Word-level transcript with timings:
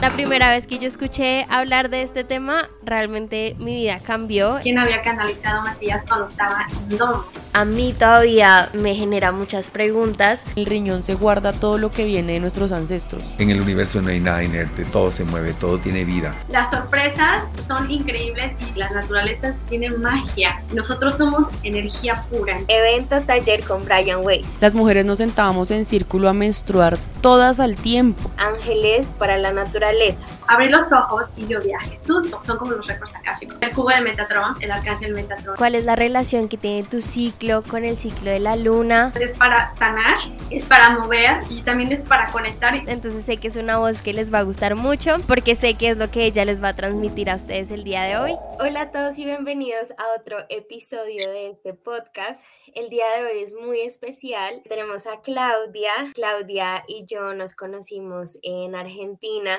La 0.00 0.10
primera 0.14 0.50
vez 0.50 0.66
que 0.66 0.78
yo 0.78 0.86
escuché 0.88 1.46
hablar 1.48 1.90
de 1.90 2.02
este 2.02 2.24
tema, 2.24 2.70
realmente 2.82 3.56
mi 3.58 3.74
vida 3.74 4.00
cambió. 4.00 4.58
¿Quién 4.62 4.78
había 4.78 5.02
canalizado 5.02 5.60
a 5.60 5.64
Matías 5.64 6.04
cuando 6.06 6.28
estaba 6.28 6.66
en 6.88 6.98
domo? 6.98 7.24
A 7.52 7.64
mí 7.64 7.94
todavía 7.98 8.70
me 8.72 8.94
genera 8.94 9.32
muchas 9.32 9.70
preguntas. 9.70 10.44
El 10.56 10.66
riñón 10.66 11.02
se 11.02 11.14
guarda 11.14 11.52
todo 11.52 11.78
lo 11.78 11.90
que 11.90 12.04
viene 12.04 12.34
de 12.34 12.40
nuestros 12.40 12.72
ancestros. 12.72 13.34
En 13.38 13.50
el 13.50 13.60
universo 13.60 14.00
no 14.02 14.10
hay 14.10 14.20
nada 14.20 14.44
inerte, 14.44 14.84
todo 14.84 15.10
se 15.10 15.24
mueve, 15.24 15.52
todo 15.54 15.78
tiene 15.78 16.04
vida. 16.04 16.34
Las 16.50 16.70
sorpresas 16.70 17.44
son 17.66 17.90
increíbles 17.90 18.52
y 18.74 18.78
la 18.78 18.90
naturaleza 18.90 19.54
tiene 19.68 19.90
magia. 19.90 20.62
Nosotros 20.72 21.16
somos 21.16 21.48
energía 21.62 22.24
pura. 22.30 22.60
Evento 22.68 23.20
taller 23.22 23.64
con 23.64 23.84
Brian 23.84 24.24
Weiss. 24.24 24.58
Las 24.60 24.74
mujeres 24.74 25.04
nos 25.04 25.18
sentábamos 25.18 25.70
en 25.70 25.84
círculo 25.84 26.28
a 26.28 26.32
menstruar 26.32 26.98
todas 27.20 27.60
al 27.60 27.76
tiempo. 27.76 28.30
Ángeles 28.36 29.14
para 29.18 29.38
la 29.38 29.52
naturaleza 29.52 30.26
Abrí 30.48 30.70
los 30.70 30.90
ojos 30.92 31.24
y 31.36 31.46
yo 31.46 31.60
vi 31.60 31.72
a 31.72 31.80
Jesús. 31.80 32.26
Son 32.46 32.56
como 32.56 32.72
los 32.72 32.86
récords 32.86 33.14
akáshicos. 33.14 33.58
El 33.60 33.70
cubo 33.74 33.90
de 33.90 34.00
Metatron, 34.00 34.56
el 34.60 34.70
arcángel 34.70 35.12
Metatron. 35.12 35.56
¿Cuál 35.56 35.74
es 35.74 35.84
la 35.84 35.94
relación 35.94 36.48
que 36.48 36.56
tiene 36.56 36.84
tu 36.84 37.02
ciclo 37.02 37.47
con 37.48 37.84
el 37.84 37.96
ciclo 37.96 38.30
de 38.30 38.40
la 38.40 38.56
luna? 38.56 39.10
Es 39.18 39.32
para 39.32 39.74
sanar, 39.74 40.18
es 40.50 40.66
para 40.66 40.90
mover 40.90 41.38
y 41.48 41.62
también 41.62 41.90
es 41.92 42.04
para 42.04 42.30
conectar. 42.30 42.74
Entonces 42.74 43.24
sé 43.24 43.38
que 43.38 43.48
es 43.48 43.56
una 43.56 43.78
voz 43.78 44.02
que 44.02 44.12
les 44.12 44.32
va 44.32 44.40
a 44.40 44.42
gustar 44.42 44.76
mucho 44.76 45.16
porque 45.26 45.54
sé 45.54 45.74
que 45.74 45.88
es 45.88 45.96
lo 45.96 46.10
que 46.10 46.24
ella 46.24 46.44
les 46.44 46.62
va 46.62 46.68
a 46.68 46.76
transmitir 46.76 47.30
a 47.30 47.36
ustedes 47.36 47.70
el 47.70 47.84
día 47.84 48.02
de 48.02 48.18
hoy. 48.18 48.36
Hola 48.60 48.82
a 48.82 48.90
todos 48.90 49.18
y 49.18 49.24
bienvenidos 49.24 49.92
a 49.92 50.20
otro 50.20 50.36
episodio 50.50 51.30
de 51.30 51.48
este 51.48 51.72
podcast. 51.72 52.44
El 52.74 52.90
día 52.90 53.06
de 53.16 53.24
hoy 53.24 53.42
es 53.42 53.54
muy 53.54 53.80
especial. 53.80 54.62
Tenemos 54.68 55.06
a 55.06 55.22
Claudia. 55.22 55.90
Claudia 56.14 56.84
y 56.86 57.06
yo 57.06 57.32
nos 57.32 57.54
conocimos 57.54 58.38
en 58.42 58.74
Argentina 58.74 59.58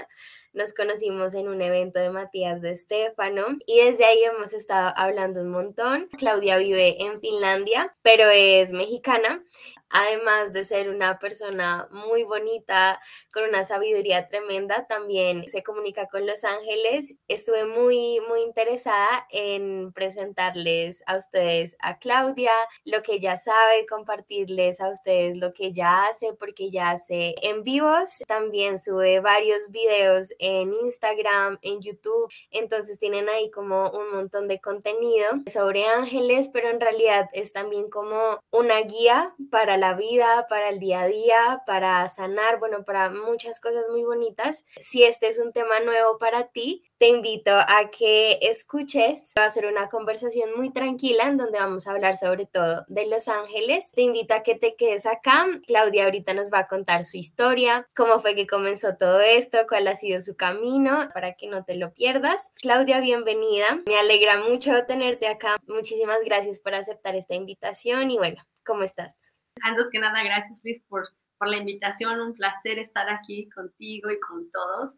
nos 0.54 0.74
conocimos 0.74 1.34
en 1.34 1.48
un 1.48 1.62
evento 1.62 2.00
de 2.00 2.10
Matías 2.10 2.62
de 2.62 2.72
Estefano 2.72 3.46
y 3.66 3.80
desde 3.84 4.06
ahí 4.06 4.24
hemos 4.24 4.54
estado 4.54 4.94
hablando 4.96 5.42
un 5.42 5.52
montón. 5.52 6.08
Claudia 6.18 6.58
vive 6.58 7.04
en 7.04 7.20
Finlandia, 7.20 7.96
pero 8.02 8.30
es 8.30 8.72
mexicana 8.72 9.44
además 9.90 10.54
de 10.54 10.64
ser 10.64 10.90
una 10.90 11.20
persona 11.20 11.88
muy 11.92 12.24
bonita, 12.24 13.02
con 13.34 13.44
una 13.44 13.64
sabiduría 13.64 14.28
tremenda, 14.28 14.86
también 14.88 15.48
se 15.48 15.64
comunica 15.64 16.08
con 16.08 16.26
los 16.26 16.44
ángeles. 16.44 17.16
Estuve 17.28 17.66
muy, 17.66 18.20
muy 18.28 18.42
interesada 18.42 19.28
en 19.30 19.92
presentarles 19.94 21.04
a 21.06 21.18
ustedes 21.18 21.76
a 21.80 22.00
Claudia, 22.00 22.52
lo 22.86 23.02
que 23.02 23.14
ella 23.14 23.38
sabe, 23.38 23.86
compartirles 23.88 24.82
a 24.82 24.90
ustedes 24.90 25.38
lo 25.38 25.54
que 25.54 25.68
ella 25.68 26.06
hace, 26.06 26.34
porque 26.34 26.66
ella 26.66 26.92
hace 26.92 27.36
en 27.42 27.64
vivos, 27.64 28.24
también 28.28 28.78
sube 28.78 29.20
varios 29.20 29.72
videos 29.72 30.34
en 30.40 30.74
Instagram, 30.74 31.58
en 31.62 31.82
YouTube, 31.82 32.32
entonces 32.52 33.00
tienen 33.00 33.30
ahí 33.30 33.50
como 33.52 33.90
un 33.90 34.12
montón 34.12 34.48
de 34.48 34.60
contenido 34.60 35.28
sobre 35.52 35.88
ángeles, 35.88 36.50
pero 36.52 36.70
en 36.70 36.80
realidad 36.80 37.30
es 37.34 37.54
también 37.54 37.90
como 37.90 38.40
una 38.52 38.82
guía 38.82 39.34
para 39.52 39.78
la 39.80 39.94
vida, 39.94 40.46
para 40.50 40.70
el 40.70 40.80
día 40.80 41.02
a 41.02 41.08
día, 41.08 41.64
para 41.66 42.08
sanar, 42.10 42.60
bueno, 42.60 42.84
para 42.84 43.10
muchas 43.10 43.60
cosas 43.60 43.86
muy 43.90 44.04
bonitas. 44.04 44.66
Si 44.80 45.04
este 45.04 45.28
es 45.28 45.40
un 45.40 45.52
tema 45.52 45.80
nuevo 45.80 46.18
para 46.18 46.48
ti, 46.48 46.84
te 47.00 47.08
invito 47.08 47.52
a 47.54 47.90
que 47.98 48.40
escuches. 48.42 49.34
Va 49.38 49.46
a 49.46 49.50
ser 49.50 49.66
una 49.66 49.90
conversación 49.90 50.50
muy 50.58 50.72
tranquila 50.72 51.24
en 51.24 51.38
donde 51.38 51.58
vamos 51.58 51.88
a 51.88 51.92
hablar 51.92 52.18
sobre 52.18 52.46
todo 52.46 52.86
de 52.90 53.08
Los 53.08 53.28
Ángeles. 53.30 53.94
Te 53.94 54.02
invito 54.02 54.34
a 54.34 54.44
que 54.44 54.56
te 54.56 54.76
quedes 54.76 55.06
acá. 55.06 55.46
Claudia 55.66 56.06
ahorita 56.06 56.34
nos 56.34 56.52
va 56.52 56.60
a 56.60 56.68
contar 56.68 57.06
su 57.06 57.18
historia, 57.18 57.88
cómo 57.96 58.20
fue 58.20 58.36
que 58.36 58.48
comenzó 58.48 58.98
todo 58.98 59.22
esto, 59.22 59.60
cuál 59.68 59.88
ha 59.88 59.96
sido 59.96 60.20
su 60.20 60.36
camino, 60.36 61.10
para 61.14 61.34
que 61.34 61.48
no 61.48 61.64
te 61.64 61.76
lo 61.76 61.94
pierdas. 61.94 62.52
Claudia, 62.56 63.00
bienvenida. 63.00 63.82
Me 63.88 63.98
alegra 63.98 64.44
mucho 64.44 64.86
tenerte 64.86 65.28
acá. 65.28 65.58
Muchísimas 65.68 66.20
gracias 66.26 66.60
por 66.60 66.76
aceptar 66.76 67.16
esta 67.16 67.36
invitación 67.36 68.12
y 68.12 68.18
bueno, 68.18 68.44
¿cómo 68.66 68.84
estás? 68.84 69.29
Antes 69.62 69.88
que 69.92 70.00
nada, 70.00 70.24
gracias 70.24 70.60
Liz 70.64 70.82
por, 70.88 71.08
por 71.38 71.48
la 71.48 71.58
invitación, 71.58 72.22
un 72.22 72.34
placer 72.34 72.80
estar 72.80 73.10
aquí 73.10 73.50
contigo 73.50 74.10
y 74.10 74.20
con 74.20 74.50
todos. 74.52 74.94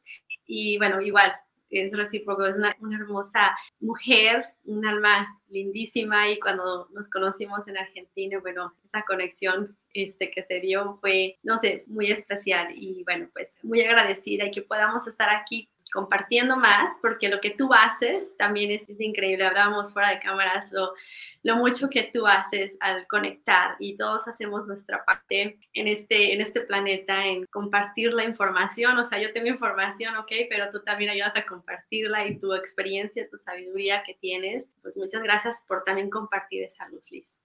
Y 0.46 0.78
bueno, 0.78 1.02
igual, 1.02 1.34
es 1.72 1.92
recíproco, 1.94 2.46
es 2.46 2.56
una, 2.56 2.76
hermosa 3.00 3.58
mujer, 3.80 4.46
un 4.66 4.86
alma 4.86 5.28
lindísima. 5.48 6.30
Y 6.30 6.40
cuando 6.40 6.88
nos 6.92 7.10
conocimos 7.10 7.68
en 7.68 7.78
Argentina, 7.78 8.40
bueno, 8.40 8.76
esa 8.84 9.04
conexión 9.04 9.78
este, 9.94 10.30
que 10.30 10.44
se 10.44 10.60
dio 10.60 10.98
fue, 11.00 11.40
no 11.44 11.60
sé, 11.60 11.86
muy 11.88 12.12
especial. 12.12 12.74
Y 12.76 13.04
bueno, 13.06 13.30
pues 13.34 13.56
muy 13.64 13.82
agradecida 13.82 14.46
y 14.46 14.52
que 14.52 14.62
podamos 14.62 15.08
estar 15.08 15.30
aquí 15.30 15.70
compartiendo 15.92 16.58
más, 16.58 16.96
porque 17.02 17.30
lo 17.30 17.42
que 17.42 17.52
tú 17.52 17.74
haces 17.74 18.36
también 18.38 18.72
es, 18.72 18.90
increíble. 19.00 19.46
Hablábamos 19.46 19.94
fuera 19.94 20.10
de 20.10 20.20
cámaras 20.20 20.72
lo, 20.72 21.56
mucho 21.56 21.90
que 21.90 22.10
tú 22.14 22.26
haces 22.26 22.76
al 22.80 23.08
conectar 23.08 23.76
y 23.80 23.98
todos 23.98 24.28
hacemos 24.28 24.68
nuestra 24.68 25.04
parte 25.06 25.60
en 25.74 25.88
este, 25.88 26.34
en 26.34 26.42
este 26.42 26.62
planeta, 26.62 27.28
en 27.28 27.46
compartir 27.48 28.14
la 28.14 28.24
información. 28.24 28.98
O 28.98 29.04
sea, 29.04 29.22
yo 29.22 29.34
tengo 29.34 29.48
información, 29.48 30.16
ok, 30.18 30.32
pero 30.50 30.72
tú 30.72 30.82
también 30.84 31.12
ayudas 31.12 31.36
a 31.36 31.46
compartirla 31.46 32.28
y 32.28 32.40
tu 32.40 32.54
experiencia, 32.54 33.30
tu 33.30 33.38
sabiduría 33.38 34.04
que 34.04 34.16
tienes. 34.16 34.70
Pues 34.82 34.98
muchas 34.98 35.22
gracias 35.22 35.64
por 35.68 35.84
también 35.84 36.10
compartir 36.10 36.64
esa 36.64 36.88
luz, 36.90 37.12
Liz. 37.12 37.42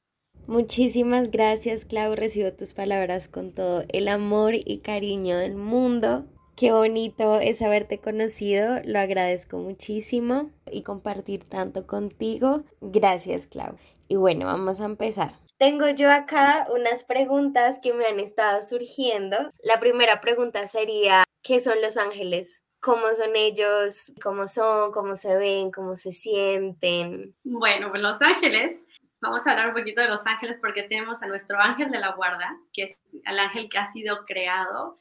Muchísimas 0.46 1.30
gracias, 1.32 1.84
Clau. 1.84 2.14
Recibo 2.14 2.52
tus 2.52 2.72
palabras 2.72 3.28
con 3.28 3.52
todo 3.52 3.84
el 3.88 4.06
amor 4.06 4.54
y 4.54 4.78
cariño 4.78 5.38
del 5.38 5.56
mundo. 5.56 6.26
Qué 6.56 6.72
bonito 6.72 7.39
es 7.39 7.61
haberte 7.61 7.99
conocido, 7.99 8.81
lo 8.83 8.99
agradezco 8.99 9.59
muchísimo 9.59 10.50
y 10.71 10.83
compartir 10.83 11.44
tanto 11.44 11.87
contigo. 11.87 12.65
Gracias, 12.81 13.47
Clau. 13.47 13.77
Y 14.09 14.17
bueno, 14.17 14.47
vamos 14.47 14.81
a 14.81 14.87
empezar. 14.87 15.34
Tengo 15.59 15.91
yo 15.91 16.11
acá 16.11 16.67
unas 16.75 17.05
preguntas 17.05 17.78
que 17.83 17.93
me 17.93 18.06
han 18.06 18.21
estado 18.21 18.62
surgiendo. 18.62 19.37
La 19.62 19.81
primera 19.81 20.22
pregunta 20.22 20.67
sería, 20.67 21.25
¿qué 21.43 21.61
son 21.61 21.83
los 21.83 21.99
ángeles? 21.99 22.65
¿Cómo 22.81 23.06
son 23.15 23.37
ellos? 23.37 24.15
¿Cómo 24.23 24.47
son? 24.47 24.93
¿Cómo 24.93 25.15
se 25.15 25.37
ven? 25.37 25.71
¿Cómo 25.71 25.94
se 25.94 26.12
sienten? 26.12 27.34
Bueno, 27.44 27.91
pues 27.91 28.00
los 28.00 28.21
ángeles 28.23 28.81
Vamos 29.19 29.47
a 29.47 29.50
hablar 29.50 29.69
un 29.69 29.75
poquito 29.75 30.03
de 30.03 30.09
los 30.09 30.27
ángeles 30.27 30.59
porque 30.61 30.83
tenemos 30.83 31.23
a 31.23 31.27
nuestro 31.27 31.59
ángel 31.59 31.91
de 31.91 31.99
la 31.99 32.12
guarda, 32.12 32.55
que 32.73 32.84
es 32.84 32.99
el 33.25 33.38
ángel 33.38 33.69
que 33.71 33.78
ha 33.78 33.91
sido 33.91 34.25
creado 34.27 35.00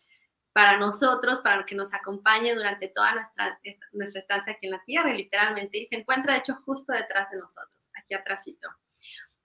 para 0.56 0.78
nosotros, 0.78 1.42
para 1.42 1.66
que 1.66 1.76
nos 1.76 1.94
acompañe 1.94 2.56
durante 2.56 2.88
toda 2.88 3.14
nuestra, 3.14 3.60
nuestra 3.92 4.22
estancia 4.22 4.54
aquí 4.54 4.68
en 4.68 4.72
la 4.72 4.84
Tierra, 4.86 5.14
literalmente, 5.14 5.80
y 5.80 5.86
se 5.86 5.98
encuentra 5.98 6.32
de 6.32 6.40
hecho 6.40 6.56
justo 6.66 6.94
detrás 6.94 7.30
de 7.32 7.40
nosotros, 7.40 7.92
aquí 7.94 8.14
atrásito. 8.14 8.70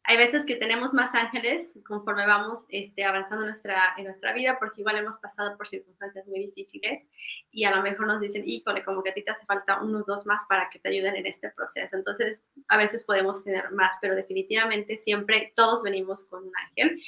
Hay 0.04 0.16
veces 0.16 0.46
que 0.46 0.54
tenemos 0.54 0.94
más 0.94 1.16
ángeles 1.16 1.72
conforme 1.84 2.26
vamos 2.26 2.64
este, 2.68 3.02
avanzando 3.02 3.42
en 3.42 3.48
nuestra, 3.48 3.94
en 3.96 4.04
nuestra 4.04 4.32
vida, 4.32 4.56
porque 4.60 4.82
igual 4.82 4.98
hemos 4.98 5.18
pasado 5.18 5.56
por 5.56 5.66
circunstancias 5.66 6.28
muy 6.28 6.46
difíciles 6.46 7.04
y 7.50 7.64
a 7.64 7.74
lo 7.74 7.82
mejor 7.82 8.06
nos 8.06 8.20
dicen, 8.20 8.44
híjole, 8.46 8.84
como 8.84 9.02
que 9.02 9.10
a 9.10 9.14
ti 9.14 9.24
te 9.24 9.32
hace 9.32 9.44
falta 9.46 9.82
unos 9.82 10.06
dos 10.06 10.26
más 10.26 10.44
para 10.48 10.70
que 10.70 10.78
te 10.78 10.90
ayuden 10.90 11.16
en 11.16 11.26
este 11.26 11.50
proceso. 11.50 11.96
Entonces, 11.96 12.44
a 12.68 12.76
veces 12.76 13.02
podemos 13.02 13.42
tener 13.42 13.72
más, 13.72 13.94
pero 14.00 14.14
definitivamente 14.14 14.96
siempre 14.96 15.52
todos 15.56 15.82
venimos 15.82 16.22
con 16.26 16.44
un 16.44 16.52
ángel 16.68 17.02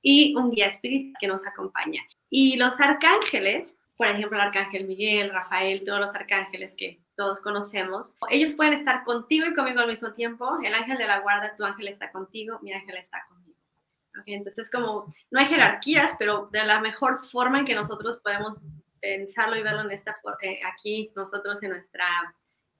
y 0.00 0.36
un 0.36 0.52
guía 0.52 0.68
espiritual 0.68 1.14
que 1.20 1.26
nos 1.26 1.44
acompaña. 1.44 2.02
Y 2.30 2.56
los 2.56 2.78
arcángeles, 2.80 3.74
por 3.96 4.06
ejemplo, 4.06 4.38
el 4.38 4.46
arcángel 4.46 4.86
Miguel, 4.86 5.30
Rafael, 5.30 5.84
todos 5.84 6.00
los 6.00 6.14
arcángeles 6.14 6.74
que 6.74 7.00
todos 7.16 7.40
conocemos, 7.40 8.14
ellos 8.30 8.54
pueden 8.54 8.74
estar 8.74 9.02
contigo 9.02 9.46
y 9.46 9.54
conmigo 9.54 9.80
al 9.80 9.88
mismo 9.88 10.12
tiempo. 10.12 10.58
El 10.62 10.74
ángel 10.74 10.98
de 10.98 11.06
la 11.06 11.20
guarda, 11.20 11.56
tu 11.56 11.64
ángel 11.64 11.88
está 11.88 12.12
contigo, 12.12 12.58
mi 12.62 12.72
ángel 12.72 12.96
está 12.96 13.24
conmigo. 13.28 13.58
Entonces, 14.26 14.70
como 14.70 15.12
no 15.30 15.40
hay 15.40 15.46
jerarquías, 15.46 16.14
pero 16.18 16.48
de 16.52 16.64
la 16.64 16.80
mejor 16.80 17.24
forma 17.24 17.60
en 17.60 17.64
que 17.64 17.74
nosotros 17.74 18.18
podemos 18.22 18.56
pensarlo 19.00 19.56
y 19.56 19.62
verlo 19.62 19.82
en 19.82 19.90
esta 19.92 20.16
eh, 20.42 20.60
aquí 20.72 21.10
nosotros 21.14 21.62
en 21.62 21.70
nuestra, 21.70 22.06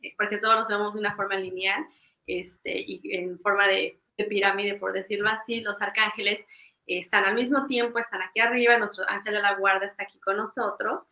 eh, 0.03 0.15
porque 0.17 0.39
todos 0.39 0.56
los 0.56 0.69
vemos 0.69 0.95
de 0.95 1.00
una 1.00 1.15
forma 1.15 1.37
lineal 1.37 1.87
este, 2.27 2.77
y 2.77 3.00
en 3.15 3.39
forma 3.39 3.69
de, 3.69 4.00
de 4.17 4.25
pirámide, 4.25 4.75
por 4.75 4.93
decirlo 4.93 5.29
así, 5.29 5.61
los 5.61 5.81
arcángeles 5.81 6.45
están 6.88 7.25
al 7.25 7.35
mismo 7.35 7.67
tiempo, 7.67 7.99
están 7.99 8.23
aquí 8.23 8.40
arriba, 8.40 8.79
nuestro 8.79 9.05
ángel 9.08 9.35
de 9.35 9.43
la 9.43 9.55
guarda 9.55 9.87
está 9.87 10.05
aquí 10.05 10.19
con 10.19 10.37
nosotros 10.37 11.06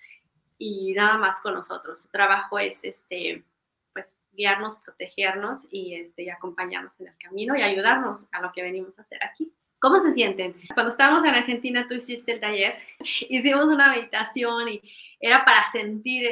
y 0.59 0.95
nada 0.95 1.19
más 1.19 1.41
con 1.41 1.55
nosotros. 1.55 2.03
Su 2.03 2.09
trabajo 2.09 2.59
es 2.59 2.83
este, 2.83 3.45
pues, 3.93 4.17
guiarnos, 4.33 4.77
protegernos 4.77 5.67
y, 5.71 5.95
este, 5.95 6.31
acompañarnos 6.31 6.99
en 7.01 7.09
el 7.09 7.19
camino 7.19 7.57
y 7.57 7.63
ayudarnos 7.63 8.25
a 8.33 8.41
lo 8.41 8.53
que 8.53 8.63
venimos 8.63 8.99
a 8.99 9.03
hacer 9.03 9.19
aquí. 9.25 9.53
¿Cómo 9.79 10.01
se 10.01 10.15
sienten? 10.15 10.55
Cuando 10.75 10.93
estábamos 10.93 11.25
en 11.25 11.35
Argentina, 11.35 11.87
tú 11.87 11.95
hiciste 11.95 12.33
el 12.33 12.41
taller, 12.41 12.79
hicimos 13.29 13.67
una 13.67 13.91
meditación 13.91 14.69
y 14.69 14.83
era 15.21 15.45
para 15.45 15.67
sentir 15.67 16.27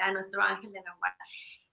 a 0.00 0.12
nuestro 0.12 0.42
ángel 0.42 0.72
de 0.72 0.80
la 0.80 0.94
guarda. 0.94 1.24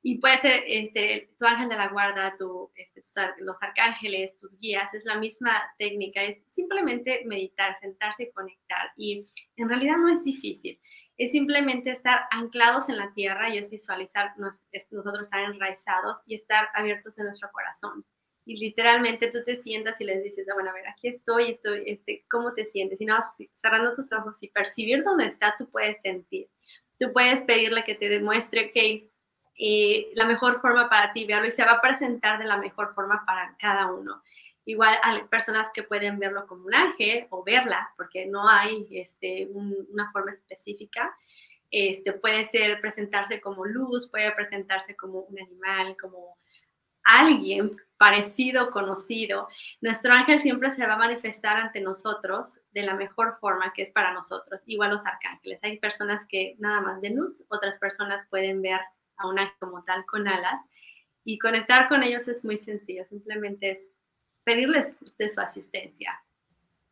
Y 0.01 0.19
puede 0.19 0.37
ser 0.37 0.63
este, 0.65 1.29
tu 1.37 1.45
ángel 1.45 1.67
de 1.67 1.75
la 1.75 1.89
guarda, 1.89 2.37
tu, 2.37 2.71
este, 2.75 3.01
los 3.39 3.61
arcángeles, 3.61 4.37
tus 4.37 4.57
guías, 4.57 4.93
es 4.93 5.03
la 5.05 5.17
misma 5.17 5.51
técnica, 5.77 6.23
es 6.23 6.41
simplemente 6.47 7.23
meditar, 7.25 7.75
sentarse 7.77 8.23
y 8.23 8.31
conectar. 8.31 8.91
Y 8.95 9.27
en 9.57 9.67
realidad 9.67 9.97
no 9.97 10.11
es 10.11 10.23
difícil. 10.23 10.79
es 11.17 11.33
simplemente 11.33 11.91
estar 11.91 12.21
anclados 12.31 12.87
en 12.87 12.97
la 12.97 13.11
tierra 13.13 13.53
y 13.53 13.57
es 13.57 13.69
visualizar 13.69 14.33
nosotros 14.37 15.23
estar 15.23 15.41
enraizados 15.41 16.17
y 16.25 16.35
estar 16.35 16.69
abiertos 16.73 17.19
en 17.19 17.25
nuestro 17.25 17.51
corazón. 17.51 18.05
Y 18.45 18.57
literalmente 18.57 19.29
tú 19.29 19.43
te 19.43 19.57
sientas 19.57 19.99
y 19.99 20.05
les 20.05 20.23
dices, 20.23 20.47
ah, 20.49 20.53
bueno, 20.55 20.71
a 20.71 20.73
ver, 20.73 20.87
aquí 20.87 21.09
estoy, 21.09 21.51
estoy, 21.51 21.83
este, 21.85 22.25
¿cómo 22.31 22.53
te 22.53 22.65
sientes? 22.65 23.01
Y 23.01 23.05
nada, 23.05 23.21
cerrando 23.53 23.93
tus 23.93 24.11
ojos 24.13 24.41
y 24.41 24.47
percibir 24.47 25.03
dónde 25.03 25.27
está, 25.27 25.55
tú 25.57 25.69
puedes 25.69 26.01
sentir. 26.01 26.47
Tú 26.97 27.11
puedes 27.13 27.41
pedirle 27.41 27.83
que 27.83 27.95
te 27.95 28.09
demuestre 28.09 28.71
que 28.71 29.09
eh, 29.61 30.11
la 30.15 30.25
mejor 30.25 30.61
forma 30.61 30.89
para 30.89 31.11
ti, 31.11 31.25
verlo 31.25 31.45
y 31.45 31.51
se 31.51 31.65
va 31.65 31.73
a 31.73 31.81
presentar 31.81 32.39
de 32.39 32.45
la 32.45 32.55
mejor 32.55 32.95
forma 32.95 33.25
para 33.25 33.57
cada 33.59 33.91
uno. 33.91 34.23
Igual 34.63 34.95
hay 35.03 35.23
personas 35.23 35.69
que 35.73 35.83
pueden 35.83 36.17
verlo 36.17 36.47
como 36.47 36.65
un 36.65 36.73
ángel 36.73 37.27
o 37.29 37.43
verla, 37.43 37.91
porque 37.97 38.25
no 38.25 38.47
hay 38.47 38.87
este, 38.91 39.49
una 39.51 40.09
forma 40.13 40.31
específica. 40.31 41.13
Este, 41.71 42.13
puede 42.13 42.45
ser 42.45 42.79
presentarse 42.79 43.41
como 43.41 43.65
luz, 43.65 44.09
puede 44.09 44.31
presentarse 44.31 44.95
como 44.95 45.19
un 45.21 45.39
animal, 45.39 45.97
como 45.99 46.37
alguien 47.03 47.75
parecido, 47.97 48.71
conocido. 48.71 49.49
Nuestro 49.81 50.13
ángel 50.13 50.39
siempre 50.39 50.71
se 50.71 50.87
va 50.87 50.93
a 50.93 50.97
manifestar 50.97 51.57
ante 51.57 51.81
nosotros 51.81 52.61
de 52.71 52.83
la 52.83 52.95
mejor 52.95 53.37
forma 53.41 53.73
que 53.73 53.81
es 53.81 53.89
para 53.89 54.13
nosotros. 54.13 54.61
Igual 54.67 54.91
los 54.91 55.05
arcángeles. 55.05 55.59
Hay 55.63 55.79
personas 55.79 56.25
que 56.25 56.55
nada 56.59 56.79
más 56.79 57.01
ven 57.01 57.17
luz, 57.17 57.43
otras 57.49 57.77
personas 57.77 58.25
pueden 58.29 58.61
ver 58.61 58.79
a 59.19 59.27
un 59.27 59.37
ángel 59.37 59.55
como 59.59 59.83
tal 59.83 60.05
con 60.05 60.27
alas. 60.27 60.61
Y 61.23 61.37
conectar 61.37 61.87
con 61.87 62.01
ellos 62.01 62.27
es 62.27 62.43
muy 62.43 62.57
sencillo, 62.57 63.05
simplemente 63.05 63.71
es 63.71 63.85
pedirles 64.43 64.95
de 65.17 65.29
su 65.29 65.39
asistencia. 65.39 66.19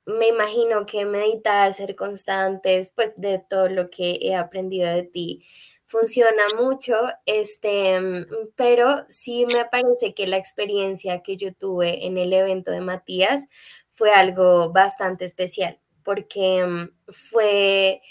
Me 0.06 0.28
imagino 0.28 0.86
que 0.86 1.06
meditar, 1.06 1.74
ser 1.74 1.96
constantes, 1.96 2.92
pues 2.96 3.14
de 3.18 3.40
todo 3.50 3.68
lo 3.68 3.90
que 3.90 4.20
he 4.22 4.36
aprendido 4.36 4.88
de 4.88 5.04
ti, 5.04 5.46
funciona 5.88 6.44
mucho, 6.60 6.94
este, 7.26 8.26
pero 8.56 9.06
sí 9.10 9.46
me 9.46 9.66
parece 9.66 10.14
que 10.14 10.28
la 10.28 10.38
experiencia 10.38 11.22
que 11.24 11.38
yo 11.38 11.54
tuve 11.54 12.06
en 12.06 12.18
el 12.18 12.34
evento 12.34 12.72
de 12.72 12.82
Matías 12.82 13.48
fue 13.88 14.12
algo 14.12 14.72
bastante 14.72 15.26
especial, 15.26 15.80
porque 16.04 16.66
mm, 16.66 17.12
fue 17.12 18.02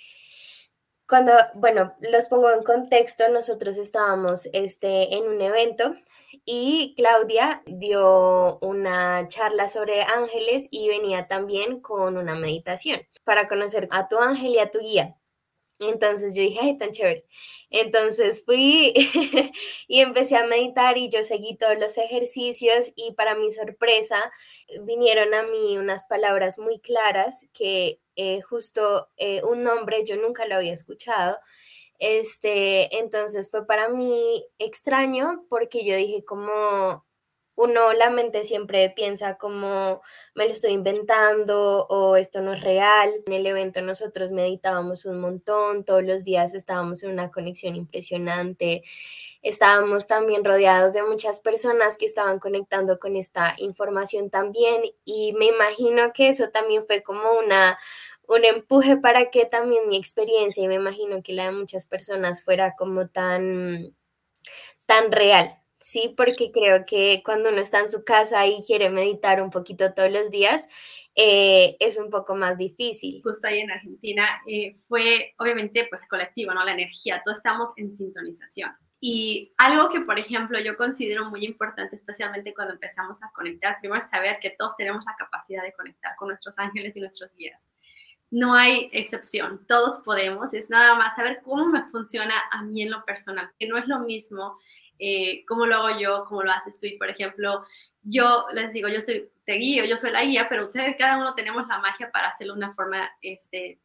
cuando, 1.09 1.33
bueno, 1.55 1.95
los 2.01 2.29
pongo 2.29 2.51
en 2.51 2.63
contexto, 2.63 3.29
nosotros 3.29 3.79
estábamos 3.79 4.49
este, 4.53 5.15
en 5.15 5.25
un 5.29 5.41
evento 5.41 5.95
y 6.45 6.95
Claudia 6.97 7.63
dio 7.67 8.59
una 8.61 9.27
charla 9.29 9.69
sobre 9.69 10.03
ángeles 10.03 10.69
y 10.71 10.89
venía 10.89 11.29
también 11.29 11.81
con 11.81 12.17
una 12.17 12.35
meditación 12.35 13.01
para 13.25 13.49
conocer 13.49 13.89
a 13.91 14.09
tu 14.09 14.19
ángel 14.19 14.53
y 14.53 14.59
a 14.59 14.71
tu 14.71 14.81
guía. 14.81 15.17
Entonces 15.79 16.35
yo 16.35 16.43
dije, 16.43 16.59
ay, 16.63 16.79
tan 16.79 16.91
chévere. 16.91 17.27
Entonces 17.71 18.45
fui 18.45 18.95
y 19.89 20.01
empecé 20.01 20.37
a 20.37 20.47
meditar 20.47 20.97
y 20.97 21.11
yo 21.11 21.23
seguí 21.23 21.57
todos 21.57 21.79
los 21.79 21.99
ejercicios 21.99 22.93
y 22.97 23.13
para 23.13 23.35
mi 23.35 23.53
sorpresa 23.53 24.33
vinieron 24.83 25.35
a 25.35 25.43
mí 25.43 25.77
unas 25.77 26.07
palabras 26.07 26.59
muy 26.59 26.81
claras 26.81 27.47
que 27.53 28.01
eh, 28.17 28.41
justo 28.43 29.09
eh, 29.17 29.43
un 29.45 29.63
nombre 29.63 30.05
yo 30.05 30.17
nunca 30.17 30.47
lo 30.47 30.57
había 30.57 30.73
escuchado. 30.73 31.39
Este, 31.99 32.99
entonces 32.99 33.51
fue 33.51 33.67
para 33.67 33.89
mí 33.89 34.47
extraño 34.59 35.47
porque 35.49 35.85
yo 35.85 35.97
dije 35.97 36.25
como 36.25 37.07
uno 37.57 37.95
la 37.95 38.11
mente 38.11 38.45
siempre 38.45 38.91
piensa 38.91 39.39
como 39.39 40.03
me 40.35 40.45
lo 40.45 40.53
estoy 40.53 40.73
inventando 40.73 41.87
o 41.89 42.17
esto 42.17 42.43
no 42.43 42.53
es 42.53 42.61
real. 42.61 43.11
En 43.27 43.33
el 43.33 43.47
evento 43.47 43.81
nosotros 43.81 44.31
meditábamos 44.31 45.07
un 45.07 45.21
montón, 45.21 45.85
todos 45.85 46.05
los 46.05 46.23
días 46.23 46.55
estábamos 46.55 47.03
en 47.03 47.11
una 47.13 47.31
conexión 47.31 47.75
impresionante. 47.75 48.83
Estábamos 49.43 50.07
también 50.07 50.45
rodeados 50.45 50.93
de 50.93 51.03
muchas 51.03 51.41
personas 51.41 51.97
que 51.97 52.05
estaban 52.05 52.39
conectando 52.41 52.99
con 52.99 53.17
esta 53.17 53.55
información 53.59 54.29
también 54.29 54.83
y 55.05 55.33
me 55.33 55.47
imagino 55.47 56.13
que 56.13 56.29
eso 56.29 56.51
también 56.51 56.85
fue 56.85 57.03
como 57.03 57.33
una 57.39 57.79
un 58.29 58.45
empuje 58.45 58.97
para 58.97 59.31
que 59.31 59.45
también 59.47 59.89
mi 59.89 59.97
experiencia 59.97 60.63
y 60.63 60.69
me 60.69 60.75
imagino 60.75 61.23
que 61.23 61.33
la 61.33 61.47
de 61.47 61.53
muchas 61.53 61.87
personas 61.87 62.43
fuera 62.45 62.75
como 62.77 63.09
tan 63.09 63.95
tan 64.87 65.11
real, 65.13 65.61
Sí, 65.79 66.15
porque 66.17 66.51
creo 66.53 66.87
que 66.87 67.23
cuando 67.25 67.51
uno 67.51 67.59
está 67.59 67.81
en 67.81 67.91
su 67.91 68.03
casa 68.03 68.47
y 68.47 68.63
quiere 68.63 68.91
meditar 68.91 69.43
un 69.43 69.51
poquito 69.51 69.93
todos 69.93 70.11
los 70.11 70.31
días, 70.31 70.69
eh, 71.15 71.77
es 71.81 71.99
un 71.99 72.11
poco 72.11 72.35
más 72.35 72.57
difícil. 72.57 73.21
Justo 73.23 73.47
ahí 73.47 73.61
en 73.61 73.71
Argentina 73.71 74.43
eh, 74.47 74.77
fue 74.89 75.35
obviamente 75.39 75.87
pues 75.89 76.07
colectivo, 76.09 76.55
¿no? 76.55 76.65
La 76.65 76.73
energía, 76.73 77.23
todos 77.25 77.39
estamos 77.39 77.71
en 77.77 77.95
sintonización. 77.95 78.73
Y 78.99 79.53
algo 79.59 79.91
que, 79.91 80.01
por 80.01 80.19
ejemplo, 80.19 80.59
yo 80.59 80.77
considero 80.77 81.31
muy 81.31 81.45
importante, 81.45 81.95
especialmente 81.95 82.55
cuando 82.55 82.75
empezamos 82.75 83.23
a 83.23 83.31
conectar, 83.33 83.79
primero 83.81 84.01
saber 84.03 84.39
que 84.41 84.57
todos 84.59 84.75
tenemos 84.77 85.05
la 85.05 85.15
capacidad 85.17 85.63
de 85.63 85.75
conectar 85.75 86.17
con 86.17 86.29
nuestros 86.29 86.59
ángeles 86.59 86.97
y 86.97 87.01
nuestros 87.01 87.33
guías. 87.37 87.63
No 88.37 88.55
hay 88.55 88.91
excepción, 88.93 89.65
todos 89.67 90.03
podemos, 90.05 90.53
es 90.53 90.69
nada 90.69 90.95
más 90.97 91.17
saber 91.17 91.41
cómo 91.43 91.67
me 91.69 91.85
funciona 91.91 92.35
a 92.51 92.63
mí 92.63 92.83
en 92.83 92.91
lo 92.91 93.03
personal, 93.05 93.51
que 93.59 93.67
no 93.67 93.79
es 93.79 93.87
lo 93.89 94.01
mismo 94.01 94.59
eh, 94.99 95.45
cómo 95.47 95.67
lo 95.67 95.77
hago 95.77 95.99
yo, 95.99 96.25
cómo 96.29 96.43
lo 96.43 96.53
haces 96.53 96.79
tú. 96.79 96.87
Y 96.87 96.99
por 96.99 97.09
ejemplo, 97.09 97.65
yo 98.03 98.47
les 98.53 98.73
digo, 98.73 98.89
yo 98.89 99.01
soy, 99.01 99.29
te 99.45 99.55
guío, 99.55 99.85
yo 99.85 99.97
soy 99.97 100.11
la 100.11 100.25
guía, 100.25 100.49
pero 100.49 100.65
ustedes 100.65 100.97
cada 100.99 101.19
uno 101.19 101.35
tenemos 101.35 101.67
la 101.67 101.79
magia 101.79 102.11
para 102.11 102.29
hacerlo 102.29 102.55
de 102.55 102.59
una 102.59 102.75
forma 102.75 103.11
este, 103.23 103.79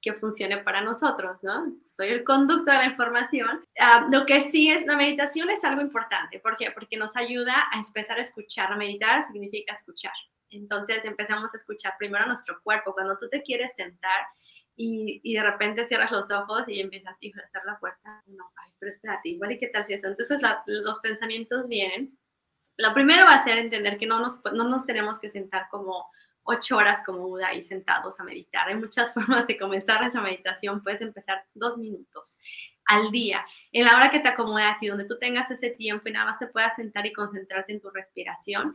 que 0.00 0.14
funcione 0.14 0.58
para 0.58 0.80
nosotros, 0.80 1.42
¿no? 1.42 1.74
Soy 1.82 2.08
el 2.08 2.24
conducto 2.24 2.70
de 2.70 2.78
la 2.78 2.86
información. 2.86 3.64
Ah, 3.78 4.08
lo 4.10 4.26
que 4.26 4.40
sí 4.40 4.70
es, 4.70 4.86
la 4.86 4.96
meditación 4.96 5.50
es 5.50 5.64
algo 5.64 5.80
importante. 5.80 6.38
¿Por 6.40 6.56
qué? 6.56 6.70
Porque 6.70 6.96
nos 6.96 7.16
ayuda 7.16 7.54
a 7.72 7.78
empezar 7.78 8.18
a 8.18 8.22
escuchar. 8.22 8.76
Meditar 8.76 9.26
significa 9.26 9.74
escuchar. 9.74 10.12
Entonces 10.50 11.04
empezamos 11.04 11.54
a 11.54 11.56
escuchar 11.56 11.94
primero 11.98 12.26
nuestro 12.26 12.60
cuerpo. 12.62 12.92
Cuando 12.92 13.16
tú 13.16 13.28
te 13.28 13.42
quieres 13.42 13.72
sentar, 13.74 14.26
y, 14.82 15.34
de 15.34 15.42
repente 15.42 15.84
cierras 15.84 16.10
los 16.10 16.30
ojos 16.30 16.66
y 16.66 16.80
empiezas 16.80 17.14
a 17.14 17.18
cerrar 17.20 17.66
la 17.66 17.78
puerta. 17.78 18.22
No, 18.26 18.50
ay, 18.56 18.72
pero 18.78 18.90
espérate, 18.90 19.28
igual 19.28 19.52
y 19.52 19.58
qué 19.58 19.68
tal 19.68 19.84
si 19.84 19.92
eso. 19.92 20.06
Entonces 20.06 20.40
los 20.66 20.98
pensamientos 21.00 21.68
vienen. 21.68 22.18
Lo 22.78 22.94
primero 22.94 23.26
va 23.26 23.34
a 23.34 23.42
ser 23.42 23.58
entender 23.58 23.98
que 23.98 24.06
no 24.06 24.20
nos, 24.20 24.40
no 24.54 24.64
nos 24.68 24.86
tenemos 24.86 25.20
que 25.20 25.28
sentar 25.28 25.66
como 25.70 26.06
ocho 26.44 26.78
horas 26.78 27.02
como 27.04 27.28
Buda 27.28 27.52
y 27.52 27.62
sentados 27.62 28.18
a 28.18 28.24
meditar. 28.24 28.68
Hay 28.68 28.76
muchas 28.76 29.12
formas 29.14 29.46
de 29.46 29.58
comenzar 29.58 30.02
esa 30.02 30.22
meditación. 30.22 30.82
Puedes 30.82 31.02
empezar 31.02 31.44
dos 31.52 31.76
minutos 31.76 32.38
al 32.86 33.12
día, 33.12 33.46
en 33.70 33.84
la 33.84 33.94
hora 33.96 34.10
que 34.10 34.18
te 34.18 34.28
acomode 34.28 34.64
a 34.64 34.76
donde 34.82 35.04
tú 35.04 35.16
tengas 35.16 35.48
ese 35.50 35.70
tiempo 35.70 36.08
y 36.08 36.12
nada 36.12 36.24
más 36.24 36.40
te 36.40 36.48
puedas 36.48 36.74
sentar 36.74 37.06
y 37.06 37.12
concentrarte 37.12 37.72
en 37.72 37.80
tu 37.80 37.88
respiración. 37.90 38.74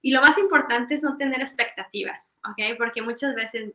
Y 0.00 0.12
lo 0.12 0.20
más 0.20 0.38
importante 0.38 0.94
es 0.94 1.02
no 1.02 1.16
tener 1.16 1.40
expectativas, 1.40 2.38
¿ok? 2.48 2.76
Porque 2.78 3.02
muchas 3.02 3.34
veces 3.34 3.72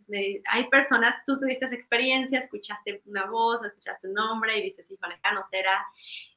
hay 0.50 0.70
personas, 0.70 1.16
tú 1.28 1.38
tuviste 1.40 1.66
esa 1.66 1.76
experiencia, 1.76 2.40
escuchaste 2.40 3.02
una 3.06 3.26
voz, 3.26 3.64
escuchaste 3.64 4.08
un 4.08 4.14
nombre 4.14 4.58
y 4.58 4.64
dices, 4.64 4.90
híjole, 4.90 5.20
ya 5.22 5.34
no 5.34 5.44
será. 5.52 5.86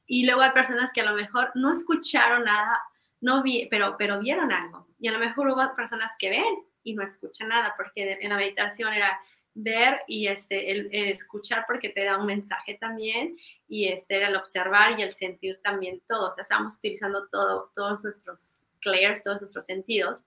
Y 0.05 0.25
luego 0.25 0.41
hay 0.41 0.51
personas 0.51 0.91
que 0.91 1.01
a 1.01 1.05
lo 1.05 1.15
mejor 1.15 1.51
no 1.55 1.71
escucharon 1.71 2.43
nada, 2.43 2.81
no 3.21 3.41
vi, 3.41 3.67
pero, 3.71 3.95
pero 3.97 4.19
vieron 4.19 4.51
algo. 4.51 4.87
Y 4.99 5.07
a 5.07 5.13
lo 5.13 5.19
mejor 5.19 5.47
hubo 5.47 5.75
personas 5.75 6.13
que 6.19 6.31
ven 6.31 6.65
y 6.83 6.93
no 6.93 7.03
escuchan 7.03 7.47
nada, 7.47 7.73
porque 7.77 8.17
en 8.19 8.29
la 8.29 8.37
meditación 8.37 8.93
era 8.93 9.17
ver 9.53 10.01
y 10.07 10.27
este, 10.27 11.09
escuchar 11.11 11.65
porque 11.65 11.89
te 11.89 12.03
da 12.03 12.17
un 12.17 12.27
mensaje 12.27 12.77
también 12.79 13.35
y 13.67 13.87
este, 13.87 14.23
el 14.23 14.35
observar 14.35 14.99
y 14.99 15.01
el 15.01 15.15
sentir 15.15 15.59
también 15.63 16.01
todo. 16.07 16.29
O 16.29 16.31
sea, 16.31 16.43
estamos 16.43 16.75
utilizando 16.75 17.27
todo, 17.29 17.71
todos 17.73 18.03
nuestros 18.03 18.59
todos 18.81 19.41
nuestros 19.41 19.65
sentidos, 19.65 20.21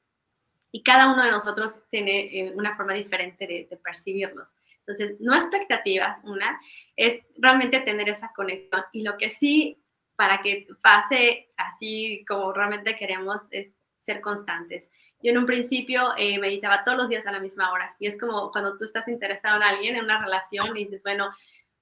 y 0.72 0.82
cada 0.82 1.12
uno 1.12 1.24
de 1.24 1.30
nosotros 1.30 1.76
tiene 1.90 2.20
eh, 2.26 2.52
una 2.54 2.76
forma 2.76 2.94
diferente 2.94 3.46
de, 3.46 3.78
percibirlos. 3.82 4.54
Entonces, 4.86 5.16
no 5.20 5.34
expectativas, 5.34 6.20
una, 6.24 6.60
es 6.96 7.20
realmente 7.36 7.80
tener 7.80 8.08
esa 8.08 8.32
conexión. 8.34 8.82
Y 8.92 9.02
lo 9.02 9.16
que 9.16 9.30
sí, 9.30 9.82
para 10.16 10.42
que 10.42 10.68
pase 10.80 11.50
así 11.56 12.24
como 12.26 12.52
realmente 12.52 12.96
queremos, 12.96 13.42
es 13.50 13.72
ser 13.98 14.20
constantes. 14.20 14.90
Yo 15.22 15.32
en 15.32 15.38
un 15.38 15.46
principio 15.46 16.14
eh, 16.16 16.38
meditaba 16.38 16.84
todos 16.84 16.96
los 16.96 17.08
días 17.08 17.26
a 17.26 17.32
la 17.32 17.40
misma 17.40 17.72
hora. 17.72 17.94
Y 17.98 18.06
es 18.06 18.18
como 18.18 18.50
cuando 18.52 18.76
tú 18.76 18.84
estás 18.84 19.06
interesado 19.08 19.56
en 19.56 19.62
alguien, 19.62 19.96
en 19.96 20.04
una 20.04 20.18
relación, 20.18 20.76
y 20.76 20.84
dices, 20.84 21.02
bueno, 21.02 21.30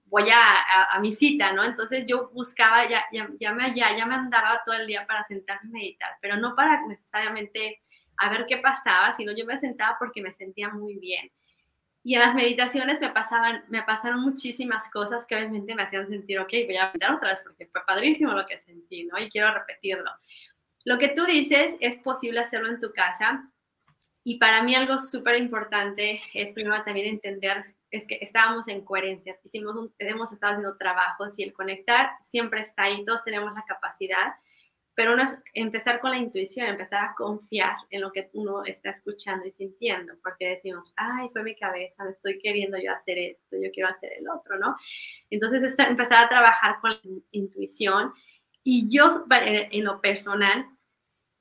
voy 0.08 0.28
a, 0.30 0.94
a, 0.94 1.00
mi 1.00 1.12
cita, 1.12 1.52
¿no? 1.52 1.64
Entonces 1.64 2.06
yo 2.06 2.30
buscaba, 2.30 2.88
ya, 2.88 3.04
ya, 3.12 3.28
ya, 3.38 3.52
me, 3.52 3.74
ya, 3.74 3.96
ya 3.96 4.06
me 4.06 4.14
andaba 4.14 4.62
todo 4.64 4.74
el 4.76 4.86
día 4.86 5.06
para 5.06 5.24
sentarme 5.24 5.68
a 5.68 5.72
meditar, 5.72 6.10
pero 6.20 6.36
no 6.36 6.54
para 6.54 6.86
necesariamente 6.86 7.82
a 8.16 8.30
ver 8.30 8.46
qué 8.48 8.58
pasaba, 8.58 9.12
sino 9.12 9.32
yo 9.34 9.46
me 9.46 9.56
sentaba 9.56 9.96
porque 9.98 10.22
me 10.22 10.32
sentía 10.32 10.70
muy 10.70 10.98
bien. 10.98 11.30
Y 12.02 12.14
en 12.14 12.20
las 12.20 12.34
meditaciones 12.34 13.00
me 13.00 13.10
pasaban, 13.10 13.64
me 13.68 13.82
pasaron 13.82 14.20
muchísimas 14.20 14.88
cosas 14.90 15.26
que 15.26 15.36
obviamente 15.36 15.74
me 15.74 15.82
hacían 15.82 16.08
sentir, 16.08 16.38
ok, 16.40 16.50
voy 16.66 16.76
a 16.76 16.86
meditar 16.86 17.14
otra 17.14 17.30
vez 17.30 17.40
porque 17.42 17.66
fue 17.66 17.84
padrísimo 17.84 18.32
lo 18.32 18.46
que 18.46 18.58
sentí, 18.58 19.04
¿no? 19.04 19.18
Y 19.18 19.28
quiero 19.28 19.52
repetirlo. 19.52 20.10
Lo 20.84 20.98
que 20.98 21.08
tú 21.08 21.24
dices 21.24 21.76
es 21.80 21.98
posible 21.98 22.40
hacerlo 22.40 22.68
en 22.68 22.80
tu 22.80 22.92
casa. 22.92 23.50
Y 24.24 24.38
para 24.38 24.62
mí 24.62 24.74
algo 24.74 24.98
súper 24.98 25.36
importante 25.36 26.20
es 26.34 26.52
primero 26.52 26.82
también 26.82 27.08
entender 27.08 27.74
es 27.90 28.06
que 28.06 28.18
estábamos 28.20 28.68
en 28.68 28.84
coherencia, 28.84 29.38
hicimos 29.44 29.74
hemos 29.98 30.32
estado 30.32 30.54
haciendo 30.54 30.76
trabajos 30.76 31.38
y 31.38 31.42
el 31.42 31.52
conectar 31.52 32.10
siempre 32.24 32.60
está 32.60 32.84
ahí, 32.84 33.02
todos 33.04 33.24
tenemos 33.24 33.52
la 33.54 33.64
capacidad, 33.66 34.34
pero 34.94 35.14
uno 35.14 35.22
es 35.22 35.34
empezar 35.54 36.00
con 36.00 36.10
la 36.10 36.18
intuición, 36.18 36.66
empezar 36.66 37.04
a 37.04 37.14
confiar 37.14 37.76
en 37.90 38.00
lo 38.00 38.10
que 38.10 38.30
uno 38.32 38.64
está 38.64 38.90
escuchando 38.90 39.46
y 39.46 39.52
sintiendo, 39.52 40.14
porque 40.22 40.48
decimos, 40.48 40.92
ay, 40.96 41.28
fue 41.32 41.44
mi 41.44 41.54
cabeza, 41.54 42.04
me 42.04 42.10
estoy 42.10 42.38
queriendo 42.40 42.78
yo 42.78 42.92
hacer 42.92 43.16
esto, 43.16 43.56
yo 43.62 43.70
quiero 43.72 43.90
hacer 43.90 44.10
el 44.18 44.28
otro, 44.28 44.58
¿no? 44.58 44.76
Entonces, 45.30 45.74
empezar 45.78 46.24
a 46.24 46.28
trabajar 46.28 46.80
con 46.80 46.90
la 46.90 47.00
intuición 47.30 48.12
y 48.64 48.90
yo, 48.90 49.24
en 49.30 49.84
lo 49.84 50.00
personal, 50.00 50.66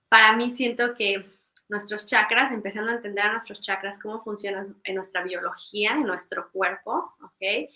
para 0.08 0.34
mí 0.38 0.52
siento 0.52 0.94
que 0.94 1.26
nuestros 1.70 2.06
chakras, 2.06 2.52
empezando 2.52 2.92
a 2.92 2.96
entender 2.96 3.26
a 3.26 3.32
nuestros 3.34 3.62
chakras, 3.62 4.00
cómo 4.00 4.24
funcionan 4.24 4.66
en 4.84 4.96
nuestra 4.96 5.24
biología, 5.24 5.92
en 5.92 6.04
nuestro 6.04 6.50
cuerpo, 6.52 7.14
¿ok? 7.22 7.70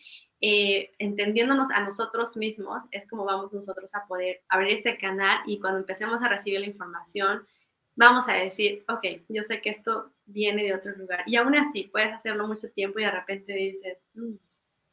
Eh, 0.43 0.91
entendiéndonos 0.97 1.69
a 1.71 1.81
nosotros 1.81 2.35
mismos, 2.35 2.85
es 2.91 3.07
como 3.07 3.25
vamos 3.25 3.53
nosotros 3.53 3.93
a 3.93 4.05
poder 4.07 4.41
abrir 4.49 4.79
ese 4.79 4.97
canal 4.97 5.39
y 5.45 5.59
cuando 5.59 5.79
empecemos 5.79 6.21
a 6.21 6.29
recibir 6.29 6.59
la 6.59 6.65
información, 6.65 7.45
vamos 7.95 8.27
a 8.27 8.33
decir, 8.33 8.83
ok, 8.87 9.05
yo 9.29 9.43
sé 9.43 9.61
que 9.61 9.69
esto 9.69 10.11
viene 10.25 10.63
de 10.63 10.73
otro 10.73 10.91
lugar. 10.93 11.23
Y 11.27 11.35
aún 11.35 11.55
así, 11.55 11.83
puedes 11.83 12.13
hacerlo 12.13 12.47
mucho 12.47 12.71
tiempo 12.71 12.99
y 12.99 13.03
de 13.03 13.11
repente 13.11 13.53
dices, 13.53 14.03
mm, 14.15 14.33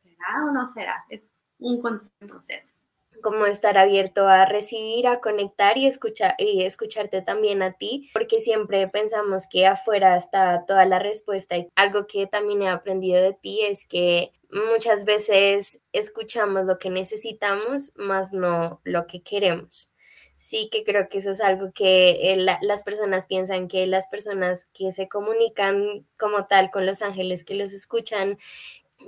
¿será 0.02 0.44
o 0.46 0.52
no 0.52 0.70
será? 0.72 1.04
Es 1.08 1.30
un 1.58 1.80
proceso 2.18 2.77
como 3.22 3.46
estar 3.46 3.78
abierto 3.78 4.26
a 4.28 4.44
recibir, 4.46 5.06
a 5.06 5.20
conectar 5.20 5.78
y 5.78 5.86
escuchar 5.86 6.34
y 6.38 6.62
escucharte 6.62 7.22
también 7.22 7.62
a 7.62 7.72
ti, 7.72 8.10
porque 8.12 8.40
siempre 8.40 8.88
pensamos 8.88 9.46
que 9.48 9.66
afuera 9.66 10.16
está 10.16 10.64
toda 10.66 10.84
la 10.84 10.98
respuesta 10.98 11.56
y 11.56 11.68
algo 11.74 12.06
que 12.06 12.26
también 12.26 12.62
he 12.62 12.68
aprendido 12.68 13.22
de 13.22 13.34
ti 13.34 13.62
es 13.62 13.86
que 13.86 14.32
muchas 14.50 15.04
veces 15.04 15.80
escuchamos 15.92 16.66
lo 16.66 16.78
que 16.78 16.90
necesitamos, 16.90 17.92
más 17.96 18.32
no 18.32 18.80
lo 18.84 19.06
que 19.06 19.22
queremos. 19.22 19.90
Sí 20.36 20.68
que 20.70 20.84
creo 20.84 21.08
que 21.08 21.18
eso 21.18 21.32
es 21.32 21.40
algo 21.40 21.72
que 21.72 22.32
eh, 22.32 22.36
las 22.36 22.82
personas 22.84 23.26
piensan 23.26 23.66
que 23.66 23.86
las 23.88 24.06
personas 24.06 24.66
que 24.72 24.92
se 24.92 25.08
comunican 25.08 26.06
como 26.16 26.46
tal 26.46 26.70
con 26.70 26.86
los 26.86 27.02
ángeles 27.02 27.44
que 27.44 27.54
los 27.54 27.72
escuchan, 27.72 28.38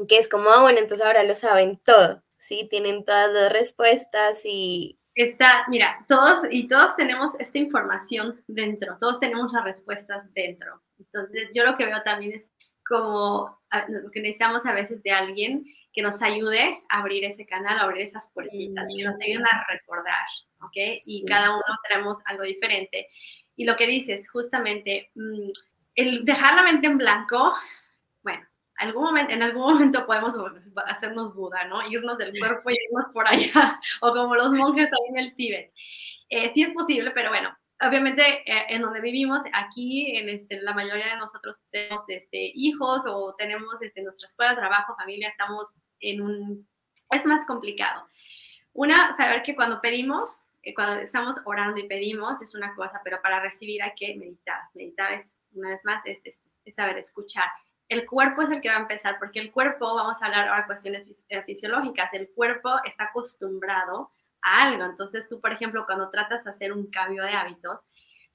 que 0.09 0.19
es 0.19 0.29
como, 0.29 0.51
ah, 0.51 0.63
bueno, 0.63 0.81
entonces 0.81 1.07
ahora 1.07 1.23
lo 1.23 1.35
saben 1.35 1.81
todo 1.85 2.21
¿sí? 2.41 2.67
Tienen 2.69 3.05
todas 3.05 3.33
las 3.33 3.53
respuestas 3.53 4.43
y... 4.45 4.99
Está, 5.15 5.67
mira, 5.69 6.05
todos 6.09 6.47
y 6.51 6.67
todos 6.67 6.97
tenemos 6.97 7.33
esta 7.39 7.59
información 7.59 8.43
dentro, 8.47 8.97
todos 8.99 9.21
tenemos 9.21 9.53
las 9.53 9.65
respuestas 9.65 10.33
dentro. 10.33 10.83
Entonces, 10.99 11.51
yo 11.55 11.65
lo 11.65 11.77
que 11.77 11.85
veo 11.85 12.01
también 12.03 12.33
es 12.33 12.51
como 12.89 13.61
lo 13.89 14.11
que 14.11 14.21
necesitamos 14.21 14.67
a 14.67 14.73
veces 14.73 15.03
de 15.03 15.11
alguien 15.11 15.65
que 15.93 16.03
nos 16.03 16.23
ayude 16.23 16.81
a 16.89 17.01
abrir 17.01 17.25
ese 17.25 17.45
canal, 17.45 17.79
a 17.79 17.83
abrir 17.83 18.03
esas 18.03 18.31
puertitas, 18.33 18.89
que 18.97 19.05
nos 19.05 19.21
ayuden 19.21 19.45
a 19.45 19.67
recordar, 19.69 20.27
¿ok? 20.63 21.03
Y 21.05 21.25
cada 21.25 21.51
uno 21.51 21.63
tenemos 21.89 22.19
algo 22.25 22.45
diferente. 22.45 23.09
Y 23.57 23.65
lo 23.65 23.77
que 23.77 23.87
dices, 23.87 24.31
justamente, 24.31 25.11
mm, 25.15 25.51
el 25.97 26.25
dejar 26.25 26.55
la 26.55 26.63
mente 26.63 26.87
en 26.87 26.99
blanco, 26.99 27.53
algún 28.89 29.05
momento, 29.05 29.35
en 29.35 29.43
algún 29.43 29.63
momento 29.73 30.07
podemos 30.07 30.35
hacernos 30.87 31.35
Buda, 31.35 31.65
¿no? 31.67 31.83
Irnos 31.89 32.19
del 32.19 32.33
cuerpo 32.39 32.71
y 32.71 32.75
irnos 32.75 33.09
por 33.13 33.29
allá, 33.29 33.81
o 34.01 34.13
como 34.13 34.35
los 34.35 34.51
monjes 34.51 34.87
ahí 34.87 35.09
en 35.11 35.19
el 35.19 35.35
Tíbet. 35.37 35.73
Eh, 36.29 36.51
sí 36.55 36.63
es 36.63 36.71
posible, 36.71 37.11
pero 37.11 37.31
bueno, 37.31 37.57
obviamente 37.81 38.23
eh, 38.23 38.67
en 38.69 38.83
donde 38.83 39.01
vivimos, 39.01 39.43
aquí 39.53 40.17
en 40.17 40.29
este, 40.29 40.61
la 40.61 40.75
mayoría 40.75 41.09
de 41.09 41.17
nosotros 41.17 41.61
tenemos 41.71 42.05
este, 42.09 42.53
hijos 42.55 43.03
o 43.07 43.35
tenemos 43.37 43.83
este, 43.83 44.03
nuestra 44.03 44.27
escuela, 44.27 44.55
trabajo, 44.55 44.97
familia, 44.97 45.29
estamos 45.29 45.75
en 46.01 46.23
un... 46.23 46.69
es 47.11 47.27
más 47.27 47.47
complicado. 47.47 48.07
Una, 48.73 49.13
saber 49.17 49.43
que 49.43 49.57
cuando 49.57 49.81
pedimos, 49.81 50.47
eh, 50.63 50.73
cuando 50.73 51.01
estamos 51.01 51.37
orando 51.45 51.81
y 51.81 51.89
pedimos 51.89 52.41
es 52.43 52.55
una 52.55 52.75
cosa, 52.77 53.01
pero 53.03 53.21
para 53.21 53.41
recibir 53.41 53.83
hay 53.83 53.93
que 53.97 54.15
meditar. 54.17 54.61
Meditar 54.75 55.13
es, 55.13 55.37
una 55.53 55.71
vez 55.71 55.81
más, 55.85 56.01
es, 56.07 56.21
es 56.25 56.75
saber 56.75 56.97
escuchar 56.99 57.49
el 57.91 58.07
cuerpo 58.07 58.43
es 58.43 58.51
el 58.51 58.61
que 58.61 58.69
va 58.69 58.77
a 58.77 58.81
empezar, 58.81 59.19
porque 59.19 59.41
el 59.41 59.51
cuerpo, 59.51 59.95
vamos 59.95 60.23
a 60.23 60.27
hablar 60.27 60.49
ahora 60.49 60.67
cuestiones 60.67 61.25
eh, 61.29 61.43
fisiológicas, 61.43 62.15
el 62.15 62.31
cuerpo 62.31 62.71
está 62.85 63.05
acostumbrado 63.05 64.13
a 64.43 64.69
algo. 64.69 64.85
Entonces 64.85 65.29
tú, 65.29 65.41
por 65.41 65.53
ejemplo, 65.53 65.85
cuando 65.87 66.09
tratas 66.09 66.45
de 66.45 66.51
hacer 66.51 66.73
un 66.73 66.87
cambio 66.87 67.25
de 67.25 67.33
hábitos, 67.33 67.81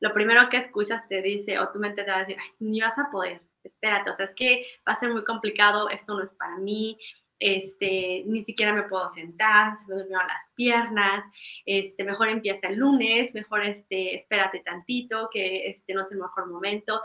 lo 0.01 0.13
primero 0.13 0.49
que 0.49 0.57
escuchas 0.57 1.07
te 1.07 1.21
dice, 1.21 1.57
o 1.57 1.69
tu 1.69 1.79
mente 1.79 2.03
te 2.03 2.11
va 2.11 2.17
a 2.17 2.19
decir, 2.19 2.37
ni 2.59 2.81
vas 2.81 2.97
a 2.99 3.09
poder, 3.09 3.41
espérate, 3.63 4.11
o 4.11 4.15
sea, 4.15 4.25
es 4.25 4.35
que 4.35 4.67
va 4.87 4.91
a 4.91 4.99
ser 4.99 5.11
muy 5.11 5.23
complicado, 5.23 5.87
esto 5.89 6.13
no 6.15 6.21
es 6.21 6.33
para 6.33 6.57
mí, 6.57 6.99
este, 7.39 8.23
ni 8.27 8.43
siquiera 8.43 8.73
me 8.73 8.83
puedo 8.83 9.07
sentar, 9.09 9.73
se 9.77 9.87
me 9.87 9.95
durmieron 9.95 10.27
las 10.27 10.49
piernas, 10.53 11.23
este, 11.65 12.03
mejor 12.03 12.27
empieza 12.27 12.67
el 12.67 12.75
lunes, 12.75 13.33
mejor 13.33 13.63
este, 13.63 14.15
espérate 14.15 14.59
tantito, 14.59 15.29
que 15.31 15.67
este 15.67 15.93
no 15.93 16.01
es 16.01 16.11
el 16.11 16.17
mejor 16.19 16.47
momento. 16.47 17.01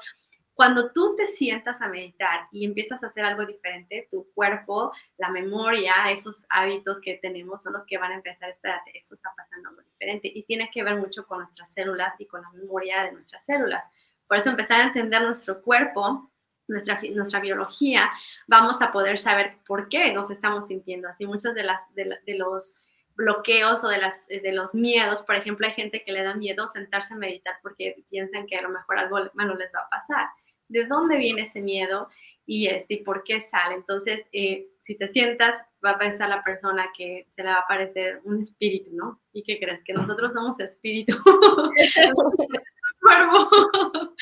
Cuando 0.61 0.93
tú 0.93 1.17
te 1.17 1.25
sientas 1.25 1.81
a 1.81 1.89
meditar 1.89 2.47
y 2.53 2.67
empiezas 2.67 3.03
a 3.03 3.07
hacer 3.07 3.25
algo 3.25 3.47
diferente, 3.47 4.09
tu 4.11 4.31
cuerpo, 4.35 4.93
la 5.17 5.31
memoria, 5.31 5.95
esos 6.11 6.45
hábitos 6.51 7.01
que 7.01 7.15
tenemos 7.15 7.63
son 7.63 7.73
los 7.73 7.87
que 7.87 7.97
van 7.97 8.13
a 8.13 8.17
empezar, 8.17 8.51
espérate, 8.51 8.91
esto 8.95 9.15
está 9.15 9.33
pasando 9.35 9.71
algo 9.71 9.81
diferente 9.81 10.31
y 10.35 10.43
tiene 10.43 10.71
que 10.71 10.83
ver 10.85 10.97
mucho 10.97 11.27
con 11.27 11.39
nuestras 11.39 11.73
células 11.73 12.13
y 12.19 12.27
con 12.27 12.43
la 12.43 12.51
memoria 12.51 13.05
de 13.05 13.13
nuestras 13.13 13.43
células. 13.47 13.89
Por 14.29 14.37
eso 14.37 14.51
empezar 14.51 14.83
a 14.83 14.85
entender 14.85 15.23
nuestro 15.23 15.63
cuerpo, 15.63 16.31
nuestra, 16.69 17.01
nuestra 17.15 17.41
biología, 17.41 18.11
vamos 18.47 18.83
a 18.83 18.93
poder 18.93 19.19
saber 19.19 19.57
por 19.67 19.89
qué 19.89 20.13
nos 20.13 20.31
estamos 20.31 20.67
sintiendo 20.67 21.09
así. 21.09 21.25
Muchos 21.25 21.55
de, 21.55 21.63
las, 21.63 21.81
de, 21.95 22.19
de 22.27 22.35
los 22.35 22.77
bloqueos 23.15 23.83
o 23.83 23.89
de, 23.89 23.97
las, 23.97 24.15
de 24.29 24.53
los 24.53 24.75
miedos. 24.75 25.23
Por 25.23 25.37
ejemplo, 25.37 25.67
hay 25.67 25.73
gente 25.73 26.05
que 26.05 26.13
le 26.13 26.23
da 26.23 26.35
miedo 26.35 26.69
sentarse 26.69 27.15
a 27.15 27.17
meditar 27.17 27.55
porque 27.63 28.05
piensan 28.11 28.47
que 28.47 28.59
a 28.59 28.63
lo 28.63 28.69
mejor 28.69 28.99
algo 28.99 29.17
malo 29.33 29.55
les 29.55 29.73
va 29.75 29.81
a 29.81 29.89
pasar 29.89 30.29
de 30.71 30.87
dónde 30.87 31.19
viene 31.19 31.43
ese 31.43 31.61
miedo 31.61 32.09
y, 32.47 32.67
este, 32.67 33.03
por 33.05 33.23
qué 33.23 33.41
sale. 33.41 33.75
Entonces, 33.75 34.25
eh, 34.33 34.69
si 34.81 34.97
te 34.97 35.09
sientas, 35.09 35.57
va 35.85 35.91
a 35.91 35.99
pensar 35.99 36.29
la 36.29 36.43
persona 36.43 36.91
que 36.97 37.27
se 37.29 37.43
le 37.43 37.51
va 37.51 37.57
a 37.57 37.61
aparecer 37.61 38.21
un 38.25 38.41
espíritu, 38.41 38.91
¿no? 38.93 39.21
¿Y 39.33 39.43
qué 39.43 39.59
crees? 39.59 39.83
Que 39.85 39.93
nosotros 39.93 40.33
somos 40.33 40.59
espíritu. 40.61 41.17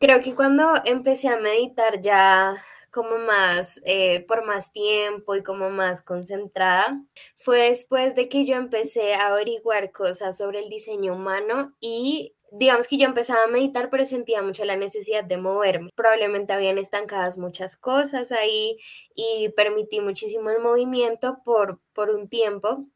Creo 0.00 0.20
que 0.20 0.34
cuando 0.34 0.74
empecé 0.84 1.28
a 1.28 1.38
meditar 1.38 2.00
ya 2.00 2.54
como 2.90 3.18
más, 3.18 3.80
eh, 3.86 4.24
por 4.26 4.44
más 4.46 4.72
tiempo 4.72 5.34
y 5.34 5.42
como 5.42 5.70
más 5.70 6.02
concentrada, 6.02 7.02
fue 7.36 7.70
después 7.70 8.14
de 8.14 8.28
que 8.28 8.44
yo 8.44 8.56
empecé 8.56 9.14
a 9.14 9.28
averiguar 9.28 9.92
cosas 9.92 10.36
sobre 10.36 10.60
el 10.60 10.68
diseño 10.68 11.14
humano 11.14 11.74
y 11.80 12.34
digamos 12.52 12.86
que 12.86 12.98
yo 12.98 13.06
empezaba 13.06 13.44
a 13.44 13.48
meditar, 13.48 13.88
pero 13.90 14.04
sentía 14.04 14.42
mucho 14.42 14.64
la 14.64 14.76
necesidad 14.76 15.24
de 15.24 15.38
moverme. 15.38 15.90
Probablemente 15.94 16.52
habían 16.52 16.78
estancadas 16.78 17.38
muchas 17.38 17.76
cosas 17.76 18.30
ahí 18.32 18.78
y 19.14 19.48
permití 19.56 20.00
muchísimo 20.00 20.50
el 20.50 20.60
movimiento 20.60 21.40
por, 21.44 21.80
por 21.92 22.10
un 22.10 22.28
tiempo. 22.28 22.86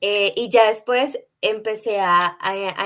Eh, 0.00 0.32
y 0.36 0.48
ya 0.48 0.68
después 0.68 1.18
empecé 1.42 2.00
a, 2.00 2.38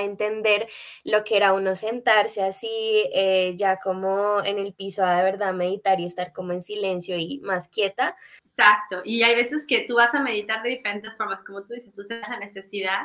entender 0.03 0.69
lo 1.05 1.23
que 1.23 1.37
era 1.37 1.53
uno 1.53 1.75
sentarse 1.75 2.43
así, 2.43 2.69
eh, 3.15 3.55
ya 3.57 3.79
como 3.79 4.43
en 4.45 4.59
el 4.59 4.75
piso 4.75 5.05
a 5.05 5.19
de 5.19 5.23
verdad 5.23 5.55
meditar 5.55 6.01
y 6.01 6.07
estar 6.07 6.33
como 6.33 6.53
en 6.53 6.63
silencio 6.63 7.17
y 7.17 7.39
más 7.41 7.69
quieta. 7.69 8.17
Exacto, 8.57 9.03
y 9.05 9.23
hay 9.23 9.37
veces 9.37 9.65
que 9.65 9.83
tú 9.83 9.95
vas 9.95 10.13
a 10.15 10.21
meditar 10.21 10.63
de 10.65 10.71
diferentes 10.71 11.15
formas, 11.17 11.45
como 11.45 11.63
tú 11.63 11.75
dices, 11.75 11.93
tú 11.93 12.03
sientes 12.03 12.29
la 12.29 12.41
necesidad 12.41 13.03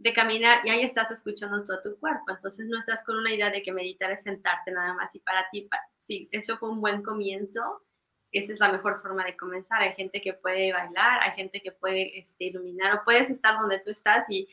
de 0.00 0.14
caminar 0.14 0.62
y 0.64 0.70
ahí 0.70 0.80
estás 0.80 1.10
escuchando 1.10 1.62
todo 1.62 1.80
tu 1.82 1.98
cuerpo. 2.00 2.24
Entonces 2.30 2.66
no 2.66 2.78
estás 2.78 3.04
con 3.04 3.18
una 3.18 3.32
idea 3.32 3.50
de 3.50 3.62
que 3.62 3.70
meditar 3.70 4.10
es 4.10 4.22
sentarte 4.22 4.72
nada 4.72 4.94
más 4.94 5.14
y 5.14 5.20
para 5.20 5.46
ti, 5.50 5.68
sí, 5.98 6.28
eso 6.32 6.56
fue 6.56 6.70
un 6.70 6.80
buen 6.80 7.02
comienzo. 7.02 7.82
Esa 8.32 8.52
es 8.52 8.60
la 8.60 8.72
mejor 8.72 9.02
forma 9.02 9.24
de 9.24 9.36
comenzar. 9.36 9.82
Hay 9.82 9.92
gente 9.94 10.22
que 10.22 10.32
puede 10.32 10.72
bailar, 10.72 11.20
hay 11.22 11.32
gente 11.32 11.60
que 11.60 11.72
puede 11.72 12.18
este, 12.18 12.44
iluminar 12.44 12.94
o 12.94 13.04
puedes 13.04 13.28
estar 13.28 13.58
donde 13.58 13.78
tú 13.80 13.90
estás 13.90 14.24
y 14.30 14.48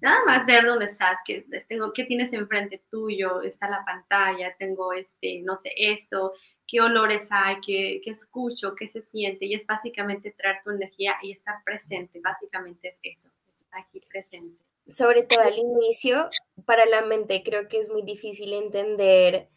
nada 0.00 0.24
más 0.24 0.46
ver 0.46 0.64
dónde 0.66 0.84
estás, 0.84 1.18
qué, 1.24 1.46
tengo, 1.68 1.92
qué 1.92 2.04
tienes 2.04 2.32
enfrente 2.32 2.82
tuyo, 2.88 3.42
está 3.42 3.68
la 3.68 3.84
pantalla, 3.84 4.54
tengo 4.56 4.92
este, 4.92 5.40
no 5.42 5.56
sé, 5.56 5.72
esto, 5.76 6.32
qué 6.66 6.80
olores 6.80 7.26
hay, 7.30 7.56
qué, 7.60 8.00
qué 8.04 8.10
escucho, 8.10 8.74
qué 8.76 8.86
se 8.88 9.02
siente 9.02 9.46
y 9.46 9.54
es 9.54 9.66
básicamente 9.66 10.30
traer 10.30 10.62
tu 10.64 10.70
energía 10.70 11.14
y 11.22 11.32
estar 11.32 11.56
presente, 11.64 12.20
básicamente 12.20 12.88
es 12.88 13.00
eso, 13.02 13.30
estar 13.52 13.80
aquí 13.80 14.00
presente 14.08 14.71
sobre 14.88 15.22
todo 15.22 15.40
al 15.40 15.58
inicio, 15.58 16.28
para 16.66 16.86
la 16.86 17.02
mente 17.02 17.42
creo 17.44 17.68
que 17.68 17.78
es 17.78 17.90
muy 17.90 18.02
difícil 18.02 18.52
entender 18.52 19.48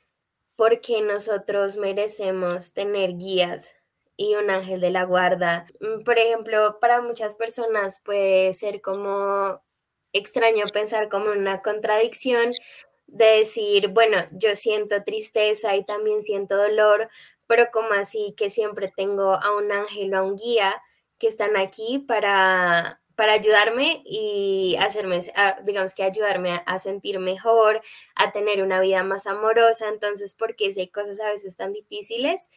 por 0.55 0.81
qué 0.81 1.01
nosotros 1.01 1.77
merecemos 1.77 2.73
tener 2.73 3.17
guías 3.17 3.73
y 4.17 4.35
un 4.35 4.49
ángel 4.49 4.79
de 4.79 4.91
la 4.91 5.03
guarda. 5.03 5.67
Mm, 5.81 6.03
por 6.03 6.19
ejemplo, 6.19 6.79
para 6.79 7.01
muchas 7.01 7.35
personas 7.35 8.01
puede 8.03 8.53
ser 8.53 8.81
como 8.81 9.61
extraño 10.13 10.65
pensar 10.73 11.09
como 11.09 11.31
una 11.31 11.61
contradicción 11.61 12.53
de 13.07 13.25
decir, 13.39 13.89
bueno, 13.89 14.17
yo 14.31 14.55
siento 14.55 15.03
tristeza 15.03 15.75
y 15.75 15.85
también 15.85 16.21
siento 16.21 16.57
dolor, 16.57 17.09
pero 17.47 17.67
como 17.71 17.93
así 17.93 18.33
que 18.37 18.49
siempre 18.49 18.91
tengo 18.95 19.33
a 19.33 19.55
un 19.55 19.71
ángel 19.71 20.13
o 20.13 20.17
a 20.19 20.23
un 20.23 20.37
guía 20.37 20.81
que 21.19 21.27
están 21.27 21.57
aquí 21.57 21.99
para, 21.99 23.01
para 23.15 23.33
ayudarme 23.33 24.01
y 24.05 24.75
hacerme, 24.79 25.19
digamos 25.63 25.93
que 25.95 26.03
ayudarme 26.03 26.61
a, 26.65 26.79
sentir 26.79 27.19
mejor, 27.19 27.81
a 28.15 28.31
tener 28.31 28.61
una 28.61 28.81
vida 28.81 29.03
más 29.03 29.27
amorosa. 29.27 29.87
Entonces, 29.89 30.35
porque 30.35 30.71
si 30.73 30.81
hay 30.81 30.87
cosas 30.89 31.19
a 31.19 31.31
veces 31.31 31.55
tan 31.55 31.73
difíciles, 31.73 32.49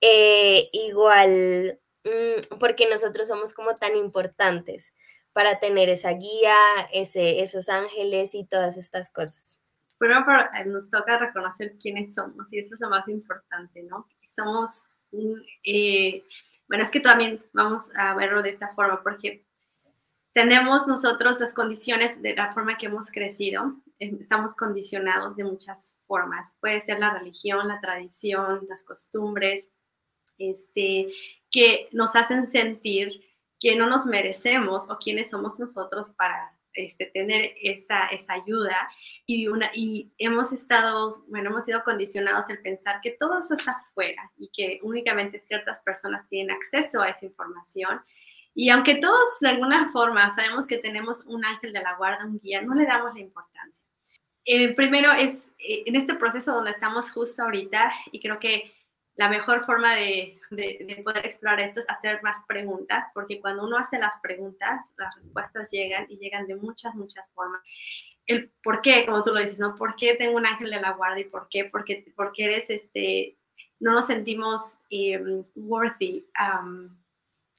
eh, 0.00 0.68
igual, 0.72 1.78
mm, 2.04 2.58
porque 2.58 2.88
nosotros 2.88 3.28
somos 3.28 3.52
como 3.54 3.76
tan 3.76 3.96
importantes 3.96 4.94
para 5.32 5.58
tener 5.60 5.88
esa 5.88 6.10
guía, 6.10 6.56
ese, 6.92 7.40
esos 7.40 7.68
ángeles 7.68 8.34
y 8.34 8.44
todas 8.44 8.76
estas 8.76 9.10
cosas. 9.10 9.58
Primero, 9.96 10.24
eh, 10.58 10.64
nos 10.66 10.90
toca 10.90 11.16
reconocer 11.16 11.76
quiénes 11.80 12.14
somos 12.14 12.52
y 12.52 12.58
eso 12.58 12.74
es 12.74 12.80
lo 12.80 12.90
más 12.90 13.08
importante, 13.08 13.82
¿no? 13.84 14.06
Somos, 14.34 14.82
eh, 15.62 16.24
bueno, 16.68 16.84
es 16.84 16.90
que 16.90 17.00
también 17.00 17.42
vamos 17.52 17.88
a 17.94 18.14
verlo 18.14 18.42
de 18.42 18.50
esta 18.50 18.74
forma, 18.74 19.02
porque 19.02 19.44
tenemos 20.32 20.86
nosotros 20.88 21.40
las 21.40 21.52
condiciones 21.52 22.20
de 22.22 22.34
la 22.34 22.52
forma 22.54 22.78
que 22.78 22.86
hemos 22.86 23.10
crecido, 23.10 23.76
eh, 23.98 24.16
estamos 24.20 24.56
condicionados 24.56 25.36
de 25.36 25.44
muchas 25.44 25.94
formas. 26.02 26.56
Puede 26.60 26.80
ser 26.80 26.98
la 26.98 27.18
religión, 27.18 27.68
la 27.68 27.80
tradición, 27.80 28.66
las 28.68 28.82
costumbres, 28.82 29.70
este, 30.38 31.08
que 31.50 31.88
nos 31.92 32.16
hacen 32.16 32.46
sentir 32.46 33.22
que 33.60 33.76
no 33.76 33.86
nos 33.86 34.06
merecemos 34.06 34.88
o 34.88 34.98
quiénes 34.98 35.30
somos 35.30 35.58
nosotros 35.58 36.10
para 36.16 36.52
este, 36.74 37.06
tener 37.06 37.52
esa, 37.62 38.06
esa 38.06 38.32
ayuda 38.32 38.76
y, 39.26 39.46
una, 39.46 39.70
y 39.74 40.10
hemos 40.18 40.52
estado, 40.52 41.22
bueno, 41.28 41.50
hemos 41.50 41.66
sido 41.66 41.84
condicionados 41.84 42.48
en 42.48 42.62
pensar 42.62 43.00
que 43.02 43.10
todo 43.10 43.38
eso 43.38 43.54
está 43.54 43.84
fuera 43.94 44.32
y 44.38 44.48
que 44.52 44.80
únicamente 44.82 45.38
ciertas 45.38 45.80
personas 45.80 46.28
tienen 46.28 46.56
acceso 46.56 47.02
a 47.02 47.10
esa 47.10 47.26
información. 47.26 48.00
Y 48.54 48.68
aunque 48.70 48.96
todos 48.96 49.40
de 49.40 49.48
alguna 49.48 49.90
forma 49.90 50.30
sabemos 50.32 50.66
que 50.66 50.78
tenemos 50.78 51.24
un 51.26 51.44
ángel 51.44 51.72
de 51.72 51.80
la 51.80 51.96
guarda, 51.96 52.26
un 52.26 52.38
guía, 52.38 52.62
no 52.62 52.74
le 52.74 52.86
damos 52.86 53.14
la 53.14 53.20
importancia. 53.20 53.82
Eh, 54.44 54.74
primero 54.74 55.12
es 55.12 55.46
eh, 55.58 55.84
en 55.86 55.96
este 55.96 56.14
proceso 56.14 56.52
donde 56.52 56.72
estamos 56.72 57.10
justo 57.10 57.42
ahorita 57.42 57.92
y 58.10 58.20
creo 58.20 58.38
que 58.38 58.72
la 59.14 59.28
mejor 59.28 59.64
forma 59.64 59.94
de, 59.94 60.40
poder 61.04 61.26
explorar 61.26 61.60
esto 61.60 61.80
es 61.80 61.88
hacer 61.88 62.22
más 62.22 62.42
preguntas, 62.48 63.06
porque 63.12 63.40
cuando 63.40 63.64
uno 63.64 63.76
hace 63.76 63.98
las 63.98 64.16
preguntas, 64.22 64.86
las 64.96 65.14
respuestas 65.16 65.70
llegan 65.70 66.06
y 66.08 66.16
llegan 66.18 66.46
de 66.46 66.56
muchas, 66.56 66.94
muchas 66.94 67.28
formas. 67.34 67.60
El 68.26 68.50
por 68.62 68.80
qué, 68.80 69.04
como 69.04 69.22
tú 69.22 69.32
lo 69.32 69.40
dices, 69.40 69.58
¿no? 69.58 69.74
¿Por 69.74 69.96
qué 69.96 70.14
tengo 70.14 70.36
un 70.36 70.46
ángel 70.46 70.70
de 70.70 70.80
la 70.80 70.92
guardia 70.92 71.26
y 71.26 71.28
por 71.28 71.48
qué? 71.50 71.66
Porque, 71.66 72.04
porque 72.16 72.44
eres, 72.44 72.70
este, 72.70 73.36
no 73.80 73.92
nos 73.92 74.06
sentimos 74.06 74.78
em, 74.90 75.44
worthy. 75.56 76.26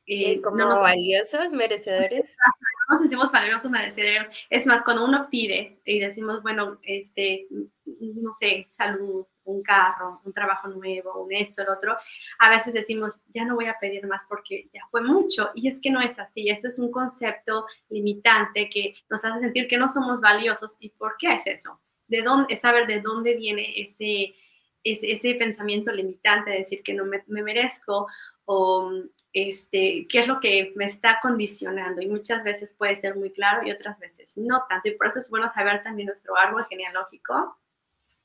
Eh, 0.05 0.41
como 0.41 0.67
valiosos, 0.67 1.53
merecedores. 1.53 2.35
No 2.89 2.95
nos 2.95 2.99
sentimos 2.99 3.31
valiosos, 3.31 3.71
merecedores. 3.71 4.29
Es 4.49 4.65
más, 4.65 4.83
cuando 4.83 5.05
uno 5.05 5.29
pide 5.31 5.79
y 5.85 5.99
decimos, 5.99 6.41
bueno, 6.43 6.79
este, 6.83 7.47
no 7.85 8.33
sé, 8.33 8.67
salud, 8.71 9.25
un 9.45 9.63
carro, 9.63 10.21
un 10.25 10.33
trabajo 10.33 10.67
nuevo, 10.67 11.23
un 11.23 11.33
esto, 11.33 11.61
el 11.61 11.69
otro, 11.69 11.95
a 12.39 12.49
veces 12.49 12.73
decimos, 12.73 13.21
ya 13.29 13.45
no 13.45 13.55
voy 13.55 13.67
a 13.67 13.77
pedir 13.79 14.05
más 14.05 14.23
porque 14.27 14.69
ya 14.73 14.81
fue 14.91 15.01
mucho. 15.01 15.49
Y 15.55 15.69
es 15.69 15.79
que 15.79 15.91
no 15.91 16.01
es 16.01 16.19
así. 16.19 16.49
Eso 16.49 16.67
es 16.67 16.77
un 16.77 16.91
concepto 16.91 17.65
limitante 17.89 18.69
que 18.69 18.95
nos 19.09 19.23
hace 19.23 19.39
sentir 19.39 19.67
que 19.67 19.77
no 19.77 19.87
somos 19.87 20.19
valiosos. 20.19 20.75
¿Y 20.79 20.89
por 20.89 21.15
qué 21.17 21.35
es 21.35 21.47
eso? 21.47 21.79
¿De 22.07 22.21
dónde, 22.21 22.53
es 22.53 22.59
saber 22.59 22.85
de 22.85 22.99
dónde 22.99 23.35
viene 23.35 23.73
ese, 23.77 24.35
ese, 24.83 25.35
pensamiento 25.35 25.91
limitante 25.91 26.51
de 26.51 26.57
decir 26.57 26.83
que 26.83 26.93
no 26.93 27.05
me, 27.05 27.23
me 27.27 27.41
merezco 27.41 28.07
o 28.45 28.91
este, 29.33 30.05
qué 30.09 30.19
es 30.19 30.27
lo 30.27 30.39
que 30.39 30.73
me 30.75 30.85
está 30.85 31.19
condicionando. 31.21 32.01
Y 32.01 32.07
muchas 32.07 32.43
veces 32.43 32.73
puede 32.73 32.95
ser 32.95 33.15
muy 33.15 33.31
claro 33.31 33.65
y 33.65 33.71
otras 33.71 33.99
veces 33.99 34.37
no 34.37 34.63
tanto. 34.69 34.89
Y 34.89 34.91
por 34.91 35.07
eso 35.07 35.19
es 35.19 35.29
bueno 35.29 35.49
saber 35.49 35.83
también 35.83 36.07
nuestro 36.07 36.37
árbol 36.37 36.65
genealógico 36.65 37.57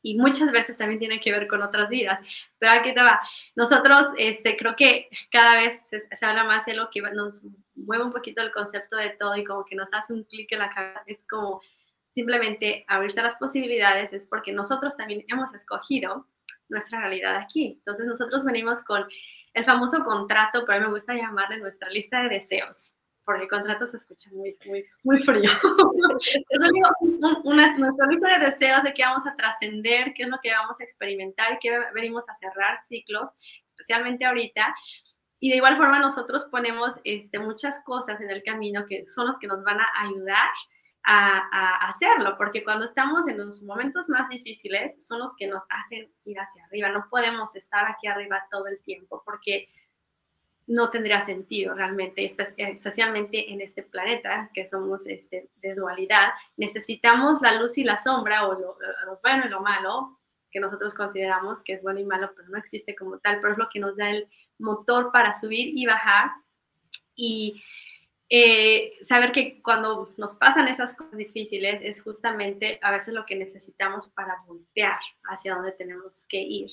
y 0.02 0.16
muchas 0.16 0.50
veces 0.52 0.76
también 0.76 0.98
tiene 0.98 1.20
que 1.20 1.32
ver 1.32 1.46
con 1.48 1.62
otras 1.62 1.88
vidas. 1.88 2.20
Pero 2.58 2.72
aquí 2.72 2.90
estaba, 2.90 3.20
nosotros 3.56 4.06
este, 4.16 4.56
creo 4.56 4.76
que 4.76 5.08
cada 5.30 5.56
vez 5.56 5.80
se, 5.88 6.26
habla 6.26 6.44
más 6.44 6.66
de 6.66 6.74
lo 6.74 6.88
que 6.90 7.02
nos 7.02 7.42
mueve 7.74 8.04
un 8.04 8.12
poquito 8.12 8.42
el 8.42 8.52
concepto 8.52 8.96
de 8.96 9.10
todo 9.10 9.36
y 9.36 9.44
como 9.44 9.64
que 9.64 9.76
nos 9.76 9.88
hace 9.92 10.12
un 10.12 10.24
clic 10.24 10.52
en 10.52 10.60
la 10.60 10.70
cabeza, 10.70 11.02
es 11.06 11.24
como 11.28 11.60
simplemente 12.14 12.84
abrirse 12.88 13.22
las 13.22 13.36
posibilidades, 13.36 14.12
es 14.12 14.24
porque 14.24 14.52
nosotros 14.52 14.96
también 14.96 15.24
hemos 15.28 15.54
escogido 15.54 16.26
nuestra 16.68 17.00
realidad 17.00 17.36
aquí. 17.36 17.76
Entonces 17.78 18.06
nosotros 18.06 18.44
venimos 18.44 18.82
con 18.82 19.06
el 19.58 19.64
famoso 19.64 20.04
contrato, 20.04 20.64
pero 20.66 20.78
a 20.78 20.80
mí 20.80 20.86
me 20.86 20.92
gusta 20.92 21.14
llamarle 21.14 21.58
nuestra 21.58 21.90
lista 21.90 22.22
de 22.22 22.28
deseos 22.30 22.92
porque 23.28 23.42
el 23.42 23.50
contrato 23.50 23.86
se 23.86 23.98
escucha 23.98 24.30
muy, 24.32 24.56
muy, 24.64 24.86
muy 25.04 25.18
frío. 25.18 25.50
una, 27.44 27.76
nuestra 27.76 28.06
lista 28.06 28.38
de 28.38 28.46
deseos 28.46 28.82
de 28.82 28.94
qué 28.94 29.02
vamos 29.02 29.26
a 29.26 29.36
trascender, 29.36 30.14
qué 30.14 30.22
es 30.22 30.30
lo 30.30 30.38
que 30.42 30.50
vamos 30.50 30.80
a 30.80 30.84
experimentar, 30.84 31.58
qué 31.60 31.78
venimos 31.92 32.26
a 32.30 32.34
cerrar 32.34 32.78
ciclos, 32.88 33.34
especialmente 33.66 34.24
ahorita. 34.24 34.74
Y 35.40 35.50
de 35.50 35.56
igual 35.56 35.76
forma 35.76 35.98
nosotros 35.98 36.46
ponemos 36.50 37.00
este, 37.04 37.38
muchas 37.38 37.84
cosas 37.84 38.18
en 38.22 38.30
el 38.30 38.42
camino 38.42 38.86
que 38.88 39.06
son 39.06 39.26
los 39.26 39.38
que 39.38 39.46
nos 39.46 39.62
van 39.62 39.78
a 39.78 39.88
ayudar 39.98 40.48
a, 41.10 41.38
a, 41.50 41.88
hacerlo, 41.88 42.36
porque 42.36 42.62
cuando 42.62 42.84
estamos 42.84 43.26
en 43.28 43.38
los 43.38 43.62
momentos 43.62 44.10
más 44.10 44.28
difíciles 44.28 44.94
son 44.98 45.20
los 45.20 45.34
que 45.34 45.46
nos 45.46 45.62
hacen 45.70 46.12
ir 46.24 46.38
hacia 46.38 46.64
arriba. 46.66 46.90
No 46.90 47.06
podemos 47.08 47.56
estar 47.56 47.86
aquí 47.86 48.06
arriba 48.06 48.46
todo 48.50 48.66
el 48.66 48.78
tiempo 48.82 49.22
porque 49.24 49.68
no 50.68 50.90
tendría 50.90 51.22
sentido 51.22 51.74
realmente, 51.74 52.24
especialmente 52.58 53.50
en 53.50 53.62
este 53.62 53.82
planeta 53.82 54.50
que 54.52 54.66
somos 54.66 55.06
este, 55.06 55.48
de 55.56 55.74
dualidad. 55.74 56.32
Necesitamos 56.58 57.40
la 57.40 57.54
luz 57.54 57.78
y 57.78 57.84
la 57.84 57.98
sombra, 57.98 58.46
o 58.46 58.52
lo, 58.52 58.76
bueno 59.22 59.46
y 59.46 59.48
lo 59.48 59.62
malo, 59.62 60.18
que 60.50 60.60
nosotros 60.60 60.92
consideramos 60.92 61.62
que 61.62 61.72
es 61.72 61.82
bueno 61.82 62.00
y 62.00 62.04
malo, 62.04 62.32
pero 62.36 62.48
no 62.48 62.58
existe 62.58 62.94
como 62.94 63.18
tal, 63.18 63.40
pero 63.40 63.52
es 63.54 63.58
lo 63.58 63.70
que 63.70 63.80
nos 63.80 63.96
da 63.96 64.10
el 64.10 64.28
motor 64.58 65.10
para 65.10 65.32
subir 65.32 65.72
y 65.74 65.86
bajar. 65.86 66.32
Y 67.16 67.62
eh, 68.30 68.92
saber 69.02 69.32
que 69.32 69.62
cuando 69.62 70.12
nos 70.18 70.34
pasan 70.34 70.68
esas 70.68 70.94
cosas 70.94 71.16
difíciles 71.16 71.80
es 71.82 72.02
justamente 72.02 72.78
a 72.82 72.90
veces 72.90 73.14
lo 73.14 73.24
que 73.24 73.36
necesitamos 73.36 74.10
para 74.10 74.42
voltear 74.46 75.00
hacia 75.24 75.54
donde 75.54 75.72
tenemos 75.72 76.24
que 76.28 76.38
ir. 76.38 76.70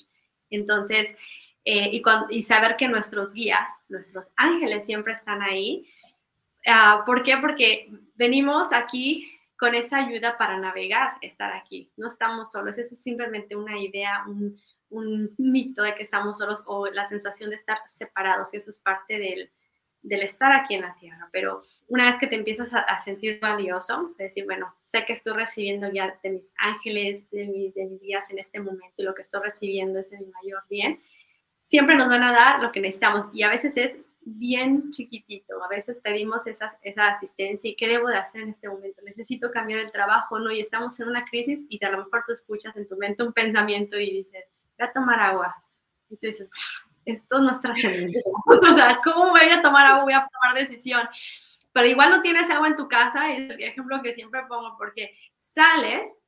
Entonces, 0.50 1.15
eh, 1.63 2.02
y, 2.30 2.44
saber 2.44 2.76
que 2.76 2.88
nuestros 2.88 3.34
guías, 3.34 3.72
nuestros 3.89 4.30
ángeles 4.36 4.86
siempre 4.86 5.13
están 5.13 5.41
ahí. 5.41 5.89
Ah, 6.68 7.04
¿Por 7.06 7.24
qué? 7.24 7.38
Porque 7.38 7.89
venimos 8.13 8.72
aquí 8.72 9.32
con 9.58 9.74
esa 9.74 9.98
ayuda 9.98 10.38
para 10.38 10.60
navegar, 10.60 11.18
estar 11.22 11.54
aquí. 11.54 11.91
No 11.98 12.08
estamos 12.08 12.52
solos, 12.52 12.78
eso 12.78 12.94
es 12.94 13.02
simplemente 13.02 13.56
una 13.56 13.80
idea, 13.80 14.26
un, 14.28 14.60
mito 15.38 15.82
de 15.82 15.96
que 15.96 16.04
estamos 16.04 16.38
solos 16.38 16.63
o 16.68 16.88
la 16.88 17.06
sensación 17.06 17.50
de 17.50 17.58
estar 17.58 17.80
separados, 17.86 18.54
y 18.54 18.58
eso 18.58 18.70
es 18.70 18.78
parte 18.78 19.18
del, 19.18 19.52
estar 20.10 20.52
aquí 20.52 20.76
en 20.76 20.82
la 20.82 20.96
tierra. 20.96 21.30
Pero 21.32 21.63
una 21.88 22.10
vez 22.10 22.20
que 22.20 22.28
te 22.28 22.36
empiezas 22.36 22.70
a, 22.74 23.00
sentir 23.00 23.39
valioso, 23.39 24.13
decir, 24.18 24.46
bueno, 24.46 24.74
sé 24.91 25.06
que 25.06 25.13
estoy 25.13 25.34
recibiendo 25.34 25.91
ya 25.91 26.18
de 26.24 26.30
mis 26.30 26.54
ángeles, 26.58 27.30
de, 27.32 27.72
de 27.76 27.86
mis 27.86 28.02
guías 28.02 28.30
en 28.30 28.39
este 28.39 28.60
momento 28.60 28.96
y 28.98 29.04
lo 29.04 29.13
que 29.13 29.22
estoy 29.22 29.41
recibiendo 29.41 30.00
es 30.00 30.10
de 30.10 30.20
mi 30.20 30.28
mayor 30.28 30.63
bien, 30.70 31.02
siempre 31.63 31.96
nos 31.96 32.08
van 32.08 32.24
a 32.24 32.32
dar 32.32 32.62
lo 32.62 32.72
que 32.72 32.80
necesitamos 32.80 33.28
y 33.34 33.44
a 33.44 33.50
veces 33.50 33.76
es 33.78 33.96
bien 34.26 34.91
chiquitito. 34.91 35.63
A 35.63 35.68
veces 35.68 36.00
pedimos 36.00 36.46
esa, 36.48 36.68
esa 36.82 37.10
asistencia 37.10 37.70
y 37.70 37.76
qué 37.76 37.88
debo 37.88 38.08
de 38.10 38.18
hacer 38.18 38.41
en 38.41 38.50
este 38.50 38.68
momento. 38.68 39.02
Necesito 39.04 39.52
cambiar 39.52 39.80
el 39.80 39.91
trabajo, 39.91 40.39
¿no? 40.39 40.52
Y 40.52 40.60
estamos 40.60 41.00
en 41.00 41.08
una 41.08 41.24
crisis 41.26 41.62
y 41.70 41.84
a 41.86 41.91
lo 41.91 42.00
mejor 42.00 42.24
tú 42.26 42.34
escuchas 42.34 42.76
en 42.76 42.88
tu 42.88 42.98
mente 42.98 43.24
un 43.24 43.34
pensamiento 43.34 44.00
y 44.00 44.24
dices, 44.24 44.46
voy 44.78 44.88
a 44.88 44.91
tomar 44.91 45.20
agua. 45.20 45.56
Y 46.10 46.18
tú 46.18 46.28
dices, 46.28 46.50
ah, 46.52 46.85
esto 47.06 47.39
no 47.39 47.52
es 47.52 47.62
trascendente. 47.62 48.20
o 48.46 48.74
sea, 48.74 49.00
¿cómo 49.04 49.30
voy 49.30 49.50
a 49.50 49.62
tomar 49.62 49.86
agua? 49.88 50.04
Voy 50.04 50.13
a 50.13 50.28
tomar 50.32 50.56
decisión. 50.56 51.08
Pero 51.72 51.88
igual 51.88 52.10
no 52.10 52.22
tienes 52.22 52.50
agua 52.50 52.68
en 52.68 52.76
tu 52.76 52.88
casa, 52.88 53.32
es 53.32 53.50
el 53.52 53.62
ejemplo 53.62 54.02
que 54.02 54.13
siempre 54.13 54.44
pongo, 54.48 54.78
porque 54.78 55.18
sales 55.36 56.22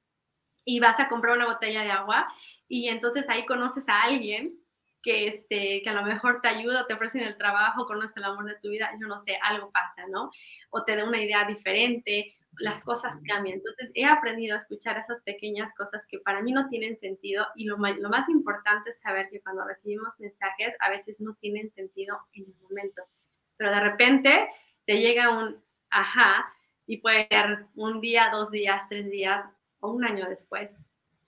y 0.65 0.79
vas 0.79 0.99
a 0.99 1.07
comprar 1.07 1.37
una 1.37 1.45
botella 1.45 1.83
de 1.83 1.91
agua 1.91 2.27
y 2.67 2.89
entonces 2.89 3.25
ahí 3.29 3.45
conoces 3.45 3.87
a 3.87 4.03
alguien 4.03 4.59
que, 5.01 5.27
este, 5.27 5.81
que 5.81 5.89
a 5.89 5.93
lo 5.93 6.03
mejor 6.03 6.41
te 6.41 6.49
ayuda, 6.49 6.85
te 6.85 6.93
ofrecen 6.93 7.21
el 7.21 7.37
trabajo, 7.37 7.85
conoces 7.85 8.17
el 8.17 8.25
amor 8.25 8.45
de 8.45 8.59
tu 8.59 8.69
vida, 8.69 8.91
yo 8.99 9.07
no 9.07 9.19
sé, 9.19 9.39
algo 9.41 9.71
pasa, 9.71 10.05
¿no? 10.09 10.31
O 10.69 10.83
te 10.83 10.97
da 10.97 11.05
una 11.05 11.21
idea 11.21 11.45
diferente, 11.45 12.36
las 12.59 12.83
cosas 12.83 13.21
cambian. 13.27 13.57
Entonces 13.57 13.91
he 13.93 14.05
aprendido 14.05 14.55
a 14.55 14.57
escuchar 14.57 14.97
esas 14.97 15.21
pequeñas 15.21 15.73
cosas 15.73 16.05
que 16.07 16.19
para 16.19 16.41
mí 16.41 16.51
no 16.51 16.67
tienen 16.69 16.97
sentido 16.97 17.45
y 17.55 17.65
lo, 17.65 17.77
lo 17.77 18.09
más 18.09 18.29
importante 18.29 18.91
es 18.91 18.99
saber 18.99 19.29
que 19.29 19.41
cuando 19.41 19.65
recibimos 19.65 20.19
mensajes 20.19 20.75
a 20.79 20.89
veces 20.89 21.19
no 21.19 21.35
tienen 21.35 21.71
sentido 21.71 22.17
en 22.33 22.45
el 22.45 22.55
momento, 22.61 23.03
pero 23.57 23.71
de 23.71 23.79
repente 23.79 24.49
te 24.85 24.99
llega 24.99 25.37
un 25.37 25.61
ajá 25.89 26.53
y 26.85 26.97
puede 26.97 27.27
ser 27.29 27.65
un 27.75 28.01
día, 28.01 28.29
dos 28.31 28.49
días, 28.49 28.83
tres 28.89 29.09
días 29.09 29.45
o 29.79 29.91
un 29.91 30.05
año 30.05 30.27
después. 30.27 30.77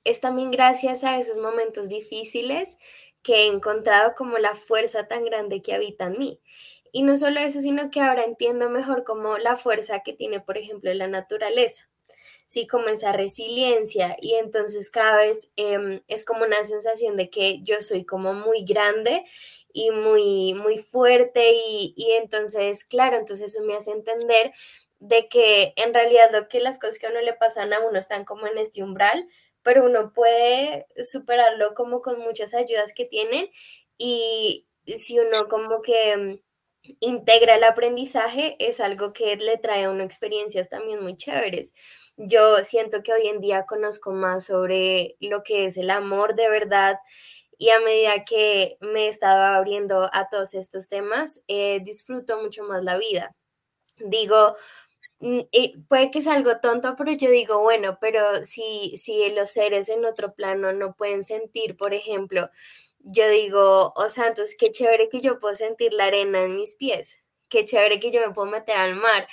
Es 0.05 0.21
también 0.21 0.49
gracias 0.49 1.03
a 1.03 1.17
esos 1.17 1.37
momentos 1.37 1.89
difíciles 1.89 2.77
que 3.21 3.43
he 3.43 3.47
encontrado 3.47 4.13
como 4.15 4.37
la 4.37 4.55
fuerza 4.55 5.07
tan 5.07 5.25
grande 5.25 5.61
que 5.61 5.73
habita 5.73 6.05
en 6.05 6.17
mí. 6.17 6.41
Y 6.91 7.03
no 7.03 7.17
solo 7.17 7.39
eso, 7.39 7.61
sino 7.61 7.89
que 7.91 8.01
ahora 8.01 8.23
entiendo 8.23 8.69
mejor 8.69 9.03
como 9.03 9.37
la 9.37 9.57
fuerza 9.57 9.99
que 10.01 10.13
tiene, 10.13 10.39
por 10.41 10.57
ejemplo, 10.57 10.93
la 10.93 11.07
naturaleza. 11.07 11.89
Sí, 12.45 12.67
como 12.67 12.87
esa 12.89 13.11
resiliencia 13.13 14.17
y 14.21 14.35
entonces 14.35 14.89
cada 14.89 15.17
vez 15.17 15.51
em, 15.55 16.01
es 16.07 16.25
como 16.25 16.45
una 16.45 16.63
sensación 16.63 17.15
de 17.15 17.29
que 17.29 17.61
yo 17.63 17.79
soy 17.81 18.05
como 18.05 18.33
muy 18.33 18.65
grande 18.65 19.23
y 19.73 19.91
muy, 19.91 20.53
muy 20.55 20.79
fuerte 20.79 21.53
y, 21.53 21.93
y 21.95 22.13
entonces, 22.13 22.85
claro, 22.85 23.17
entonces 23.17 23.53
eso 23.53 23.63
me 23.63 23.75
hace 23.75 23.91
entender 23.91 24.51
de 24.99 25.27
que 25.29 25.73
en 25.77 25.93
realidad 25.93 26.29
lo 26.33 26.47
que 26.49 26.59
las 26.59 26.79
cosas 26.79 26.99
que 26.99 27.07
a 27.07 27.11
uno 27.11 27.21
le 27.21 27.33
pasan 27.33 27.71
a 27.73 27.79
uno 27.79 27.99
están 27.99 28.25
como 28.25 28.47
en 28.47 28.57
este 28.57 28.83
umbral, 28.83 29.27
pero 29.63 29.85
uno 29.85 30.11
puede 30.13 30.87
superarlo 31.03 31.73
como 31.75 32.01
con 32.01 32.19
muchas 32.21 32.53
ayudas 32.53 32.93
que 32.93 33.05
tienen 33.05 33.49
y 33.97 34.67
si 34.87 35.19
uno 35.19 35.47
como 35.47 35.81
que 35.81 36.11
em, 36.11 36.39
integra 36.99 37.55
el 37.55 37.63
aprendizaje 37.63 38.55
es 38.59 38.79
algo 38.79 39.13
que 39.13 39.35
le 39.37 39.57
trae 39.57 39.85
a 39.85 39.91
uno 39.91 40.03
experiencias 40.03 40.69
también 40.69 41.01
muy 41.03 41.15
chéveres. 41.15 41.73
Yo 42.17 42.63
siento 42.63 43.03
que 43.03 43.13
hoy 43.13 43.27
en 43.27 43.41
día 43.41 43.65
conozco 43.65 44.11
más 44.11 44.45
sobre 44.45 45.15
lo 45.19 45.43
que 45.43 45.65
es 45.65 45.77
el 45.77 45.89
amor 45.89 46.35
de 46.35 46.49
verdad 46.49 46.97
y 47.57 47.69
a 47.71 47.79
medida 47.81 48.23
que 48.25 48.77
me 48.81 49.05
he 49.05 49.07
estado 49.09 49.43
abriendo 49.43 50.09
a 50.13 50.29
todos 50.29 50.53
estos 50.53 50.87
temas, 50.89 51.43
eh, 51.47 51.81
disfruto 51.81 52.41
mucho 52.41 52.63
más 52.63 52.83
la 52.83 52.97
vida. 52.97 53.35
Digo, 53.97 54.55
mm, 55.19 55.41
puede 55.89 56.11
que 56.11 56.21
sea 56.21 56.33
algo 56.35 56.59
tonto, 56.61 56.95
pero 56.97 57.11
yo 57.13 57.29
digo, 57.31 57.61
bueno, 57.61 57.97
pero 58.01 58.45
si, 58.45 58.97
si 58.97 59.29
los 59.31 59.51
seres 59.51 59.89
en 59.89 60.05
otro 60.05 60.33
plano 60.33 60.73
no 60.73 60.95
pueden 60.95 61.23
sentir, 61.23 61.77
por 61.77 61.93
ejemplo, 61.93 62.49
yo 62.99 63.29
digo, 63.29 63.93
oh 63.95 64.09
santos, 64.09 64.51
qué 64.57 64.71
chévere 64.71 65.09
que 65.09 65.21
yo 65.21 65.39
puedo 65.39 65.53
sentir 65.55 65.93
la 65.93 66.05
arena 66.05 66.43
en 66.43 66.55
mis 66.55 66.75
pies, 66.75 67.23
qué 67.49 67.65
chévere 67.65 67.99
que 67.99 68.11
yo 68.11 68.21
me 68.25 68.33
puedo 68.33 68.49
meter 68.49 68.75
al 68.77 68.95
mar, 68.95 69.27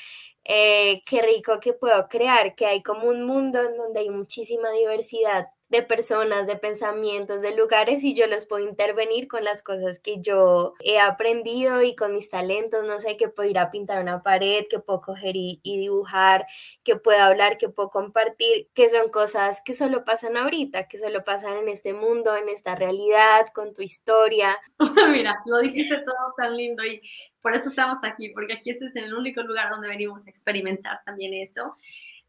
eh, 0.45 1.03
qué 1.07 1.23
rico 1.23 1.61
que 1.61 1.73
puedo 1.73 2.09
crear, 2.09 2.55
que 2.55 2.67
hay 2.67 2.83
como 2.83 3.09
un 3.09 3.25
mundo 3.25 3.63
en 3.63 3.77
donde 3.77 4.01
hay 4.01 4.11
muchísima 4.11 4.71
diversidad 4.73 5.47
de 5.69 5.83
personas, 5.83 6.47
de 6.47 6.57
pensamientos, 6.57 7.43
de 7.43 7.57
lugares 7.57 8.05
y 8.05 8.15
yo 8.15 8.27
los 8.29 8.47
puedo 8.47 8.67
intervenir 8.67 9.27
con 9.27 9.45
las 9.45 9.63
cosas 9.63 9.99
que 9.99 10.21
yo 10.21 10.75
he 10.81 11.01
aprendido 11.01 11.83
y 11.83 11.97
con 11.97 12.15
mis 12.15 12.31
talentos, 12.31 12.85
no 12.85 13.01
sé, 13.01 13.17
que 13.17 13.29
puedo 13.29 13.49
ir 13.49 13.59
a 13.59 13.71
pintar 13.71 14.01
una 14.01 14.23
pared, 14.23 14.67
que 14.71 14.79
puedo 14.79 15.01
coger 15.01 15.35
y, 15.35 15.61
dibujar, 15.65 16.47
que 16.85 16.97
puedo 16.97 17.21
hablar, 17.21 17.59
que 17.59 17.69
puedo 17.69 17.91
compartir, 17.91 18.69
que 18.75 18.89
son 18.89 19.11
cosas 19.11 19.61
que 19.65 19.75
solo 19.75 20.05
pasan 20.05 20.37
ahorita, 20.37 20.87
que 20.87 20.99
solo 20.99 21.25
pasan 21.25 21.57
en 21.59 21.69
este 21.69 21.93
mundo, 21.93 22.37
en 22.37 22.49
esta 22.49 22.77
realidad, 22.77 23.47
con 23.53 23.75
tu 23.75 23.83
historia. 23.83 24.57
Mira, 25.11 25.37
lo 25.47 25.59
dijiste 25.59 25.97
todo 25.97 26.35
tan 26.37 26.57
lindo 26.57 26.85
y 26.85 27.01
por 27.41 27.55
eso 27.55 27.71
estamos 27.71 27.99
aquí, 28.03 28.31
porque 28.31 28.55
aquí 28.55 28.71
este 28.71 28.87
es 28.87 28.97
el 28.97 29.15
único 29.15 29.43
lugar 29.43 29.71
donde 29.71 29.89
venimos 29.89 30.27
a 30.27 30.31
experimentar 30.31 31.01
también 31.05 31.35
eso. 31.35 31.77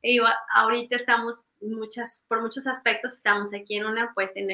Y 0.07 0.21
ahorita 0.55 0.95
estamos 0.95 1.43
muchas, 1.59 2.23
por 2.29 2.41
muchos 2.41 2.65
aspectos, 2.65 3.13
estamos 3.13 3.53
aquí 3.53 3.75
en 3.75 3.85
una, 3.85 4.13
pues, 4.13 4.31
en, 4.35 4.47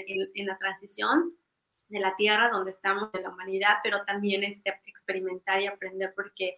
la 0.47 0.57
transición 0.57 1.31
de 1.89 1.99
la 1.99 2.15
tierra, 2.15 2.49
donde 2.49 2.71
estamos 2.71 3.11
de 3.11 3.21
la 3.21 3.29
humanidad, 3.29 3.75
pero 3.83 4.03
también 4.03 4.43
este, 4.43 4.81
experimentar 4.87 5.61
y 5.61 5.67
aprender, 5.67 6.11
porque 6.15 6.57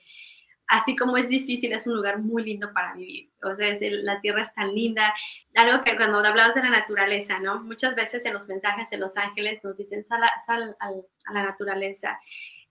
así 0.68 0.96
como 0.96 1.18
es 1.18 1.28
difícil, 1.28 1.74
es 1.74 1.86
un 1.88 1.96
lugar 1.98 2.20
muy 2.20 2.46
lindo 2.46 2.72
para 2.72 2.94
vivir. 2.94 3.32
O 3.44 3.54
sea, 3.58 3.78
la 3.82 4.22
tierra 4.22 4.44
es 4.44 4.54
tan 4.54 4.74
linda. 4.74 5.14
Algo 5.56 5.84
que 5.84 5.98
cuando 5.98 6.20
hablabas 6.20 6.56
de 6.56 6.62
la 6.62 6.70
naturaleza, 6.70 7.38
¿no? 7.40 7.62
Muchas 7.62 7.96
veces 7.96 8.24
en 8.24 8.34
los 8.34 8.48
mensajes 8.48 8.90
de 8.92 8.98
los 8.98 9.18
ángeles 9.18 9.62
nos 9.62 9.76
dicen, 9.76 10.06
sal 10.06 10.24
a 10.24 11.34
la 11.34 11.44
naturaleza. 11.44 12.18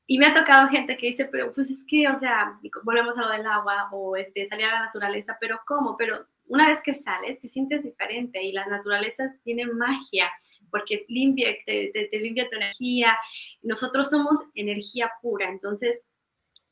Y 0.06 0.18
me 0.18 0.26
ha 0.26 0.34
tocado 0.34 0.68
gente 0.68 0.96
que 0.96 1.06
dice, 1.06 1.24
pero 1.26 1.50
pues 1.52 1.70
es 1.70 1.82
que, 1.86 2.06
o 2.08 2.16
sea, 2.16 2.58
volvemos 2.82 3.16
a 3.16 3.22
lo 3.22 3.30
del 3.30 3.46
agua 3.46 3.88
o 3.90 4.16
este, 4.16 4.46
salir 4.46 4.66
a 4.66 4.72
la 4.72 4.86
naturaleza, 4.86 5.36
pero 5.40 5.60
¿cómo? 5.66 5.96
Pero 5.96 6.26
una 6.46 6.68
vez 6.68 6.82
que 6.82 6.92
sales, 6.92 7.40
te 7.40 7.48
sientes 7.48 7.84
diferente 7.84 8.42
y 8.42 8.52
las 8.52 8.66
naturalezas 8.68 9.32
tienen 9.42 9.76
magia 9.76 10.30
porque 10.70 11.06
limpia, 11.08 11.54
te, 11.64 11.90
te, 11.92 12.18
limpia 12.18 12.50
tu 12.50 12.56
energía. 12.56 13.16
Nosotros 13.62 14.10
somos 14.10 14.40
energía 14.54 15.10
pura, 15.22 15.48
entonces, 15.48 16.00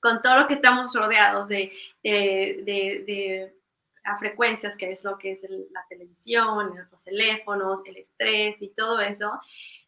con 0.00 0.20
todo 0.20 0.40
lo 0.40 0.48
que 0.48 0.54
estamos 0.54 0.92
rodeados 0.92 1.46
de, 1.46 1.72
de, 2.02 2.62
de 3.06 3.54
a 4.04 4.18
frecuencias, 4.18 4.76
que 4.76 4.90
es 4.90 5.04
lo 5.04 5.16
que 5.18 5.32
es 5.32 5.46
la 5.70 5.84
televisión, 5.88 6.74
los 6.90 7.04
teléfonos, 7.04 7.80
el 7.84 7.96
estrés 7.96 8.60
y 8.60 8.70
todo 8.70 9.00
eso, 9.00 9.40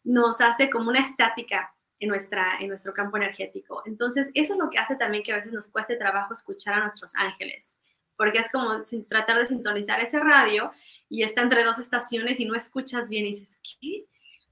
nos 0.05 0.39
hace 0.39 0.69
como 0.69 0.89
una 0.89 1.01
estática 1.01 1.74
en, 1.99 2.09
nuestra, 2.09 2.57
en 2.59 2.67
nuestro 2.67 2.93
campo 2.93 3.17
energético. 3.17 3.81
Entonces, 3.85 4.29
eso 4.33 4.53
es 4.53 4.59
lo 4.59 4.69
que 4.69 4.77
hace 4.77 4.95
también 4.95 5.23
que 5.23 5.33
a 5.33 5.37
veces 5.37 5.53
nos 5.53 5.67
cueste 5.67 5.95
trabajo 5.95 6.33
escuchar 6.33 6.73
a 6.75 6.81
nuestros 6.81 7.15
ángeles, 7.15 7.75
porque 8.17 8.39
es 8.39 8.49
como 8.51 8.81
tratar 9.07 9.39
de 9.39 9.45
sintonizar 9.45 9.99
ese 9.99 10.17
radio 10.19 10.71
y 11.09 11.23
está 11.23 11.41
entre 11.41 11.63
dos 11.63 11.79
estaciones 11.79 12.39
y 12.39 12.45
no 12.45 12.55
escuchas 12.55 13.09
bien 13.09 13.25
y 13.25 13.29
dices, 13.29 13.57
¿qué? 13.81 14.05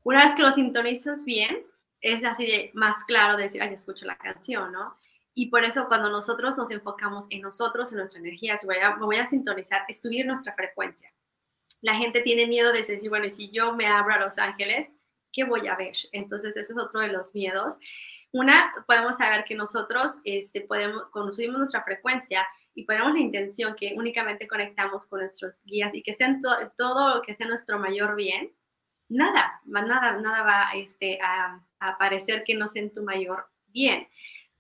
Una 0.04 0.26
vez 0.26 0.36
que 0.36 0.42
lo 0.42 0.52
sintonizas 0.52 1.24
bien, 1.24 1.66
es 2.02 2.24
así 2.26 2.46
de 2.46 2.72
más 2.74 3.04
claro 3.06 3.38
de 3.38 3.44
decir, 3.44 3.62
ay, 3.62 3.74
escucho 3.74 4.06
la 4.06 4.18
canción, 4.18 4.72
¿no? 4.74 4.98
Y 5.34 5.48
por 5.48 5.64
eso 5.64 5.88
cuando 5.88 6.10
nosotros 6.10 6.58
nos 6.58 6.70
enfocamos 6.70 7.26
en 7.30 7.42
nosotros, 7.42 7.92
en 7.92 8.00
nuestra 8.00 8.20
energía, 8.20 8.58
si 8.58 8.68
voy 8.68 8.78
a, 8.78 8.96
voy 8.96 9.16
a 9.16 9.26
sintonizar, 9.26 9.84
es 9.88 10.02
subir 10.02 10.26
nuestra 10.26 10.54
frecuencia. 10.54 11.12
La 11.82 11.96
gente 11.96 12.22
tiene 12.22 12.46
miedo 12.46 12.72
de 12.72 12.84
decir, 12.84 13.10
bueno, 13.10 13.30
si 13.30 13.50
yo 13.50 13.74
me 13.74 13.88
abro 13.88 14.14
a 14.14 14.20
los 14.20 14.38
ángeles, 14.38 14.90
¿qué 15.34 15.44
voy 15.44 15.68
a 15.68 15.76
ver? 15.76 15.94
Entonces, 16.14 16.56
ese 16.56 16.72
es 16.72 16.80
otro 16.80 17.02
de 17.02 17.10
los 17.10 17.34
miedos. 17.34 17.76
Una, 18.32 18.74
podemos 18.88 19.18
saber 19.18 19.44
que 19.44 19.56
nosotros 19.56 20.20
este, 20.24 20.62
podemos, 20.62 21.04
conocimos 21.12 21.58
nuestra 21.58 21.84
frecuencia 21.84 22.48
y 22.74 22.86
ponemos 22.86 23.14
la 23.14 23.20
intención 23.20 23.76
que 23.76 23.94
únicamente 23.96 24.48
conectamos 24.48 25.06
con 25.06 25.20
nuestros 25.20 25.62
guías 25.66 25.94
y 25.94 26.02
que 26.02 26.14
sean 26.14 26.42
todo 26.78 27.16
lo 27.16 27.22
que 27.22 27.36
sea 27.36 27.48
nuestro 27.48 27.78
mayor 27.78 28.16
bien, 28.16 28.52
nada, 29.10 29.62
nada, 29.66 30.14
nada 30.20 30.42
va 30.44 30.70
este, 30.76 31.20
a, 31.22 31.62
a 31.80 31.90
aparecer 31.90 32.44
que 32.44 32.56
no 32.56 32.68
sea 32.68 32.90
tu 32.92 33.04
mayor 33.04 33.46
bien. 33.68 34.08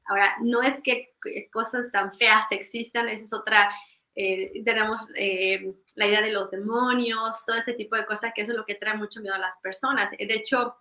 Ahora, 0.06 0.36
no 0.42 0.62
es 0.62 0.82
que 0.82 1.16
cosas 1.52 1.92
tan 1.92 2.14
feas 2.14 2.48
existan, 2.52 3.08
esa 3.08 3.24
es 3.24 3.34
otra 3.34 3.72
eh, 4.15 4.62
tenemos 4.63 5.08
eh, 5.15 5.73
la 5.95 6.08
idea 6.08 6.21
de 6.21 6.32
los 6.32 6.52
demonios, 6.52 7.45
todo 7.45 7.58
ese 7.58 7.73
tipo 7.73 7.95
de 7.95 8.06
cosas, 8.06 8.32
que 8.36 8.43
eso 8.43 8.52
es 8.52 8.58
lo 8.58 8.65
que 8.65 8.76
trae 8.76 8.95
mucho 8.95 9.21
miedo 9.21 9.36
a 9.36 9.39
las 9.39 9.58
personas. 9.58 10.12
De 10.12 10.34
hecho, 10.34 10.76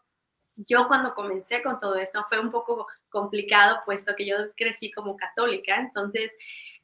yo 0.57 0.87
cuando 0.87 1.15
comencé 1.15 1.63
con 1.63 1.81
todo 1.81 1.97
esto 1.97 2.25
fue 2.29 2.39
un 2.41 2.51
poco 2.51 2.87
complicado, 3.09 3.81
puesto 3.87 4.15
que 4.15 4.27
yo 4.27 4.37
crecí 4.57 4.91
como 4.91 5.17
católica, 5.17 5.77
entonces 5.77 6.31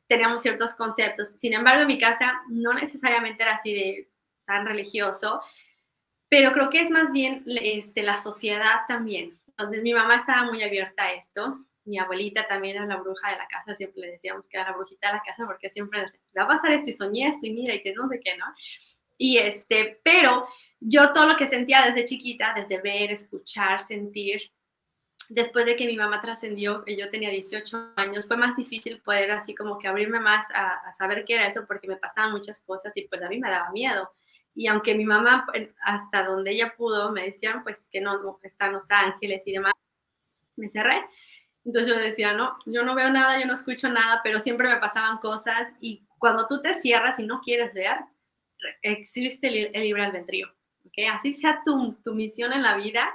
teníamos 0.06 0.42
ciertos 0.42 0.74
conceptos. 0.74 1.28
Sin 1.34 1.52
embargo, 1.52 1.82
en 1.82 1.88
mi 1.88 1.98
casa 1.98 2.40
no 2.48 2.72
necesariamente 2.72 3.42
era 3.42 3.54
así 3.54 3.74
de 3.74 4.08
tan 4.46 4.66
religioso, 4.66 5.42
pero 6.30 6.52
creo 6.52 6.70
que 6.70 6.80
es 6.80 6.90
más 6.90 7.12
bien 7.12 7.44
este, 7.46 8.02
la 8.02 8.16
sociedad 8.16 8.86
también. 8.88 9.38
Entonces 9.48 9.82
mi 9.82 9.92
mamá 9.92 10.16
estaba 10.16 10.44
muy 10.44 10.62
abierta 10.62 11.04
a 11.04 11.12
esto 11.12 11.58
mi 11.88 11.98
abuelita 11.98 12.46
también 12.46 12.76
era 12.76 12.86
la 12.86 12.96
bruja 12.96 13.30
de 13.30 13.38
la 13.38 13.48
casa, 13.48 13.74
siempre 13.74 14.02
le 14.02 14.10
decíamos 14.12 14.46
que 14.46 14.58
era 14.58 14.70
la 14.70 14.76
brujita 14.76 15.08
de 15.08 15.14
la 15.14 15.22
casa 15.22 15.46
porque 15.46 15.70
siempre 15.70 16.06
va 16.38 16.44
a 16.44 16.48
pasar 16.48 16.72
esto 16.72 16.90
y 16.90 16.92
soñé 16.92 17.28
esto 17.28 17.46
y 17.46 17.52
mira 17.52 17.74
y 17.74 17.82
que 17.82 17.92
no 17.92 18.08
sé 18.08 18.20
qué, 18.24 18.36
¿no? 18.36 18.46
Y 19.16 19.38
este, 19.38 20.00
pero 20.04 20.46
yo 20.80 21.12
todo 21.12 21.26
lo 21.26 21.36
que 21.36 21.48
sentía 21.48 21.82
desde 21.82 22.04
chiquita, 22.04 22.54
desde 22.54 22.80
ver, 22.80 23.10
escuchar, 23.10 23.80
sentir, 23.80 24.52
después 25.28 25.66
de 25.66 25.76
que 25.76 25.86
mi 25.86 25.96
mamá 25.96 26.20
trascendió, 26.20 26.84
yo 26.86 27.10
tenía 27.10 27.30
18 27.30 27.92
años, 27.96 28.26
fue 28.26 28.36
más 28.36 28.56
difícil 28.56 29.00
poder 29.02 29.30
así 29.30 29.54
como 29.54 29.78
que 29.78 29.88
abrirme 29.88 30.20
más 30.20 30.46
a, 30.54 30.92
saber 30.96 31.24
qué 31.24 31.34
era 31.34 31.46
eso 31.46 31.66
porque 31.66 31.88
me 31.88 31.96
pasaban 31.96 32.32
muchas 32.32 32.60
cosas 32.62 32.96
y 32.96 33.06
pues 33.08 33.22
a 33.22 33.28
mí 33.28 33.38
me 33.38 33.50
daba 33.50 33.70
miedo. 33.70 34.10
Y 34.54 34.66
aunque 34.66 34.94
mi 34.94 35.04
mamá, 35.04 35.46
hasta 35.82 36.24
donde 36.24 36.52
ella 36.52 36.74
pudo, 36.76 37.12
me 37.12 37.24
decían 37.24 37.62
pues 37.62 37.88
que 37.90 38.00
no, 38.00 38.22
no 38.22 38.38
están 38.42 38.72
los 38.72 38.90
ángeles 38.90 39.46
y 39.46 39.52
demás, 39.52 39.74
me 40.56 40.68
cerré. 40.68 41.04
Entonces 41.64 41.94
yo 41.94 42.00
decía, 42.00 42.32
no, 42.32 42.58
yo 42.66 42.82
no 42.82 42.94
veo 42.94 43.10
nada, 43.10 43.38
yo 43.38 43.46
no 43.46 43.54
escucho 43.54 43.88
nada, 43.88 44.20
pero 44.24 44.40
siempre 44.40 44.68
me 44.68 44.78
pasaban 44.78 45.18
cosas 45.18 45.68
y 45.80 46.07
cuando 46.18 46.46
tú 46.46 46.60
te 46.62 46.74
cierras 46.74 47.18
y 47.18 47.24
no 47.24 47.40
quieres 47.40 47.74
ver, 47.74 47.96
existe 48.82 49.48
el, 49.48 49.82
libre 49.82 50.04
albedrío. 50.04 50.48
¿okay? 50.86 51.06
Así 51.06 51.32
sea 51.32 51.62
tu, 51.64 51.94
tu 52.04 52.14
misión 52.14 52.52
en 52.52 52.62
la 52.62 52.76
vida, 52.76 53.08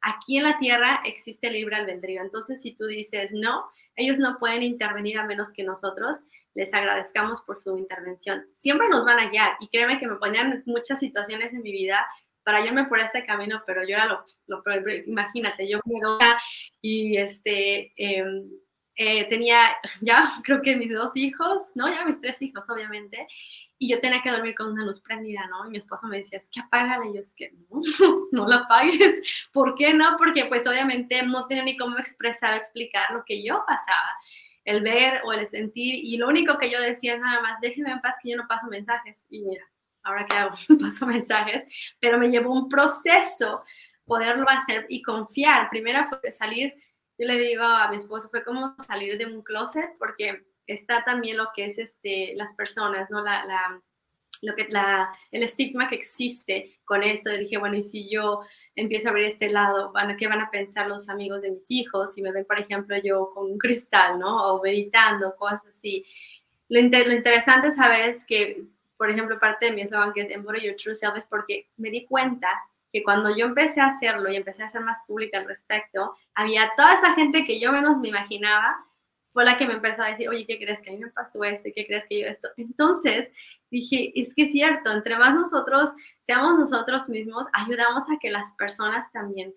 aquí 0.00 0.38
en 0.38 0.44
la 0.44 0.58
tierra 0.58 1.00
existe 1.04 1.48
el 1.48 1.54
libre 1.54 1.76
albedrío. 1.76 2.22
Entonces, 2.22 2.60
si 2.62 2.72
tú 2.72 2.86
dices 2.86 3.32
no, 3.32 3.70
ellos 3.96 4.18
no 4.18 4.38
pueden 4.38 4.62
intervenir 4.62 5.18
a 5.18 5.26
menos 5.26 5.52
que 5.52 5.64
nosotros 5.64 6.18
les 6.54 6.72
agradezcamos 6.74 7.40
por 7.42 7.58
su 7.58 7.76
intervención. 7.78 8.46
Siempre 8.58 8.88
nos 8.88 9.04
van 9.04 9.20
a 9.20 9.28
guiar 9.28 9.52
y 9.60 9.68
créeme 9.68 9.98
que 9.98 10.06
me 10.06 10.16
ponían 10.16 10.62
muchas 10.66 10.98
situaciones 10.98 11.52
en 11.52 11.62
mi 11.62 11.72
vida 11.72 12.06
para 12.42 12.64
irme 12.64 12.84
por 12.84 12.98
este 12.98 13.24
camino, 13.24 13.62
pero 13.66 13.82
yo 13.82 13.94
era 13.96 14.06
lo, 14.06 14.24
imagínate, 15.06 15.68
yo 15.68 15.78
me 15.84 16.00
y 16.80 17.16
este, 17.18 17.92
em, 17.96 18.50
eh, 18.96 19.28
tenía 19.28 19.58
ya 20.00 20.22
creo 20.44 20.62
que 20.62 20.76
mis 20.76 20.92
dos 20.92 21.12
hijos, 21.14 21.70
no, 21.74 21.88
ya 21.88 22.04
mis 22.04 22.20
tres 22.20 22.40
hijos, 22.42 22.64
obviamente, 22.68 23.26
y 23.78 23.88
yo 23.88 24.00
tenía 24.00 24.22
que 24.22 24.30
dormir 24.30 24.54
con 24.54 24.72
una 24.72 24.84
luz 24.84 25.00
prendida, 25.00 25.46
¿no? 25.48 25.66
Y 25.66 25.70
mi 25.70 25.78
esposo 25.78 26.06
me 26.06 26.18
decía, 26.18 26.38
es 26.38 26.48
que 26.48 26.60
apágala, 26.60 27.06
y 27.06 27.14
yo 27.14 27.20
es 27.20 27.32
que 27.32 27.52
no, 27.52 27.80
no 28.32 28.46
la 28.46 28.56
apagues. 28.56 29.22
¿Por 29.52 29.74
qué 29.74 29.94
no? 29.94 30.16
Porque 30.18 30.44
pues 30.46 30.66
obviamente 30.66 31.22
no 31.22 31.46
tenía 31.46 31.64
ni 31.64 31.76
cómo 31.76 31.98
expresar 31.98 32.52
o 32.52 32.56
explicar 32.56 33.10
lo 33.12 33.24
que 33.24 33.42
yo 33.42 33.64
pasaba, 33.66 34.14
el 34.64 34.82
ver 34.82 35.22
o 35.24 35.32
el 35.32 35.46
sentir, 35.46 35.94
y 35.94 36.16
lo 36.18 36.28
único 36.28 36.58
que 36.58 36.70
yo 36.70 36.80
decía 36.80 37.16
nada 37.16 37.40
más, 37.40 37.60
déjeme 37.60 37.90
en 37.92 38.00
paz 38.00 38.16
que 38.22 38.30
yo 38.30 38.36
no 38.36 38.46
paso 38.46 38.66
mensajes, 38.66 39.24
y 39.30 39.42
mira, 39.42 39.64
ahora 40.02 40.26
que 40.26 40.36
hago, 40.36 40.56
paso 40.80 41.06
mensajes, 41.06 41.64
pero 42.00 42.18
me 42.18 42.28
llevó 42.28 42.52
un 42.52 42.68
proceso 42.68 43.62
poderlo 44.04 44.44
hacer 44.48 44.86
y 44.88 45.02
confiar. 45.02 45.70
Primero 45.70 46.06
fue 46.08 46.32
salir, 46.32 46.74
yo 47.20 47.26
le 47.26 47.38
digo 47.38 47.62
a 47.62 47.90
mi 47.90 47.98
esposo, 47.98 48.30
fue 48.30 48.42
como 48.42 48.74
salir 48.78 49.18
de 49.18 49.26
un 49.26 49.42
closet, 49.42 49.90
porque 49.98 50.46
está 50.66 51.04
también 51.04 51.36
lo 51.36 51.48
que 51.54 51.66
es 51.66 51.78
este, 51.78 52.32
las 52.34 52.54
personas, 52.54 53.10
¿no? 53.10 53.22
La, 53.22 53.44
la, 53.44 53.82
lo 54.40 54.56
que, 54.56 54.68
la, 54.70 55.14
el 55.30 55.42
estigma 55.42 55.86
que 55.86 55.96
existe 55.96 56.80
con 56.86 57.02
esto. 57.02 57.30
Dije, 57.30 57.58
bueno, 57.58 57.76
y 57.76 57.82
si 57.82 58.08
yo 58.08 58.40
empiezo 58.74 59.08
a 59.08 59.10
abrir 59.10 59.26
este 59.26 59.50
lado, 59.50 59.92
bueno, 59.92 60.16
¿qué 60.18 60.28
van 60.28 60.40
a 60.40 60.50
pensar 60.50 60.86
los 60.86 61.10
amigos 61.10 61.42
de 61.42 61.50
mis 61.50 61.70
hijos? 61.70 62.14
Si 62.14 62.22
me 62.22 62.32
ven, 62.32 62.46
por 62.46 62.58
ejemplo, 62.58 62.96
yo 62.96 63.30
con 63.34 63.50
un 63.50 63.58
cristal, 63.58 64.18
¿no? 64.18 64.54
O 64.54 64.62
meditando, 64.62 65.36
cosas 65.36 65.60
así. 65.70 66.06
Lo, 66.70 66.80
lo 66.80 67.12
interesante 67.12 67.70
saber 67.70 68.08
es 68.08 68.24
que, 68.24 68.64
por 68.96 69.10
ejemplo, 69.10 69.38
parte 69.38 69.66
de 69.66 69.72
mi 69.72 69.82
eslogan 69.82 70.14
que 70.14 70.22
es 70.22 70.32
Embody 70.32 70.62
Your 70.62 70.76
True 70.76 70.94
Self 70.94 71.18
es 71.18 71.26
porque 71.26 71.68
me 71.76 71.90
di 71.90 72.06
cuenta 72.06 72.48
que 72.92 73.02
cuando 73.02 73.34
yo 73.36 73.46
empecé 73.46 73.80
a 73.80 73.86
hacerlo 73.86 74.30
y 74.30 74.36
empecé 74.36 74.62
a 74.62 74.68
ser 74.68 74.82
más 74.82 74.98
pública 75.06 75.38
al 75.38 75.46
respecto, 75.46 76.16
había 76.34 76.70
toda 76.76 76.94
esa 76.94 77.14
gente 77.14 77.44
que 77.44 77.60
yo 77.60 77.72
menos 77.72 77.98
me 77.98 78.08
imaginaba 78.08 78.84
fue 79.32 79.44
la 79.44 79.56
que 79.56 79.66
me 79.66 79.74
empezó 79.74 80.02
a 80.02 80.10
decir, 80.10 80.28
oye, 80.28 80.44
¿qué 80.46 80.58
crees 80.58 80.80
que 80.80 80.90
a 80.90 80.92
mí 80.92 80.98
me 80.98 81.10
pasó 81.10 81.44
esto? 81.44 81.68
¿Qué 81.74 81.86
crees 81.86 82.04
que 82.08 82.20
yo 82.20 82.26
esto? 82.26 82.48
Entonces 82.56 83.30
dije, 83.70 84.12
es 84.14 84.34
que 84.34 84.42
es 84.42 84.52
cierto, 84.52 84.92
entre 84.92 85.16
más 85.16 85.34
nosotros 85.34 85.90
seamos 86.22 86.58
nosotros 86.58 87.08
mismos, 87.08 87.46
ayudamos 87.52 88.04
a 88.10 88.18
que 88.20 88.30
las 88.30 88.52
personas 88.52 89.10
también 89.12 89.54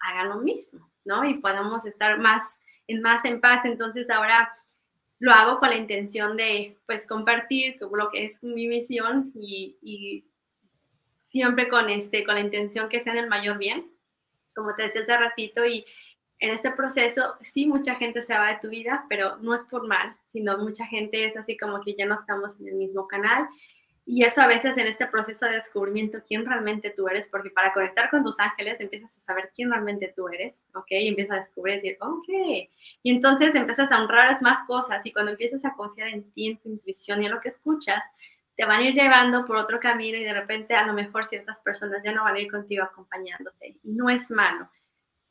hagan 0.00 0.30
lo 0.30 0.38
mismo, 0.38 0.90
¿no? 1.04 1.24
Y 1.24 1.34
podamos 1.34 1.84
estar 1.84 2.18
más 2.18 2.58
en, 2.86 3.02
más 3.02 3.24
en 3.24 3.40
paz. 3.40 3.64
Entonces 3.64 4.08
ahora 4.08 4.52
lo 5.18 5.30
hago 5.32 5.58
con 5.58 5.70
la 5.70 5.76
intención 5.76 6.36
de, 6.36 6.78
pues, 6.86 7.06
compartir 7.06 7.78
lo 7.80 8.10
que 8.10 8.24
es 8.24 8.42
mi 8.42 8.66
misión 8.66 9.30
y, 9.34 9.76
y 9.82 10.24
siempre 11.32 11.68
con, 11.68 11.88
este, 11.88 12.24
con 12.24 12.34
la 12.34 12.42
intención 12.42 12.90
que 12.90 13.00
sea 13.00 13.14
en 13.14 13.20
el 13.20 13.28
mayor 13.28 13.56
bien, 13.56 13.90
como 14.54 14.74
te 14.74 14.82
decía 14.82 15.00
hace 15.00 15.16
ratito, 15.16 15.64
y 15.64 15.86
en 16.40 16.50
este 16.50 16.70
proceso, 16.72 17.36
sí, 17.40 17.66
mucha 17.66 17.94
gente 17.94 18.22
se 18.22 18.34
va 18.34 18.48
de 18.48 18.58
tu 18.60 18.68
vida, 18.68 19.06
pero 19.08 19.36
no 19.38 19.54
es 19.54 19.64
por 19.64 19.86
mal, 19.88 20.14
sino 20.26 20.58
mucha 20.58 20.84
gente 20.86 21.24
es 21.24 21.36
así 21.38 21.56
como 21.56 21.80
que 21.80 21.94
ya 21.94 22.04
no 22.04 22.16
estamos 22.16 22.52
en 22.60 22.68
el 22.68 22.74
mismo 22.74 23.08
canal. 23.08 23.48
Y 24.04 24.24
eso 24.24 24.42
a 24.42 24.48
veces 24.48 24.76
en 24.76 24.88
este 24.88 25.06
proceso 25.06 25.46
de 25.46 25.52
descubrimiento, 25.52 26.18
quién 26.26 26.44
realmente 26.44 26.90
tú 26.90 27.08
eres, 27.08 27.28
porque 27.28 27.50
para 27.50 27.72
conectar 27.72 28.10
con 28.10 28.24
tus 28.24 28.38
ángeles 28.40 28.80
empiezas 28.80 29.16
a 29.16 29.20
saber 29.20 29.52
quién 29.54 29.70
realmente 29.70 30.12
tú 30.14 30.28
eres, 30.28 30.64
¿ok? 30.74 30.90
Y 30.90 31.08
empiezas 31.08 31.36
a 31.36 31.40
descubrir, 31.40 31.76
decir, 31.76 31.96
ok. 32.00 32.28
Y 33.04 33.10
entonces 33.10 33.54
empiezas 33.54 33.90
a 33.90 34.02
honrar 34.02 34.36
más 34.42 34.64
cosas 34.64 35.06
y 35.06 35.12
cuando 35.12 35.30
empiezas 35.30 35.64
a 35.64 35.74
confiar 35.74 36.08
en 36.08 36.30
ti, 36.32 36.48
en 36.48 36.58
tu 36.58 36.68
intuición 36.68 37.22
y 37.22 37.26
en 37.26 37.32
lo 37.32 37.40
que 37.40 37.50
escuchas, 37.50 38.04
te 38.56 38.64
van 38.64 38.80
a 38.80 38.88
ir 38.88 38.94
llevando 38.94 39.46
por 39.46 39.56
otro 39.56 39.80
camino 39.80 40.18
y 40.18 40.24
de 40.24 40.34
repente 40.34 40.74
a 40.74 40.86
lo 40.86 40.92
mejor 40.92 41.24
ciertas 41.24 41.60
personas 41.60 42.02
ya 42.04 42.12
no 42.12 42.24
van 42.24 42.36
a 42.36 42.40
ir 42.40 42.50
contigo 42.50 42.84
acompañándote. 42.84 43.78
Y 43.82 43.90
no 43.90 44.10
es 44.10 44.30
malo 44.30 44.68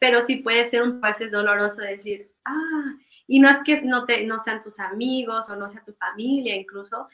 pero 0.02 0.20
sí 0.26 0.38
puede 0.38 0.66
ser 0.66 0.82
un 0.82 1.00
poco 1.00 1.28
doloroso 1.32 1.80
decir, 1.82 2.32
ah, 2.46 2.96
y 3.28 3.40
no 3.40 3.48
es 3.52 3.58
que 3.64 3.80
no, 3.84 4.08
te, 4.08 4.26
no 4.26 4.40
sean 4.40 4.60
tus 4.60 4.80
amigos 4.80 5.48
o 5.48 5.56
no 5.56 5.70
sea 5.70 5.84
tu 5.86 5.94
familia 5.94 6.56
incluso, 6.56 7.08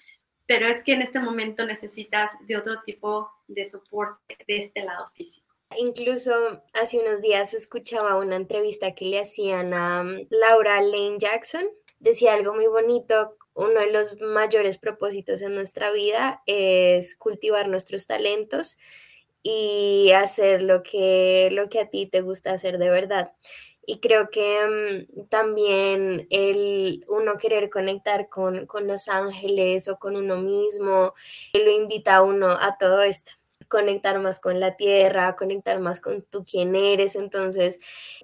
pero 0.45 0.67
es 0.67 0.85
que 0.85 0.93
en 0.93 1.01
este 1.01 1.19
momento 1.19 1.65
necesitas 1.65 2.31
de 2.47 2.55
otro 2.55 2.81
tipo 2.85 3.29
de 3.45 3.65
soporte 3.65 4.37
de 4.47 4.59
este 4.59 4.85
lado 4.85 5.09
físico. 5.09 5.53
Incluso 5.77 6.31
hace 6.81 6.99
unos 6.99 7.21
días 7.21 7.53
escuchaba 7.53 8.17
una 8.17 8.37
entrevista 8.37 8.95
que 8.95 9.03
le 9.03 9.19
hacían 9.19 9.73
a 9.73 9.99
um, 9.99 10.25
Laura 10.29 10.81
Lane 10.81 11.17
Jackson. 11.19 11.65
Decía 11.99 12.35
algo 12.35 12.53
muy 12.53 12.67
bonito. 12.67 13.35
Uno 13.57 13.79
de 13.79 13.91
los 13.91 14.21
mayores 14.21 14.77
propósitos 14.77 15.41
en 15.41 15.55
nuestra 15.55 15.91
vida 15.91 16.43
es 16.45 17.15
cultivar 17.15 17.67
nuestros 17.67 18.05
talentos 18.05 18.77
y 19.41 20.11
hacer 20.11 20.61
lo 20.61 20.83
que, 20.83 21.49
lo 21.51 21.67
que 21.67 21.79
a 21.79 21.89
ti 21.89 22.05
te 22.05 22.21
gusta 22.21 22.53
hacer 22.53 22.77
de 22.77 22.91
verdad. 22.91 23.31
Y 23.83 23.99
creo 23.99 24.29
que 24.29 25.07
mm, 25.09 25.27
también 25.29 26.27
el 26.29 27.03
uno 27.07 27.37
querer 27.37 27.71
conectar 27.71 28.29
con, 28.29 28.67
con, 28.67 28.85
los 28.85 29.07
ángeles 29.07 29.87
o 29.87 29.97
con 29.97 30.15
uno 30.15 30.37
mismo, 30.37 31.15
lo 31.53 31.71
invita 31.71 32.17
a 32.17 32.21
uno 32.21 32.49
a 32.49 32.77
todo 32.77 33.01
esto, 33.01 33.31
conectar 33.67 34.19
más 34.19 34.39
con 34.39 34.59
la 34.59 34.75
tierra, 34.75 35.35
conectar 35.35 35.79
más 35.79 35.99
con 35.99 36.21
tú 36.21 36.45
quién 36.45 36.75
eres. 36.75 37.15
Entonces, 37.15 37.79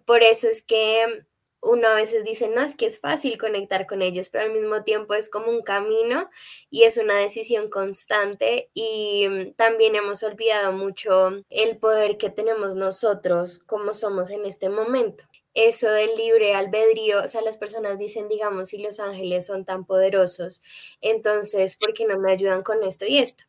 por 0.06 0.22
eso 0.22 0.48
es 0.48 0.62
que 0.62 1.26
uno 1.64 1.88
a 1.88 1.96
veces 1.96 2.26
dice, 2.26 2.50
no, 2.50 2.62
es 2.62 2.76
que 2.76 2.86
es 2.86 3.00
fácil 3.00 3.38
conectar 3.38 3.88
con 3.88 4.02
ellos, 4.02 4.30
pero 4.30 4.46
al 4.46 4.52
mismo 4.52 4.84
tiempo 4.84 5.14
es 5.14 5.30
como 5.30 5.48
un 5.48 5.62
camino 5.64 6.30
y 6.70 6.84
es 6.84 6.98
una 6.98 7.18
decisión 7.18 7.70
constante 7.70 8.70
y 8.74 9.28
mm, 9.30 9.54
también 9.54 9.96
hemos 9.96 10.24
olvidado 10.24 10.74
mucho 10.74 11.42
el 11.50 11.78
poder 11.78 12.18
que 12.18 12.30
tenemos 12.30 12.76
nosotros 12.76 13.60
como 13.60 13.94
somos 13.94 14.30
en 14.32 14.46
este 14.46 14.70
momento. 14.70 15.24
Eso 15.54 15.90
del 15.90 16.16
libre 16.16 16.56
albedrío, 16.56 17.24
o 17.24 17.28
sea, 17.28 17.42
las 17.42 17.58
personas 17.58 17.98
dicen, 18.00 18.28
digamos, 18.28 18.70
si 18.70 18.80
los 18.80 19.00
ángeles 19.00 19.46
son 19.46 19.66
tan 19.66 19.86
poderosos, 19.86 20.62
entonces, 21.00 21.78
¿por 21.78 21.94
qué 21.94 22.06
no 22.06 22.20
me 22.20 22.32
ayudan 22.32 22.64
con 22.64 22.84
esto 22.84 23.06
y 23.06 23.20
esto? 23.20 23.46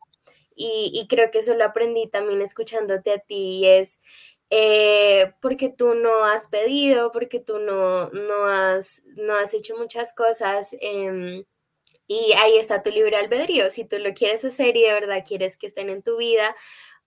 Y, 0.57 1.05
creo 1.09 1.31
que 1.31 1.39
eso 1.39 1.53
lo 1.53 1.65
aprendí 1.65 2.07
también 2.07 2.41
escuchándote 2.41 3.11
a 3.11 3.19
ti 3.19 3.59
y 3.59 3.65
es 3.67 3.99
eh, 4.49 5.33
porque 5.41 5.69
tú 5.69 5.95
no 5.95 6.25
has 6.25 6.47
pedido, 6.47 7.11
porque 7.11 7.39
tú 7.39 7.59
no, 7.59 8.09
no, 8.09 8.45
has, 8.45 9.01
no 9.15 9.35
has 9.35 9.53
hecho 9.53 9.75
muchas 9.77 10.13
cosas. 10.13 10.75
Em, 10.81 11.43
y 12.07 12.33
ahí 12.37 12.57
está 12.57 12.83
tu 12.83 12.91
libre 12.91 13.17
albedrío. 13.17 13.69
Si 13.69 13.85
tú 13.85 13.97
lo 13.99 14.13
quieres 14.13 14.45
hacer 14.45 14.77
y 14.77 14.83
de 14.83 14.93
verdad 14.93 15.23
quieres 15.27 15.57
que 15.57 15.67
estén 15.67 15.89
en 15.89 16.03
tu 16.03 16.17
vida, 16.17 16.55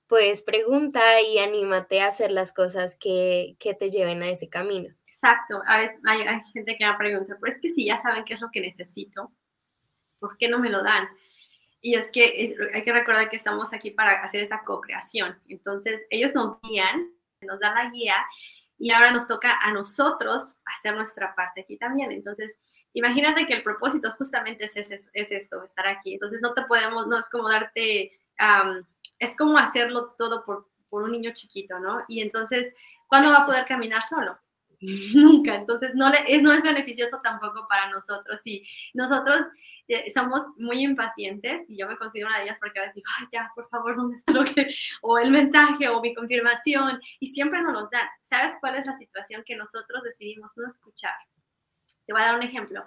pues 0.09 0.42
pregunta 0.42 1.20
y 1.22 1.38
anímate 1.38 2.01
a 2.01 2.09
hacer 2.09 2.33
las 2.33 2.53
cosas 2.53 2.96
que, 2.96 3.57
que 3.61 3.74
te 3.74 3.90
lleven 3.90 4.22
a 4.22 4.31
ese 4.31 4.48
camino. 4.48 4.94
Exacto. 5.07 5.61
A 5.66 5.79
veces 5.79 5.98
hay, 6.05 6.24
gente 6.53 6.77
que 6.77 6.87
me 6.87 6.94
pregunta, 6.94 7.37
pero 7.40 7.53
es 7.53 7.61
que 7.61 7.68
si 7.68 7.87
ya 7.87 7.98
saben 7.98 8.24
qué 8.24 8.35
es 8.35 8.40
lo 8.40 8.51
que 8.53 8.61
necesito, 8.61 9.33
¿por 10.18 10.37
qué 10.38 10.48
no 10.48 10.59
me 10.59 10.70
lo 10.70 10.83
dan? 10.83 11.09
Y 11.81 11.94
es 11.94 12.11
que 12.11 12.57
hay 12.72 12.83
que 12.83 12.92
recordar 12.92 13.29
que 13.29 13.37
estamos 13.37 13.72
aquí 13.72 13.90
para 13.90 14.22
hacer 14.22 14.42
esa 14.42 14.62
co-creación. 14.64 15.38
Entonces, 15.48 16.03
ellos 16.11 16.35
nos 16.35 16.61
guían 16.62 17.12
nos 17.46 17.61
da 17.61 17.74
la 17.74 17.90
guía 17.90 18.16
y 18.79 18.92
ahora 18.92 19.11
nos 19.11 19.27
toca 19.27 19.59
a 19.61 19.72
nosotros 19.72 20.57
hacer 20.64 20.94
nuestra 20.94 21.35
parte 21.35 21.62
aquí 21.62 21.77
también. 21.77 22.12
Entonces, 22.12 22.59
imagínate 22.92 23.46
que 23.46 23.55
el 23.55 23.62
propósito 23.62 24.14
justamente 24.16 24.64
es, 24.66 24.77
es, 24.77 25.11
es 25.12 25.33
esto, 25.33 25.64
estar 25.64 25.87
aquí. 25.87 26.14
Entonces, 26.14 26.40
no 26.40 26.55
te 26.55 26.62
podemos, 26.62 27.07
no 27.09 27.18
es 27.18 27.29
como 27.29 27.48
darte, 27.48 28.12
es 29.18 29.37
como 29.37 29.59
hacerlo 29.59 30.14
todo 30.16 30.44
por, 30.44 30.68
por 30.88 31.03
un 31.03 31.11
niño 31.11 31.33
chiquito, 31.35 31.81
¿no? 31.81 32.05
Y 32.07 32.22
entonces, 32.22 32.72
¿cuándo 33.09 33.31
va 33.31 33.38
a 33.38 33.46
poder 33.46 33.66
caminar 33.66 34.05
solo? 34.05 34.38
Nunca. 35.14 35.56
Entonces, 35.56 35.90
no, 35.94 36.10
le, 36.10 36.40
no 36.40 36.52
es 36.52 36.62
beneficioso 36.62 37.20
tampoco 37.22 37.66
para 37.68 37.90
nosotros. 37.90 38.40
Y 38.44 38.64
nosotros 38.94 39.40
eh, 39.88 40.10
somos 40.10 40.42
muy 40.56 40.82
impacientes 40.82 41.68
y 41.68 41.78
yo 41.78 41.88
me 41.88 41.96
considero 41.96 42.28
una 42.28 42.38
de 42.38 42.44
ellas 42.44 42.58
porque 42.60 42.78
a 42.78 42.82
veces 42.82 42.94
digo, 42.96 43.10
Ay, 43.18 43.26
ya, 43.32 43.50
por 43.54 43.68
favor, 43.68 43.96
¿dónde 43.96 44.16
está 44.16 44.32
lo 44.32 44.44
que, 44.44 44.68
o 45.02 45.18
el 45.18 45.30
mensaje 45.30 45.88
o 45.88 46.00
mi 46.00 46.14
confirmación? 46.14 47.00
Y 47.18 47.26
siempre 47.26 47.62
nos 47.62 47.72
los 47.72 47.90
dan. 47.90 48.06
¿Sabes 48.20 48.56
cuál 48.60 48.76
es 48.76 48.86
la 48.86 48.96
situación 48.98 49.42
que 49.44 49.56
nosotros 49.56 50.02
decidimos 50.04 50.52
no 50.56 50.68
escuchar? 50.70 51.14
Te 52.06 52.12
voy 52.12 52.22
a 52.22 52.26
dar 52.26 52.36
un 52.36 52.42
ejemplo. 52.42 52.84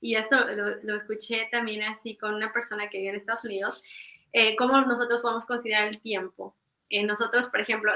Y 0.00 0.14
esto 0.14 0.36
lo, 0.82 0.96
escuché 0.96 1.48
también 1.50 1.82
así 1.82 2.16
con 2.16 2.34
una 2.34 2.52
persona 2.52 2.88
que 2.88 2.98
vive 2.98 3.10
en 3.10 3.16
Estados 3.16 3.44
Unidos. 3.44 3.82
Eh, 4.32 4.56
¿Cómo 4.56 4.80
nosotros 4.80 5.20
podemos 5.20 5.44
considerar 5.44 5.88
el 5.88 6.00
tiempo? 6.00 6.56
Eh, 6.88 7.02
nosotros, 7.02 7.48
por 7.48 7.60
ejemplo, 7.60 7.92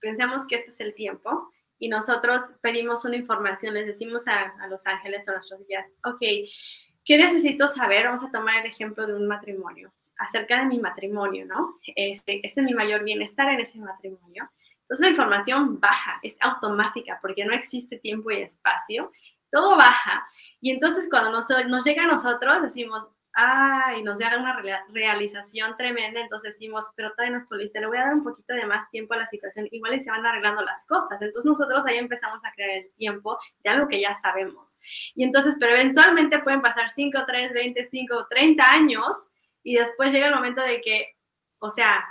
pensamos 0.00 0.46
que 0.46 0.56
este 0.56 0.70
es 0.70 0.80
el 0.80 0.94
tiempo 0.94 1.50
y 1.80 1.88
nosotros 1.88 2.42
pedimos 2.60 3.04
una 3.06 3.16
información, 3.16 3.74
les 3.74 3.86
decimos 3.86 4.28
a, 4.28 4.54
a 4.60 4.68
los 4.68 4.86
ángeles 4.86 5.26
o 5.26 5.30
a 5.30 5.34
nuestros 5.34 5.66
guías, 5.66 5.86
ok, 6.04 6.20
¿qué 6.20 7.16
necesito 7.16 7.66
saber? 7.68 8.04
Vamos 8.04 8.22
a 8.22 8.30
tomar 8.30 8.60
el 8.60 8.70
ejemplo 8.70 9.06
de 9.06 9.14
un 9.14 9.26
matrimonio, 9.26 9.92
acerca 10.18 10.58
de 10.58 10.66
mi 10.66 10.78
matrimonio, 10.78 11.46
¿no? 11.46 11.78
Este, 11.96 12.46
este 12.46 12.60
es 12.60 12.66
mi 12.66 12.74
mayor 12.74 13.02
bienestar 13.02 13.48
en 13.48 13.60
ese 13.60 13.78
matrimonio. 13.78 14.50
Entonces 14.82 15.00
la 15.00 15.10
información 15.10 15.80
baja, 15.80 16.20
es 16.22 16.36
automática 16.40 17.18
porque 17.22 17.46
no 17.46 17.54
existe 17.54 17.98
tiempo 17.98 18.30
y 18.30 18.42
espacio, 18.42 19.10
todo 19.50 19.76
baja. 19.76 20.28
Y 20.60 20.72
entonces 20.72 21.08
cuando 21.08 21.30
nos, 21.30 21.48
nos 21.66 21.82
llega 21.82 22.04
a 22.04 22.08
nosotros 22.08 22.62
decimos, 22.62 23.06
ay, 23.34 24.02
nos 24.02 24.18
da 24.18 24.36
una 24.38 24.60
realización 24.88 25.76
tremenda, 25.76 26.20
entonces 26.20 26.54
decimos, 26.54 26.84
pero 26.96 27.12
todavía 27.12 27.38
no 27.38 27.56
lista, 27.56 27.80
le 27.80 27.86
voy 27.86 27.98
a 27.98 28.04
dar 28.04 28.14
un 28.14 28.24
poquito 28.24 28.54
de 28.54 28.66
más 28.66 28.90
tiempo 28.90 29.14
a 29.14 29.18
la 29.18 29.26
situación, 29.26 29.68
igual 29.70 30.00
se 30.00 30.10
van 30.10 30.26
arreglando 30.26 30.62
las 30.62 30.84
cosas. 30.84 31.20
Entonces 31.22 31.44
nosotros 31.44 31.82
ahí 31.86 31.98
empezamos 31.98 32.44
a 32.44 32.52
crear 32.52 32.70
el 32.70 32.90
tiempo 32.96 33.38
de 33.62 33.70
algo 33.70 33.88
que 33.88 34.00
ya 34.00 34.14
sabemos. 34.14 34.78
Y 35.14 35.24
entonces, 35.24 35.56
pero 35.60 35.72
eventualmente 35.72 36.38
pueden 36.40 36.62
pasar 36.62 36.90
5, 36.90 37.18
3, 37.26 37.52
25, 37.52 38.26
30 38.28 38.70
años 38.70 39.28
y 39.62 39.76
después 39.76 40.12
llega 40.12 40.26
el 40.26 40.34
momento 40.34 40.62
de 40.62 40.80
que, 40.80 41.16
o 41.58 41.70
sea, 41.70 42.04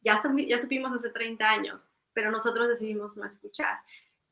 ya, 0.00 0.20
ya 0.48 0.58
supimos 0.58 0.92
hace 0.92 1.10
30 1.10 1.48
años, 1.48 1.90
pero 2.12 2.30
nosotros 2.30 2.68
decidimos 2.68 3.16
no 3.16 3.26
escuchar. 3.26 3.78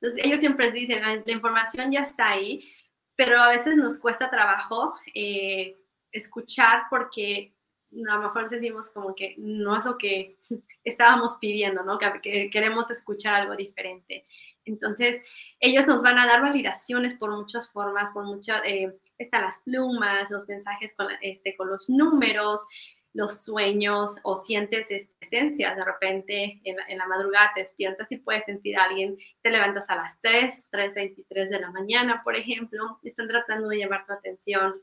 Entonces 0.01 0.25
ellos 0.25 0.41
siempre 0.41 0.73
dicen, 0.73 1.03
la, 1.03 1.33
información 1.33 1.93
ya 1.93 2.01
está 2.01 2.31
ahí, 2.31 2.69
pero 3.17 3.41
a 3.41 3.51
veces 3.51 3.77
nos 3.77 3.99
cuesta 3.99 4.31
trabajo. 4.31 4.95
Eh, 5.15 5.77
escuchar 6.13 6.85
porque 6.91 7.55
a 7.93 8.17
lo 8.17 8.23
mejor 8.23 8.49
sentimos 8.49 8.91
como 8.91 9.15
que 9.15 9.35
no 9.39 9.77
es 9.77 9.85
lo 9.85 9.99
que 9.99 10.39
estábamos 10.85 11.37
pidiendo, 11.41 11.83
¿no? 11.83 11.99
Que, 11.99 12.51
queremos 12.51 12.91
escuchar 12.91 13.35
algo 13.35 13.57
diferente. 13.57 14.27
Entonces, 14.65 15.21
ellos 15.59 15.87
nos 15.87 16.03
van 16.03 16.19
a 16.19 16.27
dar 16.27 16.43
validaciones 16.43 17.15
por 17.15 17.31
muchas 17.31 17.71
formas, 17.71 18.11
por 18.11 18.25
muchas, 18.25 18.63
eh, 18.65 18.97
están 19.19 19.43
las 19.43 19.59
plumas, 19.65 20.31
los 20.31 20.47
mensajes 20.49 20.95
con, 20.97 21.09
este, 21.23 21.57
con 21.57 21.69
los 21.69 21.91
números, 21.91 22.65
los 23.13 23.45
sueños 23.45 24.17
o 24.23 24.37
sientes 24.37 24.89
esencias. 25.21 25.77
De 25.77 25.85
repente 25.85 26.61
en 26.65 26.77
en 26.89 26.99
la, 26.99 27.07
madrugada 27.07 27.53
te 27.55 27.63
despiertas 27.63 28.13
y 28.13 28.19
puedes 28.19 28.45
sentir 28.45 28.79
a 28.79 28.85
alguien, 28.85 29.19
te 29.43 29.51
levantas 29.51 29.91
a 29.91 29.97
las 29.97 30.21
3, 30.21 30.71
3.23 30.71 31.49
de 31.49 31.61
la 31.61 31.71
mañana, 31.71 32.23
por 32.23 32.37
ejemplo, 32.37 33.01
están 33.03 33.29
tratando 33.29 33.69
de 33.69 33.79
llamar 33.79 34.07
tu 34.07 34.13
atención 34.13 34.81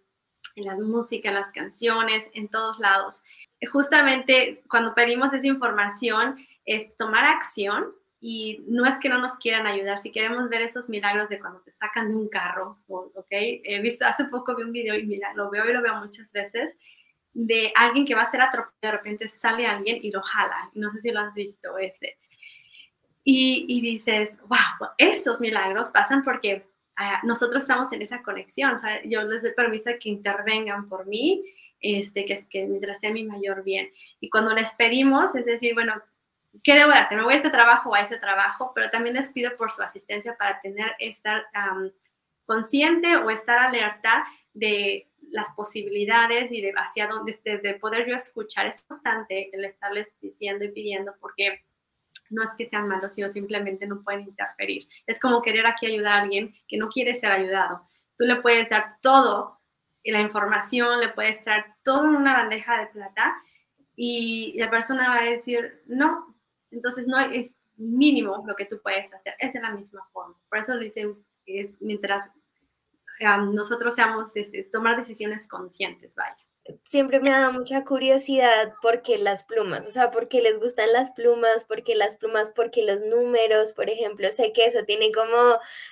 en 0.58 0.66
la 0.66 0.76
música, 0.76 1.30
en 1.30 1.36
las 1.36 1.52
canciones, 1.52 2.28
en 2.34 2.50
todos 2.50 2.80
lados. 2.80 3.22
Justamente 3.72 4.64
cuando 4.70 4.94
pedimos 4.94 5.34
esa 5.34 5.48
información 5.48 6.36
es 6.66 6.96
tomar 6.98 7.26
acción 7.26 7.94
y 8.20 8.66
no 8.68 8.86
es 8.86 9.00
que 9.00 9.10
no 9.10 9.20
nos 9.20 9.38
quieran 9.38 9.68
ayudar, 9.68 10.00
si 10.00 10.12
queremos 10.12 10.50
ver 10.50 10.62
esos 10.62 10.90
milagros 10.90 11.30
de 11.30 11.40
cuando 11.40 11.62
te 11.62 11.72
sacan 11.72 12.10
de 12.10 12.16
un 12.16 12.28
carro, 12.28 12.80
¿ok? 12.88 13.28
He 13.30 13.80
visto, 13.82 14.06
hace 14.06 14.26
poco 14.26 14.56
vi 14.56 14.64
un 14.64 14.72
video 14.72 14.96
y 14.96 15.06
mira, 15.06 15.34
lo 15.36 15.52
veo 15.52 15.70
y 15.70 15.74
lo 15.74 15.84
veo 15.84 15.96
muchas 15.96 16.32
veces, 16.32 16.76
de 17.34 17.72
alguien 17.76 18.06
que 18.06 18.16
va 18.16 18.24
a 18.24 18.32
ser 18.32 18.42
atropellado, 18.42 18.76
de 18.82 18.92
repente 18.92 19.28
sale 19.28 19.68
alguien 19.68 20.00
y 20.02 20.12
lo 20.12 20.24
jala, 20.24 20.72
no 20.74 20.92
sé 20.92 21.02
si 21.02 21.12
lo 21.12 21.20
has 21.20 21.36
visto 21.36 21.78
ese. 21.78 22.18
Y, 23.24 23.66
y 23.68 23.82
dices, 23.82 24.40
wow, 24.48 24.90
esos 24.98 25.40
milagros 25.40 25.90
pasan 25.90 26.24
porque 26.24 26.66
nosotros 27.24 27.64
estamos 27.64 27.92
en 27.94 28.02
esa 28.02 28.24
conexión, 28.24 28.74
o 28.74 28.80
sea, 28.80 29.04
yo 29.04 29.24
les 29.24 29.44
doy 29.44 29.54
permiso 29.54 29.90
de 29.90 30.00
que 30.00 30.10
intervengan 30.10 30.90
por 30.90 31.06
mí, 31.06 31.44
este, 31.80 32.26
que, 32.26 32.48
que 32.50 32.66
mientras 32.66 33.00
sea 33.00 33.12
mi 33.12 33.24
mayor 33.24 33.64
bien. 33.64 33.92
Y 34.20 34.30
cuando 34.30 34.54
les 34.54 34.74
pedimos, 34.76 35.36
es 35.36 35.46
decir, 35.46 35.74
bueno, 35.76 35.94
¿qué 36.64 36.76
debo 36.76 36.92
de 36.92 36.98
hacer? 36.98 37.18
¿Me 37.18 37.24
voy 37.24 37.34
a 37.34 37.38
este 37.38 37.50
trabajo 37.50 37.90
o 37.90 37.96
a 37.96 38.02
ese 38.02 38.18
trabajo? 38.18 38.72
Pero 38.74 38.90
también 38.90 39.16
les 39.16 39.30
pido 39.30 39.56
por 39.58 39.72
su 39.72 39.82
asistencia 39.82 40.36
para 40.38 40.60
tener, 40.62 40.96
estar 41.00 41.46
consciente 42.46 43.16
o 43.18 43.30
estar 43.30 43.60
alerta 43.60 44.26
de 44.54 45.08
las 45.30 45.50
posibilidades 45.52 46.52
y 46.52 46.62
de 46.62 46.74
hacia 46.78 47.08
dónde, 47.08 47.40
de, 47.44 47.58
de 47.60 47.74
poder 47.76 48.08
yo 48.08 48.16
escuchar. 48.16 48.66
Es 48.66 48.82
constante 48.82 49.50
el 49.54 49.66
estarles 49.66 50.18
diciendo 50.22 50.66
y 50.66 50.70
pidiendo 50.70 51.14
porque 51.20 51.64
no 52.30 52.44
es 52.44 52.54
que 52.58 52.68
sean 52.68 52.88
malos, 52.88 53.14
sino 53.14 53.30
simplemente 53.30 53.88
no 53.88 54.04
pueden 54.04 54.22
interferir. 54.22 54.88
Es 55.06 55.20
como 55.20 55.42
querer 55.42 55.66
aquí 55.66 55.86
ayudar 55.88 56.14
a 56.14 56.22
alguien 56.24 56.56
que 56.68 56.78
no 56.78 56.90
quiere 56.90 57.16
ser 57.16 57.32
ayudado. 57.32 57.88
Tú 58.18 58.26
le 58.26 58.38
puedes 58.38 58.70
dar 58.70 58.98
todo, 59.02 59.60
la 60.04 60.22
información, 60.22 61.02
le 61.02 61.10
puedes 61.10 61.44
traer 61.44 61.66
todo 61.84 62.06
en 62.06 62.16
una 62.16 62.34
bandeja 62.34 62.80
de 62.80 62.88
plata 62.88 63.36
y 63.96 64.56
la 64.58 64.70
persona 64.70 65.10
va 65.10 65.20
a 65.22 65.30
decir, 65.30 65.82
no, 65.86 66.36
entonces 66.72 67.08
no 67.08 67.20
es 67.20 67.58
mínimo 67.76 68.44
lo 68.48 68.56
que 68.56 68.66
tú 68.66 68.80
puedes 68.82 69.14
hacer, 69.14 69.36
es 69.40 69.54
de 69.54 69.60
la 69.60 69.72
misma 69.72 70.02
forma. 70.14 70.36
Por 70.50 70.60
eso 70.60 70.78
dicen, 70.78 71.18
es 71.46 71.82
mientras 71.82 72.32
nosotros 73.52 73.96
seamos, 73.96 74.36
este, 74.36 74.64
tomar 74.64 74.96
decisiones 74.96 75.48
conscientes, 75.48 76.16
vaya 76.16 76.38
siempre 76.84 77.20
me 77.20 77.30
dado 77.30 77.54
mucha 77.54 77.84
curiosidad 77.84 78.74
porque 78.82 79.18
las 79.18 79.44
plumas, 79.44 79.82
o 79.86 79.90
sea, 79.90 80.12
porque 80.12 80.42
les 80.42 80.60
gustan 80.60 80.92
las 80.94 81.12
plumas, 81.12 81.66
porque 81.66 81.96
las 81.96 82.18
plumas, 82.18 82.52
porque 82.56 82.84
los 82.84 83.02
números, 83.02 83.74
por 83.74 83.90
ejemplo, 83.90 84.32
sé 84.32 84.54
que 84.54 84.66
eso 84.66 84.84
tiene 84.86 85.12
como 85.12 85.38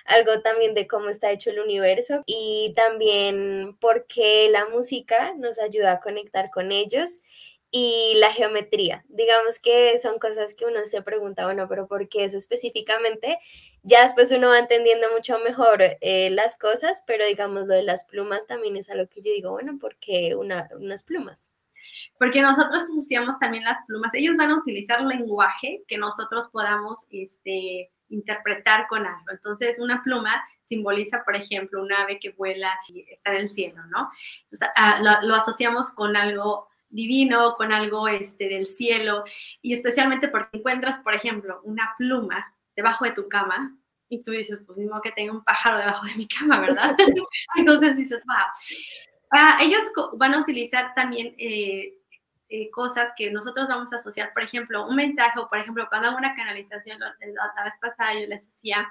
algo 0.06 0.42
también 0.42 0.74
de 0.74 0.88
cómo 0.88 1.10
está 1.10 1.32
hecho 1.32 1.50
el 1.50 1.60
universo 1.60 2.24
y 2.26 2.74
también 2.76 3.78
porque 3.80 4.50
la 4.50 4.66
música 4.68 5.34
nos 5.38 5.60
ayuda 5.60 5.94
a 5.94 6.00
conectar 6.00 6.50
con 6.50 6.72
ellos 6.72 7.24
y 7.72 8.14
la 8.20 8.32
geometría. 8.32 9.04
Digamos 9.10 9.60
que 9.60 9.98
son 9.98 10.18
cosas 10.18 10.56
que 10.56 10.66
uno 10.66 10.86
se 10.86 11.02
pregunta, 11.02 11.44
bueno, 11.46 11.68
pero 11.68 11.88
¿por 11.88 12.08
qué 12.08 12.24
eso 12.24 12.38
específicamente? 12.38 13.38
Ya 13.88 14.02
después 14.02 14.32
uno 14.32 14.50
va 14.50 14.58
entendiendo 14.58 15.08
mucho 15.14 15.38
mejor 15.40 15.80
eh, 16.02 16.32
las 16.32 16.58
cosas, 16.58 17.04
pero 17.06 17.24
digamos 17.24 17.68
lo 17.68 17.76
de 17.76 17.84
las 17.84 18.04
plumas 18.06 18.48
también 18.48 18.76
es 18.78 18.90
algo 18.90 19.08
que 19.08 19.22
yo 19.22 19.32
digo, 19.32 19.52
bueno, 19.52 19.78
¿por 19.78 19.96
qué 19.98 20.36
unas 20.36 21.04
plumas? 21.04 21.52
Porque 22.18 22.42
nosotros 22.42 22.82
asociamos 22.82 23.38
también 23.38 23.64
las 23.64 23.78
plumas. 23.86 24.16
Ellos 24.16 24.36
van 24.38 24.50
a 24.50 24.58
utilizar 24.58 25.02
lenguaje 25.02 25.84
que 25.88 26.00
nosotros 26.00 26.50
podamos 26.52 27.06
este, 27.12 27.92
interpretar 28.10 28.88
con 28.88 29.06
algo. 29.06 29.30
Entonces, 29.30 29.78
una 29.78 30.02
pluma 30.02 30.44
simboliza, 30.64 31.24
por 31.24 31.36
ejemplo, 31.36 31.84
un 31.84 31.94
ave 31.94 32.20
que 32.20 32.32
vuela 32.32 32.72
y 32.88 33.06
está 33.12 33.34
en 33.34 33.42
el 33.42 33.50
cielo, 33.50 33.86
¿no? 33.92 34.10
Entonces, 34.46 34.68
ah, 34.76 35.22
lo 35.22 35.36
asociamos 35.36 35.92
con 35.92 36.16
algo 36.16 36.70
divino, 36.90 37.56
con 37.56 37.72
algo 37.72 38.08
este, 38.08 38.50
del 38.50 38.66
cielo, 38.66 39.26
y 39.62 39.74
especialmente 39.74 40.28
porque 40.28 40.58
encuentras, 40.58 40.98
por 40.98 41.14
ejemplo, 41.14 41.62
una 41.64 41.94
pluma 41.98 42.55
debajo 42.76 43.06
de 43.06 43.12
tu 43.12 43.28
cama 43.28 43.78
y 44.10 44.22
tú 44.22 44.32
dices, 44.32 44.60
pues 44.66 44.78
ni 44.78 44.86
modo 44.86 45.02
que 45.02 45.12
tenga 45.12 45.32
un 45.32 45.44
pájaro 45.44 45.78
debajo 45.78 46.06
de 46.06 46.16
mi 46.16 46.28
cama, 46.28 46.60
¿verdad? 46.60 46.96
Entonces 47.56 47.96
dices, 47.96 48.24
wow. 48.26 48.36
Ah, 49.32 49.58
ellos 49.62 49.84
van 50.18 50.36
a 50.36 50.40
utilizar 50.40 50.94
también 50.94 51.36
eh, 51.38 51.98
eh, 52.48 52.70
cosas 52.70 53.12
que 53.18 53.32
nosotros 53.32 53.68
vamos 53.68 53.92
a 53.92 53.96
asociar, 53.96 54.32
por 54.34 54.44
ejemplo, 54.44 54.88
un 54.88 54.96
mensaje 54.96 55.40
o, 55.40 55.50
por 55.50 55.58
ejemplo, 55.58 55.88
cuando 55.90 56.10
hago 56.10 56.18
una 56.18 56.36
canalización, 56.36 57.00
la, 57.00 57.64
vez 57.64 57.74
pasada 57.82 58.14
yo 58.14 58.28
les 58.28 58.46
decía, 58.46 58.88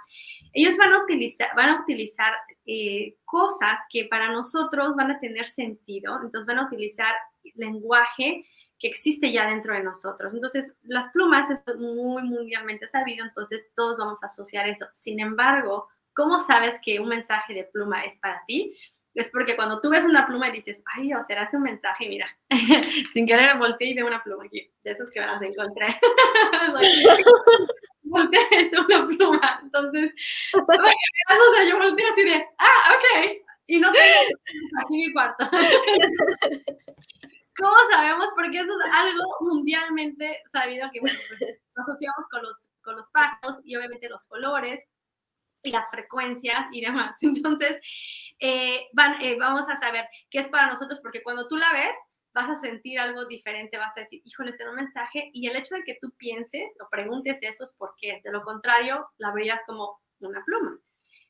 ellos 0.53 0.77
van 0.77 0.93
a 0.93 1.05
utilizar, 1.05 1.49
van 1.55 1.69
a 1.71 1.81
utilizar 1.81 2.35
eh, 2.67 3.17
cosas 3.25 3.81
que 3.91 4.07
para 4.07 4.33
nosotros 4.33 4.97
van 4.97 5.13
a 5.13 5.21
tener 5.21 5.47
sentido, 5.47 6.17
entonces 6.17 6.47
van 6.47 6.59
a 6.59 6.67
utilizar 6.67 7.15
lenguaje 7.55 8.45
que 8.85 8.89
existe 8.89 9.33
ya 9.33 9.47
dentro 9.47 9.73
de 9.73 9.83
nosotros. 9.83 10.35
Entonces, 10.35 10.75
las 10.83 11.09
plumas 11.09 11.49
es 11.49 11.59
muy 11.79 12.23
mundialmente 12.23 12.87
sabido, 12.87 13.25
entonces 13.25 13.65
todos 13.75 13.97
vamos 13.97 14.23
a 14.23 14.27
asociar 14.27 14.69
eso. 14.69 14.85
Sin 14.93 15.21
embargo, 15.21 15.89
¿cómo 16.13 16.39
sabes 16.39 16.79
que 16.85 17.01
un 17.01 17.09
mensaje 17.09 17.55
de 17.55 17.65
pluma 17.65 18.05
es 18.05 18.19
para 18.19 18.43
ti? 18.47 18.77
Es 19.15 19.31
porque 19.31 19.57
cuando 19.57 19.81
tú 19.81 19.89
ves 19.89 20.05
una 20.05 20.27
pluma 20.27 20.51
y 20.51 20.53
dices, 20.53 20.83
ay, 20.95 21.05
Dios, 21.05 21.25
será 21.27 21.45
ese 21.45 21.57
un 21.57 21.63
mensaje, 21.63 22.11
mira, 22.11 22.27
sin 23.15 23.27
querer 23.27 23.57
volteé 23.57 23.89
y 23.89 23.95
veo 23.95 24.07
una 24.07 24.23
pluma 24.23 24.45
de 24.53 24.71
esos 24.85 25.11
que 25.11 25.21
van 25.21 25.43
a 25.43 25.47
encontrar. 25.47 25.99
volteé, 28.03 28.71
una 28.87 29.07
pluma. 29.07 29.61
Entonces, 29.63 30.13
yo 30.53 31.79
volteé 31.79 32.07
así 32.07 32.23
de, 32.23 32.47
ah, 32.59 32.97
ok, 32.97 33.33
y 33.67 33.79
no 33.79 33.91
tengo 33.93 34.05
aquí 34.85 34.97
mi 34.99 35.11
cuarto. 35.15 35.49
¿Cómo 37.57 37.77
sabemos? 37.91 38.29
Porque 38.35 38.59
eso 38.59 38.73
es 38.81 38.93
algo 38.93 39.23
mundialmente 39.41 40.43
sabido 40.51 40.89
que 40.93 41.01
bueno, 41.01 41.19
pues, 41.29 41.59
asociamos 41.77 42.29
con 42.31 42.43
los, 42.43 42.69
con 42.83 42.97
los 42.97 43.09
pájaros 43.11 43.61
y 43.65 43.77
obviamente 43.77 44.09
los 44.09 44.27
colores 44.27 44.85
y 45.63 45.71
las 45.71 45.89
frecuencias 45.91 46.67
y 46.73 46.81
demás. 46.81 47.17
Entonces, 47.23 47.81
eh, 48.41 48.89
van, 48.93 49.21
eh, 49.23 49.37
vamos 49.39 49.69
a 49.69 49.77
saber 49.77 50.07
qué 50.31 50.39
es 50.41 50.49
para 50.49 50.69
nosotros, 50.69 51.01
porque 51.01 51.23
cuando 51.23 51.49
tú 51.49 51.57
la 51.57 51.73
ves, 51.73 51.97
vas 52.35 52.51
a 52.51 52.57
sentir 52.57 52.99
algo 52.99 53.25
diferente, 53.27 53.79
vas 53.79 53.97
a 53.97 54.01
decir, 54.01 54.21
híjole, 54.25 54.51
es 54.51 54.59
un 54.69 54.75
mensaje, 54.75 55.31
y 55.33 55.49
el 55.49 55.57
hecho 55.57 55.77
de 55.77 55.85
que 55.85 55.99
tú 56.01 56.13
pienses 56.17 56.75
o 56.85 56.89
preguntes 56.91 57.39
eso 57.43 57.63
es 57.63 57.73
porque 57.79 58.11
es, 58.11 58.23
de 58.23 58.33
lo 58.33 58.43
contrario, 58.43 59.09
la 59.19 59.33
verías 59.33 59.63
como 59.67 60.01
una 60.19 60.45
pluma. 60.45 60.79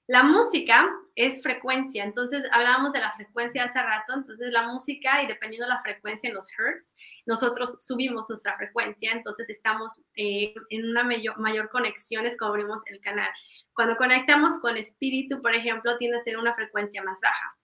La 0.06 0.22
música 0.22 0.86
es 1.14 1.40
frecuencia, 1.42 2.04
entonces 2.04 2.44
hablábamos 2.52 2.92
de 2.92 3.00
la 3.00 3.12
frecuencia 3.12 3.64
hace 3.64 3.80
rato, 3.80 4.12
entonces 4.12 4.52
la 4.52 4.68
música 4.68 5.22
y 5.22 5.26
dependiendo 5.26 5.66
de 5.66 5.72
la 5.74 5.80
frecuencia 5.80 6.28
en 6.28 6.34
los 6.34 6.46
hertz, 6.58 6.94
nosotros 7.24 7.78
subimos 7.80 8.28
nuestra 8.28 8.54
frecuencia, 8.58 9.12
entonces 9.12 9.48
estamos 9.48 9.98
eh, 10.16 10.52
en 10.68 10.90
una 10.90 11.04
mayor, 11.04 11.38
mayor 11.38 11.70
conexión, 11.70 12.26
es 12.26 12.36
como 12.36 12.50
abrimos 12.50 12.82
el 12.86 13.00
canal. 13.00 13.30
Cuando 13.72 13.96
conectamos 13.96 14.58
con 14.58 14.76
espíritu, 14.76 15.40
por 15.40 15.54
ejemplo, 15.54 15.96
tiende 15.96 16.18
a 16.18 16.22
ser 16.22 16.36
una 16.36 16.54
frecuencia 16.54 17.02
más 17.02 17.20
baja. 17.22 17.56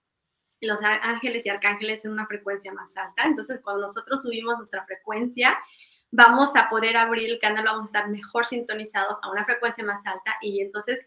Los 0.61 0.79
ángeles 0.81 1.45
y 1.45 1.49
arcángeles 1.49 2.05
en 2.05 2.11
una 2.11 2.25
frecuencia 2.25 2.73
más 2.73 2.97
alta, 2.97 3.23
entonces 3.23 3.59
cuando 3.63 3.83
nosotros 3.83 4.23
subimos 4.23 4.57
nuestra 4.57 4.83
frecuencia, 4.85 5.55
vamos 6.09 6.55
a 6.55 6.69
poder 6.69 6.97
abrir 6.97 7.29
el 7.29 7.39
canal, 7.39 7.65
vamos 7.65 7.83
a 7.83 7.85
estar 7.85 8.09
mejor 8.09 8.47
sintonizados 8.47 9.19
a 9.21 9.29
una 9.29 9.45
frecuencia 9.45 9.83
más 9.83 10.03
alta 10.07 10.35
y 10.41 10.61
entonces 10.61 11.05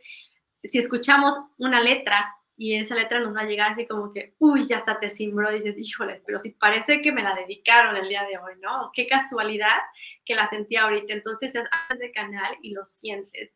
si 0.65 0.79
escuchamos 0.79 1.39
una 1.59 1.81
letra 1.81 2.35
y 2.57 2.77
esa 2.77 2.95
letra 2.95 3.21
nos 3.21 3.35
va 3.35 3.41
a 3.41 3.47
llegar 3.47 3.73
así 3.73 3.87
como 3.87 4.13
que, 4.13 4.35
uy, 4.39 4.67
ya 4.67 4.79
hasta 4.79 5.01
te 5.01 5.11
simbró, 5.11 5.51
dices, 5.51 5.77
híjoles, 5.77 6.23
pero 6.25 6.39
si 6.39 6.51
parece 6.51 7.03
que 7.03 7.13
me 7.13 7.23
la 7.23 7.35
dedicaron 7.35 7.97
el 7.97 8.09
día 8.09 8.23
de 8.23 8.39
hoy, 8.39 8.55
¿no? 8.61 8.91
Qué 8.95 9.07
casualidad 9.07 9.77
que 10.25 10.35
la 10.35 10.49
sentí 10.49 10.77
ahorita. 10.77 11.15
Entonces, 11.15 11.55
es 11.55 11.99
de 11.99 12.13
canal 12.13 12.57
y 12.63 12.71
lo 12.71 12.85
sientes. 12.85 13.51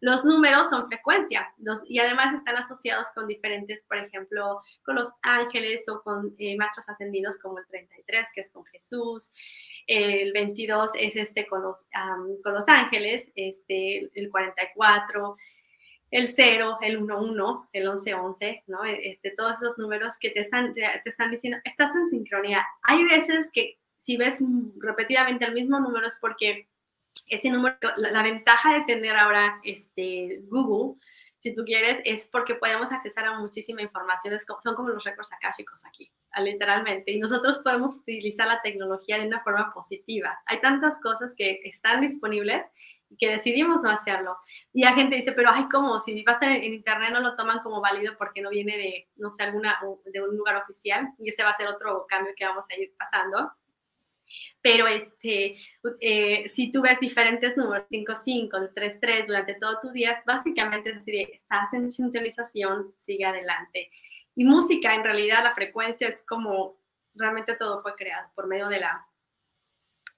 Los 0.00 0.24
números 0.24 0.68
son 0.68 0.88
frecuencia 0.88 1.54
y 1.86 2.00
además 2.00 2.34
están 2.34 2.56
asociados 2.56 3.10
con 3.14 3.28
diferentes, 3.28 3.84
por 3.84 3.98
ejemplo, 3.98 4.60
con 4.84 4.96
los 4.96 5.12
ángeles 5.22 5.88
o 5.88 6.02
con 6.02 6.34
eh, 6.38 6.56
maestros 6.56 6.88
ascendidos 6.88 7.38
como 7.38 7.60
el 7.60 7.66
33, 7.68 8.26
que 8.34 8.40
es 8.40 8.50
con 8.50 8.64
Jesús, 8.64 9.30
el 9.86 10.32
22 10.32 10.90
es 10.98 11.14
este 11.14 11.46
con 11.46 11.62
los, 11.62 11.84
con 12.42 12.52
los 12.52 12.64
ángeles, 12.66 13.30
este, 13.36 14.10
el 14.14 14.28
44, 14.28 15.36
el 16.12 16.28
0, 16.28 16.78
el 16.82 17.00
1-1, 17.00 17.68
el 17.72 17.88
11-11, 17.88 18.64
¿no? 18.66 18.84
Este, 18.84 19.30
todos 19.30 19.54
esos 19.60 19.78
números 19.78 20.18
que 20.20 20.30
te 20.30 20.40
están, 20.40 20.74
te 20.74 21.00
están 21.04 21.30
diciendo, 21.30 21.58
estás 21.64 21.96
en 21.96 22.08
sincronía. 22.10 22.64
Hay 22.82 23.02
veces 23.04 23.50
que 23.50 23.78
si 23.98 24.18
ves 24.18 24.40
repetidamente 24.78 25.46
el 25.46 25.54
mismo 25.54 25.80
número 25.80 26.06
es 26.06 26.16
porque 26.20 26.68
ese 27.28 27.48
número, 27.48 27.78
la, 27.96 28.22
ventaja 28.22 28.74
de 28.74 28.84
tener 28.84 29.16
ahora 29.16 29.58
este, 29.64 30.42
Google, 30.50 31.00
si 31.38 31.54
tú 31.54 31.64
quieres, 31.64 32.00
es 32.04 32.28
porque 32.28 32.56
podemos 32.56 32.92
accesar 32.92 33.24
a 33.24 33.38
muchísima 33.38 33.80
información, 33.80 34.38
son 34.62 34.74
como 34.74 34.90
los 34.90 35.02
récords 35.04 35.32
akáshicos 35.32 35.84
aquí, 35.86 36.12
literalmente, 36.38 37.10
y 37.10 37.18
nosotros 37.18 37.60
podemos 37.64 37.96
utilizar 37.96 38.46
la 38.46 38.60
tecnología 38.60 39.18
de 39.18 39.26
una 39.26 39.42
forma 39.42 39.72
positiva. 39.72 40.38
Hay 40.44 40.60
tantas 40.60 41.00
cosas 41.00 41.34
que 41.34 41.60
están 41.64 42.02
disponibles 42.02 42.64
que 43.18 43.30
decidimos 43.30 43.82
no 43.82 43.90
hacerlo. 43.90 44.36
Y 44.72 44.82
la 44.82 44.94
gente 44.94 45.16
dice, 45.16 45.32
pero 45.32 45.50
ay, 45.52 45.66
¿cómo? 45.70 46.00
Si 46.00 46.22
va 46.24 46.32
a 46.32 46.34
estar 46.34 46.50
en, 46.50 46.64
internet 46.64 47.10
no 47.12 47.20
lo 47.20 47.36
toman 47.36 47.60
como 47.60 47.80
válido 47.80 48.16
porque 48.18 48.40
no 48.40 48.50
viene 48.50 48.76
de, 48.76 49.08
no 49.16 49.30
sé, 49.30 49.42
alguna, 49.42 49.78
de 50.04 50.22
un 50.22 50.36
lugar 50.36 50.56
oficial. 50.56 51.08
Y 51.18 51.30
ese 51.30 51.42
va 51.42 51.50
a 51.50 51.56
ser 51.56 51.68
otro 51.68 52.06
cambio 52.08 52.34
que 52.36 52.44
vamos 52.44 52.66
a 52.70 52.80
ir 52.80 52.92
pasando. 52.96 53.52
Pero 54.60 54.86
este, 54.86 55.56
eh, 56.00 56.48
si 56.48 56.70
tú 56.70 56.82
ves 56.82 56.98
diferentes 57.00 57.56
números, 57.56 57.86
5, 57.90 58.14
5, 58.16 58.58
3, 58.74 59.00
3 59.00 59.26
durante 59.26 59.54
todo 59.54 59.78
tu 59.80 59.90
día, 59.90 60.22
básicamente 60.24 60.90
es 60.90 61.04
decir, 61.04 61.28
estás 61.32 61.72
en 61.74 61.90
sintonización, 61.90 62.94
sigue 62.96 63.24
adelante. 63.24 63.90
Y 64.34 64.44
música, 64.44 64.94
en 64.94 65.04
realidad, 65.04 65.42
la 65.42 65.54
frecuencia 65.54 66.08
es 66.08 66.22
como 66.22 66.82
realmente 67.14 67.54
todo 67.54 67.82
fue 67.82 67.94
creado 67.94 68.30
por 68.34 68.46
medio 68.46 68.68
de 68.68 68.80
la, 68.80 69.06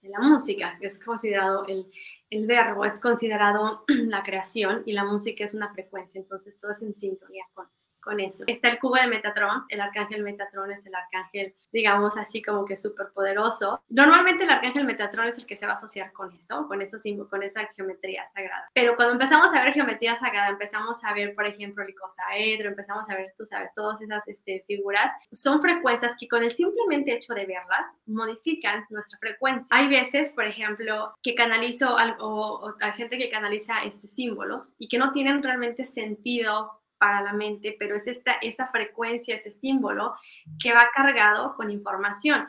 de 0.01 0.09
la 0.11 0.21
música, 0.21 0.79
es 0.81 0.99
considerado 0.99 1.65
el, 1.67 1.91
el 2.37 2.47
verbo, 2.47 2.85
es 2.85 3.01
considerado 3.01 3.85
la 3.89 4.23
creación 4.23 4.83
y 4.87 4.93
la 4.93 5.05
música 5.05 5.45
es 5.45 5.55
una 5.55 5.73
frecuencia, 5.73 6.21
entonces 6.21 6.59
todo 6.59 6.73
es 6.73 6.83
en 6.83 6.95
sintonía 6.95 7.45
con, 7.55 7.67
con 8.05 8.21
eso. 8.21 8.45
Está 8.47 8.69
el 8.69 8.79
cubo 8.79 8.97
de 8.97 9.09
Metatron, 9.09 9.65
el 9.69 9.81
arcángel 9.81 10.23
Metatron 10.23 10.71
es 10.71 10.85
el 10.85 10.95
arcángel, 10.95 11.55
digamos 11.73 12.17
así 12.17 12.43
como 12.43 12.65
que 12.65 12.77
súper 12.77 13.09
poderoso. 13.15 13.83
Normalmente 13.89 14.45
el 14.45 14.51
arcángel 14.51 14.85
Metatron 14.85 15.27
es 15.27 15.39
el 15.39 15.47
que 15.47 15.57
se 15.57 15.67
va 15.67 15.73
a 15.73 15.77
asociar 15.77 16.13
con 16.13 16.33
eso, 16.33 16.67
con, 16.69 16.83
eso, 16.83 16.99
con 17.29 17.43
esa 17.43 17.67
geometría 17.75 18.27
sagrada. 18.27 18.69
Pero 18.75 18.97
cuando 18.97 19.15
empezamos 19.15 19.53
a 19.55 19.65
ver 19.65 19.73
geometría 19.73 20.17
sagrada, 20.17 20.49
empezamos 20.49 21.03
a 21.03 21.15
ver, 21.15 21.35
por 21.35 21.47
ejemplo, 21.47 21.83
el 21.83 21.91
icosaedro, 21.91 22.69
empezamos 22.69 23.09
a 23.09 23.15
ver, 23.15 23.35
tú 23.39 23.47
sabes, 23.47 23.73
todas 23.75 24.01
esas 24.03 24.27
este, 24.29 24.65
figuras, 24.67 25.11
son 25.33 25.63
frecuencias 25.63 26.15
que 26.19 26.29
con 26.29 26.45
el 26.45 26.53
simplemente 26.53 27.13
hecho 27.13 27.33
de 27.35 27.47
verlas 27.47 27.95
modifican 28.07 28.85
nuestra 28.91 29.19
frecuencia. 29.19 29.75
Hay 29.77 29.89
veces, 29.89 30.33
por 30.33 30.45
ejemplo, 30.45 31.15
que 31.23 31.35
canalizo 31.35 31.97
algo, 31.97 32.25
o, 32.25 32.75
hay 32.81 32.93
gente 32.93 33.19
que 33.19 33.31
canaliza 33.31 33.83
este, 33.85 34.09
símbolos 34.09 34.73
y 34.79 34.89
que 34.89 34.99
no 34.99 35.13
tienen 35.13 35.43
realmente 35.43 35.87
sentido 35.87 36.84
para 36.99 37.23
la 37.23 37.33
mente, 37.33 37.77
pero 37.79 37.97
es 37.97 38.07
esta, 38.07 38.35
esa 38.43 38.69
frecuencia, 38.69 39.37
ese 39.37 39.53
símbolo 39.53 40.15
que 40.63 40.73
va 40.73 40.91
cargado 40.95 41.55
con 41.55 41.71
información. 41.71 42.47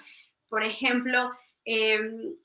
Por 0.49 0.63
ejemplo, 0.63 1.31
em, 1.63 2.35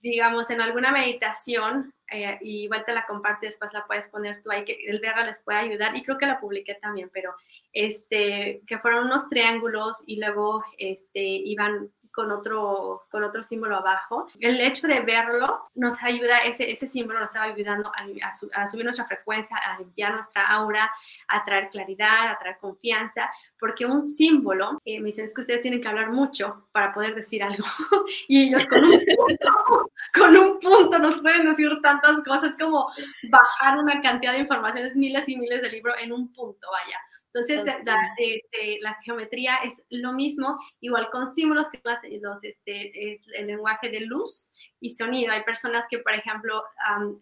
digamos, 0.00 0.50
en 0.50 0.60
alguna 0.60 0.92
meditación, 0.92 1.94
eh, 2.10 2.38
y 2.42 2.64
igual 2.64 2.84
te 2.84 2.92
la 2.92 3.06
comparte, 3.06 3.46
después 3.46 3.72
la 3.72 3.86
puedes 3.86 4.06
poner 4.08 4.42
tú 4.42 4.50
ahí, 4.50 4.64
que 4.64 4.78
el 4.86 5.00
verla 5.00 5.24
les 5.24 5.40
puede 5.40 5.58
ayudar, 5.58 5.96
y 5.96 6.02
creo 6.02 6.18
que 6.18 6.26
la 6.26 6.40
publiqué 6.40 6.74
también, 6.74 7.10
pero 7.12 7.34
este, 7.72 8.60
que 8.66 8.78
fueron 8.78 9.06
unos 9.06 9.28
triángulos 9.28 10.02
y 10.06 10.20
luego 10.20 10.62
este, 10.76 11.22
iban 11.22 11.90
con 12.14 12.30
otro, 12.30 13.02
con 13.10 13.24
otro 13.24 13.42
símbolo 13.42 13.76
abajo. 13.76 14.28
El 14.38 14.60
hecho 14.60 14.86
de 14.86 15.00
verlo 15.00 15.68
nos 15.74 16.00
ayuda, 16.02 16.38
ese, 16.38 16.70
ese 16.70 16.86
símbolo 16.86 17.20
nos 17.20 17.30
estaba 17.30 17.52
ayudando 17.52 17.90
a, 17.92 18.66
subir 18.66 18.84
nuestra 18.84 19.06
frecuencia, 19.06 19.56
a 19.56 19.78
limpiar 19.78 20.14
nuestra 20.14 20.46
aura, 20.46 20.90
a 21.28 21.44
traer 21.44 21.68
claridad, 21.70 22.28
a 22.30 22.38
traer 22.38 22.58
confianza, 22.58 23.28
porque 23.58 23.84
un 23.84 24.04
símbolo, 24.04 24.80
eh, 24.84 25.00
me 25.00 25.06
dicen, 25.06 25.24
es 25.24 25.34
que 25.34 25.40
ustedes 25.40 25.60
tienen 25.60 25.80
que 25.80 25.88
hablar 25.88 26.10
mucho 26.10 26.68
para 26.72 26.92
poder 26.92 27.14
decir 27.14 27.42
algo, 27.42 27.64
y 28.28 28.48
ellos 28.48 28.64
con 28.66 28.84
un, 28.84 29.00
punto, 29.16 29.90
con 30.14 30.36
un 30.36 30.60
punto 30.60 30.98
nos 30.98 31.18
pueden 31.18 31.46
decir 31.46 31.70
tantas 31.82 32.20
cosas 32.22 32.56
como 32.58 32.88
bajar 33.30 33.78
una 33.78 34.00
cantidad 34.00 34.32
de 34.32 34.40
informaciones, 34.40 34.96
miles 34.96 35.28
y 35.28 35.36
miles 35.36 35.62
de 35.62 35.70
libros 35.70 35.96
en 36.00 36.12
un 36.12 36.32
punto, 36.32 36.68
vaya. 36.70 36.98
Entonces, 37.34 37.74
este, 38.16 38.78
la, 38.80 38.96
geometría 39.02 39.56
es 39.64 39.82
lo 39.90 40.12
mismo, 40.12 40.56
igual 40.80 41.10
con 41.10 41.26
símbolos, 41.26 41.68
que 41.68 41.80
los, 42.22 42.44
este, 42.44 43.12
es 43.12 43.24
el 43.36 43.48
lenguaje 43.48 43.88
de 43.88 44.02
luz 44.02 44.50
y 44.78 44.90
sonido. 44.90 45.32
Hay 45.32 45.42
personas 45.42 45.86
que, 45.90 45.98
por 45.98 46.14
ejemplo, 46.14 46.62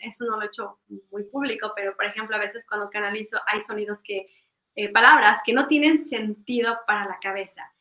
eso 0.00 0.26
no 0.26 0.36
lo 0.36 0.42
he 0.42 0.46
hecho 0.46 0.78
muy 1.10 1.24
público, 1.24 1.72
pero, 1.74 1.96
por 1.96 2.04
ejemplo, 2.04 2.36
a 2.36 2.40
veces 2.40 2.62
cuando 2.68 2.90
canalizo 2.90 3.38
hay 3.46 3.62
sonidos 3.62 4.02
que, 4.02 4.26
eh, 4.74 4.92
palabras 4.92 5.38
que 5.46 5.54
no 5.54 5.66
tienen 5.66 6.06
sentido 6.06 6.78
para 6.86 7.06
la 7.06 7.18
cabeza. 7.18 7.72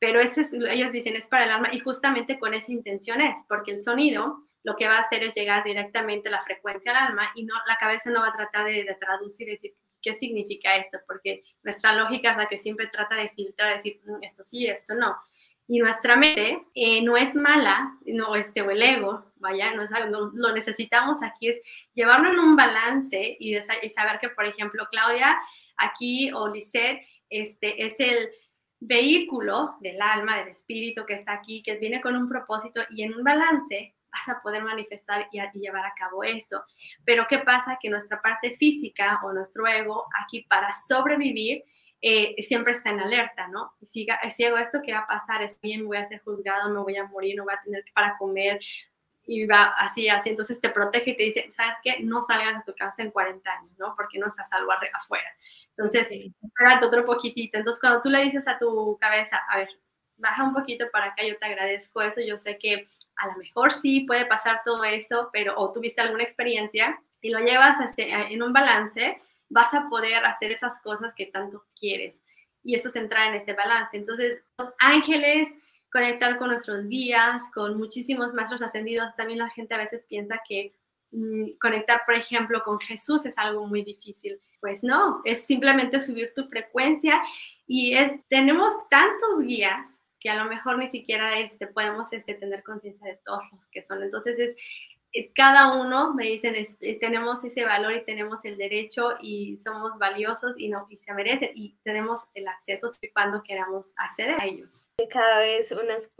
Pero 0.00 0.20
ese 0.20 0.42
ellos 0.70 0.92
dicen 0.92 1.16
es 1.16 1.26
para 1.26 1.44
el 1.44 1.50
alma 1.50 1.70
y 1.72 1.80
justamente 1.80 2.38
con 2.38 2.54
esa 2.54 2.72
intención 2.72 3.20
es, 3.20 3.40
porque 3.48 3.72
el 3.72 3.82
sonido 3.82 4.42
lo 4.62 4.76
que 4.76 4.86
va 4.86 4.96
a 4.96 5.00
hacer 5.00 5.24
es 5.24 5.34
llegar 5.34 5.64
directamente 5.64 6.28
a 6.28 6.32
la 6.32 6.42
frecuencia 6.42 6.92
al 6.92 7.08
alma 7.08 7.30
y 7.34 7.44
no, 7.44 7.54
la 7.66 7.76
cabeza 7.76 8.10
no 8.10 8.20
va 8.20 8.28
a 8.28 8.36
tratar 8.36 8.64
de, 8.66 8.84
de 8.84 8.94
traducir 8.94 9.48
y 9.48 9.52
decir, 9.52 9.74
¿qué 10.02 10.14
significa 10.14 10.76
esto? 10.76 10.98
Porque 11.06 11.44
nuestra 11.62 11.94
lógica 11.94 12.32
es 12.32 12.36
la 12.36 12.46
que 12.46 12.58
siempre 12.58 12.86
trata 12.88 13.16
de 13.16 13.30
filtrar, 13.30 13.74
decir, 13.74 14.00
mm, 14.04 14.22
esto 14.22 14.42
sí, 14.42 14.66
esto 14.66 14.94
no. 14.94 15.16
Y 15.66 15.78
nuestra 15.80 16.16
mente 16.16 16.62
eh, 16.74 17.02
no 17.02 17.16
es 17.16 17.34
mala, 17.34 17.98
no 18.06 18.34
este, 18.34 18.62
o 18.62 18.70
el 18.70 18.80
ego, 18.80 19.32
vaya, 19.36 19.74
no 19.74 19.82
es 19.82 19.92
algo, 19.92 20.30
lo 20.34 20.52
necesitamos 20.52 21.22
aquí, 21.22 21.48
es 21.48 21.60
llevarlo 21.94 22.30
en 22.30 22.38
un 22.38 22.56
balance 22.56 23.36
y, 23.38 23.56
y, 23.56 23.88
saber 23.90 24.18
que, 24.18 24.30
por 24.30 24.46
ejemplo, 24.46 24.86
Claudia 24.90 25.38
aquí 25.76 26.30
o 26.34 26.48
Lisette 26.48 27.02
este, 27.28 27.84
es 27.84 28.00
el 28.00 28.30
vehículo 28.80 29.76
del 29.80 30.00
alma, 30.00 30.38
del 30.38 30.48
espíritu 30.48 31.04
que 31.04 31.14
está 31.14 31.32
aquí, 31.34 31.62
que 31.62 31.76
viene 31.76 32.00
con 32.00 32.16
un 32.16 32.28
propósito 32.28 32.80
y 32.90 33.02
en 33.02 33.14
un 33.14 33.24
balance 33.24 33.94
vas 34.18 34.36
a 34.36 34.42
poder 34.42 34.62
manifestar 34.62 35.28
y, 35.32 35.40
llevar 35.58 35.86
a 35.86 35.94
cabo 35.94 36.24
eso. 36.24 36.64
Pero 37.04 37.26
¿qué 37.28 37.38
pasa? 37.38 37.78
Que 37.80 37.90
nuestra 37.90 38.20
parte 38.20 38.52
física 38.52 39.20
o 39.24 39.32
nuestro 39.32 39.66
ego 39.66 40.06
aquí 40.22 40.42
para 40.42 40.72
sobrevivir 40.72 41.64
eh, 42.00 42.36
siempre 42.42 42.72
está 42.72 42.90
en 42.90 43.00
alerta, 43.00 43.48
¿no? 43.48 43.72
Si, 43.82 44.06
si 44.30 44.44
hago 44.44 44.56
esto, 44.58 44.80
¿qué 44.84 44.92
va 44.92 45.00
a 45.00 45.06
pasar? 45.06 45.42
Es 45.42 45.60
bien, 45.60 45.86
voy 45.86 45.96
a 45.96 46.06
ser 46.06 46.20
juzgado, 46.20 46.70
me 46.70 46.80
voy 46.80 46.96
a 46.96 47.06
morir, 47.06 47.36
no 47.36 47.44
voy 47.44 47.54
a 47.54 47.62
tener 47.62 47.84
para 47.92 48.16
comer 48.18 48.60
y 49.28 49.46
va 49.46 49.64
así, 49.76 50.08
así. 50.08 50.30
Entonces 50.30 50.60
te 50.60 50.70
protege 50.70 51.10
y 51.10 51.16
te 51.16 51.22
dice, 51.24 51.46
¿sabes 51.50 51.76
qué? 51.84 52.00
No 52.00 52.22
salgas 52.22 52.54
de 52.54 52.72
tu 52.72 52.74
casa 52.76 53.02
en 53.02 53.10
40 53.10 53.50
años, 53.50 53.78
¿no? 53.78 53.94
Porque 53.94 54.18
no 54.18 54.26
estás 54.26 54.48
salvo 54.48 54.72
afuera. 54.72 55.28
Entonces, 55.76 56.08
espérate 56.42 56.86
otro 56.86 57.04
poquitito. 57.04 57.58
Entonces, 57.58 57.80
cuando 57.80 58.00
tú 58.00 58.08
le 58.08 58.22
dices 58.22 58.48
a 58.48 58.58
tu 58.58 58.96
cabeza, 58.98 59.38
a 59.48 59.58
ver, 59.58 59.68
baja 60.16 60.44
un 60.44 60.54
poquito 60.54 60.86
para 60.90 61.06
acá, 61.06 61.24
yo 61.24 61.38
te 61.38 61.46
agradezco 61.46 62.00
eso, 62.00 62.20
yo 62.20 62.38
sé 62.38 62.58
que 62.58 62.88
a 63.18 63.26
lo 63.28 63.36
mejor 63.36 63.72
sí 63.72 64.00
puede 64.00 64.26
pasar 64.26 64.62
todo 64.64 64.84
eso, 64.84 65.30
pero 65.32 65.54
o 65.56 65.72
tuviste 65.72 66.00
alguna 66.00 66.22
experiencia 66.22 67.00
y 67.20 67.30
lo 67.30 67.40
llevas 67.40 67.80
este, 67.80 68.12
en 68.12 68.42
un 68.42 68.52
balance, 68.52 69.20
vas 69.48 69.74
a 69.74 69.88
poder 69.88 70.24
hacer 70.24 70.52
esas 70.52 70.80
cosas 70.80 71.14
que 71.14 71.26
tanto 71.26 71.64
quieres. 71.78 72.22
Y 72.62 72.74
eso 72.74 72.90
se 72.90 73.00
entra 73.00 73.26
en 73.26 73.34
ese 73.34 73.54
balance. 73.54 73.96
Entonces, 73.96 74.42
los 74.58 74.70
ángeles, 74.78 75.48
conectar 75.90 76.38
con 76.38 76.48
nuestros 76.48 76.86
guías, 76.86 77.50
con 77.54 77.76
muchísimos 77.76 78.34
maestros 78.34 78.62
ascendidos, 78.62 79.14
también 79.16 79.40
la 79.40 79.50
gente 79.50 79.74
a 79.74 79.78
veces 79.78 80.04
piensa 80.04 80.40
que 80.46 80.74
mm, 81.10 81.58
conectar, 81.60 82.02
por 82.04 82.14
ejemplo, 82.14 82.62
con 82.62 82.78
Jesús 82.78 83.26
es 83.26 83.36
algo 83.36 83.66
muy 83.66 83.82
difícil. 83.82 84.40
Pues 84.60 84.82
no, 84.82 85.22
es 85.24 85.44
simplemente 85.44 86.00
subir 86.00 86.32
tu 86.34 86.46
frecuencia 86.48 87.20
y 87.66 87.96
es, 87.96 88.12
tenemos 88.28 88.72
tantos 88.90 89.40
guías 89.40 89.98
que 90.20 90.30
a 90.30 90.42
lo 90.42 90.48
mejor 90.48 90.78
ni 90.78 90.90
siquiera 90.90 91.38
este, 91.38 91.66
podemos 91.66 92.12
este, 92.12 92.34
tener 92.34 92.62
conciencia 92.62 93.06
de 93.06 93.20
todos 93.24 93.42
los 93.52 93.66
que 93.66 93.82
son. 93.82 94.02
Entonces, 94.02 94.38
es, 94.38 94.56
eh, 95.14 95.32
cada 95.32 95.80
uno, 95.80 96.12
me 96.12 96.26
dicen, 96.26 96.54
eh, 96.54 96.98
tenemos 97.00 97.42
ese 97.42 97.64
valor 97.64 97.94
y 97.94 98.04
tenemos 98.04 98.44
el 98.44 98.58
derecho 98.58 99.14
y 99.22 99.58
somos 99.58 99.96
valiosos 99.98 100.58
y, 100.58 100.68
no, 100.68 100.86
y 100.90 100.98
se 100.98 101.14
merecen 101.14 101.50
y 101.54 101.76
tenemos 101.82 102.20
el 102.34 102.46
acceso 102.46 102.88
cuando 103.14 103.42
queramos 103.42 103.94
acceder 103.96 104.36
a 104.38 104.44
ellos. 104.44 104.86
Cada 105.08 105.40
vez 105.40 105.72
unas, 105.72 106.12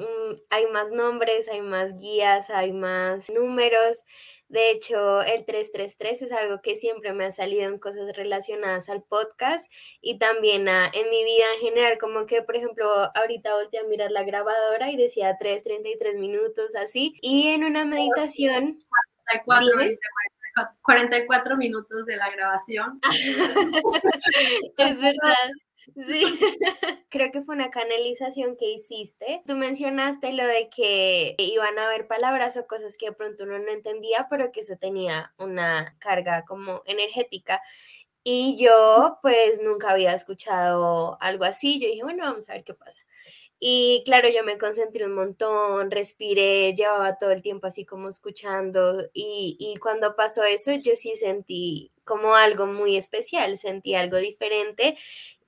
hay 0.48 0.66
más 0.72 0.90
nombres, 0.90 1.48
hay 1.48 1.60
más 1.60 1.98
guías, 1.98 2.48
hay 2.48 2.72
más 2.72 3.28
números. 3.28 4.04
De 4.48 4.70
hecho, 4.70 5.20
el 5.22 5.44
333 5.44 6.22
es 6.22 6.32
algo 6.32 6.62
que 6.62 6.74
siempre 6.74 7.12
me 7.12 7.26
ha 7.26 7.32
salido 7.32 7.68
en 7.68 7.78
cosas 7.78 8.16
relacionadas 8.16 8.88
al 8.88 9.02
podcast 9.02 9.70
y 10.00 10.18
también 10.18 10.66
en 10.68 11.10
mi 11.10 11.24
vida 11.24 11.44
en 11.54 11.60
general, 11.60 11.98
como 11.98 12.24
que, 12.26 12.42
por 12.42 12.56
ejemplo, 12.56 12.86
ahorita 13.14 13.54
volteé 13.54 13.80
a 13.80 13.84
mirar 13.84 14.10
la 14.10 14.24
grabadora 14.24 14.90
y 14.90 14.96
decía 14.96 15.36
333 15.38 16.16
minutos, 16.16 16.74
así. 16.74 17.18
Y 17.20 17.48
en 17.48 17.64
una 17.64 17.84
meditación... 17.84 18.82
44 20.82 21.56
minutos 21.56 22.06
de 22.06 22.16
la 22.16 22.30
grabación. 22.30 23.00
es 24.78 25.00
verdad. 25.00 25.50
Sí, 25.94 26.22
creo 27.08 27.30
que 27.30 27.42
fue 27.42 27.54
una 27.54 27.70
canalización 27.70 28.56
que 28.56 28.70
hiciste. 28.70 29.42
Tú 29.46 29.56
mencionaste 29.56 30.32
lo 30.32 30.46
de 30.46 30.68
que 30.74 31.34
iban 31.38 31.78
a 31.78 31.86
haber 31.86 32.06
palabras 32.06 32.56
o 32.56 32.66
cosas 32.66 32.96
que 32.96 33.06
de 33.06 33.12
pronto 33.12 33.44
uno 33.44 33.58
no 33.58 33.70
entendía, 33.70 34.26
pero 34.28 34.52
que 34.52 34.60
eso 34.60 34.76
tenía 34.76 35.34
una 35.38 35.96
carga 35.98 36.44
como 36.44 36.82
energética. 36.84 37.60
Y 38.24 38.56
yo 38.62 39.18
pues 39.22 39.60
nunca 39.62 39.90
había 39.90 40.12
escuchado 40.12 41.16
algo 41.20 41.44
así. 41.44 41.80
Yo 41.80 41.88
dije, 41.88 42.02
bueno, 42.02 42.24
vamos 42.24 42.48
a 42.50 42.54
ver 42.54 42.64
qué 42.64 42.74
pasa. 42.74 43.02
Y 43.60 44.02
claro, 44.04 44.28
yo 44.28 44.44
me 44.44 44.56
concentré 44.56 45.06
un 45.06 45.14
montón, 45.14 45.90
respiré, 45.90 46.74
llevaba 46.74 47.18
todo 47.18 47.32
el 47.32 47.42
tiempo 47.42 47.66
así 47.66 47.84
como 47.84 48.08
escuchando 48.08 49.10
y, 49.12 49.56
y, 49.58 49.76
cuando 49.78 50.14
pasó 50.14 50.44
eso 50.44 50.72
yo 50.74 50.94
sí 50.94 51.16
sentí 51.16 51.90
como 52.04 52.36
algo 52.36 52.66
muy 52.66 52.96
especial, 52.96 53.58
sentí 53.58 53.94
algo 53.96 54.18
diferente 54.18 54.96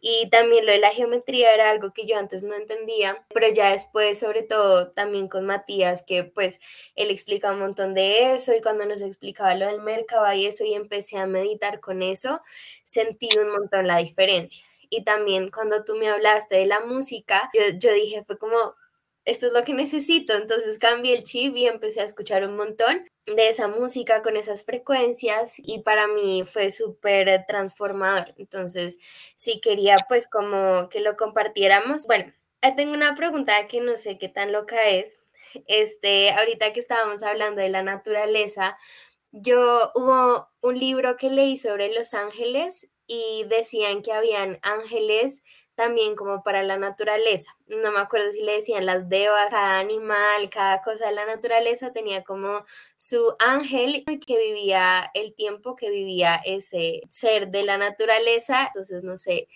y 0.00 0.28
también 0.30 0.66
lo 0.66 0.72
de 0.72 0.78
la 0.78 0.90
geometría 0.90 1.52
era 1.54 1.70
algo 1.70 1.92
que 1.92 2.06
yo 2.06 2.16
antes 2.16 2.42
no 2.42 2.54
entendía, 2.54 3.24
pero 3.34 3.48
ya 3.48 3.70
después, 3.72 4.18
sobre 4.18 4.42
todo 4.42 4.90
también 4.92 5.28
con 5.28 5.44
Matías, 5.44 6.02
que 6.06 6.24
pues 6.24 6.60
él 6.96 7.10
explica 7.10 7.52
un 7.52 7.60
montón 7.60 7.94
de 7.94 8.32
eso 8.32 8.54
y 8.54 8.60
cuando 8.62 8.86
nos 8.86 9.02
explicaba 9.02 9.54
lo 9.54 9.66
del 9.66 9.82
Merkaba 9.82 10.34
y 10.36 10.46
eso 10.46 10.64
y 10.64 10.74
empecé 10.74 11.18
a 11.18 11.26
meditar 11.26 11.80
con 11.80 12.02
eso, 12.02 12.40
sentí 12.84 13.28
un 13.38 13.50
montón 13.52 13.86
la 13.86 13.98
diferencia. 13.98 14.64
Y 14.88 15.04
también 15.04 15.50
cuando 15.50 15.84
tú 15.84 15.94
me 15.94 16.08
hablaste 16.08 16.56
de 16.56 16.66
la 16.66 16.80
música, 16.80 17.50
yo, 17.78 17.92
dije, 17.92 18.24
fue 18.24 18.38
como, 18.38 18.74
esto 19.24 19.46
es 19.46 19.52
lo 19.52 19.62
que 19.64 19.74
necesito. 19.74 20.34
Entonces 20.34 20.78
cambié 20.78 21.14
el 21.14 21.22
chip 21.24 21.56
y 21.56 21.66
empecé 21.66 22.00
a 22.00 22.04
escuchar 22.04 22.46
un 22.46 22.56
montón 22.56 23.06
de 23.26 23.48
esa 23.48 23.68
música 23.68 24.22
con 24.22 24.36
esas 24.36 24.64
frecuencias 24.64 25.54
y 25.58 25.80
para 25.80 26.06
mí 26.08 26.44
fue 26.44 26.70
súper 26.70 27.44
transformador. 27.46 28.34
Entonces 28.38 28.98
sí 29.34 29.60
quería 29.60 30.04
pues 30.08 30.28
como 30.28 30.88
que 30.88 31.00
lo 31.00 31.16
compartiéramos. 31.16 32.06
Bueno, 32.06 32.32
tengo 32.76 32.92
una 32.92 33.14
pregunta 33.14 33.66
que 33.68 33.80
no 33.80 33.96
sé 33.96 34.18
qué 34.18 34.28
tan 34.28 34.52
loca 34.52 34.88
es. 34.88 35.18
Este, 35.66 36.30
ahorita 36.30 36.72
que 36.72 36.80
estábamos 36.80 37.22
hablando 37.22 37.60
de 37.60 37.70
la 37.70 37.82
naturaleza, 37.82 38.76
yo 39.32 39.90
hubo 39.94 40.48
un 40.60 40.78
libro 40.78 41.16
que 41.16 41.30
leí 41.30 41.56
sobre 41.56 41.92
los 41.92 42.14
ángeles 42.14 42.88
y 43.06 43.44
decían 43.48 44.02
que 44.02 44.12
habían 44.12 44.58
ángeles 44.62 45.42
también 45.80 46.14
como 46.14 46.42
para 46.42 46.62
la 46.62 46.76
naturaleza. 46.76 47.56
No 47.66 47.90
me 47.90 48.00
acuerdo 48.00 48.30
si 48.30 48.42
le 48.42 48.52
decían 48.52 48.84
las 48.84 49.08
devas, 49.08 49.48
cada 49.50 49.78
animal, 49.78 50.50
cada 50.50 50.82
cosa 50.82 51.06
de 51.06 51.14
la 51.14 51.24
naturaleza 51.24 51.90
tenía 51.90 52.22
como 52.22 52.66
su 52.98 53.34
ángel 53.38 54.04
que 54.04 54.38
vivía 54.38 55.10
el 55.14 55.34
tiempo 55.34 55.76
que 55.76 55.88
vivía 55.88 56.34
ese 56.44 57.00
ser 57.08 57.48
de 57.48 57.62
la 57.62 57.78
naturaleza. 57.78 58.66
Entonces, 58.66 59.02
no 59.02 59.16
sé, 59.16 59.48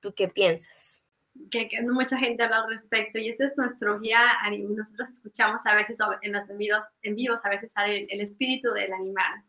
¿tú 0.00 0.12
qué 0.14 0.26
piensas? 0.26 1.06
Que, 1.52 1.68
mucha 1.82 2.18
gente 2.18 2.42
habla 2.42 2.64
al 2.64 2.70
respecto 2.70 3.20
y 3.20 3.28
ese 3.28 3.44
es 3.44 3.56
nuestro 3.56 4.00
guía. 4.00 4.20
Nosotros 4.50 5.10
escuchamos 5.10 5.64
a 5.64 5.76
veces 5.76 5.98
en 6.22 6.32
los 6.32 6.50
en 6.50 6.58
vivos, 6.58 6.82
en 7.02 7.14
vivos 7.14 7.40
a 7.44 7.50
veces 7.50 7.70
sale 7.70 8.08
el 8.10 8.20
espíritu 8.20 8.72
del 8.72 8.92
animal 8.92 9.44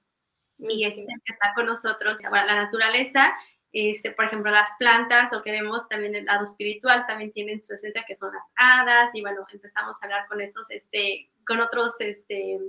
y 0.59 0.85
es 0.85 0.95
el 0.95 1.05
que 1.25 1.33
está 1.33 1.53
con 1.55 1.65
nosotros. 1.65 2.19
La 2.21 2.65
naturaleza, 2.65 3.33
este, 3.71 4.11
por 4.11 4.25
ejemplo, 4.25 4.51
las 4.51 4.69
plantas, 4.79 5.29
lo 5.31 5.43
que 5.43 5.51
vemos 5.51 5.87
también 5.87 6.13
del 6.13 6.25
lado 6.25 6.43
espiritual, 6.43 7.05
también 7.07 7.31
tienen 7.31 7.61
su 7.61 7.73
esencia 7.73 8.05
que 8.07 8.17
son 8.17 8.33
las 8.33 8.43
hadas, 8.55 9.11
y 9.13 9.21
bueno, 9.21 9.45
empezamos 9.51 9.97
a 10.01 10.05
hablar 10.05 10.27
con 10.27 10.41
esos, 10.41 10.69
este, 10.71 11.29
con 11.45 11.61
otros, 11.61 11.93
este, 11.99 12.59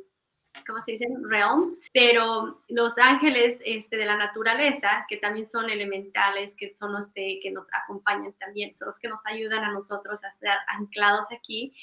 ¿cómo 0.66 0.82
se 0.82 0.92
dicen? 0.92 1.16
Realms, 1.28 1.78
pero 1.92 2.62
los 2.68 2.98
ángeles 2.98 3.59
este, 3.64 3.96
de 3.96 4.05
la 4.05 4.16
naturaleza, 4.16 5.07
que 5.09 5.16
también 5.16 5.46
son 5.46 5.70
elementales, 5.70 6.55
que 6.55 6.74
son 6.74 6.92
los 6.92 7.12
de, 7.14 7.38
que 7.42 7.51
nos 7.51 7.68
acompañan 7.72 8.32
también, 8.34 8.74
son 8.74 8.88
los 8.88 8.98
que 8.98 9.09
nos 9.09 9.24
ayudan 9.26 9.64
a 9.64 9.72
nosotros 9.72 10.22
a 10.24 10.28
estar 10.28 10.59
anclados 10.78 11.26
aquí. 11.30 11.74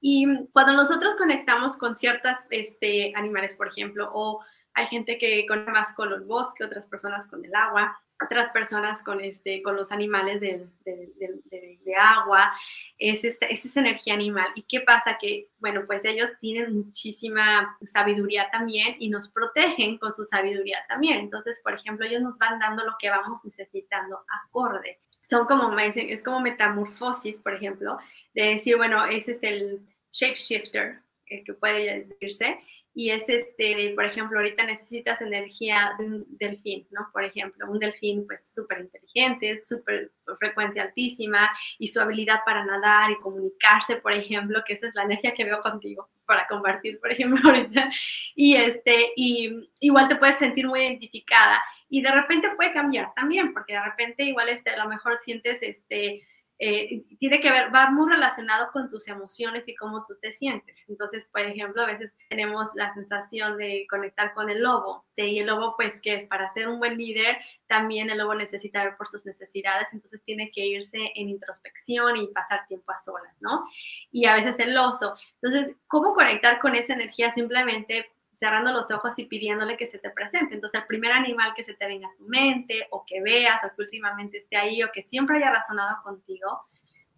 Y 0.00 0.26
cuando 0.52 0.72
nosotros 0.72 1.14
conectamos 1.16 1.76
con 1.76 1.96
ciertos 1.96 2.38
este, 2.50 3.12
animales, 3.14 3.54
por 3.54 3.68
ejemplo, 3.68 4.10
o 4.12 4.44
hay 4.74 4.86
gente 4.88 5.18
que 5.18 5.46
conecta 5.46 5.72
más 5.72 5.92
con 5.92 6.12
el 6.12 6.22
bosque, 6.22 6.64
otras 6.64 6.86
personas 6.86 7.26
con 7.26 7.44
el 7.44 7.54
agua, 7.54 7.96
otras 8.22 8.48
personas 8.50 9.02
con, 9.02 9.20
este, 9.20 9.62
con 9.62 9.76
los 9.76 9.90
animales 9.92 10.40
de, 10.40 10.66
de, 10.84 11.96
agua, 11.96 12.52
es, 12.98 13.24
esta, 13.24 13.46
es 13.46 13.76
energía 13.76 14.14
animal. 14.14 14.48
¿Y 14.56 14.62
qué 14.62 14.80
pasa? 14.80 15.16
Que, 15.20 15.48
bueno, 15.58 15.84
pues 15.86 16.04
ellos 16.04 16.30
tienen 16.40 16.74
muchísima 16.74 17.76
sabiduría 17.82 18.48
también 18.50 18.96
y 18.98 19.08
nos 19.10 19.28
protegen 19.28 19.98
con 19.98 20.12
su 20.12 20.24
sabiduría 20.24 20.84
también. 20.88 21.18
Entonces, 21.18 21.60
por 21.62 21.74
ejemplo, 21.74 22.06
ellos 22.06 22.22
nos 22.22 22.38
van 22.38 22.58
dando 22.58 22.84
lo 22.84 22.96
que 22.98 23.10
vamos 23.10 23.44
necesitando 23.44 24.24
acorde. 24.44 24.98
Son 25.20 25.46
como, 25.46 25.76
es 25.78 26.22
como 26.22 26.40
metamorfosis, 26.40 27.38
por 27.38 27.54
ejemplo, 27.54 27.98
de 28.34 28.46
decir, 28.50 28.76
bueno, 28.76 29.04
ese 29.06 29.32
es 29.32 29.42
el 29.42 29.86
shapeshifter, 30.10 31.00
el 31.26 31.44
que 31.44 31.54
puede 31.54 32.06
decirse, 32.06 32.60
y 32.94 33.10
es 33.10 33.28
este, 33.28 33.92
por 33.96 34.04
ejemplo, 34.04 34.38
ahorita 34.38 34.64
necesitas 34.64 35.20
energía 35.20 35.94
de 35.98 36.06
un 36.06 36.26
delfín, 36.28 36.86
¿no? 36.92 37.08
Por 37.12 37.24
ejemplo, 37.24 37.68
un 37.68 37.80
delfín 37.80 38.24
pues 38.26 38.52
súper 38.54 38.80
inteligente, 38.80 39.60
súper 39.64 40.12
frecuencia 40.38 40.84
altísima 40.84 41.50
y 41.78 41.88
su 41.88 42.00
habilidad 42.00 42.40
para 42.46 42.64
nadar 42.64 43.10
y 43.10 43.16
comunicarse, 43.16 43.96
por 43.96 44.12
ejemplo, 44.12 44.62
que 44.64 44.74
esa 44.74 44.86
es 44.86 44.94
la 44.94 45.02
energía 45.02 45.34
que 45.34 45.44
veo 45.44 45.60
contigo 45.60 46.08
para 46.24 46.46
compartir, 46.46 47.00
por 47.00 47.10
ejemplo, 47.10 47.40
ahorita. 47.50 47.90
Y 48.36 48.54
este, 48.56 49.12
y 49.16 49.68
igual 49.80 50.06
te 50.08 50.16
puedes 50.16 50.38
sentir 50.38 50.68
muy 50.68 50.80
identificada 50.80 51.60
y 51.88 52.00
de 52.00 52.12
repente 52.12 52.48
puede 52.54 52.72
cambiar 52.72 53.12
también, 53.14 53.52
porque 53.52 53.74
de 53.74 53.82
repente 53.82 54.22
igual 54.22 54.48
este, 54.50 54.70
a 54.70 54.84
lo 54.84 54.88
mejor 54.88 55.18
sientes 55.18 55.62
este, 55.62 56.22
eh, 56.66 57.04
tiene 57.18 57.40
que 57.40 57.50
ver, 57.50 57.74
va 57.74 57.90
muy 57.90 58.10
relacionado 58.10 58.72
con 58.72 58.88
tus 58.88 59.06
emociones 59.08 59.68
y 59.68 59.74
cómo 59.74 60.02
tú 60.06 60.14
te 60.22 60.32
sientes. 60.32 60.82
Entonces, 60.88 61.28
por 61.30 61.42
ejemplo, 61.42 61.82
a 61.82 61.86
veces 61.86 62.14
tenemos 62.30 62.70
la 62.74 62.90
sensación 62.90 63.58
de 63.58 63.86
conectar 63.90 64.32
con 64.32 64.48
el 64.48 64.62
lobo, 64.62 65.04
y 65.16 65.40
el 65.40 65.46
lobo, 65.46 65.74
pues, 65.76 66.00
que 66.00 66.14
es 66.14 66.24
para 66.24 66.50
ser 66.54 66.68
un 66.68 66.78
buen 66.78 66.96
líder, 66.96 67.36
también 67.66 68.08
el 68.08 68.16
lobo 68.16 68.34
necesita 68.34 68.82
ver 68.82 68.96
por 68.96 69.06
sus 69.06 69.26
necesidades, 69.26 69.88
entonces 69.92 70.22
tiene 70.24 70.50
que 70.50 70.64
irse 70.64 71.12
en 71.14 71.28
introspección 71.28 72.16
y 72.16 72.28
pasar 72.28 72.66
tiempo 72.66 72.90
a 72.92 72.96
solas, 72.96 73.34
¿no? 73.40 73.68
Y 74.10 74.24
a 74.24 74.36
veces 74.36 74.58
el 74.58 74.76
oso. 74.78 75.16
Entonces, 75.42 75.76
¿cómo 75.86 76.14
conectar 76.14 76.60
con 76.60 76.74
esa 76.74 76.94
energía? 76.94 77.30
Simplemente 77.30 78.10
cerrando 78.34 78.72
los 78.72 78.90
ojos 78.90 79.18
y 79.18 79.24
pidiéndole 79.26 79.76
que 79.76 79.86
se 79.86 79.98
te 79.98 80.10
presente. 80.10 80.54
Entonces, 80.54 80.80
el 80.80 80.86
primer 80.86 81.12
animal 81.12 81.54
que 81.56 81.64
se 81.64 81.74
te 81.74 81.86
venga 81.86 82.08
a 82.08 82.16
tu 82.16 82.24
mente 82.24 82.86
o 82.90 83.04
que 83.06 83.22
veas 83.22 83.64
o 83.64 83.74
que 83.74 83.82
últimamente 83.82 84.38
esté 84.38 84.56
ahí 84.56 84.82
o 84.82 84.90
que 84.92 85.02
siempre 85.02 85.36
haya 85.36 85.52
razonado 85.52 86.02
contigo, 86.02 86.66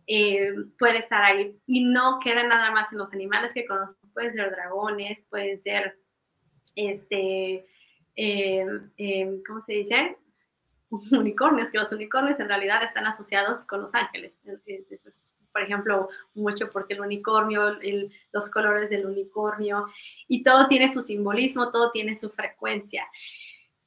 eh, 0.07 0.53
puede 0.79 0.99
estar 0.99 1.23
ahí. 1.25 1.59
Y 1.67 1.85
no 1.85 2.21
queda 2.21 2.43
nada 2.45 2.71
más 2.71 2.93
en 2.93 2.99
los 2.99 3.12
animales 3.12 3.55
que 3.55 3.67
conozco. 3.67 4.09
Pueden 4.12 4.33
ser 4.33 4.51
dragones, 4.51 5.23
pueden 5.23 5.59
ser, 5.59 5.99
este, 6.75 7.67
eh, 8.14 8.67
eh, 8.99 9.43
¿cómo 9.47 9.62
se 9.62 9.73
dice? 9.73 10.17
Unicornios, 10.91 11.71
que 11.71 11.79
los 11.79 11.91
unicornios 11.93 12.39
en 12.41 12.49
realidad 12.49 12.83
están 12.85 13.07
asociados 13.07 13.64
con 13.64 13.83
los 13.83 13.95
ángeles. 13.95 14.39
Eso 14.45 15.09
es 15.09 15.26
por 15.57 15.62
ejemplo, 15.62 16.11
mucho 16.34 16.70
porque 16.70 16.92
el 16.92 17.00
unicornio, 17.00 17.78
los 18.30 18.50
colores 18.50 18.90
del 18.90 19.07
unicornio, 19.07 19.86
y 20.28 20.42
todo 20.42 20.68
tiene 20.68 20.86
su 20.86 21.00
simbolismo, 21.00 21.72
todo 21.72 21.90
tiene 21.92 22.14
su 22.14 22.28
frecuencia. 22.28 23.09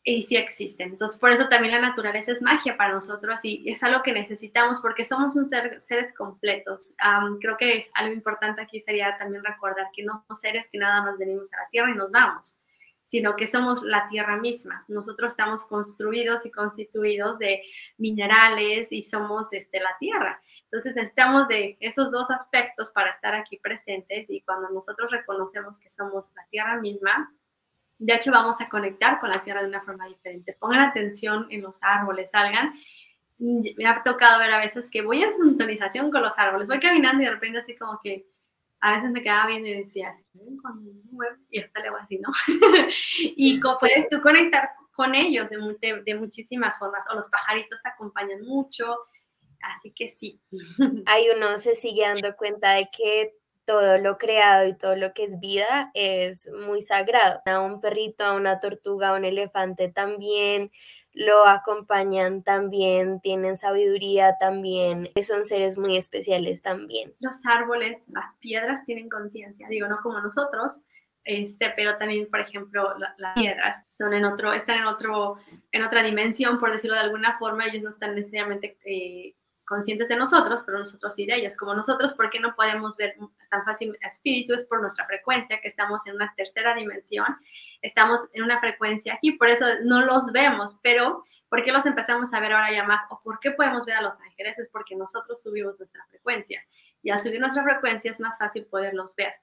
Y 0.03 0.23
sí 0.23 0.35
existen. 0.35 0.89
Entonces, 0.89 1.19
por 1.19 1.29
eso 1.29 1.47
también 1.47 1.75
la 1.75 1.89
naturaleza 1.89 2.31
es 2.31 2.41
magia 2.41 2.75
para 2.75 2.95
nosotros 2.95 3.41
y 3.43 3.69
es 3.69 3.83
algo 3.83 4.01
que 4.01 4.13
necesitamos 4.13 4.79
porque 4.81 5.05
somos 5.05 5.35
un 5.35 5.45
ser, 5.45 5.79
seres 5.79 6.11
completos. 6.11 6.95
creo 7.39 7.55
que 7.55 7.91
algo 7.93 8.15
importante 8.15 8.61
aquí 8.63 8.81
sería 8.81 9.15
también 9.19 9.43
recordar 9.43 9.89
que 9.93 10.03
no 10.03 10.23
somos 10.23 10.39
seres 10.39 10.69
que 10.71 10.79
nada 10.79 11.03
más 11.03 11.19
venimos 11.19 11.53
a 11.53 11.57
la 11.57 11.69
Tierra 11.69 11.91
y 11.91 11.95
nos 11.95 12.11
vamos 12.11 12.59
sino 13.05 13.35
que 13.35 13.47
somos 13.47 13.81
la 13.81 14.07
tierra 14.07 14.37
misma. 14.37 14.85
Nosotros 14.87 15.31
estamos 15.31 15.63
construidos 15.63 16.45
y 16.45 16.51
constituidos 16.51 17.39
de 17.39 17.63
minerales 17.97 18.91
y 18.91 19.01
somos 19.01 19.51
este, 19.51 19.79
la 19.79 19.97
tierra. 19.99 20.39
Entonces 20.71 20.95
necesitamos 20.95 21.47
de 21.47 21.77
esos 21.79 22.11
dos 22.11 22.29
aspectos 22.29 22.91
para 22.91 23.09
estar 23.09 23.33
aquí 23.33 23.57
presentes 23.57 24.29
y 24.29 24.41
cuando 24.41 24.69
nosotros 24.69 25.09
reconocemos 25.11 25.79
que 25.79 25.89
somos 25.89 26.29
la 26.35 26.45
tierra 26.51 26.79
misma, 26.79 27.33
de 27.97 28.13
hecho 28.13 28.31
vamos 28.31 28.57
a 28.59 28.69
conectar 28.69 29.19
con 29.19 29.29
la 29.29 29.41
tierra 29.41 29.61
de 29.61 29.67
una 29.67 29.81
forma 29.81 30.05
diferente. 30.05 30.55
Pongan 30.59 30.81
atención 30.81 31.47
en 31.49 31.63
los 31.63 31.79
árboles, 31.81 32.29
salgan. 32.31 32.73
Me 33.39 33.87
ha 33.87 34.03
tocado 34.03 34.37
ver 34.39 34.53
a 34.53 34.59
veces 34.59 34.89
que 34.91 35.01
voy 35.01 35.23
en 35.23 35.35
sintonización 35.41 36.11
con 36.11 36.21
los 36.21 36.37
árboles, 36.37 36.67
voy 36.67 36.79
caminando 36.79 37.23
y 37.23 37.25
de 37.25 37.31
repente 37.31 37.59
así 37.59 37.75
como 37.75 37.99
que 38.03 38.27
a 38.81 38.95
veces 38.95 39.11
me 39.11 39.21
quedaba 39.21 39.47
viendo 39.47 39.67
y 39.67 39.73
decía, 39.73 40.09
así, 40.09 40.23
y 41.49 41.59
hasta 41.59 41.79
le 41.81 41.89
así, 41.99 42.19
¿no? 42.19 42.29
y 43.19 43.59
puedes 43.59 44.07
tú 44.09 44.21
conectar 44.21 44.69
con 44.93 45.15
ellos 45.15 45.49
de, 45.49 46.01
de, 46.05 46.15
muchísimas 46.15 46.77
formas, 46.77 47.05
o 47.11 47.15
los 47.15 47.27
pajaritos 47.29 47.81
te 47.81 47.89
acompañan 47.89 48.41
mucho, 48.41 48.97
así 49.61 49.91
que 49.91 50.09
sí. 50.09 50.39
Ahí 51.05 51.27
uno 51.35 51.57
se 51.57 51.75
sigue 51.75 52.03
dando 52.03 52.35
cuenta 52.35 52.73
de 52.73 52.89
que 52.95 53.35
todo 53.65 53.99
lo 53.99 54.17
creado 54.17 54.67
y 54.67 54.75
todo 54.75 54.95
lo 54.95 55.13
que 55.13 55.25
es 55.25 55.39
vida 55.39 55.91
es 55.93 56.49
muy 56.65 56.81
sagrado. 56.81 57.41
A 57.45 57.59
un 57.59 57.81
perrito, 57.81 58.23
a 58.23 58.33
una 58.33 58.59
tortuga, 58.59 59.09
a 59.09 59.15
un 59.15 59.25
elefante 59.25 59.89
también, 59.89 60.71
lo 61.13 61.45
acompañan 61.45 62.41
también, 62.41 63.19
tienen 63.21 63.57
sabiduría 63.57 64.37
también, 64.39 65.09
son 65.21 65.43
seres 65.43 65.77
muy 65.77 65.97
especiales 65.97 66.61
también. 66.61 67.13
Los 67.19 67.45
árboles, 67.45 67.99
las 68.07 68.33
piedras 68.39 68.85
tienen 68.85 69.09
conciencia, 69.09 69.67
digo, 69.69 69.87
no 69.87 69.99
como 70.01 70.19
nosotros, 70.19 70.79
este, 71.23 71.71
pero 71.75 71.97
también, 71.97 72.27
por 72.29 72.39
ejemplo, 72.39 72.95
las 72.97 73.35
piedras 73.35 73.85
son 73.89 74.13
en 74.13 74.25
otro, 74.25 74.51
están 74.51 74.79
en 74.79 74.87
otro, 74.87 75.37
en 75.71 75.83
otra 75.83 76.01
dimensión, 76.01 76.59
por 76.59 76.71
decirlo 76.71 76.95
de 76.95 77.03
alguna 77.03 77.37
forma, 77.37 77.67
ellos 77.67 77.83
no 77.83 77.89
están 77.89 78.15
necesariamente 78.15 78.79
eh, 78.85 79.35
conscientes 79.69 80.09
de 80.09 80.15
nosotros, 80.15 80.63
pero 80.65 80.79
nosotros 80.79 81.13
sí 81.13 81.27
de 81.27 81.35
ellos. 81.35 81.55
Como 81.55 81.75
nosotros, 81.75 82.13
¿por 82.13 82.31
qué 82.31 82.39
no 82.39 82.55
podemos 82.55 82.97
ver 82.97 83.15
tan 83.51 83.63
fácil 83.63 83.95
espíritus? 84.01 84.63
Por 84.63 84.81
nuestra 84.81 85.05
frecuencia, 85.05 85.61
que 85.61 85.67
estamos 85.67 86.05
en 86.07 86.15
una 86.15 86.33
tercera 86.35 86.73
dimensión, 86.73 87.27
estamos 87.83 88.27
en 88.33 88.43
una 88.43 88.59
frecuencia 88.59 89.13
aquí, 89.13 89.33
por 89.33 89.47
eso 89.47 89.65
no 89.83 90.01
los 90.01 90.31
vemos, 90.33 90.77
pero 90.81 91.23
¿por 91.49 91.63
qué 91.63 91.71
los 91.71 91.85
empezamos 91.85 92.33
a 92.33 92.39
ver 92.39 92.51
ahora 92.51 92.71
ya 92.71 92.83
más? 92.83 93.03
¿O 93.11 93.21
por 93.21 93.39
qué 93.39 93.51
podemos 93.51 93.85
ver 93.85 93.97
a 93.97 94.01
los 94.01 94.19
ángeles? 94.19 94.57
Es 94.57 94.69
porque 94.69 94.95
nosotros 94.95 95.41
subimos 95.41 95.77
nuestra 95.77 96.03
frecuencia. 96.09 96.61
Y 97.03 97.11
al 97.11 97.19
subir 97.19 97.39
nuestra 97.39 97.63
frecuencia 97.63 98.11
es 98.11 98.19
más 98.19 98.37
fácil 98.37 98.65
poderlos 98.65 99.15
ver. 99.15 99.33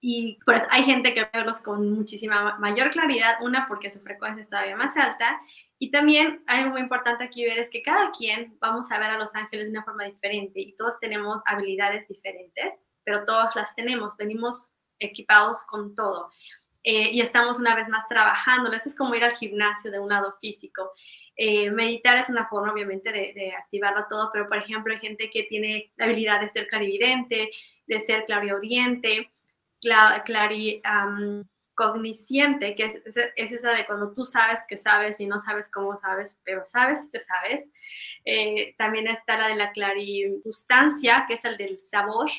Y 0.00 0.38
por 0.44 0.56
hay 0.70 0.82
gente 0.82 1.14
que 1.14 1.22
ve 1.22 1.30
verlos 1.32 1.60
con 1.60 1.92
muchísima 1.92 2.58
mayor 2.58 2.90
claridad, 2.90 3.36
una 3.40 3.66
porque 3.68 3.90
su 3.90 4.00
frecuencia 4.00 4.42
está 4.42 4.58
todavía 4.58 4.76
más 4.76 4.96
alta 4.96 5.40
y 5.82 5.90
también 5.90 6.44
algo 6.46 6.70
muy 6.70 6.80
importante 6.80 7.24
aquí 7.24 7.44
ver 7.44 7.58
es 7.58 7.68
que 7.68 7.82
cada 7.82 8.12
quien 8.12 8.56
vamos 8.60 8.88
a 8.92 9.00
ver 9.00 9.10
a 9.10 9.18
los 9.18 9.34
ángeles 9.34 9.64
de 9.64 9.72
una 9.72 9.82
forma 9.82 10.04
diferente 10.04 10.60
y 10.60 10.76
todos 10.76 11.00
tenemos 11.00 11.40
habilidades 11.44 12.06
diferentes, 12.06 12.78
pero 13.02 13.24
todos 13.24 13.52
las 13.56 13.74
tenemos, 13.74 14.16
venimos 14.16 14.68
equipados 15.00 15.64
con 15.64 15.96
todo. 15.96 16.30
Eh, 16.84 17.10
y 17.10 17.20
estamos 17.20 17.58
una 17.58 17.74
vez 17.74 17.88
más 17.88 18.06
trabajando. 18.06 18.70
Esto 18.70 18.90
es 18.90 18.94
como 18.94 19.12
ir 19.16 19.24
al 19.24 19.34
gimnasio 19.34 19.90
de 19.90 19.98
un 19.98 20.10
lado 20.10 20.36
físico. 20.40 20.92
Eh, 21.34 21.68
meditar 21.72 22.16
es 22.16 22.28
una 22.28 22.46
forma, 22.46 22.72
obviamente, 22.72 23.10
de, 23.10 23.52
activarlo 23.52 24.06
todo, 24.08 24.30
pero, 24.32 24.48
por 24.48 24.58
ejemplo, 24.58 24.94
hay 24.94 25.00
gente 25.00 25.30
que 25.30 25.42
tiene 25.42 25.92
la 25.96 26.04
habilidad 26.04 26.40
de 26.40 26.48
ser 26.48 26.68
clarividente, 26.68 27.50
de 27.88 27.98
ser 27.98 28.24
clariaudiente, 28.24 29.32
clari, 29.80 30.80
cognisciente, 31.82 32.74
que 32.76 32.84
es, 32.84 33.52
esa 33.52 33.72
de 33.72 33.86
cuando 33.86 34.12
tú 34.12 34.24
sabes 34.24 34.60
que 34.68 34.76
sabes 34.76 35.20
y 35.20 35.26
no 35.26 35.40
sabes 35.40 35.68
cómo 35.68 35.96
sabes, 35.98 36.38
pero 36.44 36.64
sabes 36.64 37.08
que 37.12 37.20
sabes. 37.20 37.68
Eh, 38.24 38.74
también 38.78 39.08
está 39.08 39.36
la 39.38 39.48
de 39.48 39.56
la 39.56 39.72
clarigustancia, 39.72 41.24
que 41.26 41.34
es 41.34 41.44
el 41.44 41.56
del 41.56 41.80
sabor. 41.84 42.30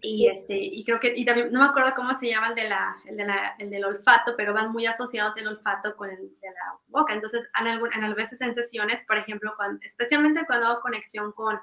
Y, 0.00 0.28
este, 0.28 0.56
y 0.56 0.84
creo 0.84 0.98
que, 0.98 1.12
y 1.14 1.24
también, 1.24 1.52
no 1.52 1.60
me 1.60 1.66
acuerdo 1.66 1.92
cómo 1.94 2.14
se 2.14 2.28
llama 2.28 2.48
el, 2.48 2.54
de 2.54 2.68
la, 2.68 2.96
el, 3.04 3.16
de 3.16 3.24
la, 3.26 3.56
el 3.58 3.68
del 3.68 3.84
olfato, 3.84 4.34
pero 4.36 4.54
van 4.54 4.72
muy 4.72 4.86
asociados 4.86 5.36
el 5.36 5.48
olfato 5.48 5.96
con 5.96 6.08
el 6.08 6.16
de 6.16 6.48
la 6.48 6.78
boca. 6.86 7.12
Entonces, 7.12 7.46
en, 7.60 7.66
en 7.66 8.04
a 8.04 8.14
veces 8.14 8.40
en 8.40 8.54
sesiones, 8.54 9.02
por 9.06 9.18
ejemplo, 9.18 9.52
cuando, 9.56 9.80
especialmente 9.82 10.46
cuando 10.46 10.66
hago 10.66 10.80
conexión 10.80 11.32
con 11.32 11.60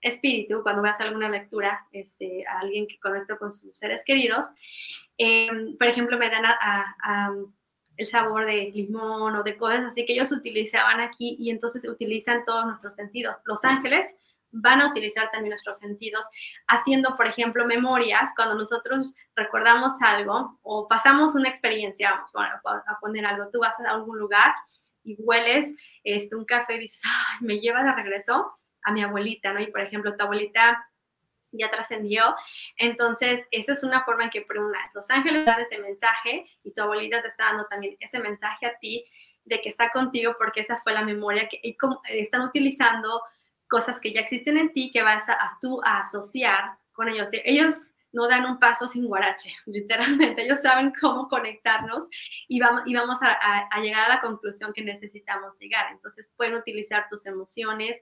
espíritu, 0.00 0.62
cuando 0.62 0.82
voy 0.82 0.90
a 0.90 0.92
hacer 0.92 1.06
alguna 1.06 1.28
lectura 1.28 1.86
este, 1.90 2.46
a 2.46 2.60
alguien 2.60 2.86
que 2.86 2.98
conecto 3.00 3.38
con 3.38 3.52
sus 3.52 3.76
seres 3.76 4.04
queridos, 4.04 4.46
em, 5.18 5.76
por 5.76 5.86
ejemplo, 5.86 6.18
me 6.18 6.30
dan 6.30 6.44
el 7.96 8.06
sabor 8.06 8.46
de 8.46 8.70
limón 8.74 9.36
o 9.36 9.42
de 9.42 9.56
cosas 9.56 9.80
así 9.80 10.04
que 10.04 10.12
ellos 10.12 10.30
utilizaban 10.32 11.00
aquí 11.00 11.36
y 11.40 11.50
entonces 11.50 11.88
utilizan 11.88 12.44
todos 12.44 12.66
nuestros 12.66 12.94
sentidos. 12.94 13.36
Los 13.44 13.64
ángeles 13.64 14.16
van 14.52 14.80
a 14.80 14.88
utilizar 14.88 15.30
también 15.30 15.50
nuestros 15.50 15.78
sentidos, 15.78 16.26
haciendo, 16.68 17.16
por 17.16 17.26
ejemplo, 17.26 17.66
memorias, 17.66 18.30
cuando 18.36 18.54
nosotros 18.54 19.14
recordamos 19.34 19.94
algo 20.00 20.58
o 20.62 20.88
pasamos 20.88 21.34
una 21.34 21.48
experiencia, 21.48 22.24
vamos 22.32 22.84
a 22.86 22.98
poner 23.00 23.26
algo, 23.26 23.50
tú 23.52 23.60
vas 23.60 23.78
a 23.80 23.90
algún 23.90 24.18
lugar 24.18 24.54
y 25.04 25.16
hueles 25.18 25.72
este, 26.04 26.34
un 26.36 26.44
café 26.44 26.76
y 26.76 26.80
dices, 26.80 27.00
me 27.40 27.60
lleva 27.60 27.82
de 27.82 27.92
regreso 27.92 28.58
a 28.82 28.92
mi 28.92 29.02
abuelita, 29.02 29.52
¿no? 29.52 29.60
Y 29.60 29.66
por 29.66 29.80
ejemplo, 29.80 30.16
tu 30.16 30.24
abuelita 30.24 30.88
ya 31.58 31.70
trascendió. 31.70 32.34
Entonces, 32.76 33.44
esa 33.50 33.72
es 33.72 33.82
una 33.82 34.04
forma 34.04 34.24
en 34.24 34.30
que, 34.30 34.46
los 34.94 35.10
ángeles 35.10 35.44
dan 35.44 35.60
ese 35.60 35.78
mensaje 35.78 36.46
y 36.62 36.72
tu 36.72 36.82
abuelita 36.82 37.22
te 37.22 37.28
está 37.28 37.44
dando 37.44 37.66
también 37.66 37.96
ese 38.00 38.20
mensaje 38.20 38.66
a 38.66 38.78
ti 38.78 39.04
de 39.44 39.60
que 39.60 39.68
está 39.68 39.90
contigo 39.90 40.34
porque 40.38 40.60
esa 40.60 40.80
fue 40.82 40.92
la 40.92 41.02
memoria 41.02 41.48
que 41.48 41.76
como, 41.76 42.00
están 42.08 42.42
utilizando 42.42 43.22
cosas 43.68 44.00
que 44.00 44.12
ya 44.12 44.20
existen 44.20 44.56
en 44.56 44.72
ti 44.72 44.90
que 44.92 45.02
vas 45.02 45.28
a, 45.28 45.58
tú 45.60 45.80
a 45.84 46.00
asociar 46.00 46.78
con 46.92 47.08
ellos. 47.08 47.28
Ellos 47.32 47.74
no 48.12 48.28
dan 48.28 48.46
un 48.46 48.58
paso 48.58 48.88
sin 48.88 49.06
guarache, 49.06 49.52
literalmente. 49.66 50.42
Ellos 50.42 50.60
saben 50.60 50.92
cómo 51.00 51.28
conectarnos 51.28 52.06
y 52.48 52.60
vamos, 52.60 52.82
y 52.86 52.94
vamos 52.94 53.20
a, 53.22 53.68
a 53.70 53.80
llegar 53.80 54.02
a 54.02 54.14
la 54.14 54.20
conclusión 54.20 54.72
que 54.72 54.82
necesitamos 54.82 55.58
llegar. 55.58 55.92
Entonces, 55.92 56.28
pueden 56.36 56.54
utilizar 56.54 57.08
tus 57.08 57.26
emociones 57.26 58.00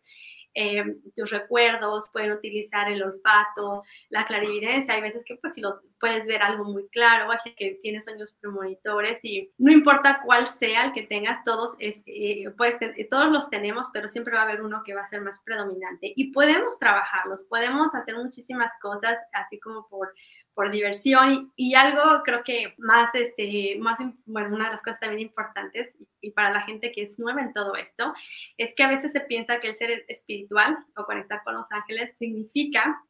eh, 0.54 0.96
tus 1.14 1.30
recuerdos, 1.30 2.08
pueden 2.12 2.32
utilizar 2.32 2.90
el 2.90 3.02
olfato, 3.02 3.82
la 4.08 4.26
clarividencia. 4.26 4.94
Hay 4.94 5.00
veces 5.00 5.24
que 5.24 5.36
pues 5.36 5.54
si 5.54 5.60
los 5.60 5.82
puedes 6.00 6.26
ver 6.26 6.42
algo 6.42 6.64
muy 6.64 6.88
claro, 6.88 7.30
hay 7.30 7.54
que 7.54 7.78
tiene 7.82 8.00
sueños 8.00 8.36
premonitores 8.40 9.24
y 9.24 9.50
no 9.58 9.72
importa 9.72 10.20
cuál 10.24 10.48
sea 10.48 10.84
el 10.86 10.92
que 10.92 11.02
tengas, 11.02 11.42
todos, 11.44 11.76
este, 11.78 12.52
pues, 12.56 12.76
todos 13.10 13.30
los 13.30 13.50
tenemos, 13.50 13.88
pero 13.92 14.08
siempre 14.08 14.34
va 14.34 14.40
a 14.40 14.44
haber 14.44 14.62
uno 14.62 14.82
que 14.84 14.94
va 14.94 15.02
a 15.02 15.06
ser 15.06 15.20
más 15.20 15.40
predominante 15.44 16.12
y 16.14 16.32
podemos 16.32 16.78
trabajarlos, 16.78 17.42
podemos 17.44 17.94
hacer 17.94 18.16
muchísimas 18.16 18.72
cosas 18.80 19.18
así 19.32 19.58
como 19.58 19.88
por 19.88 20.14
por 20.54 20.70
diversión 20.70 21.52
y, 21.56 21.74
algo 21.74 22.22
creo 22.24 22.44
que 22.44 22.74
más, 22.78 23.14
este, 23.14 23.76
más, 23.80 23.98
bueno, 24.24 24.54
una 24.54 24.66
de 24.66 24.72
las 24.72 24.82
cosas 24.82 25.00
también 25.00 25.28
importantes 25.28 25.96
y, 26.20 26.30
para 26.30 26.52
la 26.52 26.62
gente 26.62 26.92
que 26.92 27.02
es 27.02 27.18
nueva 27.18 27.42
en 27.42 27.52
todo 27.52 27.74
esto, 27.74 28.14
es 28.56 28.74
que 28.74 28.84
a 28.84 28.88
veces 28.88 29.12
se 29.12 29.20
piensa 29.20 29.58
que 29.58 29.68
el 29.68 29.74
ser 29.74 30.04
espiritual 30.08 30.78
o 30.96 31.04
conectar 31.04 31.42
con 31.44 31.54
los 31.54 31.70
ángeles 31.72 32.16
significa 32.16 33.04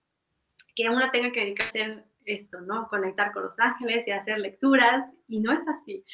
que 0.74 0.88
uno 0.88 1.10
tenga 1.10 1.30
que 1.30 1.40
dedicarse 1.40 2.02
esto, 2.24 2.60
¿no? 2.60 2.88
Conectar 2.88 3.32
con 3.32 3.44
los 3.44 3.58
ángeles 3.58 4.06
y 4.06 4.10
hacer 4.10 4.38
lecturas, 4.38 5.04
y 5.28 5.40
no 5.40 5.52
es 5.52 5.66
así. 5.66 6.04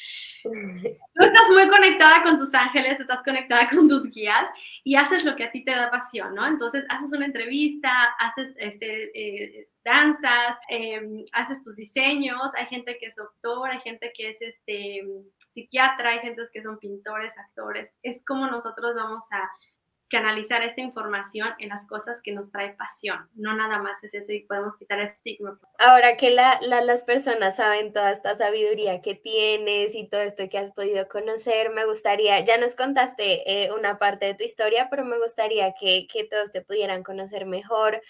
Tú 0.43 1.25
estás 1.25 1.51
muy 1.51 1.69
conectada 1.69 2.23
con 2.23 2.39
tus 2.39 2.53
ángeles, 2.55 3.01
estás 3.01 3.23
conectada 3.23 3.69
con 3.69 3.89
tus 3.89 4.11
guías 4.11 4.49
y 4.85 4.95
haces 4.95 5.25
lo 5.25 5.37
que 5.37 5.45
a 5.45 5.51
ti 5.51 5.65
te 5.65 5.73
da 5.73 5.91
pasión, 5.91 6.35
¿no? 6.35 6.47
Entonces, 6.47 6.85
haces 6.89 7.13
una 7.13 7.27
entrevista, 7.27 7.91
haces 8.19 8.53
este, 8.57 9.11
eh, 9.15 9.69
danzas, 9.85 10.59
em, 10.69 11.25
haces 11.33 11.61
tus 11.63 11.77
diseños, 11.77 12.55
hay 12.55 12.67
gente 12.67 12.97
que 12.99 13.07
es 13.07 13.17
doctor, 13.17 13.71
hay 13.71 13.81
gente 13.81 14.13
que 14.15 14.31
es 14.31 14.41
este, 14.41 15.03
psiquiatra, 15.49 16.11
hay 16.11 16.19
gente 16.21 16.43
que 16.53 16.63
son 16.63 16.79
pintores, 16.79 17.37
actores, 17.39 17.93
es 18.03 18.25
como 18.25 18.47
nosotros 18.47 18.95
vamos 18.95 19.25
a 19.33 19.51
canalizar 20.11 20.63
esta 20.63 20.81
información 20.81 21.49
en 21.61 21.69
las 21.69 21.87
cosas 21.87 22.21
que 22.21 22.33
nos 22.33 22.51
trae 22.51 22.75
pasión. 22.75 23.31
No 23.35 23.55
nada 23.55 23.79
más 23.79 24.03
es 24.03 24.13
eso 24.13 24.33
y 24.33 24.41
podemos 24.41 24.77
quitar 24.77 24.99
el 24.99 25.07
estigma. 25.07 25.59
Ahora 25.79 26.17
que 26.17 26.31
las 26.31 27.05
personas 27.05 27.57
saben 27.57 27.93
toda 27.93 28.11
esta 28.11 28.35
sabiduría 28.35 29.01
que 29.01 29.15
tienes 29.15 29.95
y 29.95 30.09
todo 30.09 30.21
esto 30.21 30.49
que 30.51 30.59
has 30.59 30.73
podido 30.73 31.09
conocer, 31.09 31.71
me 31.71 31.87
gustaría, 31.87 32.41
ya 32.41 32.59
nos 32.59 32.75
contaste 32.75 33.65
eh, 33.65 33.73
una 33.73 33.99
parte 33.99 34.27
de 34.27 34.35
tu 34.35 34.43
historia, 34.43 34.89
pero 34.91 35.05
me 35.05 35.19
gustaría 35.19 35.75
que, 35.79 36.09
que 36.13 36.25
todos 36.25 36.51
te 36.51 36.61
pudieran 36.61 37.05
conocer 37.05 37.47
mejor. 37.47 38.03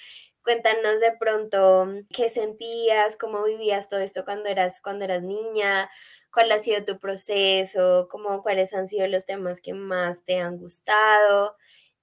Cuéntanos 0.43 1.01
de 1.01 1.13
pronto 1.19 1.87
qué 2.09 2.31
sentías, 2.31 3.17
cómo 3.17 3.45
vivías 3.45 3.91
todo 3.91 4.01
esto 4.01 4.25
cuando 4.25 4.49
eras, 4.49 4.81
cuando 4.81 5.05
eras 5.05 5.23
niña, 5.23 5.91
cuál 6.33 6.51
ha 6.51 6.59
sido 6.59 6.83
tu 6.83 6.99
proceso, 6.99 8.09
cómo, 8.11 8.43
cuáles 8.43 8.73
han 8.73 8.87
sido 8.87 9.07
los 9.07 9.27
temas 9.27 9.61
que 9.61 9.75
más 9.75 10.25
te 10.25 10.39
han 10.39 10.57
gustado. 10.57 11.57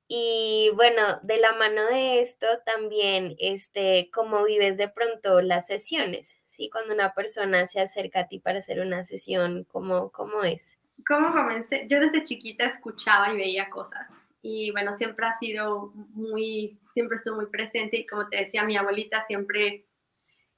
Y 0.10 0.72
bueno, 0.76 1.02
de 1.24 1.38
la 1.38 1.54
mano 1.54 1.86
de 1.86 2.22
esto 2.22 2.48
también, 2.66 3.36
este, 3.40 4.10
cómo 4.14 4.46
vives 4.46 4.78
de 4.78 4.88
pronto 4.88 5.42
las 5.42 5.68
sesiones, 5.68 6.38
¿sí? 6.46 6.70
Cuando 6.70 6.94
una 6.94 7.14
persona 7.14 7.68
se 7.68 7.82
acerca 7.82 8.22
a 8.22 8.28
ti 8.28 8.40
para 8.40 8.60
hacer 8.60 8.80
una 8.80 9.04
sesión, 9.04 9.66
¿cómo, 9.66 10.10
cómo 10.12 10.44
es? 10.44 10.78
¿Cómo 11.06 11.34
comencé? 11.34 11.86
Yo 11.90 12.00
desde 12.00 12.24
chiquita 12.24 12.66
escuchaba 12.66 13.34
y 13.34 13.38
veía 13.38 13.70
cosas. 13.70 14.18
Y 14.42 14.72
bueno, 14.72 14.94
siempre 14.94 15.26
ha 15.26 15.38
sido 15.38 15.92
muy, 16.14 16.80
siempre 16.94 17.18
estuvo 17.18 17.36
muy 17.36 17.48
presente. 17.48 17.98
Y 17.98 18.06
como 18.06 18.30
te 18.30 18.38
decía, 18.38 18.64
mi 18.64 18.78
abuelita 18.78 19.26
siempre, 19.26 19.86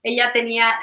ella 0.04 0.32
tenía 0.32 0.74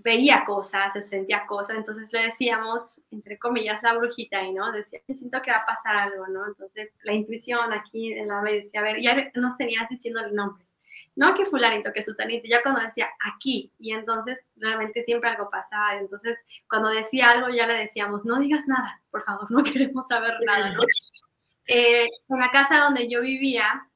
veía 0.00 0.44
cosas, 0.44 0.92
se 0.92 1.02
sentía 1.02 1.46
cosas, 1.46 1.76
entonces 1.76 2.12
le 2.12 2.22
decíamos, 2.22 3.00
entre 3.10 3.38
comillas, 3.38 3.82
la 3.82 3.94
brujita 3.94 4.42
y 4.42 4.52
no, 4.52 4.72
decía, 4.72 5.00
yo 5.06 5.14
siento 5.14 5.42
que 5.42 5.50
va 5.50 5.58
a 5.58 5.66
pasar 5.66 5.96
algo, 5.96 6.26
¿no? 6.28 6.46
Entonces 6.46 6.92
la 7.02 7.12
intuición 7.12 7.72
aquí 7.72 8.12
en 8.12 8.28
la 8.28 8.40
vez 8.40 8.64
decía, 8.64 8.80
a 8.80 8.84
ver, 8.84 9.00
ya 9.00 9.30
nos 9.34 9.56
tenías 9.56 9.88
diciendo 9.88 10.20
nombres. 10.30 10.74
no 11.14 11.34
que 11.34 11.44
fulanito, 11.46 11.92
que 11.92 12.04
sutanito, 12.04 12.48
ya 12.48 12.62
cuando 12.62 12.80
decía 12.80 13.08
aquí, 13.34 13.70
y 13.78 13.92
entonces 13.92 14.40
realmente 14.56 15.02
siempre 15.02 15.30
algo 15.30 15.50
pasaba, 15.50 15.96
entonces 15.96 16.38
cuando 16.68 16.88
decía 16.88 17.30
algo 17.30 17.48
ya 17.50 17.66
le 17.66 17.74
decíamos, 17.74 18.24
no 18.24 18.38
digas 18.38 18.66
nada, 18.66 19.00
por 19.10 19.24
favor, 19.24 19.50
no 19.50 19.62
queremos 19.64 20.06
saber 20.08 20.34
nada, 20.46 20.74
eh, 21.66 22.06
en 22.28 22.38
la 22.38 22.50
casa 22.50 22.78
donde 22.78 23.08
yo 23.08 23.20
vivía, 23.20 23.86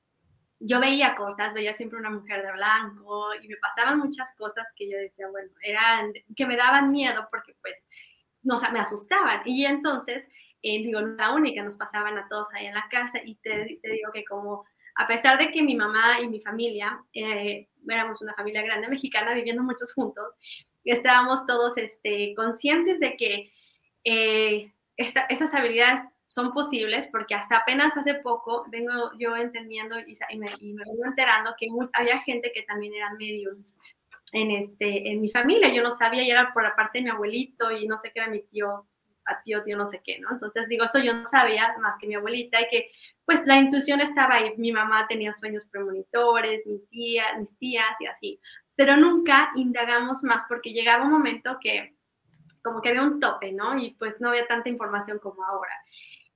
yo 0.67 0.81
veía 0.81 1.15
cosas, 1.15 1.55
veía 1.55 1.75
siempre 1.75 1.99
una 1.99 2.11
mujer 2.11 2.45
de 2.45 2.53
blanco 2.53 3.35
y 3.41 3.49
me 3.49 3.57
pasaban 3.57 3.99
muchas 3.99 4.35
cosas 4.37 4.67
que 4.75 4.91
yo 4.91 4.99
decía, 4.99 5.29
bueno, 5.29 5.51
eran, 5.63 6.13
que 6.35 6.47
me 6.47 6.57
daban 6.57 6.91
miedo 6.91 7.29
porque 7.31 7.55
pues, 7.63 7.87
no, 8.43 8.59
me 8.73 8.81
asustaban. 8.81 9.43
Y 9.45 9.65
entonces, 9.65 10.25
eh, 10.63 10.79
digo, 10.79 11.01
la 11.01 11.33
única, 11.33 11.63
nos 11.63 11.77
pasaban 11.77 12.19
a 12.19 12.29
todos 12.29 12.49
ahí 12.53 12.67
en 12.67 12.75
la 12.75 12.89
casa 12.91 13.21
y 13.25 13.37
te, 13.37 13.79
digo 13.83 14.11
que 14.13 14.25
como 14.25 14.65
a 14.97 15.07
pesar 15.07 15.39
de 15.39 15.53
que 15.53 15.63
mi 15.63 15.75
mamá 15.75 16.21
y 16.21 16.29
mi 16.29 16.41
familia, 16.41 17.01
eh, 17.13 17.69
éramos 17.89 18.21
una 18.23 18.35
familia 18.35 18.63
grande 18.63 18.89
mexicana 18.89 19.35
viviendo 19.35 19.63
muchos 19.63 19.93
juntos, 19.93 20.27
estábamos 20.85 21.47
todos 21.47 21.77
este, 21.77 22.35
conscientes 22.35 22.99
de 22.99 23.17
que 23.17 23.53
eh, 24.05 24.73
esas 24.97 25.55
habilidades 25.55 26.01
son 26.29 26.53
posibles 26.53 27.09
porque 27.09 27.35
hasta 27.35 27.59
apenas 27.59 27.97
hace 27.97 28.15
poco 28.15 28.65
vengo 28.69 29.13
yo 29.19 29.37
entendiendo 29.37 29.99
y, 29.99 30.17
me, 30.39 30.47
vengo 30.61 31.05
enterando 31.05 31.55
que 31.59 31.69
había 31.93 32.19
gente 32.21 32.53
que 32.55 32.63
también 32.63 32.95
eran 32.95 33.17
mediums 33.17 33.79
en, 34.33 34.51
este, 34.51 35.11
en 35.11 35.21
mi 35.21 35.31
familia. 35.31 35.73
Yo 35.73 35.83
no 35.83 35.93
sabía 35.93 36.23
y 36.23 36.31
era 36.31 36.53
por 36.53 36.63
la 36.63 36.75
parte 36.75 36.99
de 36.99 37.05
mi 37.05 37.11
abuelito 37.11 37.71
y 37.71 37.87
no 37.87 37.97
sé 37.99 38.11
qué 38.13 38.21
era 38.21 38.31
mi 38.31 38.43
tío 38.43 38.87
a 39.27 39.43
tío, 39.43 39.63
tío, 39.63 39.77
no 39.77 39.87
sé 39.87 40.01
qué, 40.05 40.19
¿no? 40.21 40.31
Entonces 40.31 40.69
digo, 40.69 40.85
eso 40.85 41.01
yo 41.01 41.13
no 41.13 41.27
sabía 41.27 41.75
más 41.81 41.99
que 41.99 42.07
mi 42.07 42.15
abuelita 42.15 42.61
y 42.61 42.69
que 42.71 42.91
pues 43.25 43.43
la 43.45 43.59
intuición 43.59 44.01
estaba 44.01 44.37
ahí. 44.37 44.55
Mi 44.57 44.73
mamá 44.73 45.07
tenía 45.09 45.33
sueños 45.33 45.65
premonitores, 45.67 46.65
mi 46.67 46.79
tía, 46.91 47.25
mis 47.39 47.57
tías 47.59 48.01
y 48.01 48.07
así. 48.07 48.41
Pero 48.77 48.97
nunca 48.97 49.51
indagamos 49.57 50.23
más 50.23 50.43
porque 50.49 50.73
llegaba 50.73 51.05
un 51.05 51.11
momento 51.11 51.59
que 51.61 51.97
como 52.63 52.83
que 52.83 52.89
había 52.89 53.03
un 53.03 53.21
tope, 53.21 53.53
¿no? 53.53 53.79
Y 53.79 53.95
pues 53.95 54.21
no 54.21 54.29
había 54.29 54.47
tanta 54.47 54.69
información 54.69 55.19
como 55.19 55.45
ahora. 55.45 55.73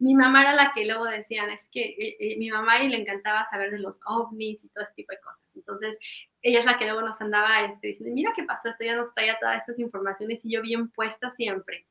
Mi 0.01 0.15
mamá 0.15 0.43
era 0.43 0.55
la 0.55 0.73
que 0.75 0.85
luego 0.85 1.05
decían, 1.05 1.51
es 1.51 1.69
que 1.71 1.83
eh, 1.85 2.17
eh, 2.19 2.37
mi 2.39 2.51
mamá 2.51 2.83
y 2.83 2.89
le 2.89 2.97
encantaba 2.97 3.45
saber 3.45 3.71
de 3.71 3.79
los 3.79 4.01
ovnis 4.07 4.65
y 4.65 4.69
todo 4.71 4.83
ese 4.83 4.95
tipo 4.95 5.13
de 5.13 5.21
cosas. 5.21 5.45
Entonces, 5.55 5.99
ella 6.43 6.61
es 6.61 6.65
la 6.65 6.79
que 6.79 6.87
luego 6.87 7.03
nos 7.03 7.21
andaba 7.21 7.61
este, 7.63 7.89
diciendo, 7.89 8.15
mira 8.15 8.33
qué 8.35 8.43
pasó, 8.43 8.69
esto 8.69 8.85
ya 8.85 8.97
nos 8.97 9.15
traía 9.15 9.39
todas 9.39 9.59
estas 9.59 9.79
informaciones 9.79 10.45
y 10.45 10.53
yo 10.53 10.63
bien 10.63 10.91
puesta 10.91 11.31
siempre 11.31 11.87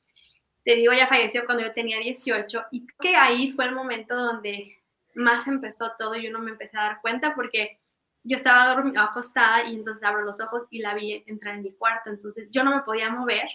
te 0.64 0.76
digo, 0.76 0.92
ella 0.92 1.08
falleció 1.08 1.46
cuando 1.46 1.64
yo 1.64 1.74
tenía 1.74 2.00
18 2.00 2.66
y 2.72 2.86
que 3.00 3.16
ahí 3.16 3.52
fue 3.52 3.66
el 3.66 3.74
momento 3.74 4.16
donde 4.16 4.78
más 5.16 5.48
empezó 5.48 5.94
todo 5.98 6.16
y 6.16 6.28
uno 6.28 6.40
me 6.40 6.52
empecé 6.52 6.78
a 6.78 6.84
dar 6.84 7.02
cuenta 7.02 7.34
porque 7.34 7.80
yo 8.24 8.38
estaba 8.38 8.72
acostada 9.02 9.64
y 9.64 9.74
entonces 9.74 10.04
abro 10.04 10.22
los 10.22 10.40
ojos 10.40 10.68
y 10.70 10.82
la 10.82 10.94
vi 10.94 11.24
entrar 11.26 11.56
en 11.56 11.64
mi 11.64 11.74
cuarto, 11.74 12.10
entonces 12.10 12.50
yo 12.52 12.64
no 12.64 12.76
me 12.76 12.84
podía 12.84 13.10
mover 13.10 13.48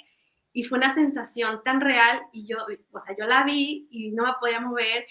y 0.55 0.63
fue 0.63 0.79
una 0.79 0.95
sensación 0.95 1.63
tan 1.63 1.83
real 1.83 2.23
y 2.33 2.47
yo, 2.47 2.57
o 2.93 3.01
sea, 3.01 3.15
yo 3.19 3.27
la 3.27 3.45
vi 3.45 3.87
y 3.91 4.13
no 4.13 4.25
me 4.25 4.33
podía 4.41 4.61
mover 4.61 5.07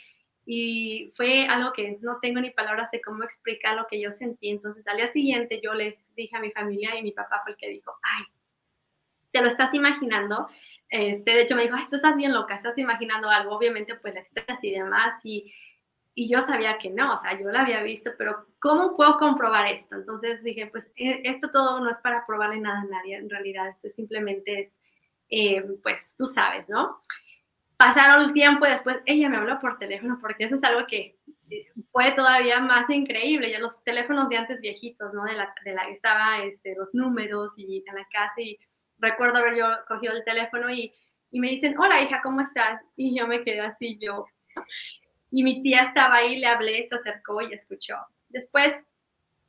y 0.46 1.14
fue 1.16 1.46
algo 1.46 1.72
que 1.74 2.00
no 2.02 2.18
tengo 2.22 2.42
ni 2.42 2.50
palabras 2.50 2.90
de 2.92 3.02
cómo 3.02 3.24
explicar 3.24 3.76
lo 3.76 3.86
que 3.88 4.02
yo 4.02 4.12
sentí, 4.12 4.50
entonces 4.50 4.88
al 4.88 4.98
día 4.98 5.08
siguiente 5.10 5.62
yo 5.64 5.76
le 5.76 6.00
dije 6.16 6.36
a 6.36 6.40
mi 6.40 6.50
familia 6.52 6.98
y 6.98 7.04
mi 7.04 7.12
papá 7.12 7.42
fue 7.44 7.52
el 7.52 7.58
que 7.58 7.70
dijo, 7.70 7.94
ay, 8.02 8.26
¿te 9.32 9.42
lo 9.42 9.48
estás 9.48 9.74
imaginando? 9.74 10.48
Este, 10.90 11.32
de 11.32 11.42
hecho, 11.42 11.56
me 11.56 11.64
dijo, 11.64 11.76
Ay, 11.76 11.88
tú 11.90 11.96
estás 11.96 12.16
bien 12.16 12.34
loca, 12.34 12.56
estás 12.56 12.78
imaginando 12.78 13.28
algo, 13.28 13.56
obviamente, 13.56 13.96
pues 13.96 14.14
la 14.14 14.22
estrés 14.22 14.60
y 14.62 14.72
demás. 14.72 15.20
Y, 15.24 15.52
y 16.14 16.32
yo 16.32 16.42
sabía 16.42 16.78
que 16.78 16.92
no, 16.92 17.16
o 17.16 17.18
sea, 17.18 17.40
yo 17.40 17.50
la 17.50 17.62
había 17.62 17.82
visto, 17.82 18.12
pero 18.16 18.46
¿cómo 18.60 18.96
puedo 18.96 19.18
comprobar 19.18 19.68
esto? 19.68 19.96
Entonces 19.96 20.44
dije, 20.44 20.68
pues 20.68 20.92
e, 20.96 21.22
esto 21.24 21.50
todo 21.52 21.80
no 21.80 21.90
es 21.90 21.98
para 21.98 22.26
probarle 22.28 22.60
nada 22.60 22.82
a 22.82 22.86
nadie, 22.86 23.16
en 23.18 23.30
realidad, 23.30 23.70
es 23.70 23.96
simplemente 23.96 24.62
es, 24.62 24.78
eh, 25.36 25.66
pues 25.82 26.14
tú 26.16 26.28
sabes, 26.28 26.70
¿no? 26.70 27.02
Pasaron 27.76 28.22
el 28.22 28.34
tiempo 28.34 28.68
y 28.68 28.70
después 28.70 28.98
ella 29.08 29.30
me 29.30 29.38
habló 29.38 29.60
por 29.60 29.80
teléfono, 29.80 30.20
porque 30.22 30.46
eso 30.46 30.56
es 30.56 30.64
algo 30.64 30.86
que 30.86 31.18
eh, 31.50 31.66
fue 31.92 32.12
todavía 32.12 32.60
más 32.60 32.88
increíble, 32.92 33.50
ya 33.50 33.58
los 33.58 33.84
teléfonos 33.84 34.30
de 34.30 34.38
antes 34.38 34.62
viejitos, 34.62 35.12
¿no? 35.16 35.24
De 35.24 35.34
la, 35.34 35.52
de 35.66 35.74
la 35.74 35.88
que 35.88 35.94
estaba 35.94 36.44
este, 36.44 36.76
los 36.76 36.94
números 36.94 37.56
y 37.58 37.84
en 37.88 37.96
la 37.96 38.08
casa 38.12 38.42
y 38.42 38.60
recuerdo 39.00 39.40
haber 39.40 39.56
yo 39.56 39.66
cogido 39.88 40.14
el 40.14 40.24
teléfono 40.24 40.70
y, 40.70 40.94
y 41.32 41.40
me 41.40 41.50
dicen, 41.50 41.76
hola 41.80 42.00
hija, 42.02 42.22
¿cómo 42.22 42.42
estás? 42.42 42.80
Y 42.96 43.18
yo 43.18 43.28
me 43.28 43.44
quedé 43.44 43.62
así, 43.62 43.98
yo. 44.00 44.28
Y 45.32 45.44
mi 45.44 45.64
tía 45.64 45.82
estaba 45.82 46.18
ahí, 46.18 46.38
le 46.38 46.46
hablé, 46.46 46.86
se 46.86 46.94
acercó 46.94 47.42
y 47.42 47.54
escuchó. 47.54 47.96
Después 48.30 48.80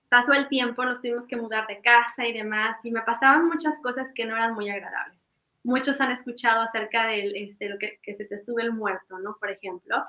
pasó 0.09 0.32
el 0.32 0.49
tiempo, 0.49 0.82
nos 0.82 1.03
tuvimos 1.03 1.26
que 1.26 1.37
mudar 1.37 1.66
de 1.66 1.82
casa 1.82 2.26
y 2.26 2.32
demás, 2.32 2.82
y 2.85 2.91
me 2.91 3.03
pasaban 3.03 3.47
muchas 3.49 3.82
cosas 3.82 4.11
que 4.14 4.24
no 4.24 4.35
eran 4.35 4.55
muy 4.55 4.70
agradables. 4.70 5.28
Muchos 5.65 6.01
han 6.01 6.12
escuchado 6.12 6.62
acerca 6.62 7.09
de 7.09 7.33
este, 7.35 7.69
lo 7.69 7.79
que, 7.79 7.99
se 8.15 8.25
te 8.25 8.39
sube 8.39 8.62
el 8.62 8.73
muerto, 8.73 9.19
¿no? 9.19 9.37
Por 9.41 9.51
ejemplo. 9.51 10.05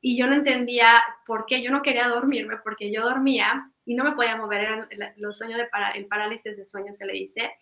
Y 0.00 0.18
yo 0.18 0.26
no 0.26 0.34
entendía 0.34 1.02
por 1.26 1.44
qué 1.44 1.62
yo 1.62 1.70
no 1.70 1.82
quería 1.82 2.08
dormirme, 2.08 2.56
porque 2.64 2.90
yo 2.90 3.02
dormía 3.02 3.70
y 3.84 3.94
no 3.94 4.04
me 4.04 4.12
podía 4.12 4.36
mover, 4.36 4.60
eran 4.62 4.88
los 5.16 5.38
sueños 5.38 5.58
de 5.58 5.66
para, 5.66 5.90
el 5.90 6.06
parálisis 6.06 6.56
de 6.56 6.64
sueño 6.64 6.94
se 6.94 7.04
le 7.04 7.12
dice, 7.12 7.52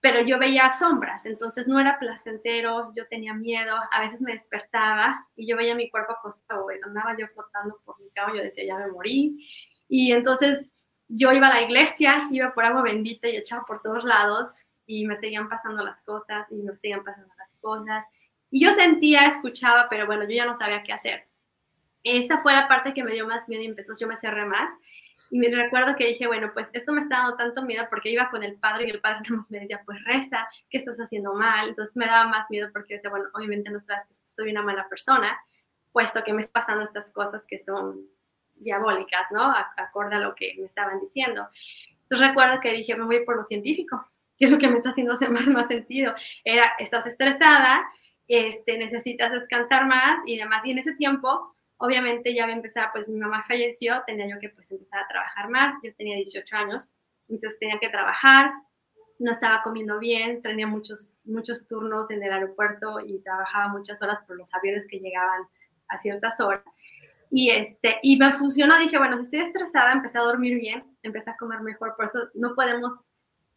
pero 0.00 0.20
yo 0.22 0.38
veía 0.38 0.70
sombras, 0.70 1.26
entonces 1.26 1.66
no 1.66 1.80
era 1.80 1.98
placentero, 1.98 2.92
yo 2.94 3.06
tenía 3.08 3.34
miedo, 3.34 3.74
a 3.90 4.00
veces 4.00 4.20
me 4.20 4.32
despertaba 4.32 5.26
y 5.34 5.48
yo 5.48 5.56
veía 5.56 5.74
mi 5.74 5.90
cuerpo 5.90 6.12
acostado, 6.12 6.66
andaba 6.84 7.16
yo 7.18 7.26
flotando 7.28 7.80
por 7.84 8.00
mi 8.00 8.10
cama, 8.10 8.34
yo 8.36 8.42
decía, 8.42 8.64
ya 8.64 8.76
me 8.76 8.92
morí, 8.92 9.48
y 9.88 10.12
entonces 10.12 10.66
yo 11.08 11.32
iba 11.32 11.48
a 11.48 11.54
la 11.54 11.62
iglesia, 11.62 12.28
iba 12.30 12.54
por 12.54 12.64
agua 12.64 12.82
bendita 12.82 13.28
y 13.28 13.36
echaba 13.36 13.64
por 13.64 13.82
todos 13.82 14.04
lados 14.04 14.50
y 14.88 15.06
me 15.06 15.16
seguían 15.16 15.48
pasando 15.48 15.84
las 15.84 16.00
cosas 16.00 16.50
y 16.50 16.56
me 16.56 16.74
seguían 16.78 17.04
pasando 17.04 17.32
las 17.36 17.52
cosas, 17.60 18.04
y 18.50 18.64
yo 18.64 18.72
sentía, 18.72 19.26
escuchaba, 19.26 19.88
pero 19.90 20.06
bueno, 20.06 20.24
yo 20.24 20.30
ya 20.30 20.46
no 20.46 20.56
sabía 20.56 20.82
qué 20.82 20.94
hacer. 20.94 21.28
Esa 22.02 22.40
fue 22.40 22.54
la 22.54 22.66
parte 22.66 22.94
que 22.94 23.04
me 23.04 23.12
dio 23.12 23.26
más 23.26 23.48
miedo 23.48 23.62
y 23.62 23.66
empezó, 23.66 23.92
yo 24.00 24.08
me 24.08 24.16
cerré 24.16 24.46
más 24.46 24.72
y 25.30 25.38
me 25.38 25.48
recuerdo 25.48 25.94
que 25.94 26.06
dije, 26.06 26.26
bueno, 26.26 26.50
pues 26.54 26.70
esto 26.72 26.92
me 26.92 27.00
está 27.00 27.18
dando 27.18 27.36
tanto 27.36 27.62
miedo 27.62 27.86
porque 27.90 28.10
iba 28.10 28.30
con 28.30 28.42
el 28.42 28.54
padre 28.54 28.86
y 28.86 28.90
el 28.90 29.00
padre 29.00 29.20
me 29.50 29.60
decía, 29.60 29.82
pues 29.84 30.02
reza, 30.04 30.48
¿qué 30.70 30.78
estás 30.78 30.98
haciendo 30.98 31.34
mal? 31.34 31.68
Entonces 31.68 31.94
me 31.96 32.06
daba 32.06 32.26
más 32.28 32.48
miedo 32.48 32.70
porque 32.72 32.94
decía, 32.94 33.10
bueno, 33.10 33.26
obviamente 33.34 33.70
no 33.70 33.78
soy 34.22 34.50
una 34.50 34.62
mala 34.62 34.88
persona, 34.88 35.38
puesto 35.92 36.24
que 36.24 36.32
me 36.32 36.40
están 36.40 36.62
pasando 36.62 36.84
estas 36.84 37.10
cosas 37.10 37.44
que 37.44 37.58
son 37.58 38.06
diabólicas, 38.54 39.30
¿no? 39.30 39.54
Acorde 39.76 40.16
a 40.16 40.20
lo 40.20 40.34
que 40.34 40.54
me 40.58 40.66
estaban 40.66 41.00
diciendo. 41.00 41.48
Entonces 42.02 42.28
recuerdo 42.28 42.60
que 42.60 42.72
dije, 42.72 42.96
me 42.96 43.04
voy 43.04 43.24
por 43.24 43.36
lo 43.36 43.44
científico, 43.44 44.08
que 44.38 44.46
es 44.46 44.50
lo 44.50 44.58
que 44.58 44.68
me 44.68 44.76
está 44.76 44.90
haciendo 44.90 45.14
hacer 45.14 45.30
más, 45.32 45.46
más 45.48 45.66
sentido. 45.68 46.14
Era, 46.44 46.74
estás 46.78 47.06
estresada, 47.06 47.84
este, 48.26 48.78
necesitas 48.78 49.32
descansar 49.32 49.86
más 49.86 50.20
y 50.26 50.38
demás. 50.38 50.64
Y 50.66 50.72
en 50.72 50.78
ese 50.78 50.92
tiempo 50.94 51.54
Obviamente 51.78 52.34
ya 52.34 52.42
había 52.42 52.56
empezado, 52.56 52.88
pues 52.92 53.06
mi 53.06 53.18
mamá 53.20 53.44
falleció, 53.46 54.02
tenía 54.04 54.28
yo 54.28 54.40
que 54.40 54.48
pues 54.48 54.70
empezar 54.72 55.04
a 55.04 55.08
trabajar 55.08 55.48
más, 55.48 55.76
yo 55.82 55.94
tenía 55.94 56.16
18 56.16 56.56
años, 56.56 56.90
entonces 57.28 57.58
tenía 57.60 57.78
que 57.78 57.88
trabajar, 57.88 58.50
no 59.20 59.30
estaba 59.30 59.62
comiendo 59.62 60.00
bien, 60.00 60.42
tenía 60.42 60.66
muchos, 60.66 61.14
muchos 61.24 61.68
turnos 61.68 62.10
en 62.10 62.22
el 62.22 62.32
aeropuerto 62.32 62.98
y 63.06 63.20
trabajaba 63.20 63.68
muchas 63.68 64.02
horas 64.02 64.18
por 64.26 64.36
los 64.36 64.52
aviones 64.54 64.88
que 64.88 64.98
llegaban 64.98 65.42
a 65.86 65.98
ciertas 65.98 66.40
horas. 66.40 66.64
Y, 67.30 67.50
este, 67.50 68.00
y 68.02 68.16
me 68.16 68.32
funcionó, 68.32 68.76
dije, 68.76 68.98
bueno, 68.98 69.16
si 69.16 69.22
estoy 69.22 69.40
estresada, 69.40 69.92
empecé 69.92 70.18
a 70.18 70.22
dormir 70.22 70.58
bien, 70.58 70.82
empecé 71.02 71.30
a 71.30 71.36
comer 71.36 71.60
mejor, 71.60 71.94
por 71.94 72.06
eso 72.06 72.28
no 72.34 72.56
podemos 72.56 72.94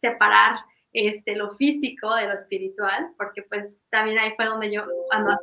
separar 0.00 0.60
este, 0.92 1.36
lo 1.36 1.50
físico 1.56 2.14
de 2.14 2.26
lo 2.26 2.34
espiritual, 2.34 3.12
porque 3.16 3.42
pues 3.42 3.80
también 3.90 4.18
ahí 4.18 4.32
fue 4.36 4.46
donde 4.46 4.72
yo, 4.72 4.84
cuando 5.10 5.36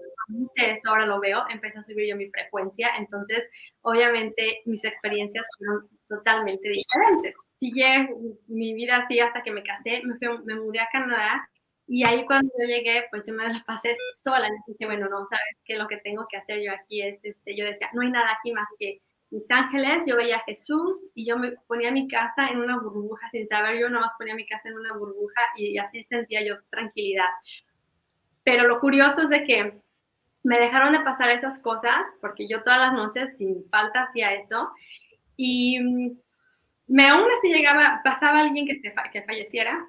eso 0.55 0.89
ahora 0.89 1.05
lo 1.05 1.19
veo, 1.19 1.43
empecé 1.49 1.79
a 1.79 1.83
subir 1.83 2.07
yo 2.07 2.15
mi 2.15 2.29
frecuencia, 2.29 2.89
entonces 2.97 3.49
obviamente 3.81 4.61
mis 4.65 4.83
experiencias 4.83 5.47
fueron 5.57 5.89
totalmente 6.07 6.69
diferentes. 6.69 7.35
Sigue 7.51 8.09
mi 8.47 8.73
vida 8.73 8.97
así 8.97 9.19
hasta 9.19 9.41
que 9.41 9.51
me 9.51 9.63
casé, 9.63 10.01
me, 10.03 10.15
me 10.45 10.55
mudé 10.55 10.79
a 10.81 10.89
Canadá 10.91 11.49
y 11.91 12.07
ahí 12.07 12.23
cuando 12.23 12.51
yo 12.59 12.67
llegué, 12.67 13.05
pues 13.09 13.25
yo 13.25 13.33
me 13.33 13.47
la 13.47 13.63
pasé 13.65 13.95
sola, 14.21 14.47
y 14.47 14.71
dije, 14.71 14.85
bueno, 14.85 15.09
no, 15.09 15.25
¿sabes 15.27 15.57
qué? 15.65 15.75
Lo 15.75 15.87
que 15.87 15.97
tengo 15.97 16.27
que 16.29 16.37
hacer 16.37 16.61
yo 16.63 16.71
aquí 16.71 17.01
es, 17.01 17.19
este, 17.23 17.57
yo 17.57 17.65
decía, 17.65 17.89
no 17.93 18.03
hay 18.03 18.11
nada 18.11 18.31
aquí 18.31 18.51
más 18.51 18.69
que 18.77 19.01
mis 19.31 19.49
ángeles, 19.51 20.05
yo 20.07 20.15
veía 20.15 20.37
a 20.37 20.43
Jesús 20.43 21.09
y 21.13 21.27
yo 21.27 21.37
me 21.37 21.51
ponía 21.67 21.91
mi 21.91 22.07
casa 22.07 22.47
en 22.47 22.59
una 22.59 22.79
burbuja 22.79 23.29
sin 23.31 23.47
saber, 23.47 23.79
yo 23.79 23.89
nomás 23.89 24.13
ponía 24.17 24.35
mi 24.35 24.45
casa 24.45 24.69
en 24.69 24.75
una 24.75 24.93
burbuja 24.93 25.41
y 25.55 25.77
así 25.77 26.03
sentía 26.05 26.45
yo 26.45 26.55
tranquilidad. 26.69 27.29
Pero 28.43 28.67
lo 28.67 28.79
curioso 28.79 29.23
es 29.23 29.29
de 29.29 29.43
que 29.43 29.81
me 30.43 30.59
dejaron 30.59 30.93
de 30.93 31.01
pasar 31.01 31.29
esas 31.29 31.59
cosas 31.59 31.97
porque 32.21 32.47
yo 32.47 32.63
todas 32.63 32.79
las 32.79 32.93
noches 32.93 33.37
sin 33.37 33.69
falta 33.69 34.03
hacía 34.03 34.33
eso 34.33 34.69
y 35.35 35.79
mm, 35.79 36.17
me 36.87 37.07
aún 37.07 37.27
así 37.31 37.49
llegaba, 37.49 38.01
pasaba 38.03 38.39
alguien 38.39 38.65
que, 38.65 38.75
se, 38.75 38.93
que 39.11 39.21
falleciera 39.23 39.87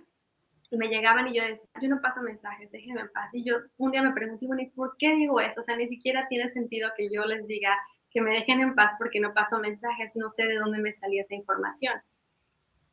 y 0.70 0.76
me 0.76 0.88
llegaban 0.88 1.28
y 1.28 1.38
yo 1.38 1.42
decía, 1.42 1.70
yo 1.80 1.88
no 1.88 2.00
paso 2.00 2.22
mensajes, 2.22 2.70
déjenme 2.70 3.00
en 3.00 3.10
paz. 3.10 3.34
Y 3.34 3.42
yo 3.42 3.56
un 3.78 3.90
día 3.90 4.02
me 4.02 4.12
pregunté, 4.12 4.46
bueno, 4.46 4.62
¿y 4.62 4.70
por 4.70 4.96
qué 4.98 5.14
digo 5.16 5.40
eso? 5.40 5.62
O 5.62 5.64
sea, 5.64 5.76
ni 5.76 5.88
siquiera 5.88 6.28
tiene 6.28 6.48
sentido 6.50 6.90
que 6.96 7.08
yo 7.10 7.24
les 7.24 7.46
diga, 7.46 7.76
que 8.10 8.20
me 8.20 8.30
dejen 8.30 8.60
en 8.60 8.74
paz 8.74 8.92
porque 8.98 9.20
no 9.20 9.32
paso 9.32 9.58
mensajes, 9.58 10.16
no 10.16 10.30
sé 10.30 10.46
de 10.46 10.56
dónde 10.56 10.78
me 10.78 10.94
salía 10.94 11.22
esa 11.22 11.34
información. 11.34 11.94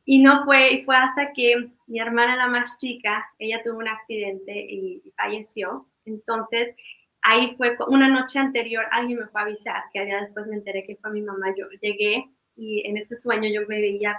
Y 0.04 0.20
no 0.20 0.44
fue, 0.44 0.72
y 0.72 0.84
fue 0.84 0.96
hasta 0.96 1.32
que 1.32 1.70
mi 1.86 2.00
hermana, 2.00 2.36
la 2.36 2.46
más 2.46 2.78
chica, 2.78 3.28
ella 3.38 3.62
tuvo 3.62 3.78
un 3.78 3.88
accidente 3.88 4.52
y, 4.56 5.12
falleció. 5.16 5.86
Entonces, 6.06 6.74
ahí 7.20 7.54
fue 7.56 7.76
una 7.88 8.08
noche 8.08 8.38
anterior, 8.38 8.86
alguien 8.90 9.18
me 9.18 9.26
fue 9.26 9.42
a 9.42 9.44
avisar, 9.44 9.82
que 9.92 9.98
al 9.98 10.06
día 10.06 10.22
después 10.22 10.46
me 10.46 10.56
enteré 10.56 10.84
que 10.84 10.96
fue 10.96 11.10
mi 11.10 11.20
mamá. 11.20 11.54
Yo 11.56 11.68
llegué 11.82 12.30
y 12.56 12.88
en 12.88 12.96
ese 12.96 13.16
sueño 13.16 13.50
yo 13.52 13.66
me 13.68 13.80
veía 13.80 14.18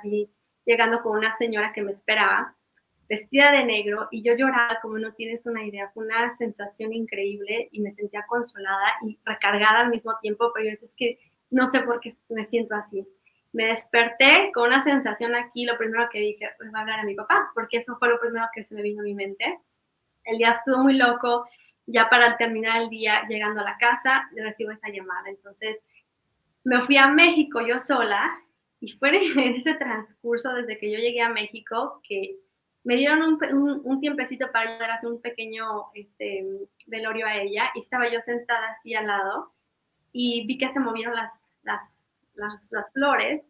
llegando 0.65 1.01
con 1.01 1.17
una 1.17 1.33
señora 1.33 1.73
que 1.73 1.81
me 1.81 1.91
esperaba, 1.91 2.55
vestida 3.09 3.51
de 3.51 3.65
negro, 3.65 4.07
y 4.11 4.21
yo 4.21 4.35
lloraba 4.35 4.79
como 4.81 4.99
no 4.99 5.13
tienes 5.13 5.45
una 5.47 5.65
idea. 5.65 5.89
Fue 5.93 6.05
una 6.05 6.31
sensación 6.31 6.93
increíble 6.93 7.67
y 7.71 7.81
me 7.81 7.91
sentía 7.91 8.23
consolada 8.27 8.93
y 9.05 9.17
recargada 9.25 9.79
al 9.81 9.89
mismo 9.89 10.13
tiempo, 10.21 10.51
pero 10.53 10.67
yo 10.67 10.73
es 10.73 10.93
que 10.95 11.19
no 11.49 11.67
sé 11.67 11.81
por 11.81 11.99
qué 11.99 12.13
me 12.29 12.45
siento 12.45 12.75
así 12.75 13.05
me 13.51 13.65
desperté 13.65 14.51
con 14.53 14.67
una 14.67 14.79
sensación 14.79 15.35
aquí, 15.35 15.65
lo 15.65 15.77
primero 15.77 16.07
que 16.11 16.19
dije, 16.19 16.49
pues 16.57 16.71
va 16.73 16.79
a 16.79 16.81
hablar 16.81 16.99
a 16.99 17.03
mi 17.03 17.15
papá, 17.15 17.51
porque 17.53 17.77
eso 17.77 17.97
fue 17.97 18.09
lo 18.09 18.19
primero 18.19 18.45
que 18.53 18.63
se 18.63 18.75
me 18.75 18.81
vino 18.81 19.01
a 19.01 19.05
mi 19.05 19.15
mente. 19.15 19.59
El 20.23 20.37
día 20.37 20.51
estuvo 20.51 20.83
muy 20.83 20.95
loco, 20.95 21.47
ya 21.87 22.09
para 22.09 22.37
terminar 22.37 22.81
el 22.81 22.89
día, 22.89 23.25
llegando 23.27 23.61
a 23.61 23.63
la 23.63 23.77
casa, 23.77 24.29
recibo 24.35 24.71
esa 24.71 24.89
llamada. 24.89 25.29
Entonces, 25.29 25.83
me 26.63 26.81
fui 26.83 26.97
a 26.97 27.07
México 27.07 27.61
yo 27.65 27.79
sola 27.79 28.39
y 28.79 28.91
fue 28.91 29.09
en 29.17 29.55
ese 29.55 29.73
transcurso 29.73 30.53
desde 30.53 30.77
que 30.77 30.91
yo 30.91 30.99
llegué 30.99 31.21
a 31.21 31.29
México 31.29 32.01
que 32.07 32.35
me 32.83 32.95
dieron 32.95 33.21
un, 33.21 33.81
un, 33.83 33.99
tiempecito 33.99 34.51
para 34.51 34.71
ayudar 34.71 34.91
a 34.91 35.07
un 35.07 35.21
pequeño 35.21 35.91
este, 35.93 36.45
velorio 36.87 37.25
a 37.25 37.35
ella 37.35 37.71
y 37.75 37.79
estaba 37.79 38.09
yo 38.09 38.21
sentada 38.21 38.69
así 38.71 38.95
al 38.95 39.07
lado 39.07 39.53
y 40.11 40.47
vi 40.47 40.57
que 40.57 40.69
se 40.69 40.79
movieron 40.79 41.15
las, 41.15 41.31
las 41.63 41.81
las, 42.39 42.91
flores. 42.93 43.43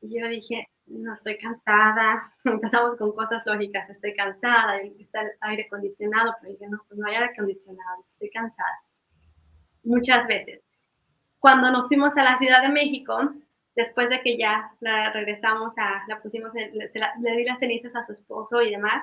Y 0.00 0.20
yo 0.20 0.28
dije, 0.28 0.68
no 0.86 1.12
estoy 1.12 1.38
cansada. 1.38 2.32
Empezamos 2.44 2.96
con 2.96 3.12
cosas 3.12 3.44
lógicas, 3.46 3.88
estoy 3.90 4.14
cansada, 4.14 4.78
está 4.98 5.22
el 5.22 5.30
aire 5.40 5.64
acondicionado, 5.66 6.34
pero 6.40 6.52
dije, 6.52 6.68
no, 6.68 6.78
pues 6.88 6.98
no 6.98 7.06
hay 7.06 7.16
aire 7.16 7.30
acondicionado, 7.32 8.04
estoy 8.08 8.30
cansada. 8.30 8.80
Muchas 9.82 10.26
veces. 10.26 10.64
Cuando 11.38 11.70
nos 11.70 11.88
fuimos 11.88 12.16
a 12.16 12.22
la 12.22 12.36
Ciudad 12.38 12.62
de 12.62 12.70
México, 12.70 13.18
después 13.76 14.08
de 14.08 14.22
que 14.22 14.36
ya 14.36 14.72
la 14.80 15.12
regresamos 15.12 15.76
a, 15.76 16.04
la 16.08 16.20
pusimos, 16.20 16.54
le, 16.54 16.70
le, 16.72 17.36
di 17.36 17.44
las 17.44 17.60
cenizas 17.60 17.94
a 17.94 18.02
su 18.02 18.12
esposo 18.12 18.62
y 18.62 18.70
demás, 18.70 19.02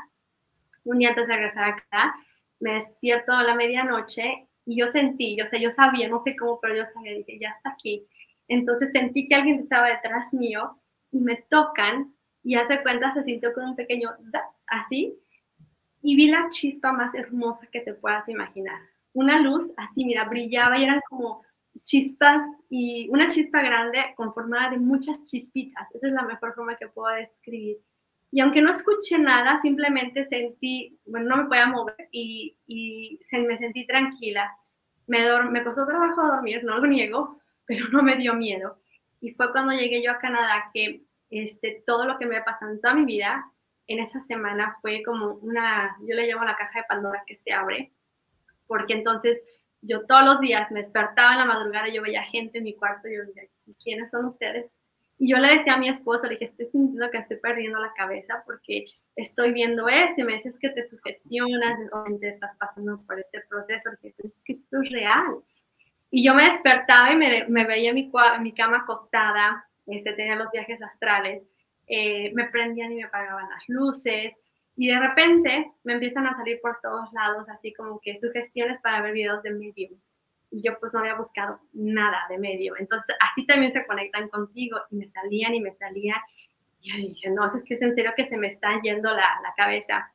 un 0.83 0.97
día 0.97 1.09
antes 1.09 1.27
de 1.27 1.35
regresar 1.35 1.65
acá, 1.65 2.15
me 2.59 2.73
despierto 2.73 3.31
a 3.31 3.43
la 3.43 3.55
medianoche 3.55 4.47
y 4.65 4.79
yo 4.79 4.87
sentí, 4.87 5.37
yo 5.37 5.45
sé, 5.45 5.61
yo 5.61 5.69
sabía, 5.69 6.09
no 6.09 6.19
sé 6.19 6.35
cómo, 6.35 6.59
pero 6.59 6.75
yo 6.75 6.85
sabía, 6.85 7.13
dije, 7.13 7.37
ya 7.39 7.49
está 7.49 7.69
aquí. 7.69 8.05
Entonces 8.47 8.89
sentí 8.93 9.27
que 9.27 9.35
alguien 9.35 9.59
estaba 9.59 9.87
detrás 9.87 10.33
mío 10.33 10.77
y 11.11 11.19
me 11.19 11.35
tocan 11.35 12.13
y 12.43 12.55
hace 12.55 12.81
cuenta 12.81 13.13
se 13.13 13.23
sintió 13.23 13.53
con 13.53 13.65
un 13.65 13.75
pequeño 13.75 14.09
así 14.67 15.17
y 16.01 16.15
vi 16.15 16.27
la 16.27 16.49
chispa 16.49 16.91
más 16.91 17.13
hermosa 17.13 17.67
que 17.67 17.81
te 17.81 17.93
puedas 17.93 18.27
imaginar. 18.27 18.81
Una 19.13 19.39
luz 19.39 19.71
así, 19.77 20.03
mira, 20.03 20.25
brillaba 20.25 20.77
y 20.77 20.83
eran 20.83 21.01
como 21.07 21.43
chispas 21.83 22.43
y 22.69 23.09
una 23.09 23.27
chispa 23.27 23.61
grande 23.61 23.99
conformada 24.15 24.71
de 24.71 24.77
muchas 24.77 25.23
chispitas. 25.23 25.87
Esa 25.93 26.07
es 26.07 26.13
la 26.13 26.23
mejor 26.23 26.55
forma 26.55 26.77
que 26.77 26.87
puedo 26.87 27.13
describir. 27.15 27.77
Y 28.31 28.39
aunque 28.39 28.61
no 28.61 28.71
escuché 28.71 29.19
nada, 29.19 29.59
simplemente 29.59 30.23
sentí, 30.23 30.99
bueno, 31.05 31.27
no 31.27 31.43
me 31.43 31.49
podía 31.49 31.67
mover 31.67 32.09
y, 32.11 32.57
me 33.31 33.57
sentí 33.57 33.85
tranquila. 33.85 34.51
Me, 35.05 35.19
me 35.51 35.63
costó 35.63 35.85
trabajo 35.85 36.25
dormir, 36.25 36.63
no 36.63 36.79
lo 36.79 36.87
niego, 36.87 37.39
pero 37.65 37.87
no 37.89 38.01
me 38.01 38.15
dio 38.15 38.33
miedo. 38.33 38.79
Y 39.21 39.31
fue 39.31 39.51
cuando 39.51 39.73
llegué 39.73 40.01
yo 40.03 40.11
a 40.11 40.17
Canadá 40.17 40.71
que 40.73 41.03
este, 41.29 41.83
todo 41.85 42.05
lo 42.05 42.17
que 42.17 42.25
me 42.25 42.37
ha 42.37 42.45
pasado 42.45 42.71
en 42.71 42.81
toda 42.81 42.95
mi 42.95 43.05
vida, 43.05 43.45
en 43.87 43.99
esa 43.99 44.19
semana 44.19 44.77
fue 44.81 45.03
como 45.03 45.33
una, 45.35 45.95
yo 46.01 46.15
le 46.15 46.27
llamo 46.27 46.45
la 46.45 46.55
caja 46.55 46.79
de 46.79 46.85
Pandora 46.87 47.23
que 47.27 47.37
se 47.37 47.53
abre, 47.53 47.91
porque 48.67 48.93
entonces 48.93 49.43
yo 49.83 50.05
todos 50.05 50.23
los 50.23 50.39
días 50.39 50.71
me 50.71 50.79
despertaba 50.79 51.33
en 51.33 51.39
la 51.39 51.45
madrugada 51.45 51.89
y 51.89 51.93
yo 51.93 52.01
veía 52.01 52.23
gente 52.23 52.57
en 52.57 52.63
mi 52.63 52.75
cuarto 52.75 53.07
y 53.07 53.15
yo 53.15 53.25
decía, 53.25 53.43
¿quiénes 53.83 54.09
son 54.09 54.25
ustedes? 54.25 54.73
Y 55.17 55.29
yo 55.29 55.37
le 55.37 55.53
decía 55.53 55.73
a 55.73 55.77
mi 55.77 55.89
esposo, 55.89 56.25
le 56.25 56.33
dije, 56.33 56.45
estoy 56.45 56.65
sintiendo 56.65 57.09
que 57.11 57.17
estoy 57.17 57.37
perdiendo 57.37 57.79
la 57.79 57.93
cabeza 57.93 58.43
porque 58.45 58.85
estoy 59.15 59.53
viendo 59.53 59.87
esto 59.87 60.21
y 60.21 60.23
me 60.23 60.33
dices 60.33 60.57
que 60.57 60.69
te 60.69 60.87
sugestionas, 60.87 61.79
te 62.19 62.29
estás 62.29 62.55
pasando 62.55 63.01
por 63.05 63.19
este 63.19 63.41
proceso, 63.47 63.91
le 63.91 63.97
dije, 64.09 64.15
es 64.23 64.43
que 64.43 64.53
esto 64.53 64.81
es 64.81 64.91
real. 64.91 65.43
Y 66.09 66.25
yo 66.25 66.33
me 66.33 66.45
despertaba 66.45 67.11
y 67.11 67.15
me, 67.15 67.65
veía 67.65 67.89
en 67.89 67.95
mi, 67.95 68.11
mi, 68.41 68.53
cama 68.53 68.77
acostada, 68.77 69.67
este, 69.87 70.13
tenía 70.13 70.35
los 70.35 70.51
viajes 70.51 70.81
astrales, 70.81 71.43
eh, 71.87 72.31
me 72.33 72.45
prendían 72.45 72.91
y 72.91 72.95
me 72.95 73.03
apagaban 73.03 73.49
las 73.49 73.63
luces, 73.67 74.33
y 74.75 74.87
de 74.87 74.99
repente 74.99 75.71
me 75.83 75.93
empiezan 75.93 76.25
a 76.25 76.35
salir 76.35 76.59
por 76.61 76.79
todos 76.81 77.11
lados, 77.13 77.47
así 77.49 77.73
como 77.73 77.99
que 77.99 78.17
sugestiones 78.17 78.79
para 78.79 79.01
ver 79.01 79.13
videos 79.13 79.43
de 79.43 79.51
medium. 79.51 79.99
Y 80.49 80.61
yo 80.61 80.79
pues 80.79 80.93
no 80.93 80.99
había 80.99 81.15
buscado 81.15 81.59
nada 81.73 82.25
de 82.29 82.37
medio. 82.37 82.75
Entonces 82.77 83.15
así 83.19 83.45
también 83.45 83.73
se 83.73 83.85
conectan 83.85 84.29
contigo 84.29 84.79
y 84.91 84.95
me 84.95 85.07
salían 85.07 85.53
y 85.53 85.61
me 85.61 85.73
salían. 85.75 86.19
Y 86.81 86.91
yo 86.91 87.07
dije, 87.07 87.29
no, 87.29 87.47
es 87.47 87.63
que 87.63 87.75
es 87.75 87.81
en 87.81 87.95
serio 87.95 88.13
que 88.15 88.25
se 88.25 88.37
me 88.37 88.47
está 88.47 88.79
yendo 88.81 89.09
la, 89.11 89.39
la 89.41 89.53
cabeza. 89.55 90.11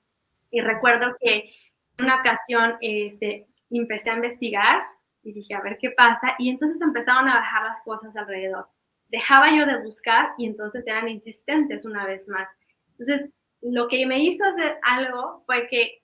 Y 0.50 0.60
recuerdo 0.60 1.16
que 1.20 1.50
una 1.98 2.16
ocasión 2.16 2.76
este, 2.80 3.46
empecé 3.70 4.10
a 4.10 4.14
investigar 4.14 4.82
y 5.22 5.32
dije, 5.32 5.54
a 5.54 5.60
ver 5.60 5.78
qué 5.78 5.90
pasa. 5.90 6.34
Y 6.38 6.50
entonces 6.50 6.80
empezaron 6.80 7.28
a 7.28 7.34
bajar 7.34 7.64
las 7.64 7.80
cosas 7.82 8.14
alrededor. 8.16 8.68
Dejaba 9.08 9.50
yo 9.54 9.66
de 9.66 9.82
buscar 9.82 10.30
y 10.36 10.46
entonces 10.46 10.86
eran 10.86 11.08
insistentes 11.08 11.84
una 11.84 12.04
vez 12.06 12.28
más. 12.28 12.48
Entonces, 12.90 13.32
lo 13.60 13.88
que 13.88 14.06
me 14.06 14.18
hizo 14.18 14.44
hacer 14.44 14.78
algo 14.82 15.42
fue 15.46 15.66
que 15.68 16.02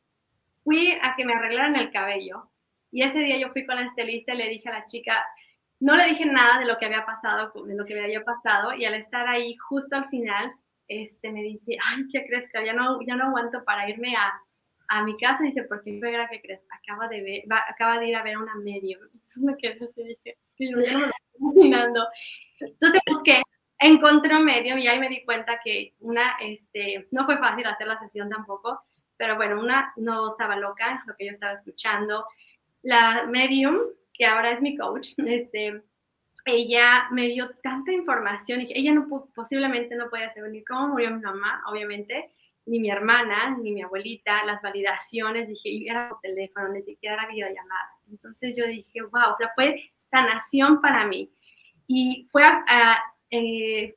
fui 0.62 0.92
a 1.02 1.14
que 1.16 1.24
me 1.24 1.34
arreglaran 1.34 1.76
el 1.76 1.90
cabello 1.90 2.50
y 2.90 3.02
ese 3.02 3.18
día 3.18 3.38
yo 3.38 3.50
fui 3.52 3.66
con 3.66 3.76
la 3.76 3.84
estilista 3.84 4.34
y 4.34 4.38
le 4.38 4.48
dije 4.48 4.68
a 4.68 4.78
la 4.78 4.86
chica, 4.86 5.24
no 5.80 5.96
le 5.96 6.06
dije 6.06 6.26
nada 6.26 6.60
de 6.60 6.66
lo 6.66 6.78
que 6.78 6.86
había 6.86 7.04
pasado, 7.04 7.52
de 7.64 7.74
lo 7.74 7.84
que 7.84 7.98
había 7.98 8.22
pasado 8.22 8.74
y 8.74 8.84
al 8.84 8.94
estar 8.94 9.26
ahí 9.28 9.56
justo 9.68 9.96
al 9.96 10.08
final, 10.08 10.52
este, 10.88 11.32
me 11.32 11.42
dice, 11.42 11.76
ay, 11.92 12.04
¿qué 12.12 12.24
crees 12.26 12.48
que 12.48 12.64
ya 12.64 12.72
no, 12.72 13.00
ya 13.06 13.16
no 13.16 13.26
aguanto 13.26 13.64
para 13.64 13.88
irme 13.88 14.14
a, 14.16 14.32
a 14.88 15.02
mi 15.02 15.16
casa 15.16 15.42
y 15.42 15.46
dice, 15.46 15.64
¿por 15.64 15.82
qué 15.82 15.98
era 16.02 16.28
que 16.28 16.40
crees? 16.40 16.62
Acaba 16.70 17.08
de, 17.08 17.22
ver, 17.22 17.42
acaba 17.68 17.98
de 17.98 18.08
ir 18.08 18.16
a 18.16 18.22
ver 18.22 18.36
una 18.38 18.54
medium. 18.56 19.00
Entonces 19.12 19.42
me 19.42 19.56
quedé 19.56 19.84
así, 19.84 20.04
dije, 20.04 20.38
yo 20.58 20.70
no 20.70 20.76
me 20.78 20.84
estoy 20.84 21.12
imaginando. 21.40 22.06
Entonces 22.60 23.00
busqué, 23.06 23.42
encontré 23.86 24.34
un 24.34 24.44
medium 24.44 24.78
y 24.78 24.86
ahí 24.86 24.98
me 24.98 25.08
di 25.08 25.24
cuenta 25.24 25.60
que 25.62 25.94
una, 26.00 26.36
este, 26.40 27.08
no 27.10 27.24
fue 27.24 27.38
fácil 27.38 27.66
hacer 27.66 27.86
la 27.86 27.98
sesión 27.98 28.28
tampoco, 28.30 28.82
pero 29.16 29.36
bueno, 29.36 29.60
una 29.60 29.92
no 29.96 30.30
estaba 30.30 30.56
loca, 30.56 31.02
lo 31.06 31.14
que 31.16 31.26
yo 31.26 31.30
estaba 31.30 31.52
escuchando. 31.52 32.26
La 32.82 33.26
medium, 33.26 33.78
que 34.12 34.26
ahora 34.26 34.50
es 34.50 34.60
mi 34.60 34.76
coach, 34.76 35.10
este, 35.18 35.82
ella 36.44 37.08
me 37.10 37.28
dio 37.28 37.50
tanta 37.62 37.92
información, 37.92 38.60
y 38.62 38.72
ella 38.74 38.92
no, 38.92 39.28
posiblemente 39.34 39.96
no 39.96 40.10
podía 40.10 40.28
saber 40.28 40.50
ni 40.50 40.64
cómo 40.64 40.88
murió 40.88 41.10
mi 41.10 41.20
mamá, 41.20 41.62
obviamente, 41.66 42.30
ni 42.66 42.80
mi 42.80 42.90
hermana, 42.90 43.56
ni 43.58 43.72
mi 43.72 43.82
abuelita, 43.82 44.44
las 44.44 44.62
validaciones, 44.62 45.48
dije, 45.48 45.68
y 45.68 45.88
era 45.88 46.08
por 46.08 46.20
teléfono, 46.20 46.68
ni 46.68 46.82
siquiera 46.82 47.16
era 47.16 47.28
videollamada. 47.28 47.90
Entonces 48.10 48.56
yo 48.56 48.66
dije, 48.66 49.02
wow, 49.02 49.32
o 49.34 49.36
sea, 49.38 49.52
fue 49.54 49.90
sanación 49.98 50.80
para 50.80 51.06
mí. 51.06 51.30
Y 51.86 52.26
fue 52.30 52.42
a, 52.42 52.98
eh, 53.34 53.96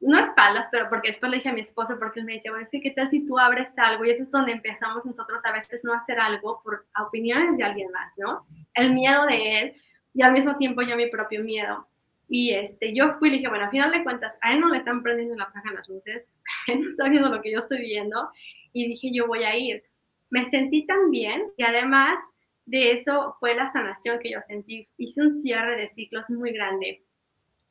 no 0.00 0.18
espaldas, 0.18 0.68
pero 0.70 0.88
porque 0.88 1.08
después 1.08 1.30
le 1.30 1.38
dije 1.38 1.48
a 1.48 1.52
mi 1.52 1.60
esposo, 1.60 1.98
porque 1.98 2.20
él 2.20 2.26
me 2.26 2.34
decía, 2.34 2.50
bueno, 2.50 2.64
es 2.64 2.70
que 2.70 2.80
qué 2.80 2.90
tal 2.90 3.08
si 3.08 3.24
tú 3.24 3.38
abres 3.38 3.76
algo, 3.78 4.04
y 4.04 4.10
eso 4.10 4.22
es 4.22 4.30
donde 4.30 4.52
empezamos 4.52 5.06
nosotros 5.06 5.42
a 5.44 5.52
veces 5.52 5.82
no 5.84 5.94
hacer 5.94 6.20
algo 6.20 6.60
por 6.62 6.86
opiniones 7.06 7.56
de 7.56 7.64
alguien 7.64 7.90
más, 7.90 8.12
¿no? 8.18 8.46
El 8.74 8.92
miedo 8.92 9.26
de 9.26 9.60
él 9.60 9.82
y 10.12 10.22
al 10.22 10.32
mismo 10.32 10.56
tiempo 10.56 10.82
yo 10.82 10.96
mi 10.96 11.08
propio 11.08 11.42
miedo. 11.42 11.88
Y 12.28 12.52
este, 12.54 12.94
yo 12.94 13.14
fui 13.14 13.28
y 13.28 13.32
dije, 13.32 13.48
bueno, 13.48 13.64
al 13.64 13.70
final 13.70 13.92
de 13.92 14.02
cuentas, 14.02 14.38
a 14.40 14.52
él 14.52 14.60
no 14.60 14.68
le 14.68 14.78
están 14.78 15.02
prendiendo 15.02 15.36
la 15.36 15.52
paja 15.52 15.72
las 15.72 15.88
luces, 15.88 16.34
él 16.68 16.82
no 16.82 16.88
está 16.88 17.08
viendo 17.08 17.28
lo 17.28 17.40
que 17.42 17.52
yo 17.52 17.58
estoy 17.58 17.80
viendo. 17.80 18.30
Y 18.72 18.88
dije, 18.88 19.10
yo 19.12 19.26
voy 19.26 19.44
a 19.44 19.56
ir. 19.56 19.84
Me 20.30 20.44
sentí 20.44 20.84
tan 20.86 21.10
bien 21.10 21.52
y 21.56 21.62
además 21.62 22.20
de 22.66 22.92
eso 22.92 23.36
fue 23.40 23.54
la 23.54 23.68
sanación 23.68 24.18
que 24.18 24.30
yo 24.32 24.42
sentí. 24.42 24.88
Hice 24.96 25.22
un 25.22 25.38
cierre 25.38 25.76
de 25.76 25.86
ciclos 25.86 26.28
muy 26.30 26.52
grande. 26.52 27.03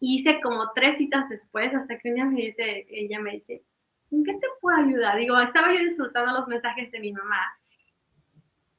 Hice 0.06 0.42
como 0.42 0.72
tres 0.74 0.98
citas 0.98 1.30
después 1.30 1.74
hasta 1.74 1.98
que 1.98 2.10
un 2.10 2.16
día 2.16 2.26
me 2.26 2.42
dice, 2.42 2.86
ella 2.90 3.20
me 3.20 3.32
dice, 3.32 3.64
¿en 4.12 4.24
qué 4.24 4.34
te 4.34 4.48
puedo 4.60 4.78
ayudar? 4.78 5.18
Digo, 5.18 5.40
estaba 5.40 5.74
yo 5.74 5.80
disfrutando 5.80 6.34
los 6.34 6.48
mensajes 6.48 6.92
de 6.92 7.00
mi 7.00 7.14
mamá. 7.14 7.58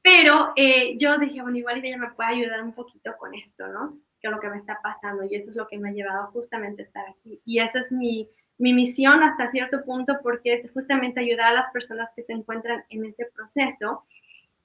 Pero 0.03 0.53
eh, 0.55 0.97
yo 0.99 1.17
dije, 1.17 1.41
bueno, 1.41 1.57
igual 1.57 1.83
ella 1.83 1.97
me 1.97 2.11
puede 2.11 2.29
ayudar 2.29 2.61
un 2.61 2.73
poquito 2.73 3.11
con 3.17 3.33
esto, 3.33 3.67
¿no? 3.67 3.99
lo 4.29 4.39
que 4.39 4.49
me 4.49 4.57
está 4.57 4.79
pasando 4.81 5.23
y 5.23 5.35
eso 5.35 5.51
es 5.51 5.55
lo 5.55 5.67
que 5.67 5.77
me 5.77 5.89
ha 5.89 5.93
llevado 5.93 6.27
justamente 6.27 6.81
a 6.81 6.85
estar 6.85 7.05
aquí. 7.09 7.41
Y 7.45 7.59
esa 7.59 7.79
es 7.79 7.91
mi, 7.91 8.29
mi 8.57 8.73
misión 8.73 9.23
hasta 9.23 9.47
cierto 9.47 9.83
punto 9.83 10.19
porque 10.21 10.53
es 10.53 10.71
justamente 10.71 11.19
ayudar 11.19 11.47
a 11.49 11.53
las 11.53 11.69
personas 11.69 12.09
que 12.15 12.23
se 12.23 12.33
encuentran 12.33 12.83
en 12.89 13.05
ese 13.05 13.25
proceso. 13.33 14.05